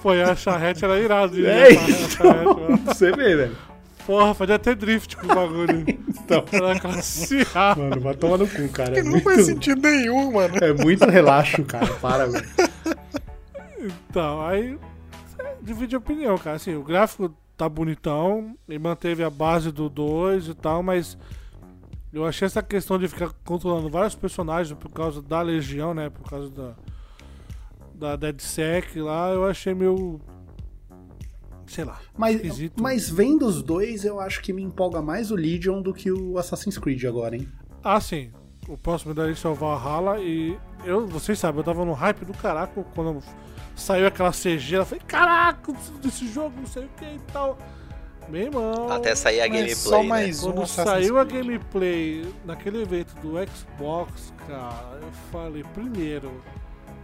Foi 0.00 0.20
a 0.20 0.34
charrete, 0.34 0.84
era 0.84 0.98
irado. 0.98 1.34
de 1.36 1.46
É 1.46 1.66
a 1.66 1.70
isso. 1.70 2.18
mano. 2.26 2.80
Você 2.86 3.12
vê, 3.12 3.36
velho. 3.36 3.56
Porra, 4.06 4.34
fazia 4.34 4.54
até 4.54 4.74
drift 4.74 5.16
com 5.16 5.26
o 5.26 5.34
bagulho. 5.34 5.84
Então, 6.26 6.44
Era 6.50 6.80
classe 6.80 7.46
A. 7.54 7.76
mano, 7.76 8.00
vai 8.00 8.14
tomar 8.14 8.38
no 8.38 8.48
cu, 8.48 8.68
cara. 8.70 8.98
É 8.98 9.02
Não 9.02 9.12
muito, 9.12 9.22
faz 9.24 9.46
sentido 9.46 9.80
nenhum, 9.80 10.32
mano. 10.32 10.56
é 10.60 10.72
muito 10.72 11.04
relaxo, 11.08 11.62
cara. 11.64 11.86
Para, 11.94 12.26
velho. 12.26 12.44
Então, 14.10 14.44
aí 14.44 14.76
divide 15.62 15.94
a 15.94 15.98
opinião, 15.98 16.36
cara. 16.36 16.56
Assim, 16.56 16.74
o 16.74 16.82
gráfico 16.82 17.32
tá 17.56 17.68
bonitão, 17.68 18.56
e 18.68 18.76
manteve 18.78 19.22
a 19.22 19.30
base 19.30 19.70
do 19.70 19.88
2 19.88 20.48
e 20.48 20.54
tal, 20.54 20.82
mas 20.82 21.16
eu 22.12 22.24
achei 22.26 22.46
essa 22.46 22.62
questão 22.62 22.98
de 22.98 23.08
ficar 23.08 23.30
controlando 23.44 23.88
vários 23.88 24.14
personagens 24.14 24.76
por 24.78 24.90
causa 24.90 25.22
da 25.22 25.40
Legião, 25.42 25.94
né? 25.94 26.10
Por 26.10 26.28
causa 26.28 26.50
da, 26.50 26.74
da 27.94 28.16
DeadSec 28.16 28.98
lá, 29.00 29.30
eu 29.30 29.46
achei 29.46 29.74
meio. 29.74 30.20
Sei 31.66 31.84
lá. 31.84 31.98
Mas, 32.16 32.36
Esquisito. 32.36 32.82
mas 32.82 33.08
vendo 33.10 33.46
os 33.46 33.62
dois, 33.62 34.04
eu 34.04 34.20
acho 34.20 34.40
que 34.42 34.52
me 34.52 34.62
empolga 34.62 35.02
mais 35.02 35.30
o 35.30 35.34
Legion 35.34 35.82
do 35.82 35.92
que 35.92 36.10
o 36.10 36.38
Assassin's 36.38 36.78
Creed 36.78 37.04
agora, 37.04 37.36
hein? 37.36 37.48
Ah, 37.82 38.00
sim. 38.00 38.30
O 38.68 38.76
próximo 38.76 39.14
da 39.14 39.26
lista 39.26 39.46
é 39.48 39.50
o 39.50 39.54
Valhalla 39.54 40.18
e 40.20 40.58
eu, 40.84 41.06
vocês 41.06 41.38
sabem, 41.38 41.60
eu 41.60 41.64
tava 41.64 41.84
no 41.84 41.92
hype 41.92 42.24
do 42.24 42.32
caraca 42.34 42.84
quando 42.94 43.22
saiu 43.76 44.06
aquela 44.06 44.32
CG, 44.32 44.76
eu 44.76 44.84
falei, 44.86 45.04
caraca, 45.06 45.70
eu 45.70 45.74
preciso 45.74 45.98
desse 45.98 46.26
jogo, 46.28 46.52
não 46.58 46.66
sei 46.66 46.84
o 46.84 46.88
que 46.96 47.04
e 47.04 47.20
tal. 47.32 47.56
Meu 48.28 48.42
irmão. 48.42 48.90
Até 48.90 49.14
sair 49.14 49.40
a 49.40 49.48
Mas 49.48 49.52
é 49.52 49.58
gameplay, 49.58 49.74
só 49.76 50.02
né? 50.02 50.08
mais 50.08 50.42
um 50.42 50.52
Quando 50.52 50.66
saiu 50.66 51.18
a 51.18 51.24
gameplay 51.24 52.26
naquele 52.44 52.82
evento 52.82 53.14
do 53.20 53.34
Xbox, 53.48 54.32
cara, 54.48 54.98
eu 55.00 55.12
falei, 55.30 55.62
primeiro, 55.74 56.42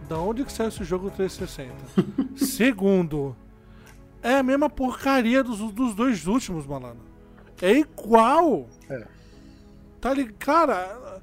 da 0.09 0.17
onde 0.17 0.43
que 0.43 0.51
saiu 0.51 0.67
esse 0.67 0.83
jogo 0.83 1.09
360? 1.11 1.73
Segundo, 2.35 3.35
é 4.23 4.37
a 4.37 4.43
mesma 4.43 4.69
porcaria 4.69 5.43
dos, 5.43 5.59
dos 5.73 5.93
dois 5.93 6.25
últimos, 6.27 6.65
malandro. 6.65 7.03
É 7.61 7.71
igual. 7.71 8.67
É. 8.89 9.05
Tá 10.01 10.13
ligado? 10.13 10.35
Cara, 10.39 11.21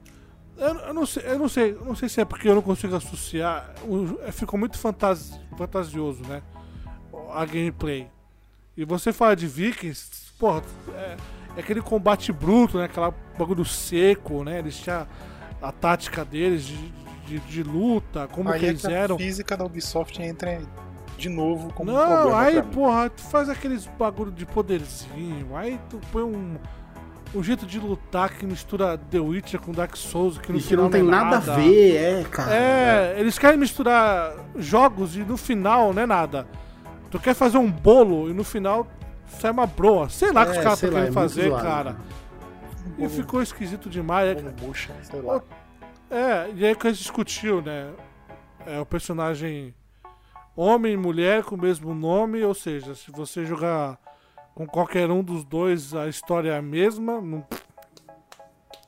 eu, 0.56 0.74
eu 0.74 0.94
não 0.94 1.06
sei, 1.06 1.22
eu 1.26 1.38
não 1.38 1.48
sei, 1.48 1.72
não 1.84 1.94
sei 1.96 2.08
se 2.08 2.20
é 2.20 2.24
porque 2.24 2.48
eu 2.48 2.54
não 2.54 2.62
consigo 2.62 2.94
associar. 2.94 3.74
é, 4.24 4.30
ficou 4.32 4.58
muito 4.58 4.78
fantasi- 4.78 5.38
fantasioso, 5.56 6.22
né? 6.24 6.42
A 7.32 7.44
gameplay. 7.44 8.08
E 8.76 8.84
você 8.84 9.12
fala 9.12 9.34
de 9.36 9.46
Vikings, 9.46 10.32
porra, 10.38 10.62
é, 10.94 11.16
é 11.56 11.60
aquele 11.60 11.82
combate 11.82 12.32
bruto, 12.32 12.78
né? 12.78 12.84
Aquela 12.84 13.14
bagulho 13.38 13.64
seco, 13.64 14.44
né? 14.44 14.58
Eles 14.60 14.78
tinham 14.78 15.06
a 15.60 15.72
tática 15.72 16.24
deles 16.24 16.64
de, 16.64 16.76
de, 17.26 17.38
de 17.40 17.62
luta, 17.62 18.26
como 18.28 18.48
Aí 18.50 18.60
que 18.60 18.66
é 18.66 18.68
eles 18.70 18.80
que 18.80 18.86
a 18.86 18.90
eram. 18.98 19.18
física 19.18 19.56
da 19.56 19.64
Ubisoft 19.64 20.20
entra 20.22 20.62
de 21.20 21.28
novo 21.28 21.72
como 21.74 21.90
um 21.90 21.94
Não, 21.94 22.06
problema 22.06 22.40
aí, 22.40 22.62
porra, 22.62 23.10
tu 23.10 23.20
faz 23.22 23.48
aqueles 23.48 23.86
bagulho 23.98 24.32
de 24.32 24.46
poderzinho, 24.46 25.54
aí 25.54 25.78
tu 25.88 26.00
põe 26.10 26.22
um. 26.22 26.56
Um 27.32 27.44
jeito 27.44 27.64
de 27.64 27.78
lutar 27.78 28.30
que 28.30 28.44
mistura 28.44 28.98
The 28.98 29.20
Witcher 29.20 29.60
com 29.60 29.70
Dark 29.70 29.94
Souls, 29.96 30.36
que 30.36 30.50
no 30.50 30.58
E 30.58 30.62
que 30.62 30.74
não 30.74 30.90
tem 30.90 31.00
é 31.00 31.04
nada 31.04 31.36
a 31.36 31.54
ver, 31.54 31.94
é, 31.94 32.24
cara. 32.24 32.52
É, 32.52 33.14
eles 33.20 33.38
querem 33.38 33.56
misturar 33.56 34.34
jogos 34.56 35.14
e 35.14 35.20
no 35.20 35.36
final 35.36 35.92
não 35.94 36.02
é 36.02 36.06
nada. 36.06 36.48
Tu 37.08 37.20
quer 37.20 37.34
fazer 37.34 37.56
um 37.56 37.70
bolo 37.70 38.28
e 38.28 38.32
no 38.32 38.42
final 38.42 38.84
sai 39.28 39.52
uma 39.52 39.64
broa. 39.64 40.08
Sei 40.08 40.32
lá 40.32 40.42
o 40.42 40.46
que 40.46 40.50
os 40.50 40.56
É, 40.58 40.62
caras 40.62 40.82
estão 40.82 40.90
lá, 40.90 40.98
querendo 41.02 41.10
é 41.10 41.12
fazer, 41.12 41.48
zoado, 41.50 41.62
cara. 41.62 41.96
E 42.98 43.08
ficou 43.08 43.40
esquisito 43.40 43.88
demais. 43.88 44.34
Como 44.42 44.52
murcha, 44.66 44.92
sei 45.04 45.20
lá. 45.20 45.40
É, 46.10 46.50
e 46.52 46.66
aí 46.66 46.74
que 46.74 46.88
a 46.88 46.90
gente 46.90 47.02
discutiu, 47.02 47.62
né? 47.62 47.90
É 48.66 48.80
o 48.80 48.84
personagem 48.86 49.72
homem 50.56 50.94
e 50.94 50.96
mulher 50.96 51.44
com 51.44 51.54
o 51.54 51.60
mesmo 51.60 51.94
nome, 51.94 52.42
ou 52.44 52.54
seja, 52.54 52.94
se 52.94 53.10
você 53.10 53.44
jogar 53.44 53.98
com 54.54 54.66
qualquer 54.66 55.10
um 55.10 55.22
dos 55.22 55.44
dois, 55.44 55.94
a 55.94 56.08
história 56.08 56.50
é 56.50 56.58
a 56.58 56.62
mesma, 56.62 57.20
não, 57.20 57.46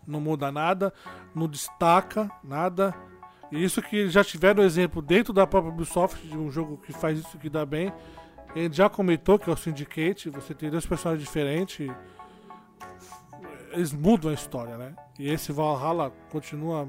não 0.07 0.21
muda 0.21 0.51
nada, 0.51 0.93
não 1.35 1.49
destaca 1.49 2.31
nada. 2.43 2.95
E 3.51 3.63
isso 3.63 3.83
que 3.83 4.09
já 4.09 4.25
tiveram 4.25 4.63
exemplo 4.63 5.01
dentro 5.03 5.33
da 5.33 5.47
própria 5.47 5.73
Ubisoft 5.73 6.27
de 6.27 6.37
um 6.37 6.51
jogo 6.51 6.79
que 6.79 6.93
faz 6.93 7.19
isso 7.19 7.39
que 7.39 7.51
dá 7.51 7.65
bem. 7.65 7.93
Ele 8.55 8.73
já 8.73 8.89
comentou 8.89 9.39
que 9.39 9.49
é 9.49 9.53
o 9.53 9.57
Syndicate, 9.57 10.31
você 10.31 10.55
tem 10.55 10.71
dois 10.71 10.87
personagens 10.87 11.27
diferentes. 11.27 11.91
Eles 13.71 13.93
mudam 13.93 14.31
a 14.31 14.35
história, 14.35 14.77
né? 14.77 14.95
E 15.19 15.31
esse 15.31 15.53
Valhalla 15.53 16.13
continua 16.31 16.87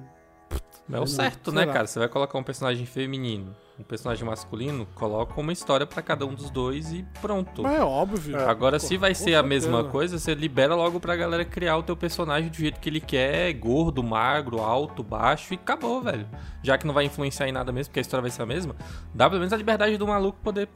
É 0.92 1.00
o 1.00 1.08
certo, 1.08 1.52
né, 1.52 1.66
lá. 1.66 1.74
cara? 1.74 1.88
Você 1.88 1.98
vai 1.98 2.10
colocar 2.10 2.38
um 2.38 2.44
personagem 2.44 2.86
feminino, 2.86 3.56
um 3.80 3.84
personagem 3.84 4.26
masculino, 4.26 4.86
coloca 4.94 5.40
uma 5.40 5.54
história 5.54 5.86
pra 5.86 6.02
cada 6.02 6.26
um 6.26 6.34
dos 6.34 6.50
dois 6.50 6.92
e 6.92 7.06
pronto. 7.22 7.64
Mas 7.64 7.80
é 7.80 7.84
óbvio. 7.84 8.38
Agora, 8.48 8.80
Pô, 8.80 8.86
se 8.86 8.98
vai 8.98 9.16
ser 9.16 9.36
a 9.36 9.44
mesma 9.44 9.86
coisa, 9.86 10.20
você 10.20 10.36
libera 10.36 10.76
logo 10.76 11.00
pra 11.00 11.16
galera 11.16 11.46
criar 11.46 11.78
o 11.78 11.84
teu 11.84 11.96
personagem 11.96 12.50
do 12.50 12.58
jeito 12.58 12.80
que 12.80 12.90
ele 12.90 13.00
quer, 13.00 13.54
gordo, 13.54 14.04
magro, 14.04 14.60
alto, 14.60 15.02
baixo, 15.02 15.54
e 15.54 15.56
acabou, 15.56 16.02
velho. 16.02 16.28
Já 16.62 16.78
que 16.78 16.86
não 16.86 16.94
vai 16.94 17.06
influenciar 17.06 17.48
em 17.48 17.54
nada 17.54 17.72
mesmo, 17.72 17.90
porque 17.90 18.00
a 18.00 18.02
história 18.02 18.22
vai 18.22 18.32
ser 18.32 18.42
a 18.42 18.46
mesma, 18.46 18.76
dá 19.14 19.30
pelo 19.30 19.40
menos 19.40 19.54
a 19.54 19.58
liberdade 19.58 19.98
do 19.98 20.06
maluco 20.06 20.38
poder 20.44 20.68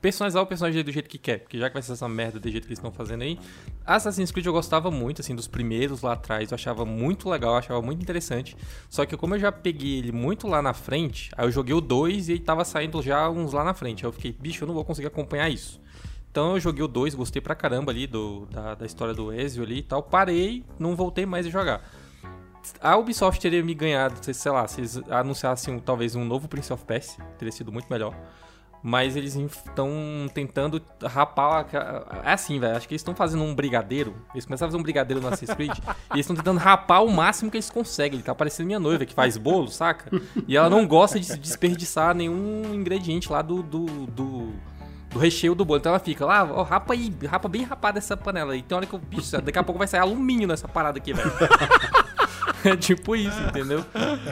personalizar 0.00 0.42
o 0.42 0.46
personagem 0.46 0.82
do 0.82 0.92
jeito 0.92 1.08
que 1.08 1.18
quer, 1.18 1.40
porque 1.40 1.58
já 1.58 1.68
que 1.68 1.74
vai 1.74 1.82
ser 1.82 1.92
essa 1.92 2.08
merda 2.08 2.38
do 2.38 2.50
jeito 2.50 2.64
que 2.64 2.68
eles 2.68 2.78
estão 2.78 2.92
fazendo 2.92 3.22
aí. 3.22 3.38
Assassin's 3.84 4.30
Creed 4.30 4.46
eu 4.46 4.52
gostava 4.52 4.90
muito, 4.90 5.20
assim, 5.20 5.34
dos 5.34 5.48
primeiros 5.48 6.02
lá 6.02 6.12
atrás, 6.12 6.50
eu 6.50 6.54
achava 6.54 6.84
muito 6.84 7.28
legal, 7.28 7.52
eu 7.52 7.58
achava 7.58 7.82
muito 7.82 8.02
interessante. 8.02 8.56
Só 8.88 9.04
que 9.04 9.16
como 9.16 9.34
eu 9.34 9.40
já 9.40 9.52
peguei 9.52 9.98
ele 9.98 10.12
muito 10.12 10.46
lá 10.46 10.62
na 10.62 10.74
frente, 10.74 11.30
aí 11.36 11.46
eu 11.46 11.50
joguei 11.50 11.74
o 11.74 11.80
2 11.80 12.28
e 12.28 12.32
ele 12.32 12.40
tava 12.40 12.64
saindo 12.64 13.02
já 13.02 13.28
uns 13.28 13.52
lá 13.52 13.64
na 13.64 13.74
frente. 13.74 14.04
Aí 14.04 14.08
eu 14.08 14.12
fiquei, 14.12 14.32
bicho, 14.32 14.64
eu 14.64 14.66
não 14.66 14.74
vou 14.74 14.84
conseguir 14.84 15.08
acompanhar 15.08 15.48
isso. 15.48 15.80
Então 16.30 16.54
eu 16.54 16.60
joguei 16.60 16.82
o 16.82 16.88
2, 16.88 17.14
gostei 17.14 17.42
pra 17.42 17.54
caramba 17.54 17.92
ali 17.92 18.06
do, 18.06 18.46
da, 18.46 18.74
da 18.74 18.86
história 18.86 19.12
do 19.12 19.32
Ezio 19.32 19.62
ali 19.62 19.78
e 19.78 19.82
tal. 19.82 20.02
Parei, 20.02 20.64
não 20.78 20.96
voltei 20.96 21.26
mais 21.26 21.46
a 21.46 21.50
jogar. 21.50 21.82
A 22.80 22.96
Ubisoft 22.96 23.40
teria 23.40 23.62
me 23.62 23.74
ganhado, 23.74 24.14
sei 24.32 24.52
lá, 24.52 24.66
se 24.68 24.80
eles 24.80 24.96
anunciassem 25.10 25.78
talvez 25.80 26.14
um 26.14 26.24
novo 26.24 26.48
Prince 26.48 26.72
of 26.72 26.84
Persia, 26.84 27.22
teria 27.36 27.50
sido 27.50 27.72
muito 27.72 27.86
melhor. 27.90 28.16
Mas 28.84 29.14
eles 29.14 29.36
estão 29.36 29.90
tentando 30.34 30.82
rapar. 31.04 31.66
a- 31.72 32.22
É 32.28 32.32
assim, 32.32 32.58
velho. 32.58 32.76
Acho 32.76 32.88
que 32.88 32.94
eles 32.94 33.00
estão 33.00 33.14
fazendo 33.14 33.44
um 33.44 33.54
brigadeiro. 33.54 34.12
Eles 34.34 34.44
começaram 34.44 34.68
a 34.68 34.70
fazer 34.70 34.80
um 34.80 34.82
brigadeiro 34.82 35.20
no 35.20 35.28
Assassin's 35.28 35.54
Creed. 35.54 35.70
e 36.10 36.14
eles 36.14 36.20
estão 36.26 36.34
tentando 36.34 36.58
rapar 36.58 37.04
o 37.04 37.10
máximo 37.12 37.48
que 37.50 37.56
eles 37.56 37.70
conseguem. 37.70 38.16
Ele 38.18 38.24
tá 38.24 38.34
parecendo 38.34 38.66
minha 38.66 38.80
noiva 38.80 39.04
que 39.06 39.14
faz 39.14 39.36
bolo, 39.36 39.68
saca? 39.68 40.10
E 40.48 40.56
ela 40.56 40.68
não 40.68 40.84
gosta 40.86 41.20
de 41.20 41.36
desperdiçar 41.38 42.12
nenhum 42.14 42.74
ingrediente 42.74 43.30
lá 43.30 43.40
do, 43.40 43.62
do, 43.62 43.86
do, 44.08 44.52
do 45.10 45.18
recheio 45.18 45.54
do 45.54 45.64
bolo. 45.64 45.78
Então 45.78 45.90
ela 45.90 46.00
fica 46.00 46.26
lá, 46.26 46.42
ó, 46.42 46.62
rapa 46.64 46.92
aí, 46.94 47.14
rapa 47.28 47.48
bem 47.48 47.62
rapada 47.62 47.98
essa 47.98 48.16
panela 48.16 48.52
aí. 48.52 48.62
Tem 48.62 48.74
hora 48.76 48.84
que 48.86 48.94
eu, 48.94 48.98
bicho, 48.98 49.40
daqui 49.40 49.58
a 49.60 49.62
pouco 49.62 49.78
vai 49.78 49.86
sair 49.86 50.00
alumínio 50.00 50.48
nessa 50.48 50.66
parada 50.66 50.98
aqui, 50.98 51.12
velho. 51.12 51.30
É 52.64 52.76
tipo 52.76 53.14
isso, 53.16 53.40
entendeu? 53.42 53.84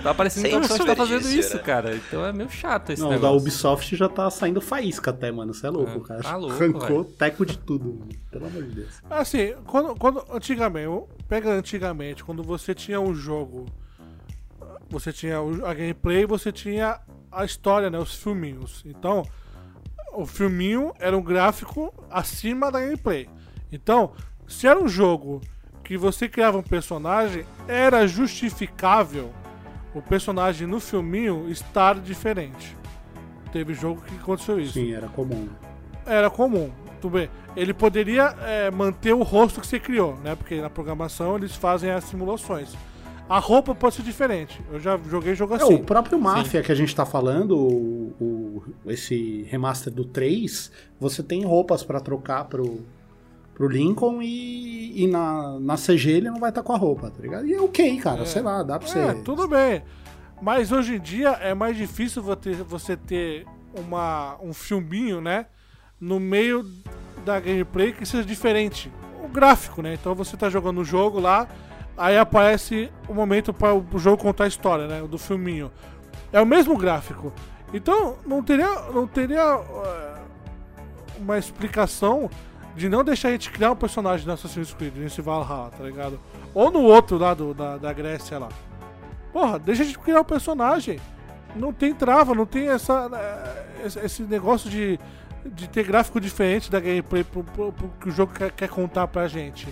Tá 0.03 0.15
parecendo 0.15 0.49
que 0.49 0.55
a 0.55 0.59
Ubisoft 0.59 0.85
tá 0.87 0.97
fazendo 0.97 1.28
isso, 1.28 1.57
né? 1.57 1.62
cara. 1.62 1.97
Então 1.97 2.24
é 2.24 2.32
meio 2.32 2.49
chato 2.51 2.91
esse 2.91 3.03
Não, 3.03 3.11
negócio. 3.11 3.31
da 3.37 3.37
Ubisoft 3.37 3.97
já 3.97 4.09
tá 4.09 4.31
saindo 4.31 4.61
faísca 4.61 5.11
até, 5.11 5.31
mano. 5.32 5.53
Você 5.53 5.66
é 5.66 5.70
louco, 5.70 5.91
É, 6.05 6.09
cara. 6.09 6.23
tá 6.23 6.37
louco, 6.37 6.55
Arrancou 6.55 7.05
teco 7.05 7.45
de 7.45 7.59
tudo, 7.59 7.93
mano. 7.93 8.09
Pelo 8.31 8.47
amor 8.47 8.62
de 8.65 8.74
Deus. 8.77 9.03
Assim, 9.11 9.55
quando, 9.66 9.95
quando 9.97 10.24
antigamente, 10.32 11.05
pega 11.28 11.51
antigamente, 11.51 12.23
quando 12.24 12.43
você 12.43 12.74
tinha 12.74 13.01
um 13.01 13.15
jogo, 13.15 13.66
você 14.89 15.12
tinha 15.12 15.41
o- 15.41 15.65
a 15.66 15.74
gameplay, 15.74 16.24
você 16.27 16.51
tinha 16.53 17.01
a 17.31 17.45
história, 17.45 17.91
né, 17.91 17.99
os 17.99 18.15
filminhos. 18.15 18.82
Então, 18.87 19.23
o 20.12 20.27
filminho 20.27 20.93
era 20.99 21.16
um 21.16 21.23
gráfico 21.23 21.93
acima 22.11 22.70
da 22.70 22.81
gameplay. 22.81 23.28
Então, 23.73 24.12
se 24.49 24.66
era 24.66 24.81
um 24.81 24.89
jogo 24.89 25.41
que 25.91 25.97
você 25.99 26.29
criava 26.29 26.57
um 26.57 26.62
personagem, 26.62 27.45
era 27.67 28.07
justificável 28.07 29.31
o 29.93 30.01
personagem 30.01 30.65
no 30.65 30.79
filminho 30.79 31.49
estar 31.51 31.99
diferente. 31.99 32.77
Teve 33.53 33.75
jogo 33.75 34.01
que 34.03 34.15
aconteceu 34.15 34.61
isso 34.61 34.75
Sim, 34.75 34.93
era 34.93 35.09
comum. 35.09 35.49
era 36.07 36.31
comum. 36.31 36.71
Tudo 37.01 37.15
bem. 37.15 37.29
Ele 37.57 37.75
poderia 37.75 38.37
é, 38.41 38.71
manter 38.71 39.12
o 39.12 39.25
rosto 39.25 39.61
que 39.61 39.67
você 39.67 39.81
criou, 39.81 40.15
né? 40.23 40.37
Porque 40.37 40.61
na 40.61 40.71
programação 40.71 41.35
eles 41.37 41.57
fazem 41.57 41.91
as 41.91 42.05
simulações. 42.05 42.73
A 43.29 43.41
roupa 43.41 43.75
pode 43.75 43.97
ser 43.97 44.03
diferente. 44.03 44.61
Eu 44.71 44.79
já 44.79 44.97
joguei 45.09 45.35
jogo 45.35 45.55
É, 45.55 45.57
assim. 45.57 45.75
o 45.75 45.83
próprio 45.83 46.21
Mafia 46.21 46.62
que 46.62 46.71
a 46.71 46.75
gente 46.77 46.95
tá 46.95 47.05
falando, 47.05 47.57
o, 47.59 48.15
o- 48.21 48.62
esse 48.87 49.43
remaster 49.51 49.93
do 49.93 50.05
3, 50.05 50.71
você 51.01 51.21
tem 51.21 51.45
roupas 51.45 51.83
pra 51.83 51.99
trocar 51.99 52.45
pro, 52.45 52.85
pro 53.61 53.69
Lincoln 53.69 54.23
e, 54.23 55.05
e 55.05 55.07
na, 55.07 55.61
na 55.61 55.74
CG 55.77 56.12
ele 56.12 56.31
não 56.31 56.41
vai 56.41 56.49
estar 56.49 56.62
com 56.62 56.73
a 56.73 56.78
roupa, 56.78 57.11
tá 57.11 57.20
ligado? 57.20 57.47
E 57.47 57.53
é 57.53 57.61
ok, 57.61 57.99
cara, 57.99 58.24
sei 58.24 58.41
lá, 58.41 58.62
dá 58.62 58.78
pra 58.78 58.89
você. 58.89 58.99
É, 58.99 59.12
tudo 59.12 59.47
bem. 59.47 59.82
Mas 60.41 60.73
hoje 60.73 60.95
em 60.95 60.99
dia 60.99 61.32
é 61.32 61.53
mais 61.53 61.77
difícil 61.77 62.23
você 62.23 62.97
ter 62.97 63.47
uma, 63.74 64.39
um 64.43 64.55
filminho, 64.55 65.20
né? 65.20 65.45
No 66.01 66.19
meio 66.19 66.65
da 67.23 67.39
gameplay 67.39 67.93
que 67.93 68.07
seja 68.07 68.24
diferente. 68.24 68.91
O 69.23 69.28
gráfico, 69.28 69.82
né? 69.82 69.93
Então 69.93 70.15
você 70.15 70.39
tá 70.39 70.49
jogando 70.49 70.81
o 70.81 70.85
jogo 70.85 71.20
lá, 71.20 71.47
aí 71.99 72.16
aparece 72.16 72.91
o 73.11 73.12
momento 73.12 73.53
para 73.53 73.74
o 73.74 73.99
jogo 73.99 74.23
contar 74.23 74.45
a 74.45 74.49
história, 74.49 74.87
né? 74.87 75.03
Do 75.03 75.19
filminho. 75.19 75.70
É 76.32 76.41
o 76.41 76.47
mesmo 76.47 76.78
gráfico. 76.78 77.31
Então 77.74 78.16
não 78.27 78.43
teria, 78.43 78.91
não 78.91 79.07
teria 79.07 79.43
eh, 79.43 80.19
uma 81.19 81.37
explicação 81.37 82.31
de 82.81 82.89
não 82.89 83.05
deixar 83.05 83.28
a 83.28 83.32
gente 83.32 83.51
criar 83.51 83.70
um 83.73 83.77
personagem 83.77 84.27
no 84.27 84.32
Assassin's 84.32 84.73
Creed, 84.73 84.94
nesse 84.97 85.20
Valhalla, 85.20 85.70
tá 85.77 85.85
ligado? 85.85 86.19
Ou 86.55 86.70
no 86.70 86.81
outro 86.82 87.19
lá 87.19 87.35
do, 87.35 87.52
da, 87.52 87.77
da 87.77 87.93
Grécia 87.93 88.39
lá. 88.39 88.48
Porra, 89.32 89.59
deixa 89.59 89.82
a 89.82 89.86
gente 89.86 89.98
criar 89.98 90.20
um 90.23 90.24
personagem. 90.24 90.98
Não 91.55 91.73
tem 91.73 91.94
trava, 91.94 92.35
não 92.35 92.47
tem 92.47 92.69
essa, 92.69 93.09
eh, 93.12 93.86
esse- 94.05 94.23
negócio 94.23 94.70
de, 94.70 94.98
de 95.44 95.69
ter 95.69 95.85
gráfico 95.85 96.20
diferente 96.20 96.70
da 96.70 96.81
gameplay 96.81 97.23
pro, 97.23 97.44
pro- 97.44 97.73
pro 97.73 97.89
que 98.01 98.09
o 98.09 98.12
jogo 98.12 98.32
quer, 98.32 98.51
quer 98.52 98.69
contar 98.69 99.07
pra 99.09 99.28
gente. 99.28 99.69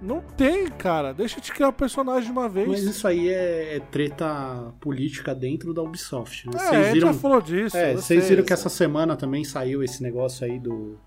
Não 0.00 0.20
tem, 0.20 0.68
cara. 0.68 1.12
Deixa 1.14 1.36
a 1.36 1.38
gente 1.38 1.52
criar 1.52 1.68
o 1.68 1.72
personagem 1.72 2.24
de 2.24 2.32
uma 2.32 2.48
vez. 2.48 2.66
Mas 2.66 2.82
isso 2.82 3.06
aí 3.06 3.28
é, 3.28 3.76
é 3.76 3.80
treta 3.80 4.72
política 4.80 5.32
dentro 5.34 5.72
da 5.72 5.82
Ubisoft. 5.82 6.48
Né? 6.48 6.54
é, 6.54 6.58
a 6.58 6.60
Vocês 6.70 6.84
gente 6.86 6.94
viram, 6.94 7.12
já 7.12 7.18
falou 7.20 7.40
disso. 7.40 7.76
é, 7.76 7.92
eu 7.92 7.98
vocês 7.98 8.28
viram 8.28 8.42
que 8.44 8.52
essa 8.52 8.68
semana 8.68 9.16
também 9.16 9.44
saiu 9.44 9.82
esse 9.82 10.02
negócio 10.02 10.44
aí 10.46 10.58
do. 10.58 10.98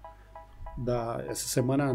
Da, 0.78 1.24
essa 1.28 1.48
semana 1.48 1.94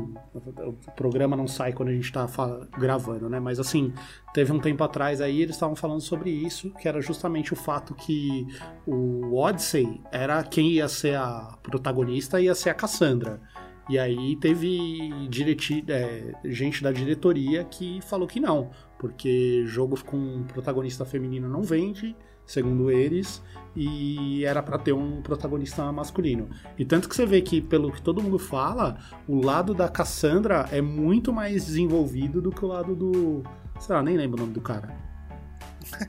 o 0.64 0.72
programa 0.96 1.36
não 1.36 1.46
sai 1.46 1.72
quando 1.72 1.90
a 1.90 1.92
gente 1.92 2.10
tá 2.10 2.26
fa- 2.26 2.66
gravando, 2.78 3.28
né? 3.28 3.38
Mas 3.38 3.60
assim, 3.60 3.92
teve 4.32 4.52
um 4.52 4.58
tempo 4.58 4.82
atrás 4.82 5.20
aí 5.20 5.42
eles 5.42 5.54
estavam 5.56 5.76
falando 5.76 6.00
sobre 6.00 6.30
isso, 6.30 6.70
que 6.74 6.88
era 6.88 7.00
justamente 7.02 7.52
o 7.52 7.56
fato 7.56 7.94
que 7.94 8.46
o 8.86 9.36
Odyssey 9.36 10.00
era 10.10 10.42
quem 10.42 10.70
ia 10.70 10.88
ser 10.88 11.16
a 11.16 11.58
protagonista, 11.62 12.40
ia 12.40 12.54
ser 12.54 12.70
a 12.70 12.74
Cassandra. 12.74 13.40
E 13.88 13.98
aí 13.98 14.36
teve 14.36 15.10
direti 15.28 15.84
é, 15.88 16.32
gente 16.44 16.82
da 16.82 16.92
diretoria 16.92 17.64
que 17.64 18.00
falou 18.02 18.26
que 18.26 18.38
não, 18.40 18.70
porque 18.98 19.64
jogo 19.66 20.02
com 20.04 20.44
protagonista 20.44 21.04
feminino 21.04 21.48
não 21.48 21.60
vende, 21.62 22.16
segundo 22.50 22.90
eles, 22.90 23.40
e 23.76 24.44
era 24.44 24.60
para 24.62 24.76
ter 24.76 24.92
um 24.92 25.22
protagonista 25.22 25.90
masculino. 25.92 26.48
E 26.76 26.84
tanto 26.84 27.08
que 27.08 27.14
você 27.14 27.24
vê 27.24 27.40
que, 27.40 27.60
pelo 27.60 27.92
que 27.92 28.02
todo 28.02 28.20
mundo 28.20 28.38
fala, 28.38 28.98
o 29.28 29.40
lado 29.40 29.72
da 29.72 29.88
Cassandra 29.88 30.68
é 30.72 30.80
muito 30.80 31.32
mais 31.32 31.66
desenvolvido 31.66 32.42
do 32.42 32.50
que 32.50 32.64
o 32.64 32.68
lado 32.68 32.96
do. 32.96 33.44
Sei 33.78 33.94
lá, 33.94 34.02
nem 34.02 34.16
lembro 34.16 34.38
o 34.38 34.40
nome 34.40 34.52
do 34.52 34.60
cara. 34.60 34.92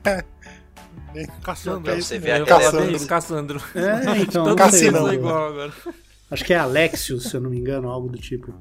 Caçando. 1.42 1.82
Pra 1.82 1.94
você 1.94 2.18
ver 2.18 2.38
Eu 2.38 2.44
a 2.44 2.46
Cassandro. 2.46 3.06
Cassandro. 3.06 3.62
É, 3.74 4.18
então. 4.18 4.44
É 4.56 5.14
agora. 5.14 5.72
Acho 6.30 6.44
que 6.44 6.52
é 6.54 6.56
Alexios, 6.56 7.24
se 7.24 7.36
eu 7.36 7.40
não 7.40 7.50
me 7.50 7.58
engano, 7.58 7.88
algo 7.88 8.08
do 8.08 8.18
tipo. 8.18 8.52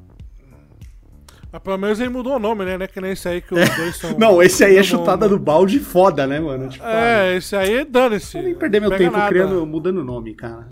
Mas 1.51 1.61
pelo 1.61 1.77
menos 1.77 1.99
ele 1.99 2.09
mudou 2.09 2.35
o 2.35 2.39
nome, 2.39 2.63
né? 2.63 2.77
Não 2.77 2.85
é 2.85 2.87
que 2.87 3.01
nem 3.01 3.11
esse 3.11 3.27
aí 3.27 3.41
que 3.41 3.53
os 3.53 3.75
dois 3.75 3.95
são. 3.97 4.15
Não, 4.19 4.41
esse 4.41 4.63
aí 4.63 4.77
é 4.77 4.83
chutada 4.83 5.27
do 5.27 5.37
balde 5.37 5.79
foda, 5.79 6.25
né, 6.25 6.39
mano? 6.39 6.69
Tipo, 6.69 6.85
ah, 6.85 6.93
É, 7.25 7.35
esse 7.35 7.55
aí 7.55 7.83
dane-se. 7.83 8.33
Vou 8.37 8.43
nem 8.43 8.55
perder 8.55 8.79
meu 8.79 8.89
tempo 8.97 9.17
nada. 9.17 9.27
criando, 9.29 9.65
mudando 9.65 9.97
o 9.97 10.03
nome, 10.03 10.33
cara. 10.33 10.67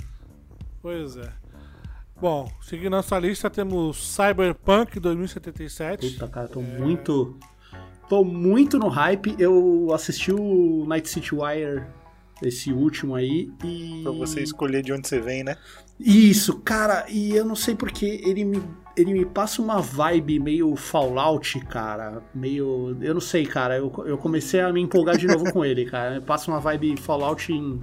Pois 0.81 1.17
é. 1.17 1.29
Bom, 2.21 2.49
seguindo 2.61 2.91
nossa 2.91 3.17
lista, 3.19 3.49
temos 3.49 4.15
Cyberpunk 4.15 4.99
2077. 4.99 6.11
Puta, 6.13 6.27
cara, 6.27 6.45
É. 6.45 6.49
tô 6.49 6.61
muito. 6.61 7.37
Tô 8.07 8.23
muito 8.23 8.79
no 8.79 8.87
hype. 8.87 9.35
Eu 9.37 9.89
assisti 9.93 10.31
o 10.31 10.85
Night 10.87 11.07
City 11.09 11.35
Wire, 11.35 11.83
esse 12.43 12.71
último 12.73 13.15
aí, 13.15 13.51
e. 13.63 14.01
Pra 14.03 14.11
você 14.11 14.41
escolher 14.41 14.81
de 14.83 14.91
onde 14.93 15.07
você 15.07 15.19
vem, 15.19 15.43
né? 15.43 15.55
Isso, 15.99 16.59
cara, 16.59 17.05
e 17.09 17.35
eu 17.35 17.43
não 17.43 17.55
sei 17.55 17.75
porque 17.75 18.21
ele 18.23 18.45
me, 18.45 18.63
ele 18.95 19.11
me 19.13 19.25
passa 19.25 19.61
uma 19.61 19.81
vibe 19.81 20.39
meio 20.39 20.73
Fallout, 20.77 21.59
cara. 21.65 22.23
Meio. 22.33 22.97
Eu 23.01 23.13
não 23.13 23.21
sei, 23.21 23.45
cara. 23.45 23.77
Eu, 23.77 23.91
eu 24.05 24.17
comecei 24.17 24.61
a 24.61 24.71
me 24.71 24.79
empolgar 24.81 25.17
de 25.17 25.27
novo 25.27 25.43
com 25.51 25.65
ele, 25.65 25.85
cara. 25.85 26.15
Me 26.15 26.21
passa 26.21 26.49
uma 26.49 26.59
vibe 26.59 26.95
Fallout 26.97 27.51
em, 27.51 27.81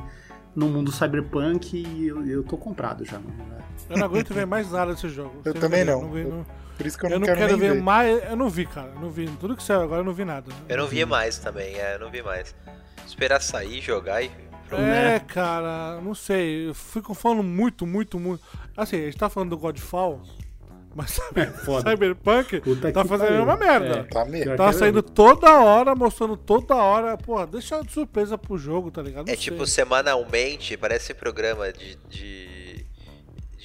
no 0.54 0.66
mundo 0.68 0.90
cyberpunk 0.90 1.76
e 1.76 2.06
eu, 2.08 2.26
eu 2.26 2.42
tô 2.42 2.56
comprado 2.56 3.04
já, 3.04 3.18
mano. 3.18 3.34
né? 3.50 3.58
Eu 3.90 3.98
não 3.98 4.06
aguento 4.06 4.32
ver 4.32 4.46
mais 4.46 4.70
nada 4.72 4.94
desse 4.94 5.08
jogo. 5.10 5.42
Eu 5.44 5.52
Sem 5.52 5.60
também 5.60 5.84
brincadeira, 5.84 6.00
não. 6.00 6.10
vi- 6.10 6.20
Eu- 6.22 6.30
não- 6.38 6.46
Por 6.78 6.86
isso 6.86 6.98
que 6.98 7.04
eu, 7.06 7.10
eu 7.10 7.12
não 7.14 7.18
não 7.20 7.26
quero, 7.26 7.38
quero 7.38 7.52
nem 7.58 7.60
ver 7.68 7.74
ver. 7.74 7.82
mais. 7.82 8.24
Eu 8.30 8.36
não 8.36 8.48
vi, 8.48 8.64
cara. 8.64 8.92
Eu 8.94 9.00
não 9.02 9.10
vi. 9.10 9.26
Tudo 9.38 9.54
que 9.54 9.62
saiu 9.62 9.82
agora 9.82 10.00
eu 10.00 10.04
não 10.04 10.14
vi 10.14 10.24
nada. 10.24 10.50
Eu 10.66 10.76
não 10.78 10.86
vi 10.86 11.04
mais 11.04 11.36
também, 11.38 11.74
é, 11.74 11.96
eu 11.96 11.98
não 12.00 12.10
vi 12.10 12.22
mais. 12.22 12.54
Esperar 13.06 13.40
sair, 13.42 13.80
jogar 13.82 14.22
e. 14.22 14.30
É, 14.72 15.18
cara, 15.20 16.00
não 16.02 16.14
sei. 16.14 16.68
Eu 16.68 16.74
fico 16.74 17.14
falando 17.14 17.42
muito, 17.42 17.86
muito, 17.86 18.18
muito. 18.18 18.42
Assim, 18.76 18.96
a 18.96 19.04
gente 19.06 19.16
tá 19.16 19.28
falando 19.28 19.50
do 19.50 19.58
Godfall, 19.58 20.22
mas 20.94 21.10
sabe, 21.16 21.46
foda. 21.64 21.90
Cyberpunk 21.90 22.60
Puta 22.60 22.90
tá 22.92 23.04
fazendo 23.04 23.28
pariu. 23.28 23.42
uma 23.44 23.56
merda. 23.56 23.98
É. 23.98 24.02
Tá 24.04 24.24
mesmo. 24.24 24.56
Tá 24.56 24.66
é 24.68 24.72
saindo 24.72 25.02
toda 25.02 25.60
hora, 25.60 25.94
mostrando 25.94 26.36
toda 26.36 26.74
hora. 26.74 27.16
Porra, 27.18 27.46
deixa 27.46 27.82
de 27.82 27.92
surpresa 27.92 28.36
pro 28.38 28.56
jogo, 28.58 28.90
tá 28.90 29.02
ligado? 29.02 29.26
Não 29.26 29.32
É 29.32 29.36
sei. 29.36 29.44
tipo 29.44 29.66
semanalmente, 29.66 30.76
parece 30.76 31.12
programa 31.14 31.72
de. 31.72 31.96
de... 32.08 32.45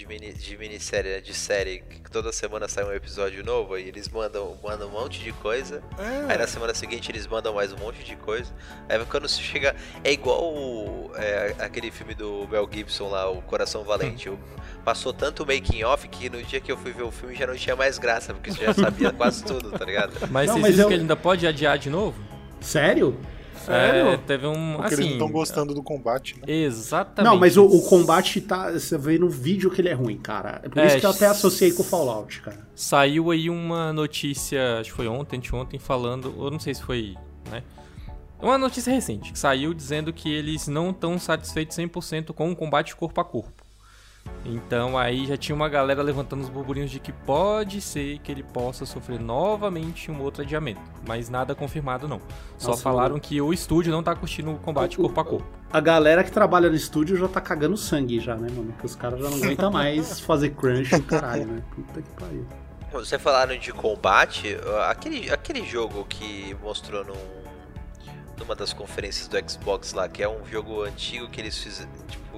De, 0.01 0.07
mini, 0.07 0.33
de 0.33 0.57
minissérie, 0.57 1.11
né? 1.11 1.21
de 1.21 1.31
série, 1.31 1.83
que 2.03 2.09
toda 2.09 2.31
semana 2.31 2.67
sai 2.67 2.83
um 2.83 2.91
episódio 2.91 3.45
novo 3.45 3.77
e 3.77 3.87
eles 3.87 4.09
mandam, 4.09 4.57
mandam 4.63 4.87
um 4.87 4.91
monte 4.91 5.19
de 5.19 5.31
coisa. 5.31 5.83
Aí 6.27 6.37
na 6.39 6.43
É, 6.45 6.47
semana 6.47 6.73
seguinte 6.73 7.11
eles 7.11 7.27
mandam 7.27 7.53
mais 7.53 7.71
um 7.71 7.77
monte 7.77 8.03
de 8.03 8.15
coisa. 8.15 8.51
Aí 8.89 8.97
quando 9.05 9.29
se 9.29 9.39
chega. 9.43 9.75
É 10.03 10.11
igual 10.11 10.41
o- 10.43 11.11
é, 11.15 11.53
aquele 11.59 11.91
filme 11.91 12.15
do 12.15 12.47
Mel 12.49 12.67
Gibson 12.71 13.09
lá, 13.09 13.29
O 13.29 13.43
Coração 13.43 13.83
Valente. 13.83 14.25
Eu- 14.25 14.39
passou 14.83 15.13
tanto 15.13 15.43
o 15.43 15.45
making 15.45 15.83
off 15.83 16.07
que 16.07 16.27
no 16.31 16.41
dia 16.41 16.59
que 16.59 16.71
eu 16.71 16.77
fui 16.77 16.91
ver 16.91 17.03
o 17.03 17.11
filme 17.11 17.35
já 17.35 17.45
não 17.45 17.55
tinha 17.55 17.75
mais 17.75 17.99
graça, 17.99 18.33
porque 18.33 18.51
você 18.51 18.65
já 18.65 18.73
sabia 18.73 19.11
quase 19.13 19.43
tudo, 19.43 19.69
tá 19.77 19.85
ligado? 19.85 20.13
Mas 20.31 20.47
Não, 20.47 20.55
vocês 20.55 20.61
mas 20.77 20.79
eu- 20.79 20.87
que 20.87 20.93
ele 20.95 21.01
ainda 21.03 21.15
pode 21.15 21.45
adiar 21.45 21.77
de 21.77 21.91
novo? 21.91 22.19
Sério? 22.59 23.15
Sério? 23.65 24.09
É, 24.09 24.17
teve 24.17 24.47
um. 24.47 24.73
Porque 24.77 24.93
assim, 24.93 25.03
eles 25.03 25.05
não 25.05 25.13
estão 25.13 25.31
gostando 25.31 25.73
do 25.73 25.83
combate, 25.83 26.35
né? 26.37 26.43
Exatamente. 26.47 27.31
Não, 27.31 27.39
mas 27.39 27.57
o, 27.57 27.65
o 27.65 27.81
combate 27.83 28.41
tá. 28.41 28.71
Você 28.71 28.97
vê 28.97 29.17
no 29.17 29.29
vídeo 29.29 29.69
que 29.69 29.81
ele 29.81 29.89
é 29.89 29.93
ruim, 29.93 30.17
cara. 30.17 30.61
É 30.63 30.69
por 30.69 30.79
É, 30.79 30.87
isso 30.87 30.99
que 30.99 31.05
eu 31.05 31.09
até 31.09 31.27
associei 31.27 31.71
com 31.71 31.81
o 31.81 31.85
Fallout, 31.85 32.41
cara. 32.41 32.67
Saiu 32.75 33.31
aí 33.31 33.49
uma 33.49 33.93
notícia, 33.93 34.79
acho 34.79 34.89
que 34.91 34.95
foi 34.95 35.07
ontem, 35.07 35.37
anteontem, 35.37 35.79
falando, 35.79 36.33
eu 36.37 36.51
não 36.51 36.59
sei 36.59 36.73
se 36.73 36.81
foi, 36.81 37.15
né? 37.51 37.63
Uma 38.41 38.57
notícia 38.57 38.91
recente, 38.91 39.31
que 39.31 39.37
saiu 39.37 39.71
dizendo 39.73 40.11
que 40.11 40.27
eles 40.33 40.67
não 40.67 40.89
estão 40.89 41.19
satisfeitos 41.19 41.77
100% 41.77 42.33
com 42.33 42.51
o 42.51 42.55
combate 42.55 42.95
corpo 42.95 43.21
a 43.21 43.23
corpo. 43.23 43.60
Então 44.43 44.97
aí 44.97 45.27
já 45.27 45.37
tinha 45.37 45.55
uma 45.55 45.69
galera 45.69 46.01
levantando 46.01 46.41
os 46.41 46.49
burburinhos 46.49 46.89
de 46.89 46.99
que 46.99 47.11
pode 47.11 47.79
ser 47.79 48.17
que 48.19 48.31
ele 48.31 48.41
possa 48.41 48.85
sofrer 48.87 49.19
novamente 49.19 50.09
um 50.09 50.19
outro 50.21 50.41
adiamento. 50.41 50.81
Mas 51.07 51.29
nada 51.29 51.53
confirmado 51.53 52.07
não. 52.07 52.19
Só 52.57 52.71
Nossa, 52.71 52.81
falaram 52.81 53.11
mano. 53.15 53.21
que 53.21 53.39
o 53.39 53.53
estúdio 53.53 53.91
não 53.91 54.01
tá 54.01 54.15
curtindo 54.15 54.51
o 54.51 54.57
combate 54.57 54.99
O- 54.99 55.03
corpo 55.03 55.19
a 55.19 55.25
corpo. 55.25 55.47
A 55.71 55.79
galera 55.79 56.23
que 56.23 56.31
trabalha 56.31 56.69
no 56.69 56.75
estúdio 56.75 57.15
já 57.17 57.27
tá 57.27 57.39
cagando 57.39 57.77
sangue 57.77 58.19
já, 58.19 58.35
né, 58.35 58.47
mano? 58.51 58.71
Porque 58.73 58.85
os 58.87 58.95
caras 58.95 59.21
já 59.21 59.29
não 59.29 59.37
aguentam 59.37 59.69
mais 59.71 60.19
fazer 60.19 60.49
crunch 60.49 60.93
e 60.95 61.01
caralho, 61.01 61.45
né? 61.45 61.63
Puta 61.75 62.01
que 62.01 62.09
pariu. 62.19 62.45
Você 62.91 63.17
falaram 63.19 63.55
de 63.57 63.71
combate, 63.71 64.57
aquele, 64.89 65.31
aquele 65.31 65.63
jogo 65.65 66.03
que 66.09 66.53
mostrou 66.61 67.05
num, 67.05 67.13
numa 68.37 68.53
das 68.53 68.73
conferências 68.73 69.29
do 69.29 69.49
Xbox 69.49 69.93
lá, 69.93 70.09
que 70.09 70.21
é 70.21 70.27
um 70.27 70.45
jogo 70.45 70.83
antigo 70.83 71.29
que 71.29 71.39
eles 71.39 71.57
fizeram, 71.57 71.89
tipo, 72.09 72.30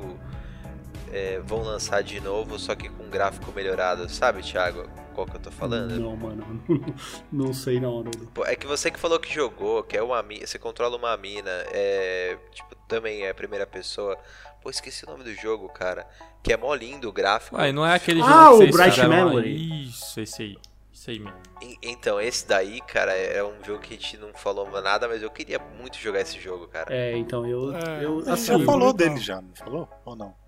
é, 1.13 1.39
vão 1.45 1.61
lançar 1.61 2.01
de 2.01 2.19
novo, 2.19 2.57
só 2.57 2.73
que 2.73 2.89
com 2.89 3.07
gráfico 3.07 3.51
melhorado, 3.51 4.09
sabe, 4.09 4.41
Thiago? 4.41 4.89
Qual 5.13 5.27
que 5.27 5.35
eu 5.35 5.39
tô 5.39 5.51
falando? 5.51 5.99
Não, 5.99 6.15
mano. 6.15 6.63
Não 7.31 7.53
sei 7.53 7.79
não, 7.79 7.99
Haroldo. 7.99 8.31
É 8.45 8.55
que 8.55 8.65
você 8.65 8.89
que 8.89 8.99
falou 8.99 9.19
que 9.19 9.31
jogou, 9.31 9.83
que 9.83 9.95
é 9.95 10.01
uma 10.01 10.21
mina, 10.23 10.47
você 10.47 10.57
controla 10.57 10.97
uma 10.97 11.15
mina, 11.15 11.51
é, 11.71 12.35
tipo, 12.51 12.75
também 12.87 13.25
é 13.27 13.31
primeira 13.33 13.67
pessoa. 13.67 14.17
Pô, 14.59 14.71
esqueci 14.71 15.05
o 15.05 15.09
nome 15.09 15.23
do 15.23 15.33
jogo, 15.35 15.69
cara. 15.69 16.07
Que 16.41 16.53
é 16.53 16.57
mó 16.57 16.73
lindo 16.73 17.07
o 17.07 17.11
gráfico. 17.13 17.57
Ah, 17.57 17.71
não 17.71 17.85
é 17.85 17.93
aquele 17.93 18.21
Ah, 18.21 18.49
jogo 18.49 18.57
que 18.59 18.69
o 18.69 18.71
Bright? 18.71 19.07
Memory. 19.07 19.83
Isso, 19.83 20.19
esse 20.19 20.41
aí. 20.41 20.57
Isso 20.91 21.11
aí 21.11 21.19
mesmo. 21.19 21.37
Então, 21.81 22.19
esse 22.19 22.47
daí, 22.47 22.81
cara, 22.81 23.13
é 23.13 23.43
um 23.43 23.63
jogo 23.63 23.79
que 23.81 23.93
a 23.93 23.97
gente 23.97 24.17
não 24.17 24.33
falou 24.33 24.69
nada, 24.81 25.07
mas 25.07 25.21
eu 25.21 25.29
queria 25.29 25.59
muito 25.59 25.97
jogar 25.97 26.21
esse 26.21 26.39
jogo, 26.39 26.67
cara. 26.67 26.93
É, 26.95 27.15
então 27.17 27.45
eu. 27.45 27.75
É, 27.75 28.03
eu 28.03 28.19
assim, 28.19 28.57
Você 28.57 28.65
falou 28.65 28.93
dele 28.93 29.17
já, 29.17 29.41
não 29.41 29.53
falou? 29.53 29.89
Ou 30.05 30.15
não? 30.15 30.42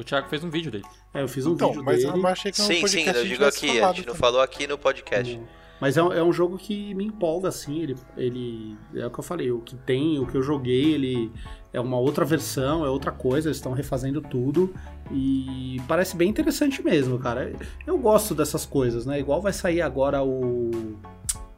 O 0.00 0.04
Thiago 0.04 0.28
fez 0.28 0.42
um 0.42 0.48
vídeo 0.50 0.70
dele. 0.70 0.84
é, 1.12 1.22
eu 1.22 1.28
fiz 1.28 1.44
um 1.46 1.52
então, 1.52 1.68
vídeo 1.68 1.84
mas 1.84 2.02
dele. 2.04 2.18
eu 2.18 2.26
achei 2.26 2.50
que 2.50 2.58
no 2.60 2.66
Sim, 2.66 2.86
sim, 2.86 3.04
eu 3.06 3.24
digo 3.24 3.44
aqui, 3.44 3.80
a 3.80 3.88
gente 3.88 3.98
não 3.98 4.04
também. 4.14 4.14
falou 4.20 4.40
aqui 4.40 4.66
no 4.66 4.78
podcast. 4.78 5.40
Mas 5.80 5.96
é, 5.96 6.02
um- 6.02 6.12
é 6.12 6.22
um 6.22 6.32
jogo 6.32 6.58
que 6.58 6.94
me 6.94 7.04
empolga, 7.06 7.48
assim. 7.48 7.80
Ele, 7.80 7.96
ele. 8.16 8.76
É 8.94 9.06
o 9.06 9.10
que 9.10 9.18
eu 9.18 9.24
falei, 9.24 9.50
o 9.50 9.60
que 9.60 9.74
tem, 9.76 10.18
o 10.18 10.26
que 10.26 10.36
eu 10.36 10.42
joguei, 10.42 10.92
ele 10.92 11.32
é 11.72 11.80
uma 11.80 11.98
outra 11.98 12.22
versão, 12.24 12.84
é 12.84 12.88
outra 12.90 13.10
coisa, 13.12 13.48
eles 13.48 13.56
estão 13.56 13.72
refazendo 13.72 14.20
tudo. 14.20 14.74
E 15.10 15.80
parece 15.88 16.16
bem 16.16 16.28
interessante 16.28 16.82
mesmo, 16.82 17.18
cara. 17.18 17.52
Eu 17.86 17.96
gosto 17.98 18.34
dessas 18.34 18.66
coisas, 18.66 19.06
né? 19.06 19.18
Igual 19.20 19.40
vai 19.40 19.52
sair 19.54 19.80
agora 19.80 20.22
o 20.22 20.98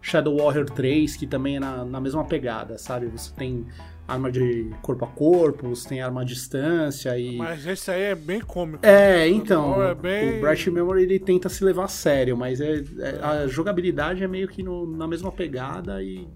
Shadow 0.02 0.36
Warrior 0.36 0.68
3, 0.68 1.16
que 1.16 1.26
também 1.26 1.56
é 1.56 1.60
na, 1.60 1.84
na 1.84 2.00
mesma 2.00 2.24
pegada, 2.24 2.76
sabe? 2.76 3.06
Você 3.06 3.32
tem 3.34 3.64
arma 4.06 4.30
de 4.30 4.68
corpo 4.82 5.04
a 5.04 5.08
corpo, 5.08 5.68
você 5.68 5.88
tem 5.88 6.02
arma 6.02 6.22
à 6.22 6.24
distância 6.24 7.16
e. 7.16 7.36
Mas 7.36 7.64
esse 7.66 7.90
aí 7.90 8.02
é 8.02 8.14
bem 8.14 8.40
cômico. 8.40 8.84
É, 8.84 9.28
então, 9.28 9.80
É 9.82 9.94
bem- 9.94 10.38
o 10.38 10.40
Bright 10.40 10.68
Memory 10.70 11.04
ele 11.04 11.18
tenta 11.20 11.48
se 11.48 11.64
levar 11.64 11.84
a 11.84 11.88
sério, 11.88 12.36
mas 12.36 12.60
é, 12.60 12.82
é- 12.98 13.20
a 13.22 13.46
jogabilidade 13.46 14.22
é 14.22 14.28
meio 14.28 14.48
que 14.48 14.62
no- 14.62 14.86
na 14.96 15.06
mesma 15.06 15.30
pegada 15.30 16.02
e, 16.02 16.28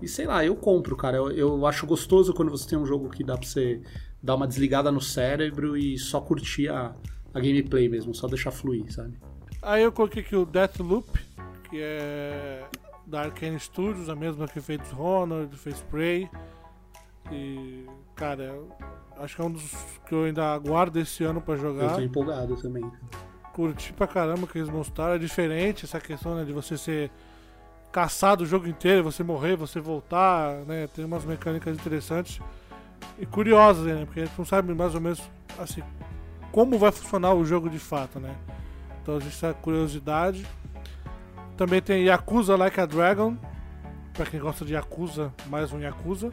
e 0.00 0.06
sei 0.06 0.26
lá, 0.26 0.44
eu 0.44 0.54
compro, 0.54 0.96
cara. 0.96 1.16
Eu, 1.16 1.30
eu 1.32 1.66
acho 1.66 1.86
gostoso 1.86 2.32
quando 2.32 2.50
você 2.52 2.68
tem 2.68 2.78
um 2.78 2.86
jogo 2.86 3.10
que 3.10 3.24
dá 3.24 3.36
pra 3.36 3.46
você 3.46 3.80
dar 4.22 4.36
uma 4.36 4.46
desligada 4.46 4.90
no 4.92 5.00
cérebro 5.00 5.76
e 5.76 5.98
só 5.98 6.20
curtir 6.20 6.68
a, 6.68 6.94
a 7.34 7.40
gameplay 7.40 7.88
mesmo, 7.88 8.14
só 8.14 8.28
deixar 8.28 8.52
fluir, 8.52 8.90
sabe? 8.92 9.18
Aí 9.60 9.82
eu 9.82 9.90
coloquei 9.90 10.22
aqui 10.22 10.36
o 10.36 10.46
Deathloop, 10.46 11.08
que 11.68 11.78
é 11.82 12.62
da 13.08 13.22
Arkane 13.22 13.58
Studios, 13.58 14.08
a 14.08 14.14
mesma 14.14 14.46
que 14.46 14.60
fez 14.60 14.80
Dishonored, 14.80 15.56
fez 15.56 15.80
Prey. 15.90 16.28
E, 17.32 17.86
cara, 18.14 18.42
eu 18.44 18.68
acho 19.18 19.34
que 19.34 19.42
é 19.42 19.44
um 19.44 19.50
dos 19.50 19.74
que 20.06 20.14
eu 20.14 20.24
ainda 20.24 20.52
aguardo 20.52 20.98
esse 20.98 21.24
ano 21.24 21.40
pra 21.40 21.54
Eu 21.54 21.58
jogar. 21.60 21.94
tô 21.94 22.00
empolgado 22.00 22.56
também. 22.56 22.90
Curti 23.54 23.92
pra 23.92 24.06
caramba 24.06 24.46
que 24.46 24.58
eles 24.58 24.68
mostraram. 24.68 25.14
É 25.14 25.18
diferente 25.18 25.84
essa 25.84 25.98
questão 26.00 26.34
né, 26.36 26.44
de 26.44 26.52
você 26.52 26.76
ser 26.76 27.10
caçado 27.90 28.44
o 28.44 28.46
jogo 28.46 28.68
inteiro, 28.68 29.02
você 29.02 29.24
morrer, 29.24 29.56
você 29.56 29.80
voltar, 29.80 30.64
né? 30.66 30.86
Tem 30.94 31.04
umas 31.04 31.24
mecânicas 31.24 31.74
interessantes 31.74 32.40
e 33.18 33.24
curiosas, 33.26 33.84
né? 33.86 34.04
Porque 34.04 34.20
a 34.20 34.26
gente 34.26 34.38
não 34.38 34.44
sabe 34.44 34.74
mais 34.74 34.94
ou 34.94 35.00
menos 35.00 35.20
assim 35.58 35.82
como 36.52 36.78
vai 36.78 36.92
funcionar 36.92 37.34
o 37.34 37.44
jogo 37.44 37.68
de 37.68 37.78
fato, 37.78 38.20
né? 38.20 38.34
Então 39.02 39.16
existe 39.16 39.44
essa 39.44 39.54
curiosidade. 39.54 40.46
Também 41.58 41.82
tem 41.82 42.04
Yakuza 42.04 42.54
Like 42.56 42.80
a 42.80 42.86
Dragon. 42.86 43.36
Pra 44.14 44.24
quem 44.24 44.38
gosta 44.40 44.64
de 44.64 44.74
Yakuza, 44.74 45.34
mais 45.48 45.72
um 45.72 45.80
Yakuza. 45.80 46.30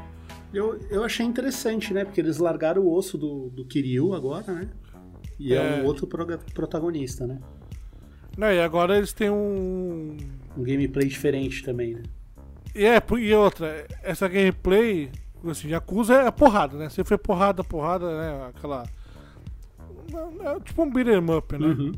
Eu, 0.53 0.79
eu 0.89 1.03
achei 1.03 1.25
interessante, 1.25 1.93
né? 1.93 2.05
Porque 2.05 2.21
eles 2.21 2.37
largaram 2.37 2.83
o 2.83 2.93
osso 2.93 3.17
do, 3.17 3.49
do 3.49 3.65
Kiryu 3.65 4.13
agora, 4.13 4.53
né? 4.53 4.69
E 5.39 5.53
é, 5.53 5.79
É. 5.79 5.81
um 5.81 5.85
outro 5.85 6.05
proga- 6.07 6.39
protagonista, 6.53 7.25
né? 7.27 7.39
Não, 8.37 8.51
e 8.51 8.59
agora 8.59 8.97
eles 8.97 9.13
têm 9.13 9.29
um. 9.31 10.15
Um 10.55 10.63
gameplay 10.63 11.07
diferente 11.07 11.63
também, 11.63 11.95
né? 11.95 12.03
E, 12.75 12.85
é, 12.85 13.01
e 13.19 13.33
outra, 13.33 13.85
essa 14.03 14.27
gameplay, 14.27 15.09
assim, 15.47 15.69
Yakuza 15.69 16.21
é 16.21 16.31
porrada, 16.31 16.77
né? 16.77 16.87
Você 16.89 17.03
foi 17.03 17.17
porrada, 17.17 17.63
porrada, 17.63 18.05
né? 18.17 18.47
Aquela. 18.55 18.83
É 20.43 20.59
tipo 20.59 20.83
um 20.83 20.91
beat'em 20.91 21.17
up, 21.35 21.57
né? 21.57 21.65
Uhum. 21.67 21.91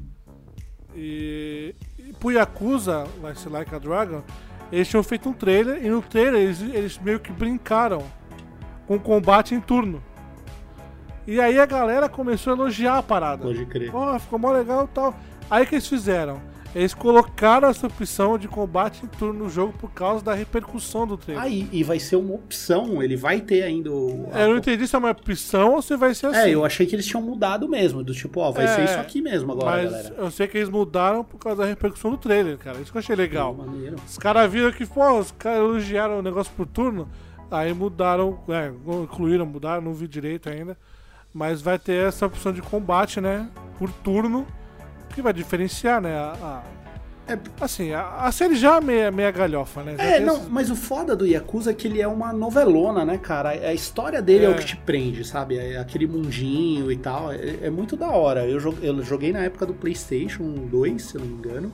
E 0.96 1.76
pro 2.20 2.32
Yakuza, 2.32 3.06
Like, 3.22 3.50
like 3.50 3.76
a 3.76 3.80
Dragon, 3.80 4.22
eles 4.72 4.88
tinham 4.88 5.04
feito 5.04 5.30
um 5.30 5.34
trailer 5.34 5.84
e 5.84 5.90
no 5.90 6.02
trailer 6.02 6.42
eles, 6.42 6.62
eles 6.62 7.00
meio 7.00 7.20
que 7.20 7.32
brincaram 7.32 8.04
com 8.88 9.00
combate 9.00 9.54
em 9.56 9.62
turno. 9.62 10.02
E 11.26 11.42
aí 11.42 11.60
a 11.60 11.66
galera 11.66 12.08
começou 12.08 12.54
a 12.54 12.56
elogiar 12.56 12.98
a 12.98 13.04
parada. 13.04 13.44
Pode 13.44 13.66
crer. 13.66 13.92
Pô, 13.92 14.18
ficou 14.18 14.40
mó 14.40 14.52
legal 14.52 14.86
e 14.86 14.88
tal. 14.88 15.14
Aí 15.50 15.64
o 15.64 15.68
que 15.68 15.76
eles 15.76 15.88
fizeram? 15.88 16.42
Eles 16.76 16.94
colocaram 16.94 17.68
essa 17.70 17.88
opção 17.88 18.38
de 18.38 18.48
combate 18.48 19.04
em 19.04 19.08
turno 19.08 19.46
no 19.46 19.50
jogo 19.50 19.74
por 19.80 19.90
causa 19.92 20.24
da 20.24 20.34
repercussão 20.36 21.08
do 21.08 21.18
trailer. 21.18 21.44
Aí, 21.44 21.68
e 21.72 21.82
vai 21.84 21.98
ser 22.00 22.18
uma 22.18 22.36
opção, 22.36 23.02
ele 23.02 23.16
vai 23.16 23.42
ter 23.42 23.64
ainda 23.64 23.92
o. 23.92 24.30
a- 24.32 24.42
Eu 24.42 24.50
não 24.50 24.58
entendi 24.58 24.88
se 24.88 24.96
é 24.96 25.00
uma 25.00 25.10
opção 25.10 25.74
ou 25.74 25.82
se 25.82 25.96
vai 25.96 26.14
ser 26.14 26.28
assim. 26.28 26.38
É, 26.50 26.50
eu 26.54 26.64
achei 26.64 26.86
que 26.86 26.94
eles 26.96 27.06
tinham 27.08 27.22
mudado 27.24 27.68
mesmo, 27.68 28.04
do 28.04 28.14
tipo, 28.14 28.42
ó, 28.42 28.52
vai 28.52 28.66
É, 28.66 28.68
ser 28.68 28.84
isso 28.84 29.00
aqui 29.00 29.22
mesmo 29.22 29.52
agora, 29.54 29.72
Mas 29.84 29.92
galera. 29.92 30.16
eu 30.18 30.30
sei 30.30 30.48
que 30.48 30.58
eles 30.58 30.70
mudaram 30.70 31.24
por 31.24 31.40
causa 31.40 31.64
da 31.64 31.68
repercussão 31.68 32.12
do 32.12 32.18
trailer, 32.18 32.58
cara. 32.60 32.80
Isso 32.80 32.92
que 32.92 32.98
eu 32.98 33.00
achei 33.00 33.16
legal. 33.16 33.54
Maneiro. 33.56 33.96
Os 34.08 34.18
caras 34.18 34.52
viram 34.52 34.72
que, 34.72 34.86
pô, 34.86 35.18
os 35.20 35.32
caras 35.32 35.60
elogiaram 35.60 36.20
o 36.20 36.22
negócio 36.22 36.54
por 36.56 36.68
turno, 36.68 37.10
aí 37.50 37.74
mudaram, 37.74 38.40
é, 38.50 38.72
incluíram, 39.04 39.46
mudaram, 39.48 39.82
não 39.82 39.94
vi 39.94 40.08
direito 40.08 40.48
ainda. 40.50 40.78
Mas 41.34 41.62
vai 41.62 41.80
ter 41.80 42.08
essa 42.08 42.26
opção 42.26 42.52
de 42.52 42.62
combate, 42.62 43.20
né? 43.22 43.50
Por 43.80 43.92
turno, 43.92 44.46
que 45.18 45.22
vai 45.24 45.34
diferenciar, 45.34 46.00
né? 46.02 46.16
A, 46.16 46.34
a- 46.42 46.64
É, 47.34 47.38
assim, 47.60 47.92
a, 47.92 48.20
a 48.20 48.32
série 48.32 48.56
já 48.56 48.78
é 48.78 48.82
meia, 48.82 49.12
meia 49.12 49.32
galhofa, 49.32 49.84
né? 49.84 49.96
Já 49.98 50.04
É, 50.04 50.20
não, 50.20 50.36
esses- 50.36 50.48
mas 50.48 50.70
o 50.72 50.76
foda 50.76 51.14
do 51.16 51.26
Yakuza 51.26 51.72
é 51.72 51.74
que 51.74 51.86
ele 51.88 52.00
é 52.00 52.08
uma 52.08 52.32
novelona, 52.32 53.04
né, 53.04 53.18
cara? 53.18 53.50
A 53.50 53.74
história 53.74 54.22
dele 54.22 54.46
é, 54.46 54.48
É. 54.48 54.52
o 54.52 54.56
que 54.56 54.64
te 54.66 54.78
prende, 54.78 55.26
sabe? 55.28 55.58
É 55.58 55.78
aquele 55.78 56.08
mundinho 56.08 56.90
e 56.92 56.96
tal. 56.98 57.32
É, 57.34 57.58
é 57.64 57.70
muito 57.70 57.98
da 57.98 58.08
hora. 58.10 58.46
Eu, 58.48 58.60
eu 58.82 59.04
joguei 59.04 59.34
na 59.34 59.40
época 59.40 59.66
do 59.66 59.74
PlayStation 59.74 60.44
2, 60.72 61.02
se 61.02 61.16
eu 61.16 61.22
não 61.22 61.28
me 61.28 61.34
engano. 61.36 61.74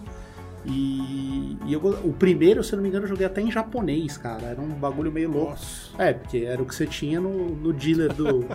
E, 0.66 1.58
e 1.66 1.74
eu 1.74 1.80
o 2.04 2.14
primeiro, 2.14 2.64
se 2.64 2.72
eu 2.74 2.78
não 2.78 2.84
me 2.84 2.90
engano, 2.90 3.04
eu 3.04 3.10
joguei 3.10 3.26
até 3.28 3.42
em 3.42 3.52
japonês, 3.52 4.18
cara. 4.18 4.44
Era 4.48 4.62
um 4.62 4.70
bagulho 4.70 5.12
meio 5.12 5.30
louco. 5.30 5.52
Nossa. 5.52 5.92
É, 6.02 6.14
porque 6.14 6.38
era 6.48 6.62
o 6.62 6.66
que 6.66 6.74
você 6.74 6.88
tinha 6.88 7.20
no, 7.20 7.50
no 7.50 7.74
dealer 7.74 8.14
do, 8.14 8.46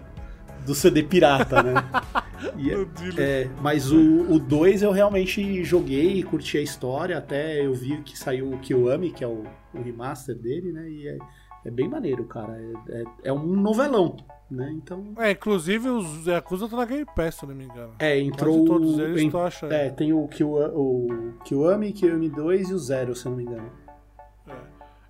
do 0.66 0.74
CD 0.74 1.02
pirata, 1.02 1.62
né? 1.62 1.74
E 2.56 2.70
é- 2.70 3.42
é, 3.44 3.50
mas 3.60 3.90
o 3.90 4.38
2 4.38 4.82
eu 4.82 4.92
realmente 4.92 5.62
joguei 5.64 6.18
e 6.18 6.22
curti 6.22 6.58
a 6.58 6.62
história, 6.62 7.18
até 7.18 7.64
eu 7.64 7.74
vi 7.74 8.00
que 8.02 8.16
saiu 8.18 8.52
o 8.52 8.58
Kiwami, 8.58 9.10
que 9.10 9.24
é 9.24 9.26
o, 9.26 9.44
o 9.74 9.82
remaster 9.82 10.36
dele, 10.36 10.72
né? 10.72 10.88
E 10.88 11.08
é, 11.08 11.18
é 11.64 11.70
bem 11.70 11.88
maneiro, 11.88 12.24
cara. 12.24 12.56
É, 12.88 13.00
é, 13.00 13.04
é 13.24 13.32
um 13.32 13.44
novelão, 13.56 14.16
né? 14.50 14.70
Então. 14.72 15.14
É, 15.18 15.32
inclusive 15.32 15.88
os 15.88 16.26
Yakuza 16.26 16.64
estão 16.66 16.78
na 16.78 16.84
Game 16.84 17.06
Pass, 17.16 17.34
se 17.36 17.44
eu 17.44 17.48
não 17.48 17.56
me 17.56 17.64
engano. 17.64 17.94
É, 17.98 18.18
entrou. 18.20 18.54
Quase 18.64 18.66
todos 18.68 18.98
eles 18.98 19.22
en- 19.22 19.30
tu 19.30 19.38
acha. 19.38 19.66
é, 19.66 19.90
tem 19.90 20.12
o, 20.12 20.26
Kiwa, 20.28 20.70
o 20.74 21.34
Kiwami, 21.44 21.92
Kiwami 21.92 22.28
2 22.28 22.70
e 22.70 22.74
o 22.74 22.78
Zero, 22.78 23.14
se 23.16 23.26
eu 23.26 23.30
não 23.30 23.36
me 23.38 23.44
engano. 23.44 23.70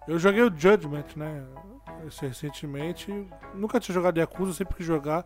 Eu 0.07 0.19
joguei 0.19 0.43
o 0.43 0.51
Judgment, 0.57 1.05
né? 1.17 1.45
esse 2.07 2.25
recentemente. 2.27 3.13
Nunca 3.55 3.79
tinha 3.79 3.95
jogado 3.95 4.17
Yakuza, 4.19 4.53
sempre 4.55 4.75
quis 4.77 4.87
jogar. 4.87 5.25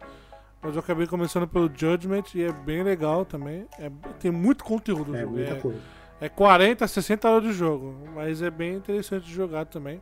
Mas 0.62 0.74
eu 0.74 0.80
acabei 0.80 1.06
começando 1.08 1.46
pelo 1.48 1.68
Judgment 1.74 2.22
e 2.34 2.42
é 2.44 2.52
bem 2.52 2.82
legal 2.84 3.24
também. 3.24 3.66
É- 3.78 3.90
tem 4.20 4.30
muito 4.30 4.62
conteúdo 4.64 5.10
no 5.10 5.16
É, 5.16 5.20
jogo. 5.22 5.32
muita 5.34 5.52
É, 5.54 5.60
coisa. 5.60 5.78
é 6.20 6.28
40, 6.28 6.86
60 6.86 7.28
horas 7.28 7.48
de 7.48 7.52
jogo. 7.52 7.96
Mas 8.14 8.40
é 8.42 8.50
bem 8.50 8.74
interessante 8.76 9.24
de 9.26 9.32
jogar 9.34 9.64
também. 9.66 10.00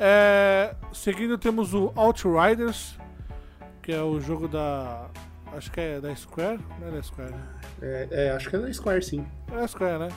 É, 0.00 0.74
seguindo 0.92 1.36
temos 1.36 1.74
o 1.74 1.92
Outriders, 1.96 2.96
que 3.82 3.92
é 3.92 4.00
o 4.02 4.20
jogo 4.20 4.46
da. 4.46 5.06
Acho 5.56 5.72
que 5.72 5.80
é 5.80 6.00
da 6.00 6.14
Square. 6.14 6.60
Não 6.80 6.88
é 6.88 6.90
da 6.92 7.02
Square, 7.02 7.32
né? 7.32 7.42
É, 7.82 8.08
é, 8.10 8.30
acho 8.32 8.48
que 8.48 8.54
é 8.56 8.58
da 8.60 8.72
Square, 8.72 9.02
sim. 9.04 9.26
É 9.50 9.56
da 9.56 9.66
Square, 9.66 9.98
né? 9.98 10.08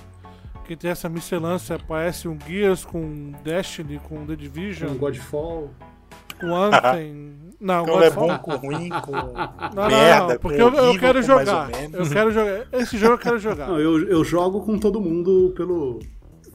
Que 0.65 0.75
tem 0.75 0.91
essa 0.91 1.09
miscelância, 1.09 1.79
parece 1.79 2.27
um 2.27 2.37
Gears 2.45 2.85
com 2.85 3.31
Destiny, 3.43 3.99
com 4.07 4.25
The 4.25 4.35
Division, 4.35 4.89
Com 4.89 4.97
Godfall. 4.99 5.71
Com 6.41 6.55
Anthem. 6.55 7.31
Não, 7.61 7.83
Então 7.83 8.01
é 8.01 8.09
Godfall- 8.09 8.27
bom 8.27 8.37
com 8.39 8.55
ruim, 8.55 8.89
com 8.89 9.11
Não, 9.75 9.87
merda, 9.87 10.33
não, 10.33 10.39
porque 10.39 10.57
com 10.57 10.63
eu, 10.63 10.73
eu 10.93 10.99
quero 10.99 11.21
jogar. 11.21 11.69
Eu 11.93 12.09
quero 12.09 12.31
jogar. 12.31 12.67
Esse 12.73 12.97
jogo 12.97 13.13
eu 13.13 13.17
quero 13.19 13.37
jogar. 13.39 13.67
Não, 13.67 13.79
eu, 13.79 14.07
eu 14.09 14.23
jogo 14.23 14.61
com 14.65 14.79
todo 14.79 14.99
mundo 14.99 15.53
pelo, 15.55 15.99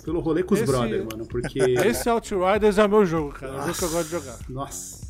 pelo 0.05 0.19
rolê 0.19 0.43
com 0.43 0.55
os 0.55 0.61
Esse- 0.63 0.73
brother, 0.73 1.07
mano. 1.09 1.25
Porque. 1.27 1.61
Esse 1.61 2.09
Outriders 2.11 2.77
é 2.79 2.85
o 2.85 2.89
meu 2.89 3.07
jogo, 3.07 3.31
cara. 3.33 3.53
É 3.53 3.57
o 3.57 3.61
jogo 3.61 3.75
que 3.79 3.85
eu 3.85 3.89
gosto 3.91 4.05
de 4.05 4.11
jogar. 4.11 4.37
Nossa. 4.49 5.07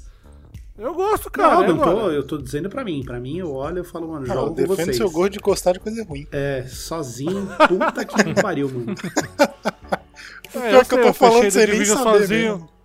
Eu 0.78 0.93
gosto, 0.93 1.31
cara. 1.31 1.55
Não, 1.55 1.65
eu 1.65 1.74
não 1.74 1.82
tô, 1.82 2.11
eu 2.11 2.23
tô 2.27 2.36
dizendo 2.36 2.69
pra 2.69 2.85
mim. 2.85 3.03
Pra 3.03 3.19
mim, 3.19 3.39
eu 3.39 3.51
olho 3.55 3.81
e 3.81 3.85
falo, 3.85 4.09
mano, 4.12 4.27
eu 4.27 4.35
jogo 4.35 4.55
com 4.55 4.66
vocês. 4.66 4.94
seu 4.98 5.11
gosto 5.11 5.32
de 5.32 5.39
gostar 5.39 5.73
de 5.73 5.81
coisa 5.81 6.05
ruim. 6.05 6.27
É, 6.31 6.62
sozinho, 6.69 7.48
puta 7.66 8.05
que 8.05 8.23
me 8.23 8.35
pariu, 8.35 8.69
mano. 8.69 8.94
É, 10.55 10.70
Pior 10.70 10.85
que 10.85 10.94
eu 10.94 10.98
tô 10.98 11.05
sei, 11.05 11.12
falando 11.15 11.53
The 11.53 11.66
nem 11.66 11.85
saber 11.86 12.03
sozinho. 12.20 12.53
mesmo. 12.59 12.76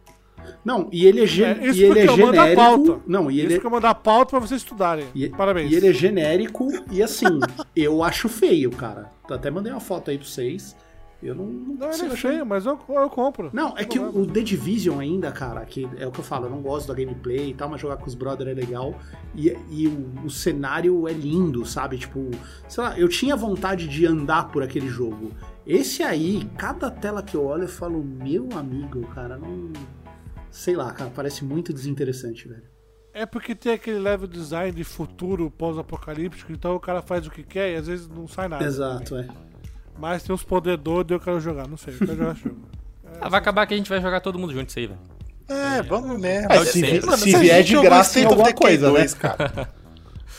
Não, 0.63 0.87
e 0.91 1.05
ele 1.05 1.23
é, 1.23 1.25
gen... 1.25 1.45
É, 1.45 1.67
isso 1.67 1.79
e 1.79 1.83
ele 1.83 1.99
é 1.99 2.07
eu 2.07 2.17
mando 2.17 2.39
a 2.39 2.47
genérico. 2.47 2.55
pauta. 2.55 2.99
Não, 3.07 3.31
e 3.31 3.37
Isso 3.37 3.45
ele, 3.47 3.59
que 3.59 3.65
eu 3.65 3.71
mandar 3.71 3.95
pauta 3.95 4.31
pra 4.31 4.39
vocês 4.39 4.61
estudarem. 4.61 5.05
e, 5.15 5.29
Parabéns. 5.29 5.71
e 5.71 5.75
ele 5.75 5.87
é 5.87 5.93
genérico 5.93 6.67
e 6.91 7.01
assim, 7.01 7.39
eu 7.75 8.03
acho 8.03 8.29
feio, 8.29 8.69
cara. 8.71 9.11
Até 9.29 9.49
mandei 9.49 9.71
uma 9.71 9.79
foto 9.81 10.11
aí 10.11 10.17
pra 10.17 10.27
vocês. 10.27 10.75
Eu 11.23 11.35
não, 11.35 11.45
não 11.45 11.75
Não, 11.75 11.91
ele 11.91 12.13
é 12.13 12.15
feio, 12.15 12.43
mas 12.45 12.65
eu, 12.65 12.79
eu 12.89 13.09
compro. 13.09 13.51
Não, 13.53 13.77
é 13.77 13.85
que 13.85 13.99
o, 13.99 14.21
o 14.21 14.25
The 14.25 14.41
Division 14.41 14.99
ainda, 14.99 15.31
cara, 15.31 15.63
que 15.65 15.87
é 15.97 16.07
o 16.07 16.11
que 16.11 16.19
eu 16.19 16.23
falo, 16.23 16.47
eu 16.47 16.49
não 16.49 16.61
gosto 16.61 16.87
da 16.87 16.95
gameplay 16.95 17.51
e 17.51 17.53
tal, 17.53 17.69
mas 17.69 17.79
jogar 17.79 17.97
com 17.97 18.07
os 18.07 18.15
brother 18.15 18.47
é 18.47 18.53
legal. 18.53 18.95
E, 19.35 19.55
e 19.69 19.87
o, 19.87 20.25
o 20.25 20.29
cenário 20.31 21.07
é 21.07 21.13
lindo, 21.13 21.63
sabe? 21.63 21.99
Tipo, 21.99 22.31
sei 22.67 22.83
lá, 22.83 22.97
eu 22.97 23.07
tinha 23.07 23.35
vontade 23.35 23.87
de 23.87 24.03
andar 24.05 24.47
por 24.49 24.63
aquele 24.63 24.87
jogo. 24.87 25.31
Esse 25.65 26.01
aí, 26.01 26.49
cada 26.57 26.89
tela 26.89 27.21
que 27.21 27.35
eu 27.35 27.45
olho, 27.45 27.65
eu 27.65 27.69
falo, 27.69 28.03
meu 28.03 28.49
amigo, 28.55 29.01
cara, 29.13 29.37
não. 29.37 29.69
Sei 30.51 30.75
lá, 30.75 30.91
cara, 30.91 31.09
parece 31.15 31.43
muito 31.43 31.73
desinteressante, 31.73 32.47
velho. 32.47 32.63
É 33.13 33.25
porque 33.25 33.55
tem 33.55 33.73
aquele 33.73 33.99
level 33.99 34.27
design 34.27 34.71
de 34.71 34.83
futuro 34.83 35.49
pós-apocalíptico, 35.51 36.51
então 36.51 36.75
o 36.75 36.79
cara 36.79 37.01
faz 37.01 37.25
o 37.25 37.31
que 37.31 37.43
quer 37.43 37.73
e 37.73 37.75
às 37.75 37.87
vezes 37.87 38.07
não 38.07 38.27
sai 38.27 38.47
nada. 38.47 38.63
Exato, 38.63 39.17
é. 39.17 39.27
Mas 39.99 40.23
tem 40.23 40.33
uns 40.33 40.43
poder 40.43 40.77
doidos 40.77 41.11
e 41.11 41.15
eu 41.15 41.19
quero 41.19 41.39
jogar. 41.41 41.67
Não 41.67 41.77
sei, 41.77 41.93
eu 41.93 41.99
quero 41.99 42.15
jogar 42.17 42.35
jogo. 42.39 42.57
Ah, 43.19 43.29
vai 43.29 43.39
acabar 43.39 43.65
que 43.67 43.73
a 43.73 43.77
gente 43.77 43.89
vai 43.89 44.01
jogar 44.01 44.21
todo 44.21 44.39
mundo 44.39 44.53
junto 44.53 44.69
isso 44.69 44.79
aí, 44.79 44.87
velho. 44.87 44.99
É, 45.49 45.81
vamos 45.83 46.17
mesmo. 46.19 46.51
É, 46.51 46.65
se 46.65 46.81
vi- 46.81 47.05
mano, 47.05 47.17
se 47.17 47.35
a 47.35 47.39
vier 47.39 47.63
de 47.63 47.79
graça 47.81 48.19
em 48.19 48.25
alguma 48.25 48.53
coisa, 48.53 48.87
né? 48.91 48.99
2, 48.99 49.13
cara. 49.15 49.69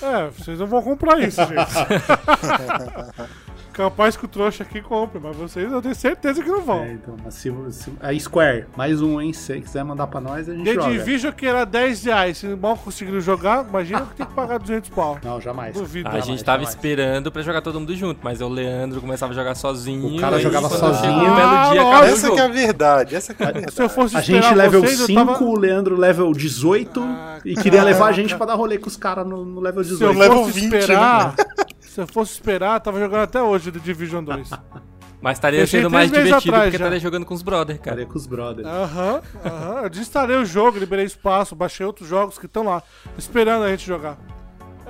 É, 0.00 0.30
vocês 0.30 0.58
não 0.58 0.66
vão 0.66 0.82
comprar 0.82 1.20
isso, 1.20 1.40
gente. 1.42 1.52
Capaz 3.72 4.16
que 4.16 4.24
o 4.24 4.28
trouxa 4.28 4.62
aqui 4.64 4.82
compre, 4.82 5.18
mas 5.22 5.34
vocês 5.36 5.70
eu 5.72 5.80
tenho 5.80 5.94
certeza 5.94 6.42
que 6.42 6.48
não 6.50 6.60
vão. 6.62 6.82
É, 6.84 6.92
então, 6.92 7.16
mas 7.24 7.34
se, 7.34 7.50
se, 7.70 7.90
a 8.00 8.12
Square, 8.18 8.66
mais 8.76 9.00
um, 9.00 9.20
hein? 9.20 9.32
Se 9.32 9.40
você 9.46 9.60
quiser 9.60 9.82
mandar 9.84 10.06
pra 10.06 10.20
nós, 10.20 10.48
a 10.48 10.54
gente 10.54 10.64
The 10.64 10.74
joga. 10.74 10.90
Division 10.90 11.32
que 11.32 11.46
era 11.46 11.64
10 11.64 12.04
reais, 12.04 12.38
se 12.38 12.46
mal 12.48 12.76
conseguiram 12.76 13.20
jogar, 13.20 13.66
imagina 13.66 14.02
que 14.02 14.14
tem 14.16 14.26
que 14.26 14.34
pagar 14.34 14.58
200 14.58 14.90
pau. 14.90 15.18
Não, 15.24 15.40
jamais. 15.40 15.74
Duvido. 15.74 16.08
A 16.08 16.12
né? 16.12 16.20
gente 16.20 16.44
tava 16.44 16.58
jamais. 16.58 16.74
esperando 16.74 17.32
pra 17.32 17.42
jogar 17.42 17.62
todo 17.62 17.80
mundo 17.80 17.94
junto, 17.96 18.20
mas 18.22 18.40
o 18.40 18.48
Leandro 18.48 19.00
começava 19.00 19.32
a 19.32 19.34
jogar 19.34 19.54
sozinho. 19.54 20.16
O 20.16 20.20
cara 20.20 20.38
jogava 20.38 20.68
sozinho. 20.68 21.12
Um 21.12 21.34
belo 21.34 21.50
Ah, 21.52 21.68
dia, 21.72 21.82
lógico. 21.82 21.88
acabou 21.88 22.02
o 22.02 22.12
Essa 22.12 22.30
que 22.30 22.38
é 22.40 22.42
a 22.44 22.48
verdade, 22.48 23.14
essa 23.14 23.34
que 23.34 23.42
é 23.42 23.46
a 23.46 23.52
verdade. 23.52 23.74
Se 23.74 23.82
eu 23.82 23.88
fosse 23.88 24.16
A 24.16 24.20
gente 24.20 24.54
level 24.54 24.80
vocês, 24.82 25.00
5, 25.00 25.18
eu 25.18 25.26
tava... 25.26 25.42
o 25.44 25.56
Leandro 25.58 25.96
level 25.96 26.32
18 26.32 27.00
Ah, 27.02 27.38
e 27.44 27.54
queria 27.54 27.82
levar 27.82 28.08
a 28.08 28.12
gente 28.12 28.36
pra 28.36 28.44
dar 28.46 28.54
rolê 28.54 28.78
com 28.78 28.88
os 28.88 28.96
caras 28.96 29.26
no, 29.26 29.44
no 29.44 29.60
level 29.60 29.82
Se 29.82 29.92
eu 29.92 30.12
18. 30.12 30.18
level 30.18 30.44
fosse 30.44 30.60
20, 30.60 30.74
esperar... 30.74 31.34
Se 31.92 32.00
eu 32.00 32.06
fosse 32.06 32.32
esperar, 32.32 32.80
tava 32.80 32.98
jogando 32.98 33.22
até 33.24 33.42
hoje 33.42 33.70
The 33.70 33.78
Division 33.78 34.24
2. 34.24 34.48
Mas 35.20 35.36
estaria 35.36 35.64
sendo 35.66 35.90
mais 35.90 36.10
divertido 36.10 36.36
atrás 36.36 36.64
porque 36.64 36.78
já. 36.78 36.84
estaria 36.84 36.98
jogando 37.00 37.26
com 37.26 37.34
os 37.34 37.42
brother, 37.42 37.78
cara. 37.78 37.98
Cara, 37.98 38.08
com 38.08 38.16
os 38.18 38.26
brothers. 38.26 38.66
Aham, 38.66 39.22
aham. 39.44 39.82
Eu 39.82 39.88
desinstalei 39.90 40.36
o 40.36 40.44
jogo, 40.44 40.78
liberei 40.78 41.04
espaço, 41.04 41.54
baixei 41.54 41.84
outros 41.86 42.08
jogos 42.08 42.38
que 42.38 42.46
estão 42.46 42.64
lá, 42.64 42.82
esperando 43.16 43.64
a 43.64 43.68
gente 43.68 43.86
jogar. 43.86 44.18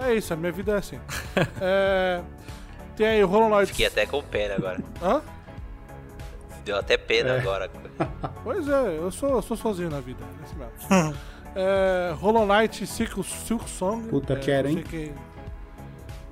É 0.00 0.14
isso, 0.14 0.32
a 0.32 0.36
minha 0.36 0.52
vida 0.52 0.72
é 0.72 0.76
assim. 0.76 0.98
É... 1.60 2.22
Tem 2.96 3.06
aí 3.06 3.24
o 3.24 3.26
Hollow 3.26 3.50
Knight. 3.50 3.66
Fiquei 3.72 3.86
até 3.86 4.06
com 4.06 4.22
pena 4.22 4.54
agora. 4.54 4.80
Hã? 5.02 5.20
Deu 6.64 6.76
até 6.76 6.96
pena 6.96 7.30
É. 7.30 7.40
agora. 7.40 7.68
Pois 8.44 8.66
é, 8.68 8.98
eu 8.98 9.10
sou, 9.10 9.30
eu 9.30 9.42
sou 9.42 9.56
sozinho 9.56 9.90
na 9.90 10.00
vida. 10.00 10.20
é 10.22 10.44
Esse 10.46 10.54
mesmo. 10.56 11.18
é, 11.56 12.14
Hollow 12.18 12.46
Knight 12.46 12.86
Silk, 12.86 13.22
Silk 13.24 13.68
Song. 13.68 14.08
Puta, 14.08 14.32
é, 14.34 14.36
quero, 14.36 14.68
hein? 14.68 14.84
quem- 14.88 15.12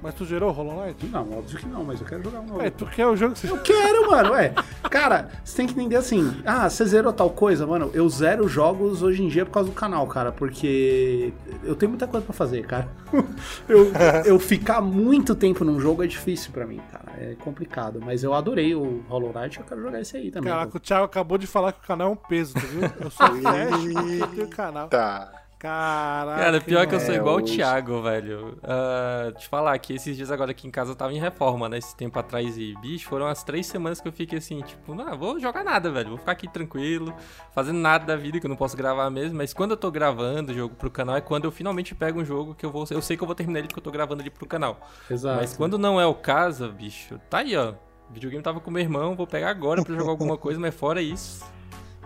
Mas 0.03 0.15
tu 0.15 0.25
zerou 0.25 0.51
Hollow 0.51 0.85
Knight? 0.85 1.07
Não, 1.07 1.39
óbvio 1.39 1.59
que 1.59 1.67
não, 1.67 1.85
mas 1.85 2.01
eu 2.01 2.07
quero 2.07 2.23
jogar 2.23 2.41
um 2.41 2.47
novo. 2.47 2.63
É, 2.63 2.71
tu 2.71 2.87
quer 2.87 3.07
o 3.07 3.15
jogo 3.17 3.35
que 3.35 3.41
você... 3.41 3.51
Eu 3.51 3.59
quero, 3.59 4.11
mano, 4.11 4.33
ué. 4.33 4.55
Cara, 4.91 5.29
você 5.45 5.57
tem 5.59 5.67
que 5.67 5.73
entender 5.75 5.97
assim. 5.97 6.41
Ah, 6.45 6.69
você 6.69 6.85
zerou 6.87 7.13
tal 7.13 7.31
coisa, 7.31 7.67
mano. 7.67 7.91
Eu 7.93 8.09
zero 8.09 8.49
jogos 8.49 9.03
hoje 9.03 9.23
em 9.23 9.29
dia 9.29 9.45
por 9.45 9.53
causa 9.53 9.69
do 9.69 9.75
canal, 9.75 10.07
cara. 10.07 10.33
Porque 10.33 11.33
eu 11.63 11.75
tenho 11.75 11.91
muita 11.91 12.07
coisa 12.07 12.25
pra 12.25 12.35
fazer, 12.35 12.67
cara. 12.67 12.89
Eu, 13.69 13.93
eu 14.25 14.39
ficar 14.39 14.81
muito 14.81 15.35
tempo 15.35 15.65
num 15.65 15.79
jogo 15.81 16.03
é 16.03 16.07
difícil 16.07 16.51
pra 16.53 16.67
mim, 16.67 16.81
cara. 16.91 17.13
É 17.19 17.35
complicado. 17.35 18.01
Mas 18.05 18.23
eu 18.23 18.33
adorei 18.35 18.75
o 18.75 19.05
Hollow 19.09 19.33
Knight 19.33 19.59
eu 19.59 19.65
quero 19.65 19.83
jogar 19.83 20.01
esse 20.01 20.17
aí 20.17 20.31
também. 20.31 20.51
Caraca, 20.51 20.77
o 20.77 20.81
Thiago 20.81 21.05
acabou 21.05 21.39
de 21.39 21.47
falar 21.47 21.73
que 21.73 21.81
o 21.81 21.87
canal 21.87 22.09
é 22.09 22.11
um 22.13 22.17
peso, 22.17 22.55
tu 22.55 22.61
viu? 22.61 22.83
Eu 23.01 23.11
sou 23.11 23.27
Flash 23.27 23.85
porque 23.93 24.23
eu 24.23 24.27
tenho 24.29 24.49
canal. 24.49 24.89
Tá. 24.89 25.40
Caraca. 25.61 26.43
Cara, 26.43 26.61
pior 26.63 26.87
que 26.87 26.95
eu 26.95 27.01
sou 27.01 27.15
igual 27.15 27.37
o. 27.37 27.43
Thiago, 27.43 28.01
velho. 28.01 28.57
Ah, 28.63 29.31
te 29.37 29.47
falar 29.47 29.79
que 29.79 29.93
esses 29.93 30.17
dias 30.17 30.31
agora 30.31 30.53
aqui 30.53 30.67
em 30.67 30.71
casa 30.71 30.93
eu 30.93 30.97
tava 30.97 31.13
em 31.13 31.21
reforma, 31.21 31.69
né? 31.69 31.77
Esse 31.77 31.95
tempo 31.95 32.19
atrás 32.19 32.57
e, 32.57 32.75
bicho, 32.81 33.07
foram 33.07 33.27
as 33.27 33.45
três 33.45 33.67
semanas 33.67 34.01
que 34.01 34.09
eu 34.09 34.13
fiquei 34.13 34.39
assim, 34.39 34.63
tipo, 34.63 34.95
não, 34.95 35.19
vou 35.19 35.39
jogar 35.39 35.63
nada, 35.63 35.91
velho. 35.91 36.09
Vou 36.09 36.19
ficar 36.19 36.33
aqui 36.33 36.49
tranquilo, 36.49 37.15
fazendo 37.53 37.79
nada 37.79 38.07
da 38.07 38.17
vida 38.17 38.41
que 38.41 38.47
eu 38.47 38.49
não 38.49 38.57
posso 38.57 38.75
gravar 38.75 39.11
mesmo. 39.11 39.37
Mas 39.37 39.53
quando 39.53 39.73
eu 39.73 39.77
tô 39.77 39.91
gravando 39.91 40.51
o 40.51 40.55
jogo 40.55 40.75
pro 40.75 40.91
canal 40.91 41.17
é 41.17 41.21
quando 41.21 41.45
eu 41.45 41.53
finalmente 41.53 41.95
pego 41.95 42.21
um 42.21 42.25
jogo 42.25 42.55
que 42.55 42.65
eu 42.65 42.71
vou. 42.71 42.87
Eu 42.91 43.03
sei 43.03 43.19
que 43.19 43.23
eu 43.23 43.27
vou 43.27 43.35
terminar 43.35 43.59
ele 43.59 43.69
porque 43.69 43.81
eu 43.81 43.85
tô 43.85 43.91
gravando 43.91 44.23
ele 44.23 44.31
pro 44.31 44.47
canal. 44.47 44.81
Exato. 45.11 45.37
Mas 45.39 45.55
quando 45.55 45.77
não 45.77 46.01
é 46.01 46.07
o 46.07 46.15
caso, 46.15 46.73
bicho, 46.73 47.21
tá 47.29 47.41
aí, 47.41 47.55
ó. 47.55 47.75
O 48.09 48.15
videogame 48.15 48.43
tava 48.43 48.61
com 48.61 48.71
meu 48.71 48.81
irmão, 48.83 49.15
vou 49.15 49.27
pegar 49.27 49.51
agora 49.51 49.85
pra 49.85 49.95
jogar 49.95 50.11
alguma 50.11 50.39
coisa, 50.39 50.59
mas 50.59 50.75
fora 50.75 51.03
isso, 51.03 51.45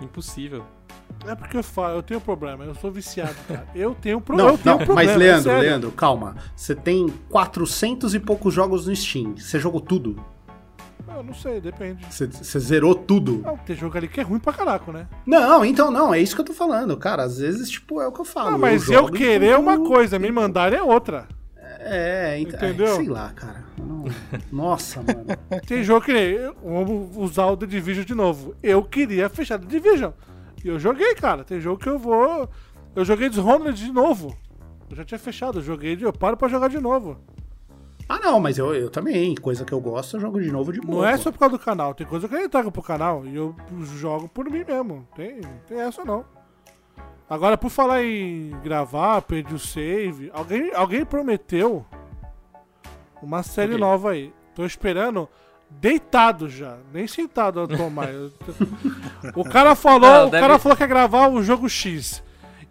impossível. 0.00 0.64
É 1.26 1.34
porque 1.34 1.56
eu 1.56 1.62
falo, 1.62 1.96
eu 1.96 2.02
tenho 2.02 2.20
problema, 2.20 2.64
eu 2.64 2.74
sou 2.74 2.90
viciado, 2.90 3.34
cara. 3.46 3.66
Eu 3.74 3.94
tenho 3.94 4.18
um 4.18 4.20
pro... 4.20 4.36
Não, 4.36 4.50
eu 4.50 4.58
tenho 4.58 4.76
não, 4.76 4.82
um 4.82 4.86
problema, 4.86 5.10
mas 5.10 5.10
é 5.10 5.16
Leandro, 5.16 5.42
sério. 5.44 5.62
Leandro, 5.62 5.92
calma. 5.92 6.36
Você 6.56 6.74
tem 6.74 7.08
400 7.28 8.14
e 8.14 8.20
poucos 8.20 8.52
jogos 8.52 8.86
no 8.86 8.94
Steam. 8.94 9.36
Você 9.36 9.58
jogou 9.58 9.80
tudo? 9.80 10.16
Eu 11.14 11.22
não 11.22 11.34
sei, 11.34 11.60
depende. 11.60 12.04
Você, 12.10 12.58
zerou 12.58 12.94
tudo? 12.94 13.42
Não, 13.44 13.56
tem 13.56 13.76
jogo 13.76 13.96
ali 13.96 14.08
que 14.08 14.20
é 14.20 14.22
ruim 14.22 14.40
pra 14.40 14.52
caraca, 14.52 14.90
né? 14.90 15.06
Não, 15.24 15.64
então 15.64 15.90
não, 15.90 16.12
é 16.12 16.20
isso 16.20 16.34
que 16.34 16.40
eu 16.40 16.44
tô 16.44 16.52
falando, 16.52 16.96
cara. 16.96 17.22
Às 17.22 17.38
vezes, 17.38 17.70
tipo, 17.70 18.00
é 18.00 18.06
o 18.06 18.12
que 18.12 18.20
eu 18.20 18.24
falo. 18.24 18.56
Ah, 18.56 18.58
mas 18.58 18.88
eu, 18.88 18.94
jogo 18.94 19.12
querer 19.12 19.50
é 19.50 19.58
uma 19.58 19.78
coisa, 19.78 20.18
me 20.18 20.30
mandar 20.32 20.72
é 20.72 20.82
outra. 20.82 21.28
É, 21.86 22.38
ent- 22.40 22.54
Entendeu? 22.54 22.86
é, 22.86 22.96
sei 22.96 23.08
lá, 23.08 23.30
cara. 23.34 23.64
Não- 23.78 24.04
Nossa, 24.50 25.00
mano. 25.02 25.24
Tem 25.66 25.82
jogo 25.84 26.04
que 26.04 26.12
nem. 26.12 26.36
Vamos 26.62 27.16
usar 27.16 27.46
o 27.46 27.56
The 27.56 27.66
Division 27.66 28.04
de 28.04 28.14
novo. 28.14 28.54
Eu 28.62 28.82
queria 28.82 29.28
fechar 29.28 29.58
The 29.58 29.66
Division. 29.66 30.12
E 30.64 30.68
eu 30.68 30.78
joguei, 30.78 31.14
cara. 31.14 31.44
Tem 31.44 31.60
jogo 31.60 31.78
que 31.80 31.88
eu 31.88 31.98
vou. 31.98 32.48
Eu 32.96 33.04
joguei 33.04 33.28
Dishonored 33.28 33.78
de 33.84 33.92
novo. 33.92 34.36
Eu 34.90 34.96
já 34.96 35.04
tinha 35.04 35.18
fechado, 35.18 35.58
eu 35.58 35.62
joguei, 35.62 35.98
eu 36.00 36.12
paro 36.12 36.36
pra 36.36 36.46
jogar 36.48 36.68
de 36.68 36.78
novo. 36.78 37.18
Ah, 38.08 38.18
não, 38.20 38.38
mas 38.38 38.58
eu, 38.58 38.74
eu 38.74 38.90
também. 38.90 39.34
Coisa 39.34 39.64
que 39.64 39.72
eu 39.72 39.80
gosto, 39.80 40.16
eu 40.16 40.20
jogo 40.20 40.40
de 40.40 40.52
novo 40.52 40.72
de 40.72 40.80
boa. 40.80 41.02
Não 41.02 41.08
é 41.08 41.16
só 41.16 41.32
por 41.32 41.38
causa 41.38 41.56
do 41.56 41.62
canal, 41.64 41.94
tem 41.94 42.06
coisa 42.06 42.28
que 42.28 42.34
eu 42.34 42.38
nem 42.38 42.48
trago 42.48 42.70
pro 42.70 42.82
canal. 42.82 43.24
E 43.26 43.34
eu 43.34 43.56
jogo 43.96 44.28
por 44.28 44.44
mim 44.50 44.62
mesmo. 44.64 45.08
Tem, 45.16 45.40
tem 45.66 45.80
essa 45.80 46.04
não. 46.04 46.24
Agora, 47.28 47.56
por 47.56 47.70
falar 47.70 48.04
em 48.04 48.50
gravar, 48.62 49.22
perdi 49.22 49.54
o 49.54 49.58
save. 49.58 50.30
Alguém, 50.32 50.72
alguém 50.74 51.04
prometeu 51.04 51.84
uma 53.22 53.42
série 53.42 53.76
nova 53.78 54.10
aí. 54.10 54.32
Tô 54.54 54.64
esperando 54.64 55.28
deitado 55.70 56.48
já, 56.48 56.76
nem 56.92 57.06
sentado 57.06 57.66
tô- 57.66 57.74
O 59.34 59.44
cara 59.44 59.74
falou, 59.74 60.00
Não, 60.10 60.26
o 60.28 60.30
deve- 60.30 60.40
cara 60.46 60.58
falou 60.58 60.76
que 60.76 60.82
ia 60.82 60.86
gravar 60.86 61.28
o 61.28 61.42
jogo 61.42 61.68
X. 61.68 62.22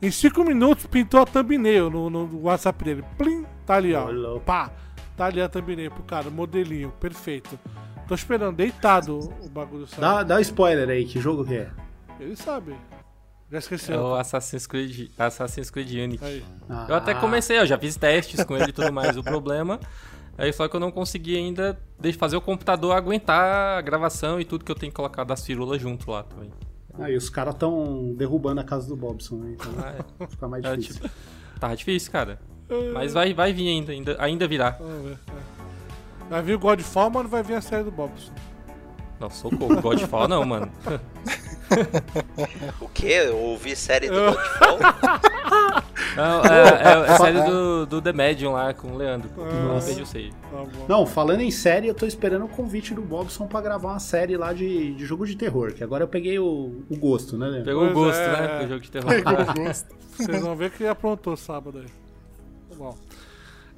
Em 0.02 0.12
5 0.12 0.44
minutos 0.44 0.86
pintou 0.86 1.22
a 1.22 1.26
thumbnail 1.26 1.90
no, 1.90 2.10
no 2.10 2.42
WhatsApp 2.44 2.84
dele. 2.84 3.04
Plim, 3.18 3.46
tá 3.66 3.76
ali, 3.76 3.94
ó. 3.96 4.10
Louco. 4.10 4.46
Pá, 4.46 4.70
tá 5.18 5.26
ali 5.26 5.42
a 5.42 5.50
thumbnail 5.50 5.90
pro 5.92 6.04
cara, 6.04 6.30
modelinho, 6.30 6.92
perfeito. 7.00 7.60
Tô 8.08 8.14
esperando, 8.14 8.56
deitado 8.58 9.18
o 9.42 9.50
bagulho 9.50 9.88
sair. 9.88 10.00
Dá, 10.02 10.24
dá 10.24 10.36
um 10.36 10.40
spoiler 10.40 10.88
aí, 10.90 11.06
que 11.06 11.20
jogo 11.20 11.44
que 11.46 11.56
é? 11.56 11.72
Ele 12.20 12.36
sabe. 12.36 12.76
Já 13.54 13.58
É 13.58 13.60
esqueceu. 13.60 14.00
o 14.02 14.16
Assassin's 14.16 14.66
Creed, 14.66 15.10
Assassin's 15.18 15.70
Creed 15.70 15.92
Unity. 15.92 16.44
Ah, 16.70 16.88
Eu 16.90 16.96
até 16.96 17.14
comecei, 17.14 17.60
eu 17.60 17.66
já 17.68 17.78
fiz 17.78 17.96
testes 17.96 18.44
com 18.44 18.56
ele 18.58 18.70
e 18.70 18.74
tudo 18.74 18.92
mais. 18.92 19.16
O 19.16 19.24
problema 19.24 19.80
é 20.38 20.52
só 20.52 20.68
que 20.68 20.76
eu 20.76 20.80
não 20.80 20.90
consegui 20.92 21.38
ainda 21.38 21.78
fazer 22.18 22.36
o 22.36 22.42
computador 22.42 22.96
aguentar 22.96 23.78
a 23.78 23.82
gravação 23.82 24.40
e 24.40 24.46
tudo 24.46 24.66
que 24.66 24.72
eu 24.72 24.76
tenho 24.76 24.92
que 24.92 24.96
colocar 24.96 25.24
das 25.24 25.46
firulas 25.46 25.80
junto 25.80 26.10
lá 26.10 26.24
também. 26.24 26.52
Aí 27.00 27.16
os 27.16 27.30
caras 27.30 27.56
tão 27.56 28.14
derrubando 28.16 28.62
a 28.62 28.64
casa 28.64 28.88
do 28.88 28.96
Bobson, 28.96 29.36
né? 29.38 29.52
Então 29.56 29.72
Ah, 29.78 30.28
fica 30.28 30.48
mais 30.48 30.64
é, 30.66 30.76
difícil. 30.76 31.02
tipo, 31.04 31.16
tava 31.60 31.76
difícil, 31.76 32.12
cara. 32.12 32.40
Mas 32.94 33.14
vai, 33.14 33.34
vai 33.36 33.54
vir 33.54 33.68
ainda, 33.68 33.92
ainda, 33.92 34.16
ainda 34.20 34.48
virá. 34.48 34.72
Vamos 34.72 35.10
ver. 35.10 35.18
é. 35.30 36.30
Vai 36.30 36.42
vir 36.42 36.56
o 36.56 36.60
Godfall, 36.60 37.10
mas 37.12 37.24
não 37.24 37.30
vai 37.30 37.44
vir 37.44 37.54
a 37.56 37.62
série 37.62 37.84
do 37.84 37.92
Bobson. 37.92 38.32
Não, 39.24 39.30
socorro, 39.30 39.82
Godfall 39.82 40.28
não, 40.28 40.44
mano. 40.44 40.70
O 42.80 42.88
quê? 42.90 43.24
Eu 43.26 43.38
ouvi 43.38 43.76
série 43.76 44.08
do 44.08 44.14
Godfall? 44.14 44.78
Não, 46.16 46.44
é, 46.46 46.70
é, 46.70 47.08
é 47.08 47.12
a 47.12 47.18
série 47.18 47.42
do, 47.42 47.86
do 47.88 48.00
The 48.00 48.14
Medium 48.14 48.52
lá 48.52 48.72
com 48.76 48.90
o 48.90 48.96
Leandro. 48.96 49.28
Eu 49.36 49.64
Nossa. 49.70 50.00
o 50.00 50.06
save. 50.06 50.32
Tá. 50.52 50.66
Não, 50.88 51.08
falando 51.08 51.42
em 51.42 51.50
série, 51.50 51.88
eu 51.88 51.96
tô 51.96 52.06
esperando 52.06 52.46
o 52.46 52.48
convite 52.48 52.94
do 52.94 53.02
Bobson 53.02 53.48
pra 53.48 53.60
gravar 53.60 53.90
uma 53.90 54.00
série 54.00 54.38
lá 54.38 54.54
de, 54.54 54.94
de 54.94 55.06
jogo 55.06 55.26
de 55.26 55.36
terror, 55.36 55.74
que 55.74 55.84
agora 55.84 56.04
eu 56.04 56.08
peguei 56.08 56.38
o, 56.38 56.84
o 56.88 56.96
gosto, 56.96 57.36
né, 57.38 57.48
Leandro? 57.48 57.66
Pegou 57.66 57.88
o 57.88 57.94
Pois 57.94 58.06
gosto, 58.06 58.22
é. 58.22 58.42
né? 58.42 58.60
Do 58.60 58.68
jogo 58.68 58.82
de 58.82 58.92
terror. 58.92 59.12
Vocês 60.16 60.42
vão 60.42 60.56
ver 60.56 60.70
que 60.70 60.86
aprontou 60.86 61.36
sábado 61.36 61.80
aí. 61.80 61.88
Tá 62.70 62.76
bom. 62.76 62.96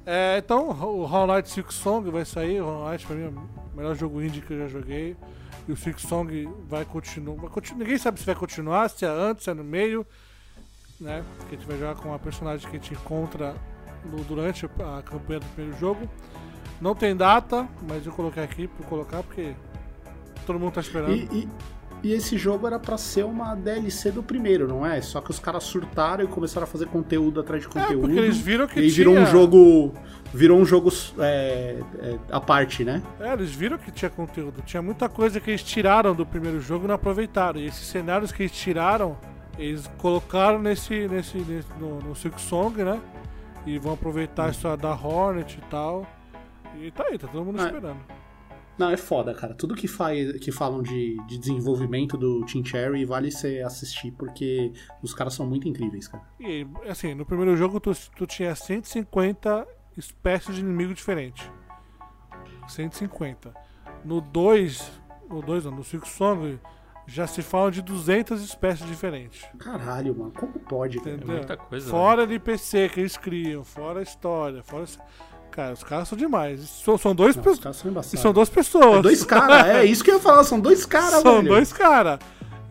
É, 0.04 0.36
então, 0.38 0.68
o 0.68 1.04
Hollow 1.06 1.34
Knight 1.34 1.48
Six 1.48 1.74
Song 1.74 2.10
vai 2.10 2.24
sair. 2.24 2.60
O 2.60 2.66
Hollow 2.66 2.90
Knight 2.90 3.06
pra 3.06 3.16
mim 3.16 3.24
é 3.24 3.28
o 3.28 3.76
melhor 3.76 3.96
jogo 3.96 4.22
indie 4.22 4.40
que 4.40 4.52
eu 4.52 4.58
já 4.58 4.68
joguei. 4.68 5.16
E 5.68 5.72
o 5.72 5.76
Six 5.76 6.02
Song 6.02 6.48
vai 6.68 6.84
continuar. 6.84 7.50
Continu- 7.50 7.80
Ninguém 7.80 7.98
sabe 7.98 8.20
se 8.20 8.26
vai 8.26 8.34
continuar, 8.34 8.88
se 8.88 9.04
é 9.04 9.08
antes, 9.08 9.44
se 9.44 9.50
é 9.50 9.54
no 9.54 9.64
meio. 9.64 10.06
Né? 11.00 11.24
Porque 11.38 11.54
a 11.56 11.58
gente 11.58 11.66
vai 11.68 11.78
jogar 11.78 11.96
com 11.96 12.14
a 12.14 12.18
personagem 12.18 12.68
que 12.70 12.76
a 12.76 12.78
gente 12.80 12.94
encontra 12.94 13.54
no- 14.04 14.24
durante 14.24 14.64
a 14.66 15.02
campanha 15.02 15.40
do 15.40 15.46
primeiro 15.54 15.78
jogo. 15.78 16.08
Não 16.80 16.94
tem 16.94 17.14
data, 17.16 17.68
mas 17.88 18.06
eu 18.06 18.12
coloquei 18.12 18.42
aqui 18.42 18.66
pra 18.68 18.86
colocar 18.86 19.22
porque 19.22 19.54
todo 20.46 20.58
mundo 20.58 20.72
tá 20.72 20.80
esperando. 20.80 21.12
E, 21.14 21.24
e- 21.32 21.48
e 22.06 22.12
esse 22.12 22.36
jogo 22.38 22.66
era 22.66 22.78
pra 22.78 22.96
ser 22.96 23.24
uma 23.24 23.54
DLC 23.54 24.10
do 24.12 24.22
primeiro, 24.22 24.68
não 24.68 24.86
é? 24.86 25.00
Só 25.02 25.20
que 25.20 25.30
os 25.30 25.38
caras 25.38 25.64
surtaram 25.64 26.24
e 26.24 26.26
começaram 26.26 26.64
a 26.64 26.66
fazer 26.66 26.86
conteúdo 26.86 27.40
atrás 27.40 27.62
de 27.62 27.68
é, 27.68 27.70
conteúdo. 27.72 28.00
porque 28.06 28.18
eles 28.18 28.36
viram 28.38 28.66
que 28.66 28.78
e 28.78 28.84
aí 28.84 28.90
tinha... 28.90 29.06
virou 29.08 29.16
um 29.22 29.26
jogo. 29.26 29.94
Virou 30.34 30.58
um 30.58 30.64
jogo 30.66 30.90
é, 31.18 31.78
é, 32.00 32.18
à 32.30 32.40
parte, 32.40 32.84
né? 32.84 33.02
É, 33.20 33.32
eles 33.32 33.50
viram 33.52 33.78
que 33.78 33.90
tinha 33.90 34.10
conteúdo. 34.10 34.60
Tinha 34.66 34.82
muita 34.82 35.08
coisa 35.08 35.40
que 35.40 35.50
eles 35.50 35.62
tiraram 35.62 36.14
do 36.14 36.26
primeiro 36.26 36.60
jogo 36.60 36.84
e 36.84 36.88
não 36.88 36.94
aproveitaram. 36.96 37.58
E 37.60 37.66
esses 37.66 37.86
cenários 37.86 38.32
que 38.32 38.42
eles 38.42 38.52
tiraram, 38.52 39.16
eles 39.58 39.88
colocaram 39.98 40.58
nesse, 40.60 41.08
nesse, 41.08 41.38
nesse- 41.38 41.68
no, 41.80 42.00
no 42.00 42.14
Silk 42.14 42.40
Song, 42.40 42.82
né? 42.82 43.00
E 43.64 43.78
vão 43.78 43.94
aproveitar 43.94 44.46
a 44.46 44.50
história 44.50 44.76
da 44.76 44.92
Hornet 44.94 45.58
e 45.58 45.70
tal. 45.70 46.06
E 46.78 46.90
tá 46.90 47.04
aí, 47.08 47.18
tá 47.18 47.26
todo 47.28 47.44
mundo 47.44 47.60
Ah, 47.60 47.64
esperando. 47.66 47.98
Não, 48.78 48.90
é 48.90 48.96
foda, 48.96 49.32
cara. 49.32 49.54
Tudo 49.54 49.74
que, 49.74 49.88
faz, 49.88 50.32
que 50.38 50.52
falam 50.52 50.82
de, 50.82 51.16
de 51.26 51.38
desenvolvimento 51.38 52.16
do 52.16 52.44
Team 52.44 52.64
Cherry 52.64 53.04
vale 53.04 53.30
você 53.30 53.62
assistir, 53.64 54.12
porque 54.12 54.72
os 55.02 55.14
caras 55.14 55.34
são 55.34 55.46
muito 55.46 55.68
incríveis, 55.68 56.08
cara. 56.08 56.22
E 56.38 56.66
assim, 56.88 57.14
no 57.14 57.24
primeiro 57.24 57.56
jogo 57.56 57.80
tu, 57.80 57.92
tu 58.14 58.26
tinha 58.26 58.54
150 58.54 59.66
espécies 59.96 60.54
de 60.54 60.60
inimigo 60.60 60.92
diferentes. 60.92 61.50
150. 62.68 63.54
No 64.04 64.20
2, 64.20 64.92
no 65.30 65.40
2 65.40 65.64
não, 65.64 65.72
no 65.72 65.84
Silk 65.84 66.08
Song 66.08 66.58
já 67.06 67.26
se 67.26 67.40
falam 67.40 67.70
de 67.70 67.80
200 67.82 68.42
espécies 68.42 68.86
diferentes. 68.86 69.46
Caralho, 69.58 70.16
mano. 70.16 70.32
Como 70.32 70.58
pode, 70.58 70.98
cara? 70.98 71.16
Entendeu? 71.16 71.36
muita 71.36 71.56
coisa, 71.56 71.88
Fora 71.88 72.24
NPC 72.24 72.88
que 72.88 73.00
eles 73.00 73.16
criam, 73.16 73.64
fora 73.64 74.00
a 74.00 74.02
história, 74.02 74.62
fora. 74.62 74.84
Cara, 75.56 75.72
os 75.72 75.82
caras 75.82 76.06
são 76.06 76.18
demais. 76.18 76.60
São, 76.68 76.98
são 76.98 77.14
dois 77.14 77.34
Não, 77.34 77.42
pe- 77.42 77.48
os 77.48 77.58
caras 77.58 77.76
são 77.78 77.90
e 77.90 78.16
são 78.18 78.30
duas 78.32 78.50
pessoas. 78.50 78.98
É 78.98 79.02
dois 79.02 79.24
caras, 79.24 79.66
é 79.68 79.84
isso 79.86 80.04
que 80.04 80.10
eu 80.10 80.16
ia 80.16 80.20
falar, 80.20 80.44
são 80.44 80.60
dois 80.60 80.84
caras, 80.84 81.22
São 81.22 81.36
velho. 81.36 81.48
dois 81.48 81.72
caras. 81.72 82.18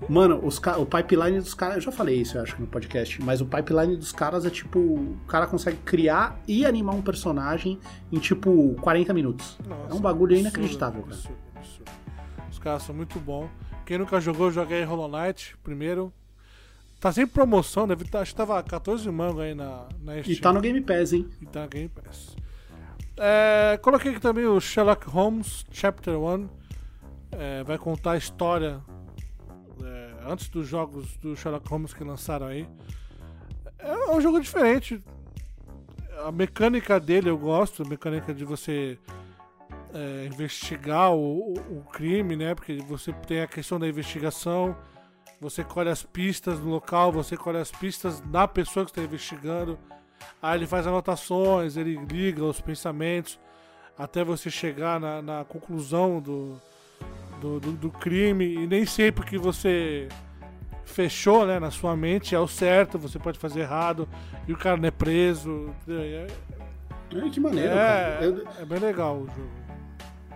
Mano, 0.08 0.40
os 0.46 0.60
ca- 0.60 0.78
o 0.78 0.86
pipeline 0.86 1.40
dos 1.40 1.56
caras, 1.56 1.78
eu 1.78 1.82
já 1.82 1.92
falei 1.92 2.22
isso, 2.22 2.38
eu 2.38 2.44
acho, 2.44 2.62
no 2.62 2.68
podcast, 2.68 3.20
mas 3.24 3.42
o 3.42 3.46
pipeline 3.48 3.96
dos 3.98 4.12
caras 4.12 4.46
é 4.46 4.52
tipo, 4.52 4.78
o 4.78 5.18
cara 5.28 5.48
consegue 5.48 5.78
criar 5.78 6.40
e 6.48 6.64
animar 6.64 6.94
um 6.94 7.02
personagem 7.02 7.80
em 8.12 8.20
tipo 8.20 8.76
40 8.82 9.12
minutos. 9.16 9.58
é 9.90 9.94
um 9.94 10.00
bagulho 10.00 10.36
absurdo, 10.36 10.40
inacreditável, 10.42 11.02
cara. 11.02 11.16
absurdo, 11.16 11.38
absurdo. 11.56 11.92
Os 12.52 12.60
caras 12.60 12.84
são 12.84 12.94
muito 12.94 13.20
bons. 13.20 13.50
Quem 13.84 13.98
nunca 13.98 14.22
jogou, 14.22 14.52
joguei 14.52 14.84
Hollow 14.84 15.08
Knight 15.10 15.58
primeiro. 15.64 16.14
Tá 17.00 17.12
sem 17.12 17.26
promoção, 17.26 17.88
deve 17.88 18.06
tá, 18.06 18.20
acho 18.20 18.32
que 18.32 18.38
tava 18.38 18.62
14 18.62 19.10
mango 19.10 19.40
aí 19.40 19.56
na, 19.56 19.88
na 20.04 20.18
E 20.20 20.24
Steam. 20.24 20.40
tá 20.40 20.54
no 20.54 20.62
Game 20.62 20.82
Pass, 20.82 21.14
hein? 21.14 21.28
E 21.42 21.46
tá 21.48 21.62
na 21.62 21.68
Game 21.68 21.90
Pass. 21.90 22.36
É, 23.18 23.78
coloquei 23.82 24.12
aqui 24.12 24.20
também 24.20 24.46
o 24.46 24.60
Sherlock 24.60 25.08
Holmes 25.08 25.66
Chapter 25.72 26.18
1. 26.18 26.50
É, 27.32 27.64
vai 27.64 27.78
contar 27.78 28.12
a 28.12 28.18
história 28.18 28.82
é, 29.84 30.14
antes 30.28 30.50
dos 30.50 30.68
jogos 30.68 31.16
do 31.18 31.36
Sherlock 31.36 31.68
Holmes 31.70 31.94
que 31.94 32.04
lançaram 32.04 32.48
aí. 32.48 32.68
É 33.80 34.12
um 34.12 34.20
jogo 34.20 34.40
diferente. 34.40 35.02
a 36.26 36.32
mecânica 36.32 37.00
dele 37.00 37.30
eu 37.30 37.38
gosto, 37.38 37.84
a 37.84 37.88
mecânica 37.88 38.34
de 38.34 38.44
você 38.44 38.98
é, 39.94 40.26
investigar 40.26 41.14
o, 41.14 41.54
o, 41.54 41.78
o 41.78 41.84
crime, 41.92 42.36
né? 42.36 42.54
Porque 42.54 42.78
você 42.88 43.14
tem 43.14 43.42
a 43.42 43.48
questão 43.48 43.80
da 43.80 43.88
investigação, 43.88 44.76
você 45.40 45.64
colhe 45.64 45.90
as 45.90 46.04
pistas 46.04 46.60
no 46.60 46.70
local, 46.70 47.12
você 47.12 47.38
colhe 47.38 47.60
as 47.60 47.72
pistas 47.72 48.22
na 48.22 48.48
pessoa 48.48 48.86
que 48.86 48.92
está 48.92 49.02
investigando. 49.02 49.80
Aí 50.42 50.60
ele 50.60 50.68
faz 50.68 50.86
anotações, 50.86 51.78
ele 51.78 51.96
liga 51.96 52.44
os 52.44 52.62
pensamentos 52.62 53.40
até 53.98 54.24
você 54.24 54.50
chegar 54.50 55.00
na, 55.00 55.22
na 55.22 55.46
conclusão 55.46 56.20
do, 56.20 56.60
do, 57.40 57.60
do, 57.60 57.72
do 57.72 57.92
crime. 57.92 58.46
E 58.46 58.68
nem 58.68 58.86
sempre 58.86 59.26
que 59.26 59.38
você 59.38 60.08
fechou 60.84 61.46
né, 61.46 61.60
na 61.60 61.72
sua 61.72 61.96
mente 61.96 62.36
é 62.36 62.40
o 62.40 62.48
certo, 62.48 63.00
você 63.00 63.18
pode 63.18 63.40
fazer 63.40 63.62
errado 63.62 64.08
e 64.48 64.54
o 64.54 64.58
cara 64.58 64.78
não 64.78 64.88
é 64.88 64.92
preso. 64.92 65.74
É, 65.88 66.28
Ai, 67.14 67.30
que 67.30 67.40
maneiro, 67.40 67.72
é, 67.72 67.76
cara. 67.76 68.26
Eu, 68.26 68.48
é 68.60 68.66
bem 68.66 68.80
legal 68.80 69.18
o 69.18 69.26
jogo. 69.26 69.50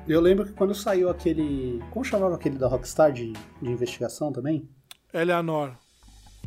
eu 0.08 0.22
lembro 0.22 0.46
que 0.46 0.54
quando 0.54 0.74
saiu 0.74 1.10
aquele. 1.10 1.84
Como 1.92 2.04
chamava 2.04 2.36
aquele 2.36 2.58
da 2.58 2.68
Rockstar 2.68 3.12
de, 3.12 3.34
de 3.62 3.70
investigação 3.70 4.32
também? 4.32 4.68
Eleanor. 5.14 5.74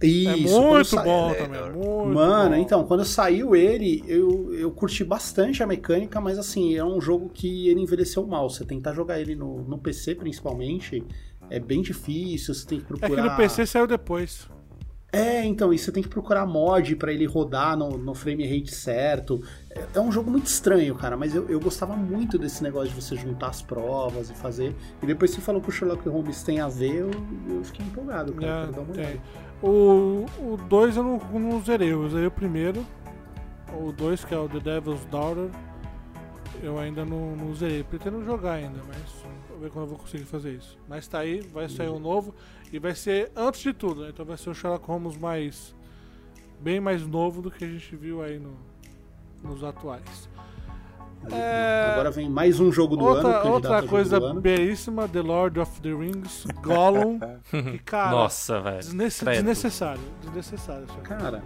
Isso, 0.06 0.56
é 0.56 0.60
muito 0.60 0.96
bom 0.96 1.30
é, 1.30 1.34
também. 1.34 1.60
é, 1.60 1.70
Muito 1.70 2.14
Mano, 2.14 2.56
bom. 2.56 2.62
então, 2.62 2.84
quando 2.84 3.04
saiu 3.04 3.54
ele, 3.56 4.02
eu, 4.06 4.52
eu 4.54 4.70
curti 4.70 5.04
bastante 5.04 5.62
a 5.62 5.66
mecânica, 5.66 6.20
mas 6.20 6.38
assim, 6.38 6.74
é 6.76 6.84
um 6.84 7.00
jogo 7.00 7.28
que 7.28 7.68
ele 7.68 7.80
envelheceu 7.80 8.26
mal. 8.26 8.48
Você 8.48 8.64
tentar 8.64 8.92
jogar 8.94 9.20
ele 9.20 9.34
no, 9.34 9.62
no 9.62 9.78
PC, 9.78 10.14
principalmente, 10.14 11.04
é 11.50 11.58
bem 11.58 11.82
difícil, 11.82 12.54
você 12.54 12.66
tem 12.66 12.78
que 12.78 12.84
É 12.84 12.88
procurar... 12.88 13.22
que 13.22 13.28
no 13.28 13.36
PC 13.36 13.66
saiu 13.66 13.86
depois. 13.86 14.48
É, 15.14 15.44
então, 15.44 15.74
e 15.74 15.78
você 15.78 15.92
tem 15.92 16.02
que 16.02 16.08
procurar 16.08 16.46
mod 16.46 16.96
pra 16.96 17.12
ele 17.12 17.26
rodar 17.26 17.76
no, 17.76 17.98
no 17.98 18.14
frame 18.14 18.46
rate 18.46 18.74
certo. 18.74 19.42
É, 19.68 19.84
é 19.96 20.00
um 20.00 20.10
jogo 20.10 20.30
muito 20.30 20.46
estranho, 20.46 20.94
cara, 20.94 21.18
mas 21.18 21.34
eu, 21.34 21.46
eu 21.50 21.60
gostava 21.60 21.94
muito 21.94 22.38
desse 22.38 22.62
negócio 22.62 22.88
de 22.88 22.94
você 23.02 23.14
juntar 23.14 23.48
as 23.48 23.60
provas 23.60 24.30
e 24.30 24.34
fazer. 24.34 24.74
E 25.02 25.06
depois 25.06 25.30
você 25.30 25.42
falou 25.42 25.60
que 25.60 25.68
o 25.68 25.70
Sherlock 25.72 26.08
Holmes 26.08 26.42
tem 26.42 26.60
a 26.60 26.68
ver, 26.68 26.94
eu, 26.94 27.10
eu 27.46 27.62
fiquei 27.62 27.84
empolgado, 27.84 28.32
cara. 28.32 28.46
É, 28.46 28.60
quero 28.60 28.72
dar 28.72 28.80
uma 28.80 28.92
olhada. 28.94 29.20
O 29.62 30.26
2 30.68 30.96
eu 30.96 31.04
não, 31.04 31.18
não 31.38 31.62
zerei, 31.62 31.92
eu 31.92 32.08
zerei 32.08 32.26
o 32.26 32.30
primeiro. 32.30 32.84
O 33.72 33.92
2, 33.92 34.24
que 34.24 34.34
é 34.34 34.38
o 34.38 34.48
The 34.48 34.58
Devil's 34.58 35.04
Daughter, 35.04 35.50
eu 36.62 36.78
ainda 36.78 37.04
não, 37.04 37.36
não 37.36 37.54
zerei. 37.54 37.84
Pretendo 37.84 38.24
jogar 38.24 38.54
ainda, 38.54 38.80
mas 38.88 38.98
vou 39.48 39.58
ver 39.60 39.70
quando 39.70 39.84
eu 39.84 39.88
vou 39.90 39.98
conseguir 39.98 40.24
fazer 40.24 40.54
isso. 40.54 40.76
Mas 40.88 41.06
tá 41.06 41.20
aí, 41.20 41.40
vai 41.40 41.68
sair 41.68 41.88
o 41.88 42.00
novo 42.00 42.34
e 42.72 42.78
vai 42.78 42.94
ser 42.94 43.30
antes 43.36 43.60
de 43.60 43.72
tudo, 43.72 44.02
né? 44.02 44.10
Então 44.10 44.24
vai 44.24 44.36
ser 44.36 44.50
o 44.50 44.54
Sherlock 44.54 44.84
Holmes 44.86 45.16
mais. 45.16 45.74
bem 46.60 46.80
mais 46.80 47.06
novo 47.06 47.40
do 47.40 47.50
que 47.50 47.64
a 47.64 47.68
gente 47.68 47.94
viu 47.94 48.20
aí 48.20 48.40
no, 48.40 48.56
nos 49.42 49.62
atuais. 49.62 50.28
É, 51.30 51.90
Agora 51.92 52.10
vem 52.10 52.28
mais 52.28 52.58
um 52.58 52.72
jogo 52.72 52.96
do 52.96 53.06
ano, 53.06 53.16
outra 53.16 53.40
candidato 53.42 53.72
outra 53.74 53.88
coisa 53.88 54.18
do 54.18 54.26
ano. 54.26 54.40
belíssima, 54.40 55.08
The 55.08 55.20
Lord 55.22 55.60
of 55.60 55.80
the 55.80 55.90
Rings, 55.90 56.46
Gollum. 56.62 57.18
e 57.74 57.78
cara, 57.78 58.10
Nossa, 58.10 58.60
velho. 58.60 58.78
desnecessário. 58.78 60.00
Desnecessário. 60.22 60.86
Cara, 61.04 61.42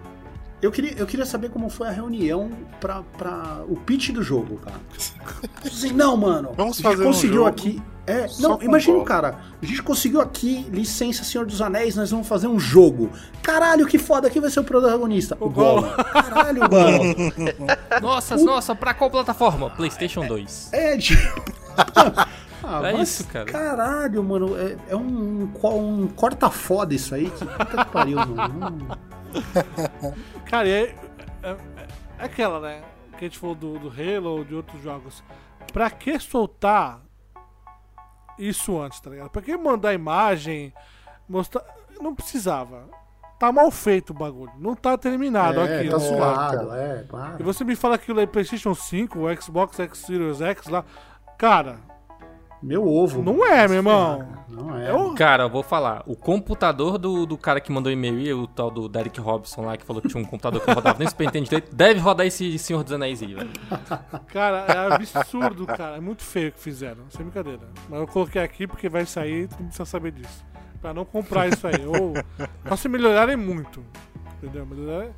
eu 0.63 0.73
queria, 0.73 0.95
eu 0.97 1.07
queria 1.07 1.27
saber 1.27 1.51
como 1.51 1.69
foi 1.69 1.89
a 1.89 1.91
reunião 1.91 2.51
pra, 2.81 3.03
pra 3.19 3.63
o 3.69 3.77
pitch 3.77 4.11
do 4.11 4.23
jogo, 4.23 4.57
cara. 4.59 4.81
Assim, 5.65 5.93
não, 5.93 6.17
mano. 6.17 6.53
Vamos 6.57 6.79
a 6.79 6.83
gente 6.83 6.83
fazer 6.83 7.03
um 7.03 7.07
conseguiu 7.07 7.37
jogo 7.37 7.49
aqui. 7.49 7.83
É, 8.07 8.29
só 8.29 8.51
não, 8.51 8.63
imagina, 8.63 8.93
Gollum. 8.95 9.05
cara. 9.05 9.39
A 9.61 9.67
gente 9.67 9.83
conseguiu 9.83 10.21
aqui, 10.21 10.65
licença, 10.71 11.25
Senhor 11.25 11.45
dos 11.47 11.61
Anéis, 11.61 11.97
nós 11.97 12.11
vamos 12.11 12.29
fazer 12.29 12.47
um 12.47 12.59
jogo. 12.59 13.11
Caralho, 13.43 13.87
que 13.87 13.99
foda, 13.99 14.31
quem 14.31 14.41
vai 14.41 14.51
ser 14.51 14.61
o 14.61 14.65
protagonista? 14.65 15.37
O 15.41 15.47
O 15.47 15.51
Gollum. 15.51 15.89
Caralho, 15.91 16.61
mano. 16.63 17.33
Nossa, 18.01 18.37
nossa, 18.37 18.75
pra 18.75 18.95
qual 18.95 19.11
plataforma? 19.11 19.71
PlayStation 19.71 20.27
2. 20.27 20.71
É, 20.73 20.97
tipo. 20.99 21.21
Ah, 22.69 22.79
É 22.89 22.93
mas, 22.95 23.09
isso, 23.11 23.25
cara. 23.29 23.45
Caralho, 23.45 24.25
mano, 24.25 24.57
é, 24.59 24.77
é 24.89 24.97
um, 24.97 25.47
co- 25.55 25.75
um 25.77 26.09
corta-foda 26.09 26.93
isso 26.95 27.15
aí. 27.15 27.31
Que 27.31 27.45
puta 27.47 27.85
que 27.85 27.91
pariu, 27.93 28.17
mano. 28.27 28.89
Cara, 30.51 30.69
é, 30.69 30.95
é, 31.45 31.57
é 32.19 32.25
aquela, 32.25 32.59
né? 32.59 32.81
Que 33.19 33.25
a 33.27 33.29
gente 33.29 33.39
falou 33.39 33.55
do, 33.55 33.79
do 33.79 33.89
Halo 33.89 34.31
ou 34.39 34.45
de 34.45 34.55
outros 34.55 34.83
jogos. 34.83 35.23
Pra 35.73 35.91
que 35.91 36.19
soltar 36.19 37.01
isso 38.39 38.81
antes, 38.81 39.01
tá 39.01 39.11
ligado? 39.11 39.31
Pra 39.31 39.43
que 39.43 39.57
mandar 39.57 39.95
imagem, 39.95 40.73
mostrar. 41.29 41.65
Não 42.01 42.15
precisava. 42.15 42.85
Tá 43.39 43.53
mal 43.53 43.71
feito 43.71 44.11
o 44.11 44.15
bagulho. 44.15 44.53
Não 44.59 44.75
tá 44.75 44.97
terminado 44.97 45.61
é, 45.61 45.79
aquilo. 45.79 45.93
tá 45.93 45.99
zoado, 45.99 46.75
é, 46.75 47.03
para. 47.03 47.37
E 47.39 47.43
você 47.43 47.65
me 47.65 47.77
fala 47.77 47.97
aquilo 47.97 48.21
aí, 48.21 48.27
PlayStation 48.27 48.75
5, 48.75 49.19
o 49.19 49.43
Xbox 49.43 49.79
X 49.79 49.99
Series 49.99 50.41
X 50.41 50.69
lá. 50.69 50.85
Cara, 51.37 51.79
Meu 52.63 52.87
ovo. 52.87 53.23
não 53.23 53.45
é, 53.45 53.69
meu 53.69 53.77
irmão. 53.77 54.27
Não 54.49 54.77
é. 54.77 54.91
É. 54.91 55.15
Cara, 55.15 55.45
eu 55.45 55.51
vou 55.51 55.63
falar. 55.63 56.03
O 56.07 56.17
computador 56.17 56.99
do, 56.99 57.27
do 57.27 57.37
cara 57.37 57.61
que 57.61 57.71
mandou 57.71 57.93
e-mail 57.93 58.41
o 58.41 58.47
tal 58.47 58.71
do 58.71 58.89
Derek 58.89 59.21
Robson 59.21 59.63
lá, 59.63 59.77
que 59.77 59.85
falou 59.85 60.01
que 60.01 60.09
tinha 60.09 60.23
um 60.23 60.27
computador 60.27 60.61
que 60.61 60.71
rodava 60.73 60.99
nem 60.99 61.09
Super 61.09 61.25
Nintendo 61.25 61.45
direito, 61.45 61.75
deve 61.75 62.01
rodar 62.01 62.27
esse 62.27 62.59
Senhor 62.59 62.83
dos 62.83 62.93
Anéis 62.93 63.23
aí, 63.23 63.35
velho. 63.35 63.51
Cara, 64.29 64.65
é 64.69 64.95
absurdo, 64.95 65.67
cara. 65.67 65.97
É 65.97 66.01
muito 66.01 66.23
feio 66.23 66.49
o 66.49 66.53
que 66.53 66.61
fizeram, 66.61 67.05
sem 67.11 67.25
brincadeira. 67.25 67.63
Mas 67.89 68.01
eu 68.01 68.07
coloquei 68.07 68.43
aqui 68.43 68.67
porque 68.67 68.89
vai 68.89 69.05
sair, 69.05 69.49
tu 69.49 69.57
não 69.59 69.67
precisa 69.67 69.85
saber 69.85 70.13
disso. 70.13 70.45
Pra 70.81 70.95
não 70.95 71.05
comprar 71.05 71.49
isso 71.49 71.67
aí. 71.67 71.87
Ou. 71.87 72.15
Só 72.69 72.77
se 72.77 72.89
melhorarem 72.89 73.37
muito. 73.37 73.85
Entendeu? 74.43 74.67
Melhorarem... 74.67 75.13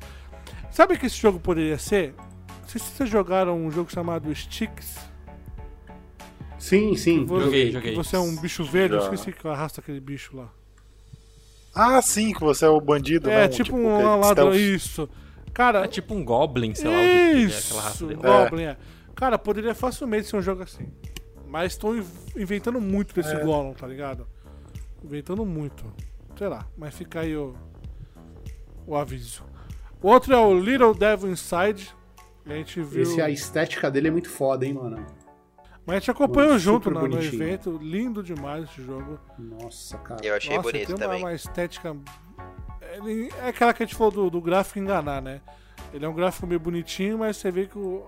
Sabe 0.71 0.93
o 0.93 0.97
que 0.97 1.05
esse 1.05 1.17
jogo 1.17 1.39
poderia 1.39 1.77
ser? 1.77 2.13
Não 2.61 2.67
sei 2.67 2.79
se 2.79 2.91
vocês 2.91 3.09
jogaram 3.09 3.57
um 3.57 3.71
jogo 3.71 3.91
chamado 3.91 4.33
Sticks. 4.33 4.97
Sim, 6.59 6.95
sim. 6.95 7.25
Você- 7.25 7.45
Joguei, 7.45 7.71
joguei. 7.71 7.95
Você 7.95 8.15
é 8.15 8.19
um 8.19 8.35
bicho 8.35 8.63
verde, 8.65 8.95
eu 8.95 9.01
esqueci 9.01 9.31
que 9.31 9.47
arrasta 9.47 9.81
aquele 9.81 9.99
bicho 9.99 10.35
lá. 10.35 10.49
Ah, 11.73 12.01
sim, 12.01 12.33
que 12.33 12.41
você 12.41 12.65
é 12.65 12.69
o 12.69 12.81
bandido, 12.81 13.29
É, 13.29 13.43
não, 13.43 13.49
tipo, 13.49 13.69
que 13.69 13.75
um 13.75 13.99
é 13.99 14.03
ladrão. 14.15 14.51
stealth. 14.51 14.55
Isso. 14.55 15.09
Cara, 15.53 15.85
É 15.85 15.87
tipo 15.87 16.13
um 16.13 16.23
Goblin, 16.23 16.73
sei 16.75 16.87
lá, 16.89 16.95
o 16.95 16.99
que 16.99 17.05
é 17.07 17.31
Isso, 17.37 17.67
aquela 17.73 17.81
raça 17.89 18.05
dele. 18.05 18.19
Goblin, 18.21 18.63
é. 18.63 18.77
Cara, 19.15 19.37
poderia 19.37 19.73
facilmente 19.75 20.27
ser 20.27 20.35
um 20.37 20.41
jogo 20.41 20.63
assim. 20.63 20.87
Mas 21.47 21.73
estão 21.73 21.95
inventando 22.35 22.79
muito 22.79 23.13
desse 23.15 23.33
É. 23.33 23.43
Gollum, 23.43 23.73
tá 23.73 23.87
ligado? 23.87 24.27
Inventando 25.03 25.45
muito. 25.45 25.85
Sei 26.37 26.47
lá, 26.47 26.65
mas 26.77 26.93
fica 26.93 27.21
aí 27.21 27.35
o, 27.35 27.55
o 28.85 28.95
aviso. 28.95 29.43
O 30.01 30.07
outro 30.09 30.33
é 30.33 30.37
o 30.37 30.57
Little 30.57 30.93
Devil 30.93 31.31
Inside. 31.31 31.89
A 32.45 32.53
gente 32.53 32.81
viu. 32.81 33.01
Esse, 33.03 33.21
a 33.21 33.29
estética 33.29 33.91
dele 33.91 34.07
é 34.07 34.11
muito 34.11 34.29
foda, 34.29 34.65
hein, 34.65 34.73
mano. 34.73 35.05
Mas 35.89 35.95
a 35.95 35.99
gente 36.01 36.11
acompanhou 36.11 36.49
Mano, 36.49 36.59
junto 36.59 36.83
super 36.89 37.01
no, 37.01 37.07
no 37.07 37.23
evento. 37.23 37.79
Lindo 37.81 38.21
demais 38.21 38.65
esse 38.65 38.83
jogo. 38.83 39.19
Nossa, 39.39 39.97
cara. 39.97 40.23
Eu 40.23 40.35
achei 40.35 40.55
Nossa, 40.55 40.71
bonito 40.71 40.85
tem 40.85 40.95
uma, 40.95 41.01
também. 41.03 41.23
uma 41.23 41.33
estética. 41.33 41.97
ele- 42.93 43.31
É 43.41 43.47
aquela 43.49 43.73
que 43.73 43.81
a 43.81 43.85
gente 43.87 43.95
falou 43.95 44.11
do, 44.11 44.29
do 44.29 44.39
gráfico 44.39 44.77
enganar, 44.77 45.19
né? 45.19 45.41
Ele 45.91 46.05
é 46.05 46.07
um 46.07 46.13
gráfico 46.13 46.45
meio 46.45 46.59
bonitinho, 46.59 47.17
mas 47.17 47.37
você 47.37 47.49
vê 47.49 47.65
que 47.65 47.79
o, 47.79 48.05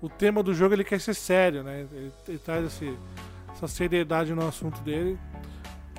o 0.00 0.08
tema 0.08 0.40
do 0.40 0.54
jogo 0.54 0.72
ele 0.72 0.84
quer 0.84 1.00
ser 1.00 1.14
sério, 1.14 1.64
né? 1.64 1.80
Ele, 1.90 2.12
ele 2.28 2.38
traz 2.38 2.64
esse, 2.66 2.96
essa 3.52 3.66
seriedade 3.66 4.32
no 4.32 4.46
assunto 4.46 4.80
dele. 4.82 5.18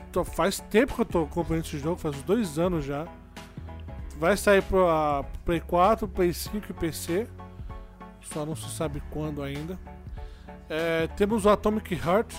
Então, 0.10 0.24
faz 0.24 0.62
tempo 0.62 0.96
que 0.96 1.02
eu 1.02 1.06
tô 1.06 1.24
acompanhando 1.24 1.66
esse 1.66 1.78
jogo, 1.78 1.98
faz 1.98 2.16
uns 2.16 2.24
dois 2.24 2.58
anos 2.58 2.86
já. 2.86 3.06
Vai 4.18 4.38
sair 4.38 4.62
pra 4.64 5.26
Play 5.44 5.60
4, 5.60 6.08
Play 6.08 6.32
5 6.34 6.68
e 6.70 6.74
PC. 6.74 7.28
Só 8.22 8.46
não 8.46 8.56
se 8.56 8.70
sabe 8.70 9.04
quando 9.12 9.44
ainda. 9.44 9.78
É, 10.73 11.07
temos 11.18 11.45
o 11.45 11.49
Atomic 11.49 11.93
Heart. 11.93 12.34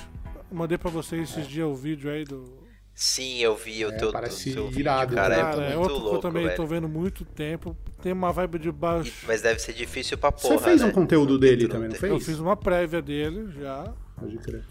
Mandei 0.50 0.78
pra 0.78 0.90
vocês 0.90 1.28
esses 1.30 1.46
dias 1.46 1.66
o 1.68 1.74
vídeo 1.74 2.10
aí 2.10 2.24
do, 2.24 2.62
Sim, 2.94 3.38
eu 3.38 3.56
vi 3.56 3.84
o 3.86 3.88
É, 3.90 3.96
teu, 3.96 4.12
parece 4.12 4.52
teu 4.52 4.66
vídeo, 4.68 4.80
irado, 4.80 5.14
cara. 5.14 5.34
Cara, 5.34 5.62
é 5.64 5.72
é 5.72 5.76
muito 5.76 5.80
outro 5.80 5.94
que 5.94 6.00
eu 6.00 6.04
louco, 6.04 6.20
também 6.20 6.44
velho. 6.44 6.56
tô 6.56 6.66
vendo 6.66 6.88
muito 6.88 7.24
tempo. 7.24 7.76
Tem 8.02 8.12
uma 8.12 8.32
vibe 8.32 8.58
de 8.58 8.70
baixo. 8.72 9.24
Mas 9.26 9.40
deve 9.42 9.58
ser 9.60 9.72
difícil 9.72 10.18
pra 10.18 10.30
porra, 10.32 10.58
Você 10.58 10.64
fez 10.64 10.80
né? 10.82 10.86
um 10.88 10.90
conteúdo 10.92 11.38
dele 11.38 11.68
também, 11.68 11.88
não 11.88 11.96
tem- 11.96 12.10
Eu 12.10 12.16
fez? 12.16 12.26
fiz 12.26 12.38
uma 12.38 12.56
prévia 12.56 13.00
dele 13.00 13.50
já. 13.58 13.92
Pode 14.18 14.36
crer. 14.38 14.64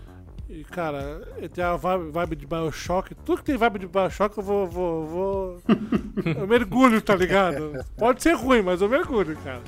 E, 0.50 0.64
cara, 0.66 1.22
tem 1.54 1.64
a 1.64 1.76
vibe, 1.76 2.12
vibe 2.12 2.36
de 2.36 2.46
Bioshock. 2.46 3.16
Tudo 3.16 3.40
que 3.40 3.46
tem 3.46 3.58
vibe 3.58 3.80
de 3.80 3.88
Bioshock 3.88 4.38
eu 4.38 4.44
vou. 4.44 4.68
vou, 4.68 5.08
vou... 5.08 5.62
eu 6.38 6.46
mergulho, 6.48 7.02
tá 7.02 7.16
ligado? 7.16 7.84
Pode 7.98 8.22
ser 8.22 8.34
ruim, 8.34 8.62
mas 8.62 8.82
eu 8.82 8.90
mergulho, 8.90 9.36
cara. 9.38 9.62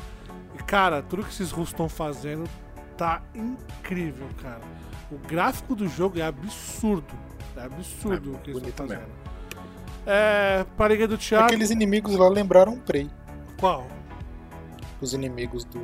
E, 0.53 0.63
cara, 0.63 1.01
tudo 1.01 1.23
que 1.23 1.29
esses 1.31 1.51
russos 1.51 1.73
estão 1.73 1.87
fazendo 1.87 2.43
tá 2.97 3.21
incrível, 3.33 4.27
cara. 4.41 4.61
O 5.11 5.17
gráfico 5.27 5.75
do 5.75 5.87
jogo 5.87 6.19
é 6.19 6.23
absurdo. 6.23 7.13
É 7.55 7.61
absurdo 7.65 8.33
É 8.33 8.35
o 8.35 8.39
que 8.39 8.49
eles 8.51 8.63
estão 8.67 8.87
fazendo. 8.87 8.99
mesmo. 9.07 9.23
É. 10.05 10.65
Parede 10.77 11.07
do 11.07 11.17
Thiago. 11.17 11.45
Aqueles 11.45 11.69
inimigos 11.69 12.15
lá 12.15 12.27
lembraram 12.27 12.77
Prey. 12.79 13.09
Qual? 13.59 13.87
Os 14.99 15.13
inimigos 15.13 15.63
do, 15.65 15.81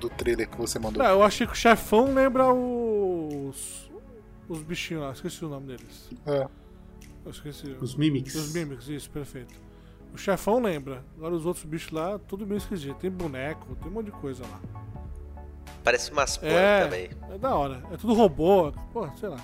do 0.00 0.08
trailer 0.10 0.48
que 0.48 0.56
você 0.56 0.78
mandou. 0.78 1.02
Não, 1.02 1.10
eu 1.10 1.22
achei 1.22 1.46
que 1.46 1.52
o 1.52 1.56
chefão 1.56 2.12
lembra 2.12 2.52
os. 2.52 3.90
Os 4.48 4.62
bichinhos 4.62 5.02
lá, 5.02 5.12
esqueci 5.12 5.44
o 5.44 5.48
nome 5.48 5.66
deles. 5.68 6.10
É. 6.24 6.46
Eu 7.24 7.30
esqueci. 7.30 7.76
Os 7.80 7.96
Mimics. 7.96 8.34
Os 8.34 8.52
Mimics, 8.52 8.88
isso, 8.88 9.10
perfeito. 9.10 9.54
O 10.14 10.18
chefão 10.18 10.60
lembra. 10.60 11.04
Agora 11.16 11.34
os 11.34 11.44
outros 11.44 11.64
bichos 11.64 11.90
lá, 11.90 12.18
tudo 12.18 12.46
meio 12.46 12.58
esquisito. 12.58 12.96
Tem 12.96 13.10
boneco, 13.10 13.74
tem 13.76 13.90
um 13.90 13.94
monte 13.94 14.06
de 14.06 14.12
coisa 14.12 14.44
lá. 14.44 14.60
Parece 15.86 16.10
umas 16.10 16.36
plantas 16.36 16.58
É, 16.58 16.82
também. 16.82 17.10
é 17.32 17.38
da 17.38 17.54
hora. 17.54 17.80
É 17.92 17.96
tudo 17.96 18.12
robô. 18.12 18.72
Pô, 18.92 19.08
sei 19.20 19.28
lá. 19.28 19.36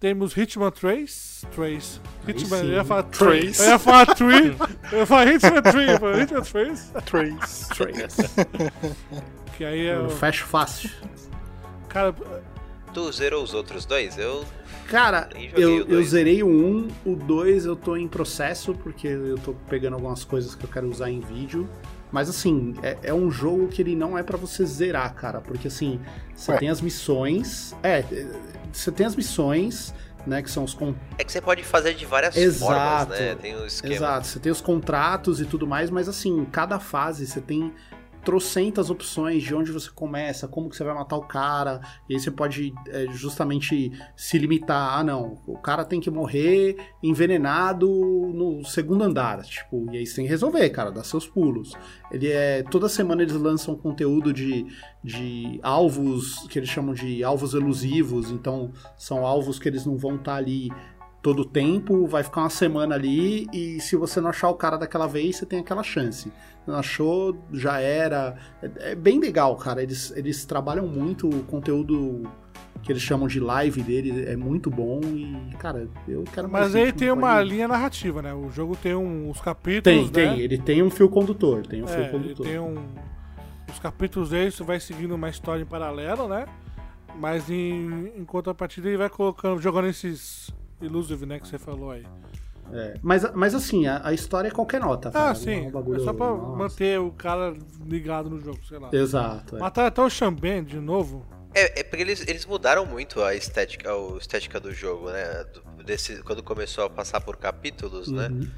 Temos 0.00 0.36
Hitman 0.36 0.72
3. 0.72 1.44
3. 1.54 2.00
Hitman, 2.26 2.58
eu 2.64 2.72
ia 2.72 2.84
falar 2.84 3.04
Trace. 3.04 3.62
Eu 3.62 3.68
ia 3.68 3.78
falar 3.78 4.06
3. 4.06 4.56
eu 4.90 4.98
ia 4.98 5.06
falar 5.06 5.26
Hitman 5.28 5.62
3. 5.62 5.88
Eu 5.88 6.00
falei 6.00 6.22
Hitman 6.22 6.42
3. 6.42 6.92
Trace. 7.04 7.68
Que 9.56 9.64
aí 9.64 9.86
é 9.86 9.94
Eu 9.94 10.08
fecho 10.10 10.46
fácil. 10.46 10.90
Cara, 11.88 12.12
Tu 12.92 13.12
zerou 13.12 13.44
os 13.44 13.54
outros 13.54 13.84
dois? 13.86 14.18
Eu. 14.18 14.44
Cara, 14.88 15.28
eu, 15.54 15.86
eu 15.86 16.02
zerei 16.02 16.42
o 16.42 16.48
1, 16.48 16.88
o 17.06 17.14
2 17.14 17.66
eu 17.66 17.76
tô 17.76 17.96
em 17.96 18.08
processo, 18.08 18.74
porque 18.74 19.06
eu 19.06 19.38
tô 19.38 19.54
pegando 19.68 19.94
algumas 19.94 20.24
coisas 20.24 20.54
que 20.56 20.64
eu 20.64 20.68
quero 20.68 20.88
usar 20.90 21.08
em 21.10 21.20
vídeo. 21.20 21.68
Mas 22.12 22.28
assim, 22.28 22.74
é, 22.82 22.98
é 23.04 23.14
um 23.14 23.30
jogo 23.30 23.68
que 23.68 23.80
ele 23.80 23.96
não 23.96 24.16
é 24.18 24.22
pra 24.22 24.36
você 24.36 24.64
zerar, 24.66 25.12
cara. 25.14 25.40
Porque 25.40 25.66
assim, 25.68 25.98
você 26.34 26.52
Ué. 26.52 26.58
tem 26.58 26.68
as 26.68 26.80
missões. 26.80 27.74
É, 27.82 28.00
é, 28.00 28.26
você 28.70 28.92
tem 28.92 29.06
as 29.06 29.16
missões, 29.16 29.94
né? 30.26 30.42
Que 30.42 30.50
são 30.50 30.62
os 30.64 30.74
con- 30.74 30.94
É 31.18 31.24
que 31.24 31.32
você 31.32 31.40
pode 31.40 31.64
fazer 31.64 31.94
de 31.94 32.04
várias 32.04 32.36
Exato. 32.36 33.08
formas, 33.08 33.18
né? 33.18 33.34
Tem 33.36 33.56
um 33.56 33.64
esquema. 33.66 33.94
Exato, 33.94 34.26
você 34.26 34.38
tem 34.38 34.52
os 34.52 34.60
contratos 34.60 35.40
e 35.40 35.46
tudo 35.46 35.66
mais, 35.66 35.88
mas 35.90 36.08
assim, 36.08 36.44
cada 36.52 36.78
fase 36.78 37.26
você 37.26 37.40
tem 37.40 37.72
trocentas 38.24 38.90
opções 38.90 39.42
de 39.42 39.54
onde 39.54 39.72
você 39.72 39.90
começa, 39.90 40.48
como 40.48 40.68
que 40.68 40.76
você 40.76 40.84
vai 40.84 40.94
matar 40.94 41.16
o 41.16 41.26
cara, 41.26 41.80
e 42.08 42.14
aí 42.14 42.20
você 42.20 42.30
pode 42.30 42.72
é, 42.88 43.06
justamente 43.12 43.92
se 44.16 44.38
limitar, 44.38 44.98
ah 44.98 45.04
não, 45.04 45.40
o 45.46 45.58
cara 45.58 45.84
tem 45.84 46.00
que 46.00 46.10
morrer 46.10 46.76
envenenado 47.02 47.88
no 47.88 48.64
segundo 48.64 49.04
andar, 49.04 49.42
tipo, 49.42 49.86
e 49.92 49.98
aí 49.98 50.06
você 50.06 50.16
tem 50.16 50.24
que 50.24 50.30
resolver, 50.30 50.68
cara, 50.70 50.90
dar 50.90 51.04
seus 51.04 51.26
pulos. 51.26 51.74
Ele 52.10 52.28
é, 52.28 52.62
toda 52.62 52.88
semana 52.88 53.22
eles 53.22 53.34
lançam 53.34 53.74
conteúdo 53.74 54.32
de, 54.32 54.66
de 55.02 55.58
alvos, 55.62 56.46
que 56.48 56.58
eles 56.58 56.68
chamam 56.68 56.94
de 56.94 57.24
alvos 57.24 57.54
elusivos, 57.54 58.30
então 58.30 58.72
são 58.96 59.26
alvos 59.26 59.58
que 59.58 59.68
eles 59.68 59.84
não 59.84 59.96
vão 59.96 60.16
estar 60.16 60.36
ali 60.36 60.70
todo 61.22 61.42
o 61.42 61.44
tempo, 61.44 62.04
vai 62.06 62.22
ficar 62.24 62.40
uma 62.42 62.50
semana 62.50 62.96
ali 62.96 63.46
e 63.52 63.80
se 63.80 63.94
você 63.96 64.20
não 64.20 64.30
achar 64.30 64.48
o 64.48 64.54
cara 64.54 64.76
daquela 64.76 65.06
vez, 65.06 65.36
você 65.36 65.46
tem 65.46 65.60
aquela 65.60 65.82
chance. 65.84 66.32
Não 66.66 66.74
achou, 66.76 67.36
já 67.52 67.78
era. 67.80 68.36
É, 68.60 68.92
é 68.92 68.94
bem 68.94 69.20
legal, 69.20 69.56
cara. 69.56 69.82
Eles, 69.82 70.12
eles 70.16 70.44
trabalham 70.44 70.86
muito 70.86 71.28
o 71.28 71.44
conteúdo 71.44 72.22
que 72.82 72.90
eles 72.90 73.02
chamam 73.02 73.28
de 73.28 73.38
live 73.38 73.80
dele, 73.82 74.24
é 74.26 74.34
muito 74.34 74.68
bom 74.68 75.00
e, 75.04 75.54
cara, 75.56 75.88
eu 76.08 76.24
quero 76.34 76.48
mais. 76.48 76.66
mas 76.66 76.74
aí 76.74 76.92
tem 76.92 77.12
uma 77.12 77.40
linha 77.40 77.68
narrativa, 77.68 78.20
né? 78.20 78.34
O 78.34 78.50
jogo 78.50 78.74
tem 78.74 78.92
um- 78.92 79.30
uns 79.30 79.40
capítulos. 79.40 80.10
Tem, 80.10 80.26
né? 80.26 80.32
tem. 80.34 80.40
Ele 80.42 80.58
tem 80.58 80.82
um 80.82 80.90
fio 80.90 81.08
condutor. 81.08 81.64
Tem 81.64 81.80
um 81.82 81.84
É, 81.84 81.88
fio 81.88 82.00
ele 82.00 82.10
condutor. 82.10 82.46
tem 82.46 82.58
um. 82.58 82.74
Os 83.72 83.78
capítulos 83.78 84.30
dele 84.30 84.50
você 84.50 84.64
vai 84.64 84.80
seguindo 84.80 85.14
uma 85.14 85.28
história 85.28 85.62
em 85.62 85.66
paralelo, 85.66 86.26
né? 86.26 86.46
Mas 87.20 87.48
em, 87.48 88.10
em 88.16 88.24
contrapartida 88.24 88.88
ele 88.88 88.96
vai 88.96 89.08
colocando, 89.08 89.60
jogando 89.60 89.86
esses 89.86 90.50
Illusive, 90.82 91.24
né? 91.26 91.38
Que 91.40 91.48
você 91.48 91.58
falou 91.58 91.90
aí. 91.92 92.04
É. 92.72 92.94
Mas, 93.02 93.30
mas 93.34 93.54
assim, 93.54 93.86
a, 93.86 94.00
a 94.06 94.12
história 94.12 94.48
é 94.48 94.50
qualquer 94.50 94.80
nota. 94.80 95.10
cara. 95.10 95.26
Ah, 95.26 95.28
Não 95.28 95.34
sim. 95.34 95.66
um 95.66 95.70
bagulho- 95.70 96.00
É 96.00 96.04
só 96.04 96.12
pra 96.12 96.26
nossa. 96.28 96.56
manter 96.56 96.98
o 97.00 97.10
cara 97.12 97.54
ligado 97.86 98.30
no 98.30 98.40
jogo, 98.40 98.58
sei 98.66 98.78
lá. 98.78 98.88
Exato. 98.92 99.56
é. 99.56 99.58
Mataram 99.60 99.88
até 99.88 100.00
o 100.02 100.08
Xamben 100.10 100.64
de 100.64 100.78
novo. 100.80 101.26
É, 101.54 101.80
é 101.80 101.82
porque 101.84 102.02
eles, 102.02 102.26
eles 102.26 102.46
mudaram 102.46 102.86
muito 102.86 103.22
a 103.22 103.34
estética, 103.34 103.90
a 103.92 104.16
estética 104.16 104.58
do 104.58 104.72
jogo, 104.72 105.10
né? 105.10 105.44
Do- 105.44 105.84
desse, 105.84 106.22
quando 106.22 106.42
começou 106.42 106.84
a 106.84 106.90
passar 106.90 107.20
por 107.20 107.36
capítulos, 107.36 108.08
né? 108.08 108.28
Uhum. 108.28 108.48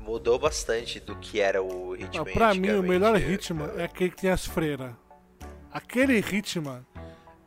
Mudou 0.00 0.38
bastante 0.38 0.98
do 0.98 1.14
que 1.16 1.38
era 1.40 1.62
o 1.62 1.94
Hitman. 1.94 2.24
Não, 2.24 2.32
pra 2.32 2.54
mim, 2.54 2.70
o 2.70 2.82
melhor 2.82 3.20
Hitman 3.20 3.70
é 3.76 3.84
aquele 3.84 4.10
que 4.10 4.16
tem 4.22 4.30
as 4.30 4.46
freiras. 4.46 4.92
Aquele 5.70 6.18
Hitman 6.18 6.84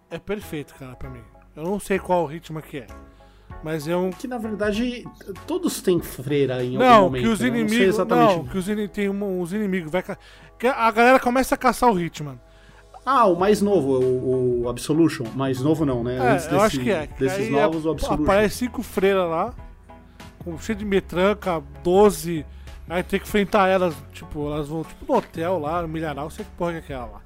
é 0.10 0.20
perfeito, 0.20 0.74
cara, 0.76 0.96
pra 0.96 1.10
mim. 1.10 1.22
Eu 1.56 1.64
não 1.64 1.80
sei 1.80 1.98
qual 2.00 2.32
Hitman 2.32 2.62
que 2.62 2.78
é. 2.80 2.88
Mas 3.64 3.88
é 3.88 3.96
um. 3.98 4.12
Que 4.12 4.28
na 4.28 4.38
verdade 4.38 5.04
todos 5.48 5.82
têm 5.82 6.00
freira 6.00 6.64
em 6.64 6.76
algum 6.76 6.80
Não, 6.88 7.02
momento. 7.04 7.24
que 7.24 7.28
os 7.30 7.40
né? 7.40 7.48
Eu 7.48 7.52
não 7.52 7.60
inimigos. 7.60 7.88
exatamente. 7.96 8.36
Não, 8.38 8.46
que 8.46 8.58
os 8.58 8.68
inimigos. 8.68 8.96
Tem 8.96 9.10
um- 9.10 9.42
uns 9.42 9.54
inimigos. 9.54 9.92
Vai, 9.92 10.04
ca- 10.04 10.18
a 10.76 10.92
galera 10.92 11.20
começa 11.20 11.56
a 11.56 11.58
caçar 11.58 11.92
o 11.92 12.00
Hitman. 12.00 12.40
Ah, 13.06 13.26
o 13.26 13.36
mais 13.36 13.62
novo, 13.62 14.00
o, 14.00 14.64
o 14.64 14.70
Absolution. 14.70 15.26
Mais 15.36 15.62
novo 15.62 15.86
não, 15.86 16.04
né? 16.04 16.16
É, 16.18 16.30
Antes 16.34 16.46
eu 16.46 16.52
desse- 16.52 16.64
acho 16.66 16.80
que 16.80 16.92
é. 16.92 17.08
Desses 17.20 17.40
aí 17.40 17.50
novos, 17.52 17.86
é- 17.86 17.88
o 17.88 17.92
Absolution. 17.92 18.24
Aparece 18.24 18.56
cinco 18.58 18.82
freiras 18.84 19.30
lá. 19.30 19.54
Com, 20.44 20.58
cheio 20.60 20.78
de 20.78 20.86
metranca, 20.86 21.62
12. 21.84 22.46
Aí 22.88 23.02
tem 23.02 23.20
que 23.20 23.26
enfrentar 23.28 23.68
elas, 23.68 23.96
tipo, 24.14 24.46
elas 24.48 24.68
vão 24.68 24.84
tipo 24.84 25.12
no 25.12 25.18
hotel 25.18 25.58
lá, 25.58 25.82
no 25.82 25.88
milharal, 25.88 26.30
sei 26.30 26.46
que 26.46 26.52
porra 26.52 26.72
que 26.74 26.78
é 26.78 26.80
aquela 26.82 27.06
lá. 27.06 27.22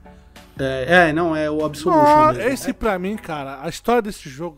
É, 0.57 1.09
é, 1.09 1.13
não, 1.13 1.35
é 1.35 1.49
o 1.51 1.65
Absolution 1.65 1.99
Ah, 2.01 2.31
mesmo. 2.33 2.49
esse 2.49 2.71
pra 2.73 2.97
mim, 2.97 3.17
cara, 3.17 3.59
a 3.61 3.67
história 3.67 4.01
desse 4.01 4.29
jogo 4.29 4.57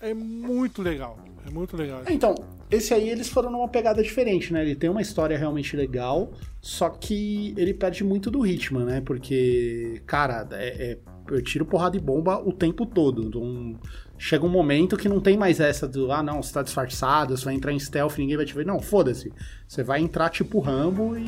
é 0.00 0.12
muito 0.14 0.82
legal. 0.82 1.18
É 1.46 1.50
muito 1.50 1.76
legal. 1.76 2.02
Então, 2.08 2.34
esse 2.70 2.94
aí 2.94 3.08
eles 3.08 3.28
foram 3.28 3.50
numa 3.50 3.68
pegada 3.68 4.02
diferente, 4.02 4.52
né? 4.52 4.62
Ele 4.62 4.76
tem 4.76 4.88
uma 4.88 5.02
história 5.02 5.36
realmente 5.36 5.76
legal, 5.76 6.32
só 6.60 6.88
que 6.88 7.52
ele 7.56 7.74
perde 7.74 8.04
muito 8.04 8.30
do 8.30 8.46
Hitman, 8.46 8.84
né? 8.84 9.00
Porque, 9.00 10.00
cara, 10.06 10.46
é, 10.52 10.92
é- 10.92 10.98
eu 11.30 11.42
tiro 11.42 11.64
porrada 11.64 11.96
e 11.96 12.00
bomba 12.00 12.38
o 12.38 12.52
tempo 12.52 12.86
todo. 12.86 13.24
Então, 13.24 13.74
chega 14.18 14.44
um 14.46 14.48
momento 14.48 14.96
que 14.96 15.08
não 15.08 15.20
tem 15.20 15.36
mais 15.36 15.58
essa 15.58 15.88
do, 15.88 16.12
ah, 16.12 16.22
não, 16.22 16.42
você 16.42 16.52
tá 16.52 16.62
disfarçado, 16.62 17.36
você 17.36 17.44
vai 17.44 17.54
entrar 17.54 17.72
em 17.72 17.78
stealth, 17.78 18.18
ninguém 18.18 18.36
vai 18.36 18.46
te 18.46 18.54
ver. 18.54 18.64
Não, 18.64 18.80
foda-se. 18.80 19.32
Você 19.66 19.82
vai 19.82 20.00
entrar 20.00 20.28
tipo 20.28 20.60
Rambo 20.60 21.16
e, 21.16 21.24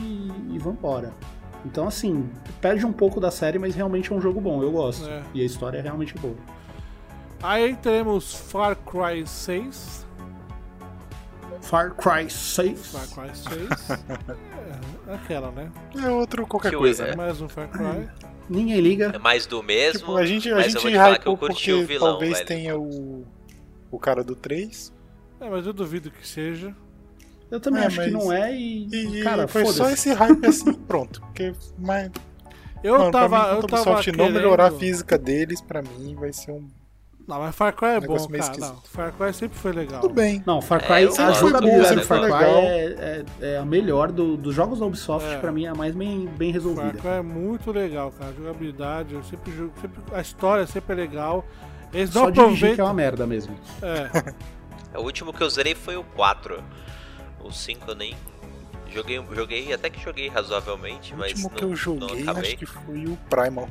e 0.55 0.59
vambora. 0.59 1.13
Então, 1.65 1.89
assim, 1.89 2.29
perde 2.61 2.85
um 2.85 2.93
pouco 2.93 3.19
da 3.21 3.31
série, 3.31 3.59
mas 3.59 3.75
realmente 3.75 4.13
é 4.13 4.15
um 4.15 4.21
jogo 4.21 4.41
bom, 4.41 4.63
eu 4.63 4.71
gosto. 4.71 5.09
É. 5.09 5.23
E 5.35 5.41
a 5.41 5.45
história 5.45 5.79
é 5.79 5.81
realmente 5.81 6.15
boa. 6.15 6.37
Aí 7.47 7.77
teremos 7.77 8.35
Far 8.35 8.75
Cry 8.75 9.27
6. 9.27 10.07
Far 11.61 11.91
Cry 11.95 12.31
6. 12.31 12.87
Far 12.87 13.07
Cry 13.09 13.37
6. 13.37 13.91
é, 15.09 15.15
aquela, 15.15 15.51
né? 15.51 15.71
É 16.03 16.09
outro 16.09 16.47
qualquer 16.47 16.71
Que 16.71 16.77
coisa, 16.79 17.05
é. 17.05 17.11
né? 17.11 17.17
Mais 17.17 17.41
um 17.43 17.49
Far 17.49 17.69
Cry. 17.69 18.09
Ninguém 18.49 18.81
liga. 18.81 19.11
É 19.15 19.19
mais 19.19 19.45
do 19.45 19.63
mesmo. 19.63 19.99
Tipo, 20.01 20.17
a 20.17 20.25
gente, 20.25 20.51
a 20.51 20.63
gente 20.63 20.79
que 20.79 20.89
hypou 20.97 21.37
porque 21.37 21.73
o 21.73 21.87
vilão, 21.87 22.13
talvez 22.13 22.33
velho. 22.35 22.47
tenha 22.47 22.79
o, 22.79 23.27
o 23.91 23.99
cara 23.99 24.25
do 24.25 24.35
3. 24.35 24.91
É, 25.41 25.51
mas 25.51 25.67
eu 25.67 25.75
duvido 25.75 26.11
que 26.11 26.27
seja. 26.27 26.75
Eu 27.51 27.61
também 27.61 27.83
É, 27.83 27.87
acho 27.87 28.01
que 28.03 28.11
mas- 28.11 28.25
não 28.25 28.33
é 28.33 28.55
e, 28.57 28.87
E 28.87 29.23
cara, 29.23 29.47
foi 29.47 29.67
só 29.67 29.91
esse 29.91 30.13
hype 30.15 30.47
assim, 30.47 30.73
pronto. 30.89 31.21
Porque, 31.21 31.53
mas, 31.79 32.11
Eu 32.83 32.99
mano, 32.99 33.11
tava. 33.11 33.39
mim, 33.53 33.57
eu 33.57 33.67
tava 33.67 33.83
Ubisoft 33.83 34.13
não 34.13 34.17
querendo... 34.19 34.35
melhorar 34.35 34.67
a 34.69 34.71
física 34.71 35.19
deles, 35.19 35.61
pra 35.61 35.83
mim 35.83 36.15
vai 36.15 36.33
ser 36.33 36.51
um. 36.53 36.67
Não, 37.27 37.39
mas 37.41 37.55
Far 37.57 37.73
Cry 37.75 37.89
é 37.89 38.01
bom, 38.01 38.17
cara. 38.17 38.39
esquisito. 38.39 38.61
Não, 38.61 38.83
Far 38.83 39.13
Cry 39.13 39.33
sempre 39.33 39.59
foi 39.59 39.73
legal. 39.73 40.01
Tudo 40.03 40.13
bem. 40.15 40.43
Não, 40.47 40.61
Far 40.61 40.83
É, 40.83 40.87
Cry, 41.07 41.35
jogabilidade 41.41 41.95
do 41.95 42.01
do 42.03 42.07
Far 42.07 42.19
Cry 42.21 42.31
legal. 42.33 42.51
é, 42.51 42.85
é- 42.85 43.25
é 43.41 43.59
a 43.59 43.65
melhor 43.65 44.13
do- 44.13 44.37
dos 44.37 44.55
jogos 44.55 44.79
da 44.79 44.85
Ubisoft, 44.87 45.27
É. 45.29 45.39
pra 45.39 45.51
mim 45.51 45.65
é 45.65 45.69
a 45.69 45.75
mais 45.75 45.95
bem, 45.95 46.27
bem 46.37 46.53
Far 46.53 46.61
resolvida. 46.63 46.99
Cry 46.99 47.09
é 47.11 47.23
muito 47.23 47.71
legal, 47.73 48.13
cara. 48.13 48.31
A 48.31 48.35
jogabilidade, 48.35 49.15
eu 49.15 49.23
sempre 49.25 49.53
jogo. 49.53 49.73
Sempre, 49.81 50.03
a 50.13 50.21
história 50.21 50.67
sempre 50.67 50.93
é 50.93 50.97
legal. 50.97 51.45
Eles 51.95 52.13
não 52.15 52.25
Só 52.25 52.31
dirigir 52.31 52.49
que 52.51 52.65
é 52.65 52.85
aproveitam. 52.85 52.87
uma 52.87 52.95
merda 52.95 53.27
mesmo. 53.27 53.57
É, 53.83 54.35
O 54.99 55.03
último 55.03 55.33
que 55.33 55.43
eu 55.43 55.49
zerei 55.51 55.75
foi 55.75 55.97
o 55.97 56.05
4. 56.05 56.63
O 57.43 57.51
5 57.51 57.91
eu 57.91 57.95
nem. 57.97 58.15
Joguei, 58.91 59.21
joguei, 59.33 59.73
até 59.73 59.91
que 59.91 60.01
joguei 60.01 60.29
razoavelmente, 60.29 61.15
O 61.15 61.19
mas 61.19 61.31
último 61.33 61.49
não, 61.51 61.57
que 61.57 61.65
eu 61.65 61.69
não 61.69 61.75
joguei, 61.77 62.29
acho 62.29 62.57
que 62.59 62.67
foi 62.67 63.07
o 63.07 63.17
Primal. 63.29 63.69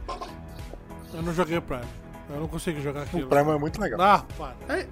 eu 1.14 1.22
não 1.22 1.34
joguei 1.34 1.58
o 1.58 1.62
Prime. 1.62 1.84
Eu 2.30 2.40
não 2.40 2.48
consegui 2.48 2.82
jogar 2.82 3.02
O 3.02 3.04
aquilo. 3.04 3.28
Primal 3.28 3.56
é 3.56 3.60
muito 3.60 3.80
legal. 3.80 4.02
Ah, 4.02 4.26
para. 4.38 4.86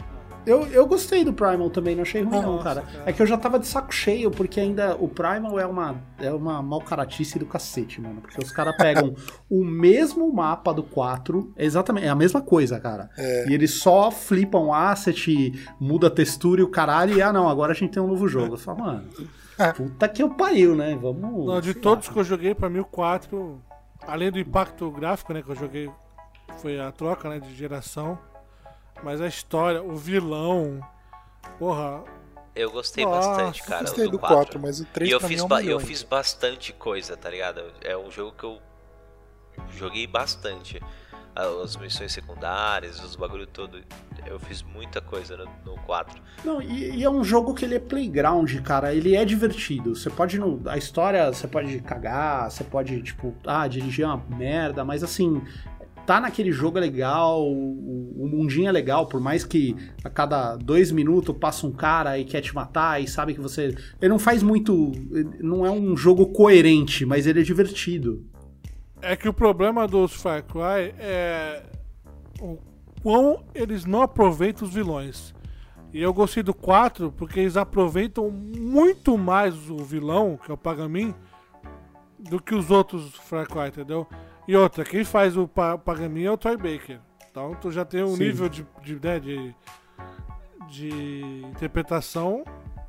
Eu, 0.45 0.65
eu 0.67 0.87
gostei 0.87 1.23
do 1.23 1.31
Primal 1.31 1.69
também, 1.69 1.95
não 1.95 2.01
achei 2.01 2.23
ruim 2.23 2.41
não, 2.41 2.53
Nossa, 2.53 2.63
cara. 2.63 2.81
cara. 2.81 3.03
É 3.05 3.13
que 3.13 3.21
eu 3.21 3.27
já 3.27 3.37
tava 3.37 3.59
de 3.59 3.67
saco 3.67 3.93
cheio, 3.93 4.31
porque 4.31 4.59
ainda 4.59 4.95
o 4.95 5.07
Primal 5.07 5.59
é 5.59 5.67
uma, 5.67 6.01
é 6.19 6.31
uma 6.31 6.61
malcaratice 6.63 7.37
do 7.37 7.45
cacete, 7.45 8.01
mano. 8.01 8.21
Porque 8.21 8.41
os 8.41 8.51
caras 8.51 8.75
pegam 8.75 9.13
o 9.49 9.63
mesmo 9.63 10.33
mapa 10.33 10.73
do 10.73 10.81
4, 10.81 11.53
exatamente, 11.55 12.07
é 12.07 12.09
a 12.09 12.15
mesma 12.15 12.41
coisa, 12.41 12.79
cara. 12.79 13.09
É. 13.17 13.49
E 13.49 13.53
eles 13.53 13.75
só 13.75 14.09
flipam 14.09 14.73
asset, 14.73 15.53
muda 15.79 16.07
a 16.07 16.11
textura 16.11 16.61
e 16.61 16.63
o 16.63 16.69
caralho, 16.69 17.15
e 17.15 17.21
ah 17.21 17.31
não, 17.31 17.47
agora 17.47 17.71
a 17.73 17.75
gente 17.75 17.91
tem 17.91 18.01
um 18.01 18.07
novo 18.07 18.27
jogo. 18.27 18.55
Eu 18.55 18.59
falo, 18.59 18.79
mano, 18.79 19.03
puta 19.75 20.09
que 20.09 20.23
eu 20.23 20.29
pariu, 20.31 20.75
né? 20.75 20.97
Vamos. 20.99 21.45
Não, 21.45 21.61
de 21.61 21.75
todos 21.75 22.07
lá. 22.07 22.13
que 22.13 22.19
eu 22.19 22.23
joguei, 22.23 22.55
pra 22.55 22.67
mim 22.67 22.79
o 22.79 22.85
4, 22.85 23.61
além 24.07 24.31
do 24.31 24.39
impacto 24.39 24.89
gráfico, 24.89 25.33
né, 25.33 25.43
que 25.43 25.49
eu 25.49 25.55
joguei, 25.55 25.87
foi 26.59 26.79
a 26.79 26.91
troca, 26.91 27.29
né, 27.29 27.39
de 27.39 27.53
geração. 27.55 28.17
Mas 29.03 29.19
a 29.19 29.27
história, 29.27 29.81
o 29.81 29.95
vilão, 29.95 30.79
porra, 31.57 32.03
Eu 32.55 32.69
gostei 32.69 33.05
Nossa, 33.05 33.29
bastante, 33.29 33.63
cara. 33.63 33.81
Gostei 33.83 34.05
do 34.05 34.11
do 34.11 34.19
4. 34.19 34.35
4, 34.35 34.59
mas 34.59 34.79
o 34.79 34.85
3 34.85 35.09
E 35.09 35.13
eu 35.13 35.19
fiz, 35.19 35.41
é 35.41 35.47
melhor 35.47 35.71
eu 35.71 35.79
fiz 35.79 36.03
bastante 36.03 36.73
coisa, 36.73 37.17
tá 37.17 37.29
ligado? 37.29 37.63
É 37.81 37.97
um 37.97 38.11
jogo 38.11 38.33
que 38.33 38.43
eu 38.43 38.59
joguei 39.69 40.05
bastante. 40.05 40.81
as 41.35 41.77
missões 41.77 42.11
secundárias, 42.11 43.01
os 43.03 43.15
bagulho 43.15 43.47
todo. 43.47 43.81
Eu 44.25 44.39
fiz 44.39 44.61
muita 44.61 45.01
coisa 45.01 45.37
no, 45.37 45.45
no 45.65 45.81
4. 45.83 46.21
Não, 46.43 46.61
e, 46.61 46.97
e, 46.97 47.03
é 47.03 47.09
um 47.09 47.23
jogo 47.23 47.53
que 47.55 47.65
ele 47.65 47.75
é 47.75 47.79
playground, 47.79 48.53
cara. 48.61 48.93
Ele 48.93 49.15
é 49.15 49.25
divertido. 49.25 49.95
Você 49.95 50.09
pode. 50.09 50.37
No, 50.37 50.61
a 50.69 50.77
história, 50.77 51.31
você 51.31 51.47
pode 51.47 51.79
cagar, 51.79 52.51
você 52.51 52.63
pode, 52.63 53.01
tipo, 53.01 53.33
ah, 53.45 53.67
dirigir 53.67 54.05
uma 54.05 54.17
merda, 54.17 54.83
mas 54.83 55.03
assim. 55.03 55.41
Tá 56.05 56.19
naquele 56.19 56.51
jogo 56.51 56.77
é 56.77 56.81
legal, 56.81 57.41
o, 57.43 58.23
o 58.23 58.27
mundinho 58.27 58.67
é 58.67 58.71
legal, 58.71 59.07
por 59.07 59.21
mais 59.21 59.43
que 59.43 59.75
a 60.03 60.09
cada 60.09 60.55
dois 60.55 60.91
minutos 60.91 61.35
passa 61.37 61.65
um 61.67 61.71
cara 61.71 62.17
e 62.17 62.25
quer 62.25 62.41
te 62.41 62.53
matar 62.53 63.01
e 63.01 63.07
sabe 63.07 63.33
que 63.33 63.39
você. 63.39 63.75
Ele 64.01 64.09
não 64.09 64.19
faz 64.19 64.41
muito. 64.43 64.91
Não 65.39 65.65
é 65.65 65.71
um 65.71 65.95
jogo 65.95 66.27
coerente, 66.27 67.05
mas 67.05 67.27
ele 67.27 67.41
é 67.41 67.43
divertido. 67.43 68.25
É 69.01 69.15
que 69.15 69.27
o 69.27 69.33
problema 69.33 69.87
dos 69.87 70.13
Far 70.13 70.43
Cry 70.43 70.93
é 70.99 71.63
o 72.39 72.57
quão 73.01 73.43
eles 73.53 73.85
não 73.85 74.01
aproveitam 74.01 74.67
os 74.67 74.73
vilões. 74.73 75.33
E 75.93 76.01
eu 76.01 76.13
gostei 76.13 76.41
do 76.41 76.53
4 76.53 77.11
porque 77.11 77.39
eles 77.39 77.57
aproveitam 77.57 78.29
muito 78.29 79.17
mais 79.17 79.69
o 79.69 79.77
vilão, 79.77 80.37
que 80.37 80.49
é 80.49 80.53
o 80.53 80.57
Pagamin, 80.57 81.13
do 82.17 82.41
que 82.41 82.55
os 82.55 82.71
outros 82.71 83.13
Far 83.15 83.47
Cry, 83.47 83.67
entendeu? 83.67 84.07
E 84.47 84.55
outra, 84.55 84.83
quem 84.83 85.03
faz 85.03 85.37
o 85.37 85.47
Pagamin 85.47 86.23
é 86.23 86.31
o 86.31 86.37
Troy 86.37 86.57
Baker. 86.57 86.99
Então 87.29 87.55
tu 87.55 87.71
já 87.71 87.85
tem 87.85 88.03
um 88.03 88.15
Sim. 88.15 88.23
nível 88.25 88.49
de, 88.49 88.65
de, 88.83 88.99
né, 89.01 89.19
de, 89.19 89.55
de 90.67 91.45
interpretação 91.45 92.43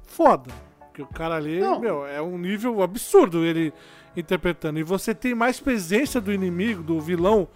foda. 0.04 0.50
Porque 0.80 1.02
o 1.02 1.06
cara 1.06 1.36
ali, 1.36 1.58
não. 1.58 1.80
meu, 1.80 2.06
é 2.06 2.20
um 2.20 2.36
nível 2.36 2.82
absurdo 2.82 3.44
ele 3.44 3.72
interpretando. 4.16 4.78
E 4.78 4.82
você 4.82 5.14
tem 5.14 5.34
mais 5.34 5.58
presença 5.58 6.20
do 6.20 6.32
inimigo, 6.32 6.82
do 6.82 7.00
vilão 7.00 7.48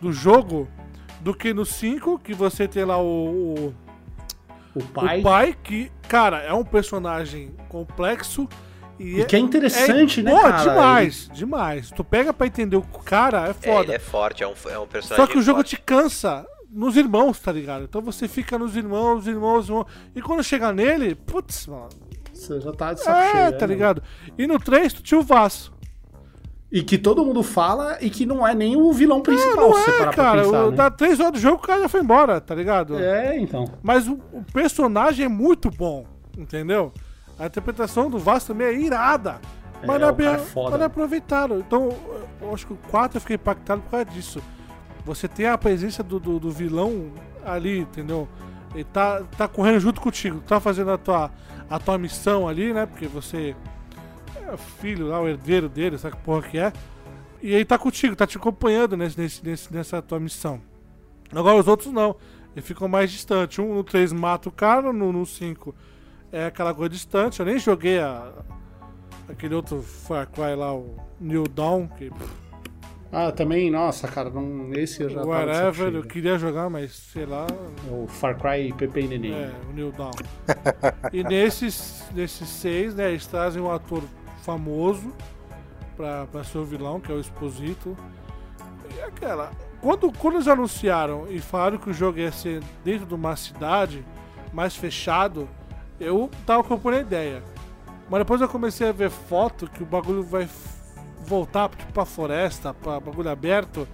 do 0.00 0.12
jogo, 0.12 0.68
do 1.20 1.34
que 1.34 1.52
no 1.52 1.64
5, 1.64 2.18
que 2.18 2.34
você 2.34 2.68
tem 2.68 2.84
lá 2.84 2.98
o, 2.98 3.54
o. 3.54 3.74
O 4.74 4.84
pai. 4.92 5.20
O 5.20 5.22
pai, 5.22 5.56
que, 5.64 5.90
cara, 6.06 6.42
é 6.42 6.52
um 6.52 6.64
personagem 6.64 7.54
complexo. 7.68 8.46
E, 8.98 9.20
e 9.20 9.24
que 9.24 9.36
é 9.36 9.38
interessante, 9.38 10.20
é, 10.20 10.22
né, 10.22 10.30
pô, 10.30 10.40
cara? 10.40 10.70
demais, 10.70 11.26
ele... 11.26 11.38
demais. 11.38 11.90
Tu 11.90 12.02
pega 12.02 12.32
pra 12.32 12.46
entender 12.46 12.76
o 12.76 12.82
cara, 12.82 13.48
é 13.48 13.52
foda. 13.52 13.68
É, 13.68 13.82
ele 13.82 13.92
é 13.92 13.98
forte, 13.98 14.42
é 14.42 14.48
um, 14.48 14.54
é 14.70 14.78
um 14.78 14.86
personagem 14.86 15.26
Só 15.26 15.30
que 15.30 15.38
o 15.38 15.42
jogo 15.42 15.58
forte. 15.58 15.76
te 15.76 15.82
cansa 15.82 16.46
nos 16.70 16.96
irmãos, 16.96 17.38
tá 17.38 17.52
ligado? 17.52 17.84
Então 17.84 18.00
você 18.00 18.26
fica 18.26 18.58
nos 18.58 18.76
irmãos, 18.76 19.26
irmãos, 19.26 19.68
irmãos. 19.68 19.86
E 20.14 20.22
quando 20.22 20.42
chega 20.42 20.72
nele, 20.72 21.14
putz, 21.14 21.66
mano. 21.66 21.88
Você 22.32 22.60
já 22.60 22.72
tá 22.72 22.92
de 22.92 23.00
saco 23.00 23.18
é, 23.18 23.30
cheio. 23.30 23.42
É, 23.44 23.52
tá 23.52 23.66
ligado? 23.66 24.02
E 24.36 24.46
no 24.46 24.58
3 24.58 24.92
tu 24.92 25.02
tinha 25.02 25.18
o 25.18 25.22
Vasco. 25.22 25.74
E 26.70 26.82
que 26.82 26.98
todo 26.98 27.24
mundo 27.24 27.42
fala 27.42 27.96
e 28.00 28.10
que 28.10 28.26
não 28.26 28.46
é 28.46 28.54
nem 28.54 28.76
o 28.76 28.92
vilão 28.92 29.22
principal, 29.22 29.70
é, 29.78 29.86
não 29.90 30.08
é, 30.08 30.12
cara. 30.12 30.42
Pensar, 30.42 30.64
o, 30.64 30.70
né? 30.70 30.76
Dá 30.76 30.90
três 30.90 31.20
horas 31.20 31.32
do 31.32 31.38
jogo 31.38 31.56
o 31.56 31.66
cara 31.66 31.82
já 31.82 31.88
foi 31.88 32.00
embora, 32.00 32.40
tá 32.40 32.54
ligado? 32.54 32.98
É, 32.98 33.38
então. 33.38 33.64
Mas 33.82 34.08
o, 34.08 34.20
o 34.32 34.44
personagem 34.52 35.24
é 35.24 35.28
muito 35.28 35.70
bom, 35.70 36.04
entendeu? 36.36 36.92
A 37.38 37.46
interpretação 37.46 38.10
do 38.10 38.18
Vasco 38.18 38.48
também 38.48 38.66
é 38.66 38.74
irada. 38.74 39.40
É, 39.82 39.86
mas, 39.86 40.00
não 40.00 40.08
é 40.08 40.12
bem, 40.12 40.26
é 40.26 40.40
mas 40.54 40.80
é 40.80 40.84
aproveitaram. 40.84 41.58
Então, 41.58 41.90
eu 42.40 42.52
acho 42.54 42.66
que 42.66 42.72
o 42.72 42.78
4 42.90 43.16
eu 43.16 43.20
fiquei 43.20 43.36
impactado 43.36 43.82
por 43.82 43.90
causa 43.90 44.06
disso. 44.06 44.42
Você 45.04 45.28
tem 45.28 45.46
a 45.46 45.56
presença 45.58 46.02
do, 46.02 46.18
do, 46.18 46.38
do 46.38 46.50
vilão 46.50 47.12
ali, 47.44 47.80
entendeu? 47.80 48.28
Ele 48.74 48.84
tá, 48.84 49.22
tá 49.36 49.46
correndo 49.46 49.78
junto 49.80 50.00
contigo, 50.00 50.40
tá 50.40 50.58
fazendo 50.58 50.90
a 50.90 50.98
tua, 50.98 51.30
a 51.70 51.78
tua 51.78 51.96
missão 51.96 52.48
ali, 52.48 52.72
né? 52.72 52.86
Porque 52.86 53.06
você 53.06 53.54
é 54.48 54.56
filho 54.56 55.08
lá, 55.08 55.20
o 55.20 55.28
herdeiro 55.28 55.68
dele, 55.68 55.98
sabe 55.98 56.16
que 56.16 56.22
porra 56.22 56.42
que 56.42 56.58
é. 56.58 56.72
E 57.42 57.54
aí 57.54 57.64
tá 57.64 57.78
contigo, 57.78 58.16
tá 58.16 58.26
te 58.26 58.36
acompanhando 58.36 58.96
nesse, 58.96 59.44
nesse, 59.44 59.72
nessa 59.72 60.02
tua 60.02 60.18
missão. 60.18 60.60
Agora 61.32 61.56
os 61.56 61.68
outros 61.68 61.92
não. 61.92 62.16
Eles 62.54 62.66
ficam 62.66 62.88
mais 62.88 63.10
distantes. 63.10 63.58
Um 63.58 63.74
no 63.74 63.84
3 63.84 64.12
mata 64.12 64.48
o 64.48 64.52
cara, 64.52 64.92
no 64.92 65.26
5 65.26 65.74
é 66.32 66.46
aquela 66.46 66.74
coisa 66.74 66.90
distante. 66.90 67.40
Eu 67.40 67.46
nem 67.46 67.58
joguei 67.58 67.98
a, 67.98 68.32
aquele 69.28 69.54
outro 69.54 69.82
Far 69.82 70.28
Cry 70.28 70.54
lá, 70.54 70.74
o 70.74 70.96
New 71.20 71.44
Dawn, 71.44 71.88
que. 71.88 72.10
Ah, 73.12 73.30
também, 73.30 73.70
nossa, 73.70 74.08
cara, 74.08 74.28
não, 74.28 74.72
esse 74.74 75.02
eu 75.02 75.08
já 75.08 75.22
Whatever, 75.22 75.94
eu 75.94 76.02
queria 76.02 76.38
jogar, 76.38 76.68
mas 76.68 76.92
sei 76.92 77.24
lá. 77.24 77.46
O 77.90 78.06
Far 78.06 78.36
Cry 78.36 78.72
Pepe 78.72 79.00
e 79.00 79.08
Neném. 79.08 79.32
É, 79.32 79.52
o 79.70 79.72
New 79.72 79.92
Dawn. 79.92 80.10
e 81.12 81.22
nesses, 81.22 82.04
nesses 82.12 82.48
seis, 82.48 82.94
né, 82.94 83.10
eles 83.10 83.26
trazem 83.26 83.62
um 83.62 83.70
ator 83.70 84.02
famoso 84.42 85.12
pra, 85.96 86.26
pra 86.26 86.44
ser 86.44 86.58
o 86.58 86.64
vilão, 86.64 87.00
que 87.00 87.10
é 87.10 87.14
o 87.14 87.20
Exposito. 87.20 87.96
E 88.96 89.00
aquela. 89.00 89.50
Quando, 89.80 90.12
quando 90.12 90.34
eles 90.34 90.48
anunciaram 90.48 91.26
e 91.28 91.38
falaram 91.40 91.78
que 91.78 91.90
o 91.90 91.92
jogo 91.92 92.18
ia 92.18 92.32
ser 92.32 92.62
dentro 92.84 93.06
de 93.06 93.14
uma 93.14 93.36
cidade 93.36 94.04
mais 94.52 94.74
fechado, 94.74 95.48
eu 95.98 96.30
tava 96.44 96.62
comprando 96.64 96.98
a 96.98 97.00
ideia. 97.00 97.42
Mas 98.08 98.20
depois 98.20 98.40
eu 98.40 98.48
comecei 98.48 98.88
a 98.88 98.92
ver 98.92 99.10
foto 99.10 99.68
que 99.68 99.82
o 99.82 99.86
bagulho 99.86 100.22
vai 100.22 100.48
voltar 101.24 101.68
tipo, 101.70 101.92
pra 101.92 102.04
floresta, 102.04 102.72
pra 102.72 103.00
bagulho 103.00 103.30
aberto. 103.30 103.86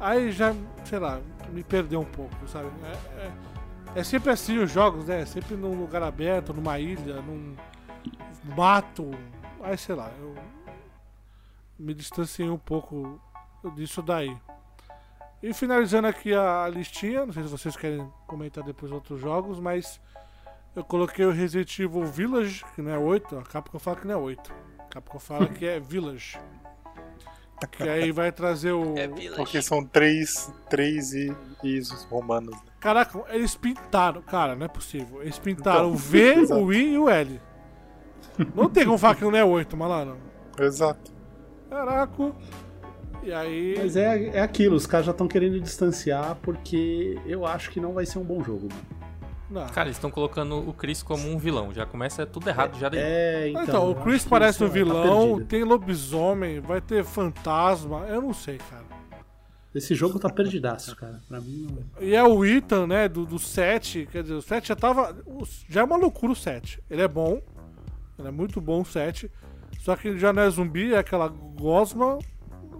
Aí 0.00 0.32
já, 0.32 0.54
sei 0.84 0.98
lá, 0.98 1.20
me 1.52 1.62
perdeu 1.62 2.00
um 2.00 2.04
pouco, 2.04 2.34
sabe? 2.48 2.68
É, 2.84 3.24
é, 3.24 3.32
é 4.00 4.04
sempre 4.04 4.30
assim 4.30 4.58
os 4.58 4.70
jogos, 4.70 5.06
né? 5.06 5.22
É 5.22 5.26
sempre 5.26 5.54
num 5.54 5.78
lugar 5.78 6.02
aberto, 6.02 6.52
numa 6.52 6.78
ilha, 6.78 7.22
num 7.22 7.54
mato, 8.56 9.10
Aí 9.64 9.78
sei 9.78 9.94
lá, 9.94 10.12
eu 10.20 10.34
me 11.78 11.94
distanciei 11.94 12.50
um 12.50 12.58
pouco 12.58 13.18
disso 13.74 14.02
daí. 14.02 14.36
E 15.42 15.54
finalizando 15.54 16.06
aqui 16.06 16.34
a 16.34 16.68
listinha, 16.68 17.24
não 17.24 17.32
sei 17.32 17.44
se 17.44 17.48
vocês 17.48 17.74
querem 17.74 18.06
comentar 18.26 18.62
depois 18.62 18.92
outros 18.92 19.18
jogos, 19.18 19.58
mas 19.58 19.98
eu 20.74 20.84
coloquei 20.84 21.24
o 21.24 21.30
Resident 21.30 21.78
Evil 21.78 22.04
Village, 22.04 22.64
que 22.74 22.82
não 22.82 22.90
é 22.90 22.98
8, 22.98 23.38
a 23.38 23.42
Capcom 23.42 23.78
fala 23.78 23.96
que 23.96 24.06
não 24.06 24.14
é 24.14 24.16
8. 24.16 24.52
A 24.78 24.82
Capcom 24.84 25.18
fala 25.18 25.46
que 25.46 25.66
é 25.66 25.78
Village. 25.78 26.38
Que 27.70 27.88
aí 27.88 28.12
vai 28.12 28.30
trazer 28.30 28.72
o. 28.72 28.96
É 28.98 29.08
Porque 29.36 29.62
são 29.62 29.84
três, 29.84 30.52
três 30.68 31.12
ISOs 31.62 32.04
romanos. 32.04 32.54
Né? 32.54 32.62
Caraca, 32.78 33.24
eles 33.28 33.56
pintaram. 33.56 34.20
Cara, 34.22 34.54
não 34.54 34.66
é 34.66 34.68
possível. 34.68 35.22
Eles 35.22 35.38
pintaram 35.38 35.86
então, 35.86 35.92
o 35.92 35.96
V, 35.96 36.34
o 36.52 36.72
I 36.72 36.92
e 36.92 36.98
o 36.98 37.08
L. 37.08 37.40
Não 38.54 38.68
tem 38.68 38.84
como 38.84 38.98
falar 38.98 39.14
que 39.14 39.24
não 39.24 39.34
é 39.34 39.44
8, 39.44 39.76
malandro. 39.76 40.18
Exato. 40.58 41.12
Caraca. 41.70 42.32
E 43.22 43.32
aí. 43.32 43.76
Mas 43.78 43.96
é, 43.96 44.36
é 44.36 44.40
aquilo, 44.40 44.76
os 44.76 44.86
caras 44.86 45.06
já 45.06 45.12
estão 45.12 45.26
querendo 45.26 45.58
distanciar 45.60 46.36
porque 46.42 47.18
eu 47.24 47.46
acho 47.46 47.70
que 47.70 47.80
não 47.80 47.94
vai 47.94 48.04
ser 48.04 48.18
um 48.18 48.24
bom 48.24 48.42
jogo, 48.42 48.68
mano. 48.70 48.93
Não. 49.50 49.66
Cara, 49.66 49.88
eles 49.88 49.96
estão 49.96 50.10
colocando 50.10 50.56
o 50.68 50.72
Chris 50.72 51.02
como 51.02 51.30
um 51.30 51.38
vilão. 51.38 51.72
Já 51.72 51.84
começa 51.84 52.24
tudo 52.24 52.48
errado 52.48 52.78
já 52.78 52.88
daí. 52.88 53.00
É, 53.00 53.48
então. 53.48 53.62
então 53.62 53.90
o 53.90 53.94
Chris 53.94 54.24
parece 54.24 54.64
um 54.64 54.68
tá 54.68 54.72
vilão, 54.72 55.38
tá 55.38 55.46
tem 55.46 55.64
lobisomem, 55.64 56.60
vai 56.60 56.80
ter 56.80 57.04
fantasma. 57.04 58.06
Eu 58.08 58.22
não 58.22 58.32
sei, 58.32 58.58
cara. 58.58 58.84
Esse 59.74 59.94
jogo 59.94 60.18
tá 60.20 60.30
perdidaço, 60.30 60.94
cara. 60.94 61.20
Pra 61.28 61.40
mim 61.40 61.66
não... 61.68 61.82
É. 62.00 62.04
E 62.04 62.14
é 62.14 62.22
o 62.22 62.44
Ethan, 62.44 62.86
né, 62.86 63.08
do, 63.08 63.26
do 63.26 63.38
7. 63.38 64.08
Quer 64.10 64.22
dizer, 64.22 64.34
o 64.34 64.42
7 64.42 64.68
já 64.68 64.76
tava. 64.76 65.16
Já 65.68 65.80
é 65.80 65.84
uma 65.84 65.96
loucura 65.96 66.32
o 66.32 66.36
7. 66.36 66.80
Ele 66.88 67.02
é 67.02 67.08
bom. 67.08 67.42
Ele 68.18 68.28
é 68.28 68.30
muito 68.30 68.60
bom 68.60 68.82
o 68.82 68.84
7. 68.84 69.30
Só 69.80 69.96
que 69.96 70.16
já 70.16 70.32
não 70.32 70.42
é 70.42 70.50
zumbi, 70.50 70.94
é 70.94 70.98
aquela 70.98 71.28
gosma. 71.28 72.18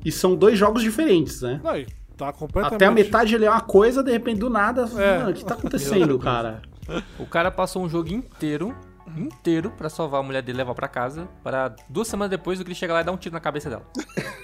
E 0.05 0.12
são 0.12 0.36
dois 0.36 0.57
jogos 0.59 0.82
diferentes, 0.82 1.43
né? 1.43 1.61
Não, 1.62 1.73
tá 2.16 2.32
completamente... 2.32 2.77
Até 2.77 2.86
a 2.86 2.91
metade 2.91 3.35
ele 3.35 3.45
é 3.45 3.51
uma 3.51 3.61
coisa, 3.61 4.03
de 4.03 4.11
repente 4.11 4.39
do 4.39 4.51
nada. 4.51 4.89
É. 4.97 5.19
Mano, 5.19 5.31
o 5.31 5.35
que 5.35 5.45
tá 5.45 5.55
acontecendo, 5.55 6.19
cara? 6.19 6.62
O 7.19 7.24
cara 7.24 7.51
passou 7.51 7.82
um 7.82 7.89
jogo 7.89 8.12
inteiro, 8.12 8.77
inteiro, 9.16 9.70
pra 9.70 9.89
salvar 9.89 10.20
a 10.20 10.23
mulher 10.23 10.43
dele 10.43 10.59
e 10.59 10.61
levar 10.61 10.74
pra 10.74 10.86
casa. 10.86 11.27
Para 11.43 11.74
duas 11.89 12.07
semanas 12.07 12.31
depois 12.31 12.61
o 12.61 12.65
Chris 12.65 12.77
chega 12.77 12.93
lá 12.93 13.01
e 13.01 13.05
dá 13.05 13.11
um 13.11 13.16
tiro 13.16 13.32
na 13.32 13.41
cabeça 13.41 13.70
dela. 13.70 13.86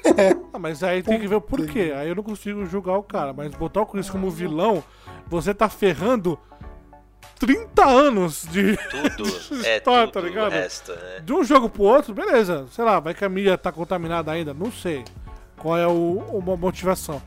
ah, 0.51 0.59
mas 0.59 0.83
aí 0.83 1.03
tem 1.03 1.21
que 1.21 1.29
ver 1.29 1.35
o 1.35 1.41
porquê. 1.43 1.93
Aí 1.95 2.09
eu 2.09 2.15
não 2.15 2.23
consigo 2.23 2.65
julgar 2.65 2.97
o 2.97 3.03
cara. 3.03 3.35
Mas 3.35 3.55
botar 3.55 3.83
o 3.83 3.87
Chris 3.87 4.09
como 4.09 4.31
vilão, 4.31 4.83
você 5.29 5.53
tá 5.53 5.69
ferrando 5.69 6.39
30 7.39 7.87
anos 7.87 8.47
de, 8.51 8.77
tudo, 8.77 9.25
de 9.61 9.67
é, 9.67 9.77
história, 9.77 10.07
tá 10.07 10.13
tudo, 10.13 10.13
tá 10.13 10.21
ligado? 10.21 10.53
Resto, 10.53 10.93
né? 10.93 11.21
De 11.23 11.33
um 11.33 11.45
jogo 11.45 11.69
pro 11.69 11.83
outro, 11.83 12.15
beleza. 12.15 12.67
Sei 12.71 12.85
lá, 12.85 13.01
vai 13.01 13.15
que 13.15 13.25
a 13.25 13.29
mídia 13.29 13.59
tá 13.59 13.71
contaminada 13.71 14.33
ainda, 14.33 14.55
não 14.55 14.73
sei 14.73 15.05
qual 15.59 15.77
é 15.77 15.87
o, 15.87 16.25
uma 16.33 16.57
motivação. 16.57 17.21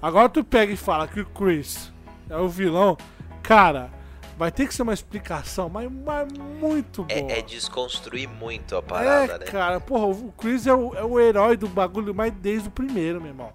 Agora 0.00 0.28
tu 0.28 0.44
pega 0.44 0.72
e 0.72 0.76
fala 0.76 1.08
que 1.08 1.20
o 1.20 1.26
Chris 1.26 1.92
é 2.28 2.36
o 2.36 2.48
vilão, 2.48 2.96
cara, 3.42 3.90
vai 4.36 4.50
ter 4.50 4.66
que 4.66 4.74
ser 4.74 4.82
uma 4.82 4.94
explicação, 4.94 5.68
mas, 5.68 5.90
mas 5.90 6.32
muito 6.32 7.06
é, 7.08 7.20
boa. 7.20 7.32
É, 7.32 7.38
é, 7.38 7.42
desconstruir 7.42 8.28
muito 8.28 8.76
a 8.76 8.82
parada, 8.82 9.34
é, 9.34 9.38
né? 9.38 9.44
cara, 9.46 9.80
porra, 9.80 10.06
o 10.06 10.32
Chris 10.32 10.66
é 10.66 10.74
o, 10.74 10.94
é 10.94 11.04
o 11.04 11.18
herói 11.18 11.56
do 11.56 11.68
bagulho, 11.68 12.14
mas 12.14 12.32
desde 12.32 12.68
o 12.68 12.70
primeiro, 12.70 13.20
meu 13.20 13.30
irmão. 13.30 13.52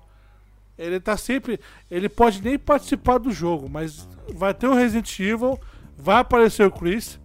Ele 0.77 0.99
tá 0.99 1.15
sempre. 1.15 1.59
Ele 1.91 2.09
pode 2.09 2.41
nem 2.41 2.57
participar 2.57 3.19
do 3.19 3.31
jogo, 3.31 3.69
mas 3.69 4.07
vai 4.33 4.51
ter 4.51 4.67
o 4.67 4.73
Resident 4.73 5.19
Evil 5.19 5.59
vai 6.01 6.17
aparecer 6.17 6.65
o 6.65 6.71
Chris 6.71 7.19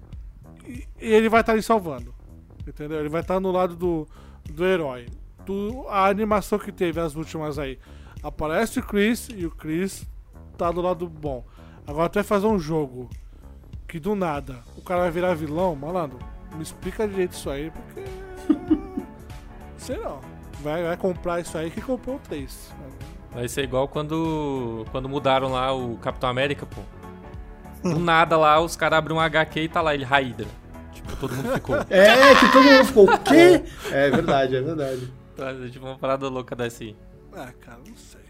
e, 0.66 0.86
ele 0.98 1.28
vai 1.28 1.40
estar 1.40 1.52
tá 1.52 1.56
ali 1.56 1.62
salvando. 1.62 2.14
Entendeu? 2.66 3.00
Ele 3.00 3.08
vai 3.08 3.22
estar 3.22 3.34
tá 3.34 3.40
no 3.40 3.50
lado 3.50 3.74
do, 3.74 4.06
do 4.50 4.64
herói. 4.64 5.06
Do, 5.44 5.86
a 5.88 6.06
animação 6.08 6.58
que 6.58 6.72
teve, 6.72 7.00
as 7.00 7.14
últimas 7.14 7.58
aí. 7.58 7.78
Aparece 8.26 8.80
o 8.80 8.82
Chris 8.82 9.28
e 9.32 9.46
o 9.46 9.52
Chris 9.52 10.04
tá 10.58 10.72
do 10.72 10.80
lado 10.80 11.08
bom. 11.08 11.44
Agora 11.86 12.08
tu 12.08 12.14
vai 12.14 12.24
fazer 12.24 12.48
um 12.48 12.58
jogo 12.58 13.08
que 13.86 14.00
do 14.00 14.16
nada 14.16 14.64
o 14.76 14.82
cara 14.82 15.02
vai 15.02 15.12
virar 15.12 15.34
vilão, 15.34 15.76
malandro. 15.76 16.18
Me 16.56 16.62
explica 16.62 17.06
direito 17.06 17.34
isso 17.34 17.48
aí, 17.48 17.70
porque. 17.70 18.02
Sei 19.78 19.96
não. 19.98 20.20
Vai, 20.60 20.82
vai 20.82 20.96
comprar 20.96 21.38
isso 21.38 21.56
aí 21.56 21.70
que 21.70 21.80
comprou 21.80 22.16
o 22.16 22.18
3. 22.18 22.74
Vai 23.32 23.46
ser 23.46 23.62
igual 23.62 23.86
quando, 23.86 24.84
quando 24.90 25.08
mudaram 25.08 25.52
lá 25.52 25.72
o 25.72 25.96
Capitão 25.98 26.28
América, 26.28 26.66
pô. 26.66 26.80
Do 27.88 28.00
nada 28.00 28.36
lá, 28.36 28.60
os 28.60 28.74
caras 28.74 28.98
abrem 28.98 29.16
um 29.16 29.20
HQ 29.20 29.60
e 29.60 29.68
tá 29.68 29.80
lá 29.80 29.94
ele, 29.94 30.04
Raída. 30.04 30.46
Tipo, 30.92 31.14
todo 31.14 31.32
mundo 31.32 31.52
ficou. 31.52 31.76
É, 31.90 32.34
que 32.34 32.50
todo 32.50 32.64
mundo 32.64 32.84
ficou, 32.86 33.04
o 33.04 33.18
quê? 33.18 33.62
É 33.92 34.10
verdade, 34.10 34.56
é 34.56 34.60
verdade. 34.60 35.12
Tipo, 35.70 35.86
uma 35.86 35.98
parada 35.98 36.28
louca 36.28 36.56
dessa 36.56 36.82
aí. 36.82 36.96
Ah, 37.36 37.52
cara, 37.60 37.78
não 37.86 37.96
sei. 37.96 38.20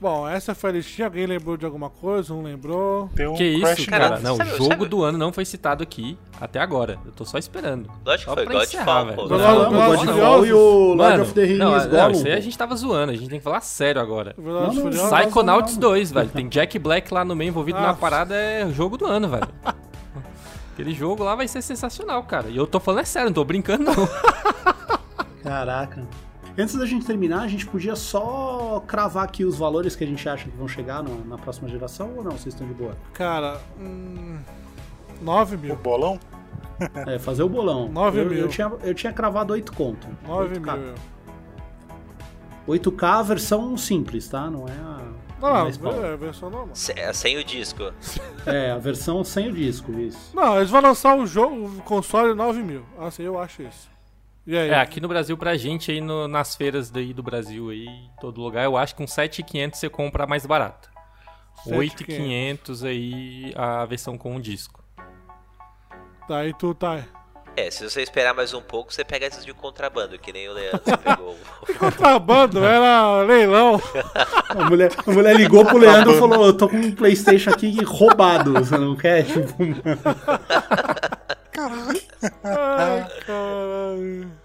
Bom, 0.00 0.28
essa 0.28 0.52
foi 0.52 0.70
a 0.70 0.72
listinha. 0.72 1.06
Alguém 1.06 1.26
lembrou 1.26 1.56
de 1.56 1.64
alguma 1.64 1.88
coisa? 1.88 2.34
Não 2.34 2.42
lembrou? 2.42 3.08
Tem 3.14 3.28
um 3.28 3.34
Que 3.34 3.60
Crash 3.60 3.78
isso, 3.78 3.88
cara? 3.88 4.08
Cara, 4.08 4.20
Não, 4.20 4.34
o 4.34 4.44
jogo 4.44 4.64
sabe- 4.64 4.88
do 4.88 5.04
ano 5.04 5.16
não 5.16 5.32
foi 5.32 5.44
citado 5.44 5.80
aqui 5.80 6.18
até 6.40 6.58
agora. 6.58 6.98
Eu 7.06 7.12
tô 7.12 7.24
só 7.24 7.38
esperando. 7.38 7.88
Lógico 8.04 8.30
Só 8.30 8.34
que 8.36 8.44
foi 8.46 8.52
Godfall, 8.52 9.06
velho. 9.06 9.16
Não, 9.16 9.28
Não, 9.28 9.38
não, 9.38 9.68
o 9.68 9.72
não, 9.72 9.96
Godfall 9.96 10.46
e 10.46 10.52
o 10.52 10.94
Lord 10.94 10.96
Mano, 10.96 11.22
of 11.22 11.32
the 11.34 11.44
Rings 11.44 11.58
não, 11.58 11.70
não, 11.70 11.88
Gollum, 11.88 12.10
isso 12.10 12.26
aí 12.26 12.32
a 12.32 12.40
gente 12.40 12.58
tava 12.58 12.74
zoando, 12.74 13.12
a 13.12 13.14
gente 13.14 13.28
tem 13.28 13.38
que 13.38 13.44
falar 13.44 13.60
sério 13.60 14.00
agora. 14.02 14.34
Não, 14.36 14.72
não, 14.74 14.90
Psychonauts 14.90 15.74
não. 15.74 15.80
2, 15.80 16.10
velho. 16.10 16.30
Tem 16.30 16.48
Jack 16.48 16.76
Black 16.80 17.14
lá 17.14 17.24
no 17.24 17.36
meio 17.36 17.50
envolvido 17.50 17.78
Ah. 17.78 17.82
na 17.82 17.94
parada, 17.94 18.34
é 18.34 18.64
o 18.64 18.72
jogo 18.72 18.96
do 18.98 19.06
ano, 19.06 19.28
velho. 19.28 19.46
Aquele 20.72 20.92
jogo 20.94 21.22
lá 21.22 21.36
vai 21.36 21.46
ser 21.46 21.62
sensacional, 21.62 22.24
cara. 22.24 22.48
E 22.48 22.56
eu 22.56 22.66
tô 22.66 22.80
falando 22.80 23.02
é 23.02 23.04
sério, 23.04 23.28
não 23.28 23.34
tô 23.34 23.44
brincando, 23.44 23.84
não. 23.84 24.08
Caraca. 25.44 26.02
Antes 26.58 26.74
da 26.76 26.84
gente 26.84 27.06
terminar, 27.06 27.42
a 27.42 27.48
gente 27.48 27.66
podia 27.66 27.96
só 27.96 28.82
cravar 28.86 29.24
aqui 29.24 29.44
os 29.44 29.56
valores 29.56 29.96
que 29.96 30.04
a 30.04 30.06
gente 30.06 30.28
acha 30.28 30.44
que 30.48 30.56
vão 30.56 30.68
chegar 30.68 31.02
na, 31.02 31.10
na 31.24 31.38
próxima 31.38 31.68
geração 31.68 32.12
ou 32.16 32.22
não? 32.22 32.32
Vocês 32.32 32.54
estão 32.54 32.66
de 32.66 32.74
boa? 32.74 32.94
Cara, 33.14 33.58
hum, 33.80 34.38
9 35.22 35.56
O 35.56 35.58
mil. 35.58 35.76
bolão? 35.76 36.20
É, 37.06 37.18
fazer 37.18 37.42
o 37.42 37.48
bolão. 37.48 37.88
Nove 37.88 38.20
eu, 38.20 38.26
mil. 38.28 38.38
Eu 38.38 38.48
tinha, 38.48 38.70
eu 38.82 38.94
tinha 38.94 39.12
cravado 39.12 39.52
8 39.52 39.72
conto. 39.72 40.06
9 40.26 40.56
8K. 40.58 40.76
mil. 40.78 40.94
8K 42.68 43.02
a 43.04 43.22
versão 43.22 43.76
simples, 43.76 44.28
tá? 44.28 44.50
Não 44.50 44.66
é 44.68 44.72
a. 44.72 45.00
Não, 45.40 45.64
mais 45.64 45.76
power. 45.76 46.04
é 46.04 46.12
a 46.12 46.16
versão 46.16 46.50
normal. 46.50 46.74
Se- 46.74 46.92
é, 46.96 47.12
Sem 47.12 47.36
o 47.36 47.44
disco. 47.44 47.92
É, 48.46 48.70
a 48.70 48.78
versão 48.78 49.24
sem 49.24 49.48
o 49.48 49.52
disco, 49.52 49.92
isso. 49.98 50.30
Não, 50.34 50.56
eles 50.58 50.70
vão 50.70 50.80
lançar 50.80 51.16
o 51.16 51.26
jogo, 51.26 51.66
o 51.78 51.82
console 51.82 52.32
9 52.34 52.62
mil. 52.62 52.82
Assim, 52.98 53.22
eu 53.24 53.38
acho 53.38 53.62
isso. 53.62 53.90
E 54.46 54.56
aí? 54.56 54.70
É, 54.70 54.80
aqui 54.80 55.00
no 55.00 55.06
Brasil, 55.08 55.36
pra 55.36 55.56
gente 55.56 55.90
aí 55.92 56.00
no- 56.00 56.26
nas 56.26 56.56
feiras 56.56 56.90
daí 56.90 57.12
do 57.14 57.22
Brasil 57.22 57.70
aí, 57.70 57.86
em 57.86 58.10
todo 58.20 58.40
lugar, 58.40 58.64
eu 58.64 58.76
acho 58.76 58.94
que 58.94 59.02
com 59.02 59.06
7,500 59.06 59.78
você 59.78 59.88
compra 59.88 60.26
mais 60.26 60.44
barato. 60.44 60.90
8,500 61.66 62.82
aí 62.82 63.52
a 63.56 63.84
versão 63.84 64.18
com 64.18 64.34
o 64.36 64.40
disco. 64.40 64.82
Daí 66.28 66.52
tu 66.54 66.74
tá. 66.74 67.04
É, 67.54 67.70
se 67.70 67.88
você 67.88 68.00
esperar 68.02 68.32
mais 68.34 68.54
um 68.54 68.62
pouco, 68.62 68.92
você 68.92 69.04
pega 69.04 69.26
esses 69.26 69.44
de 69.44 69.52
contrabando, 69.52 70.18
que 70.18 70.32
nem 70.32 70.48
o 70.48 70.54
Leandro 70.54 70.80
pegou. 71.04 71.36
Contrabando, 71.78 72.64
era 72.64 73.22
leilão. 73.22 73.80
A 74.48 74.64
mulher, 74.64 74.90
a 75.06 75.10
mulher 75.10 75.34
ligou 75.36 75.64
pro 75.64 75.78
Leandro 75.78 76.12
e 76.14 76.18
falou: 76.18 76.46
Eu 76.46 76.56
tô 76.56 76.68
com 76.68 76.76
um 76.76 76.92
PlayStation 76.92 77.50
aqui 77.50 77.82
roubado, 77.84 78.52
você 78.54 78.76
não 78.76 78.94
quer? 78.96 79.24
Tipo, 79.24 79.54
Ai, 81.54 83.08
caralho. 83.24 84.41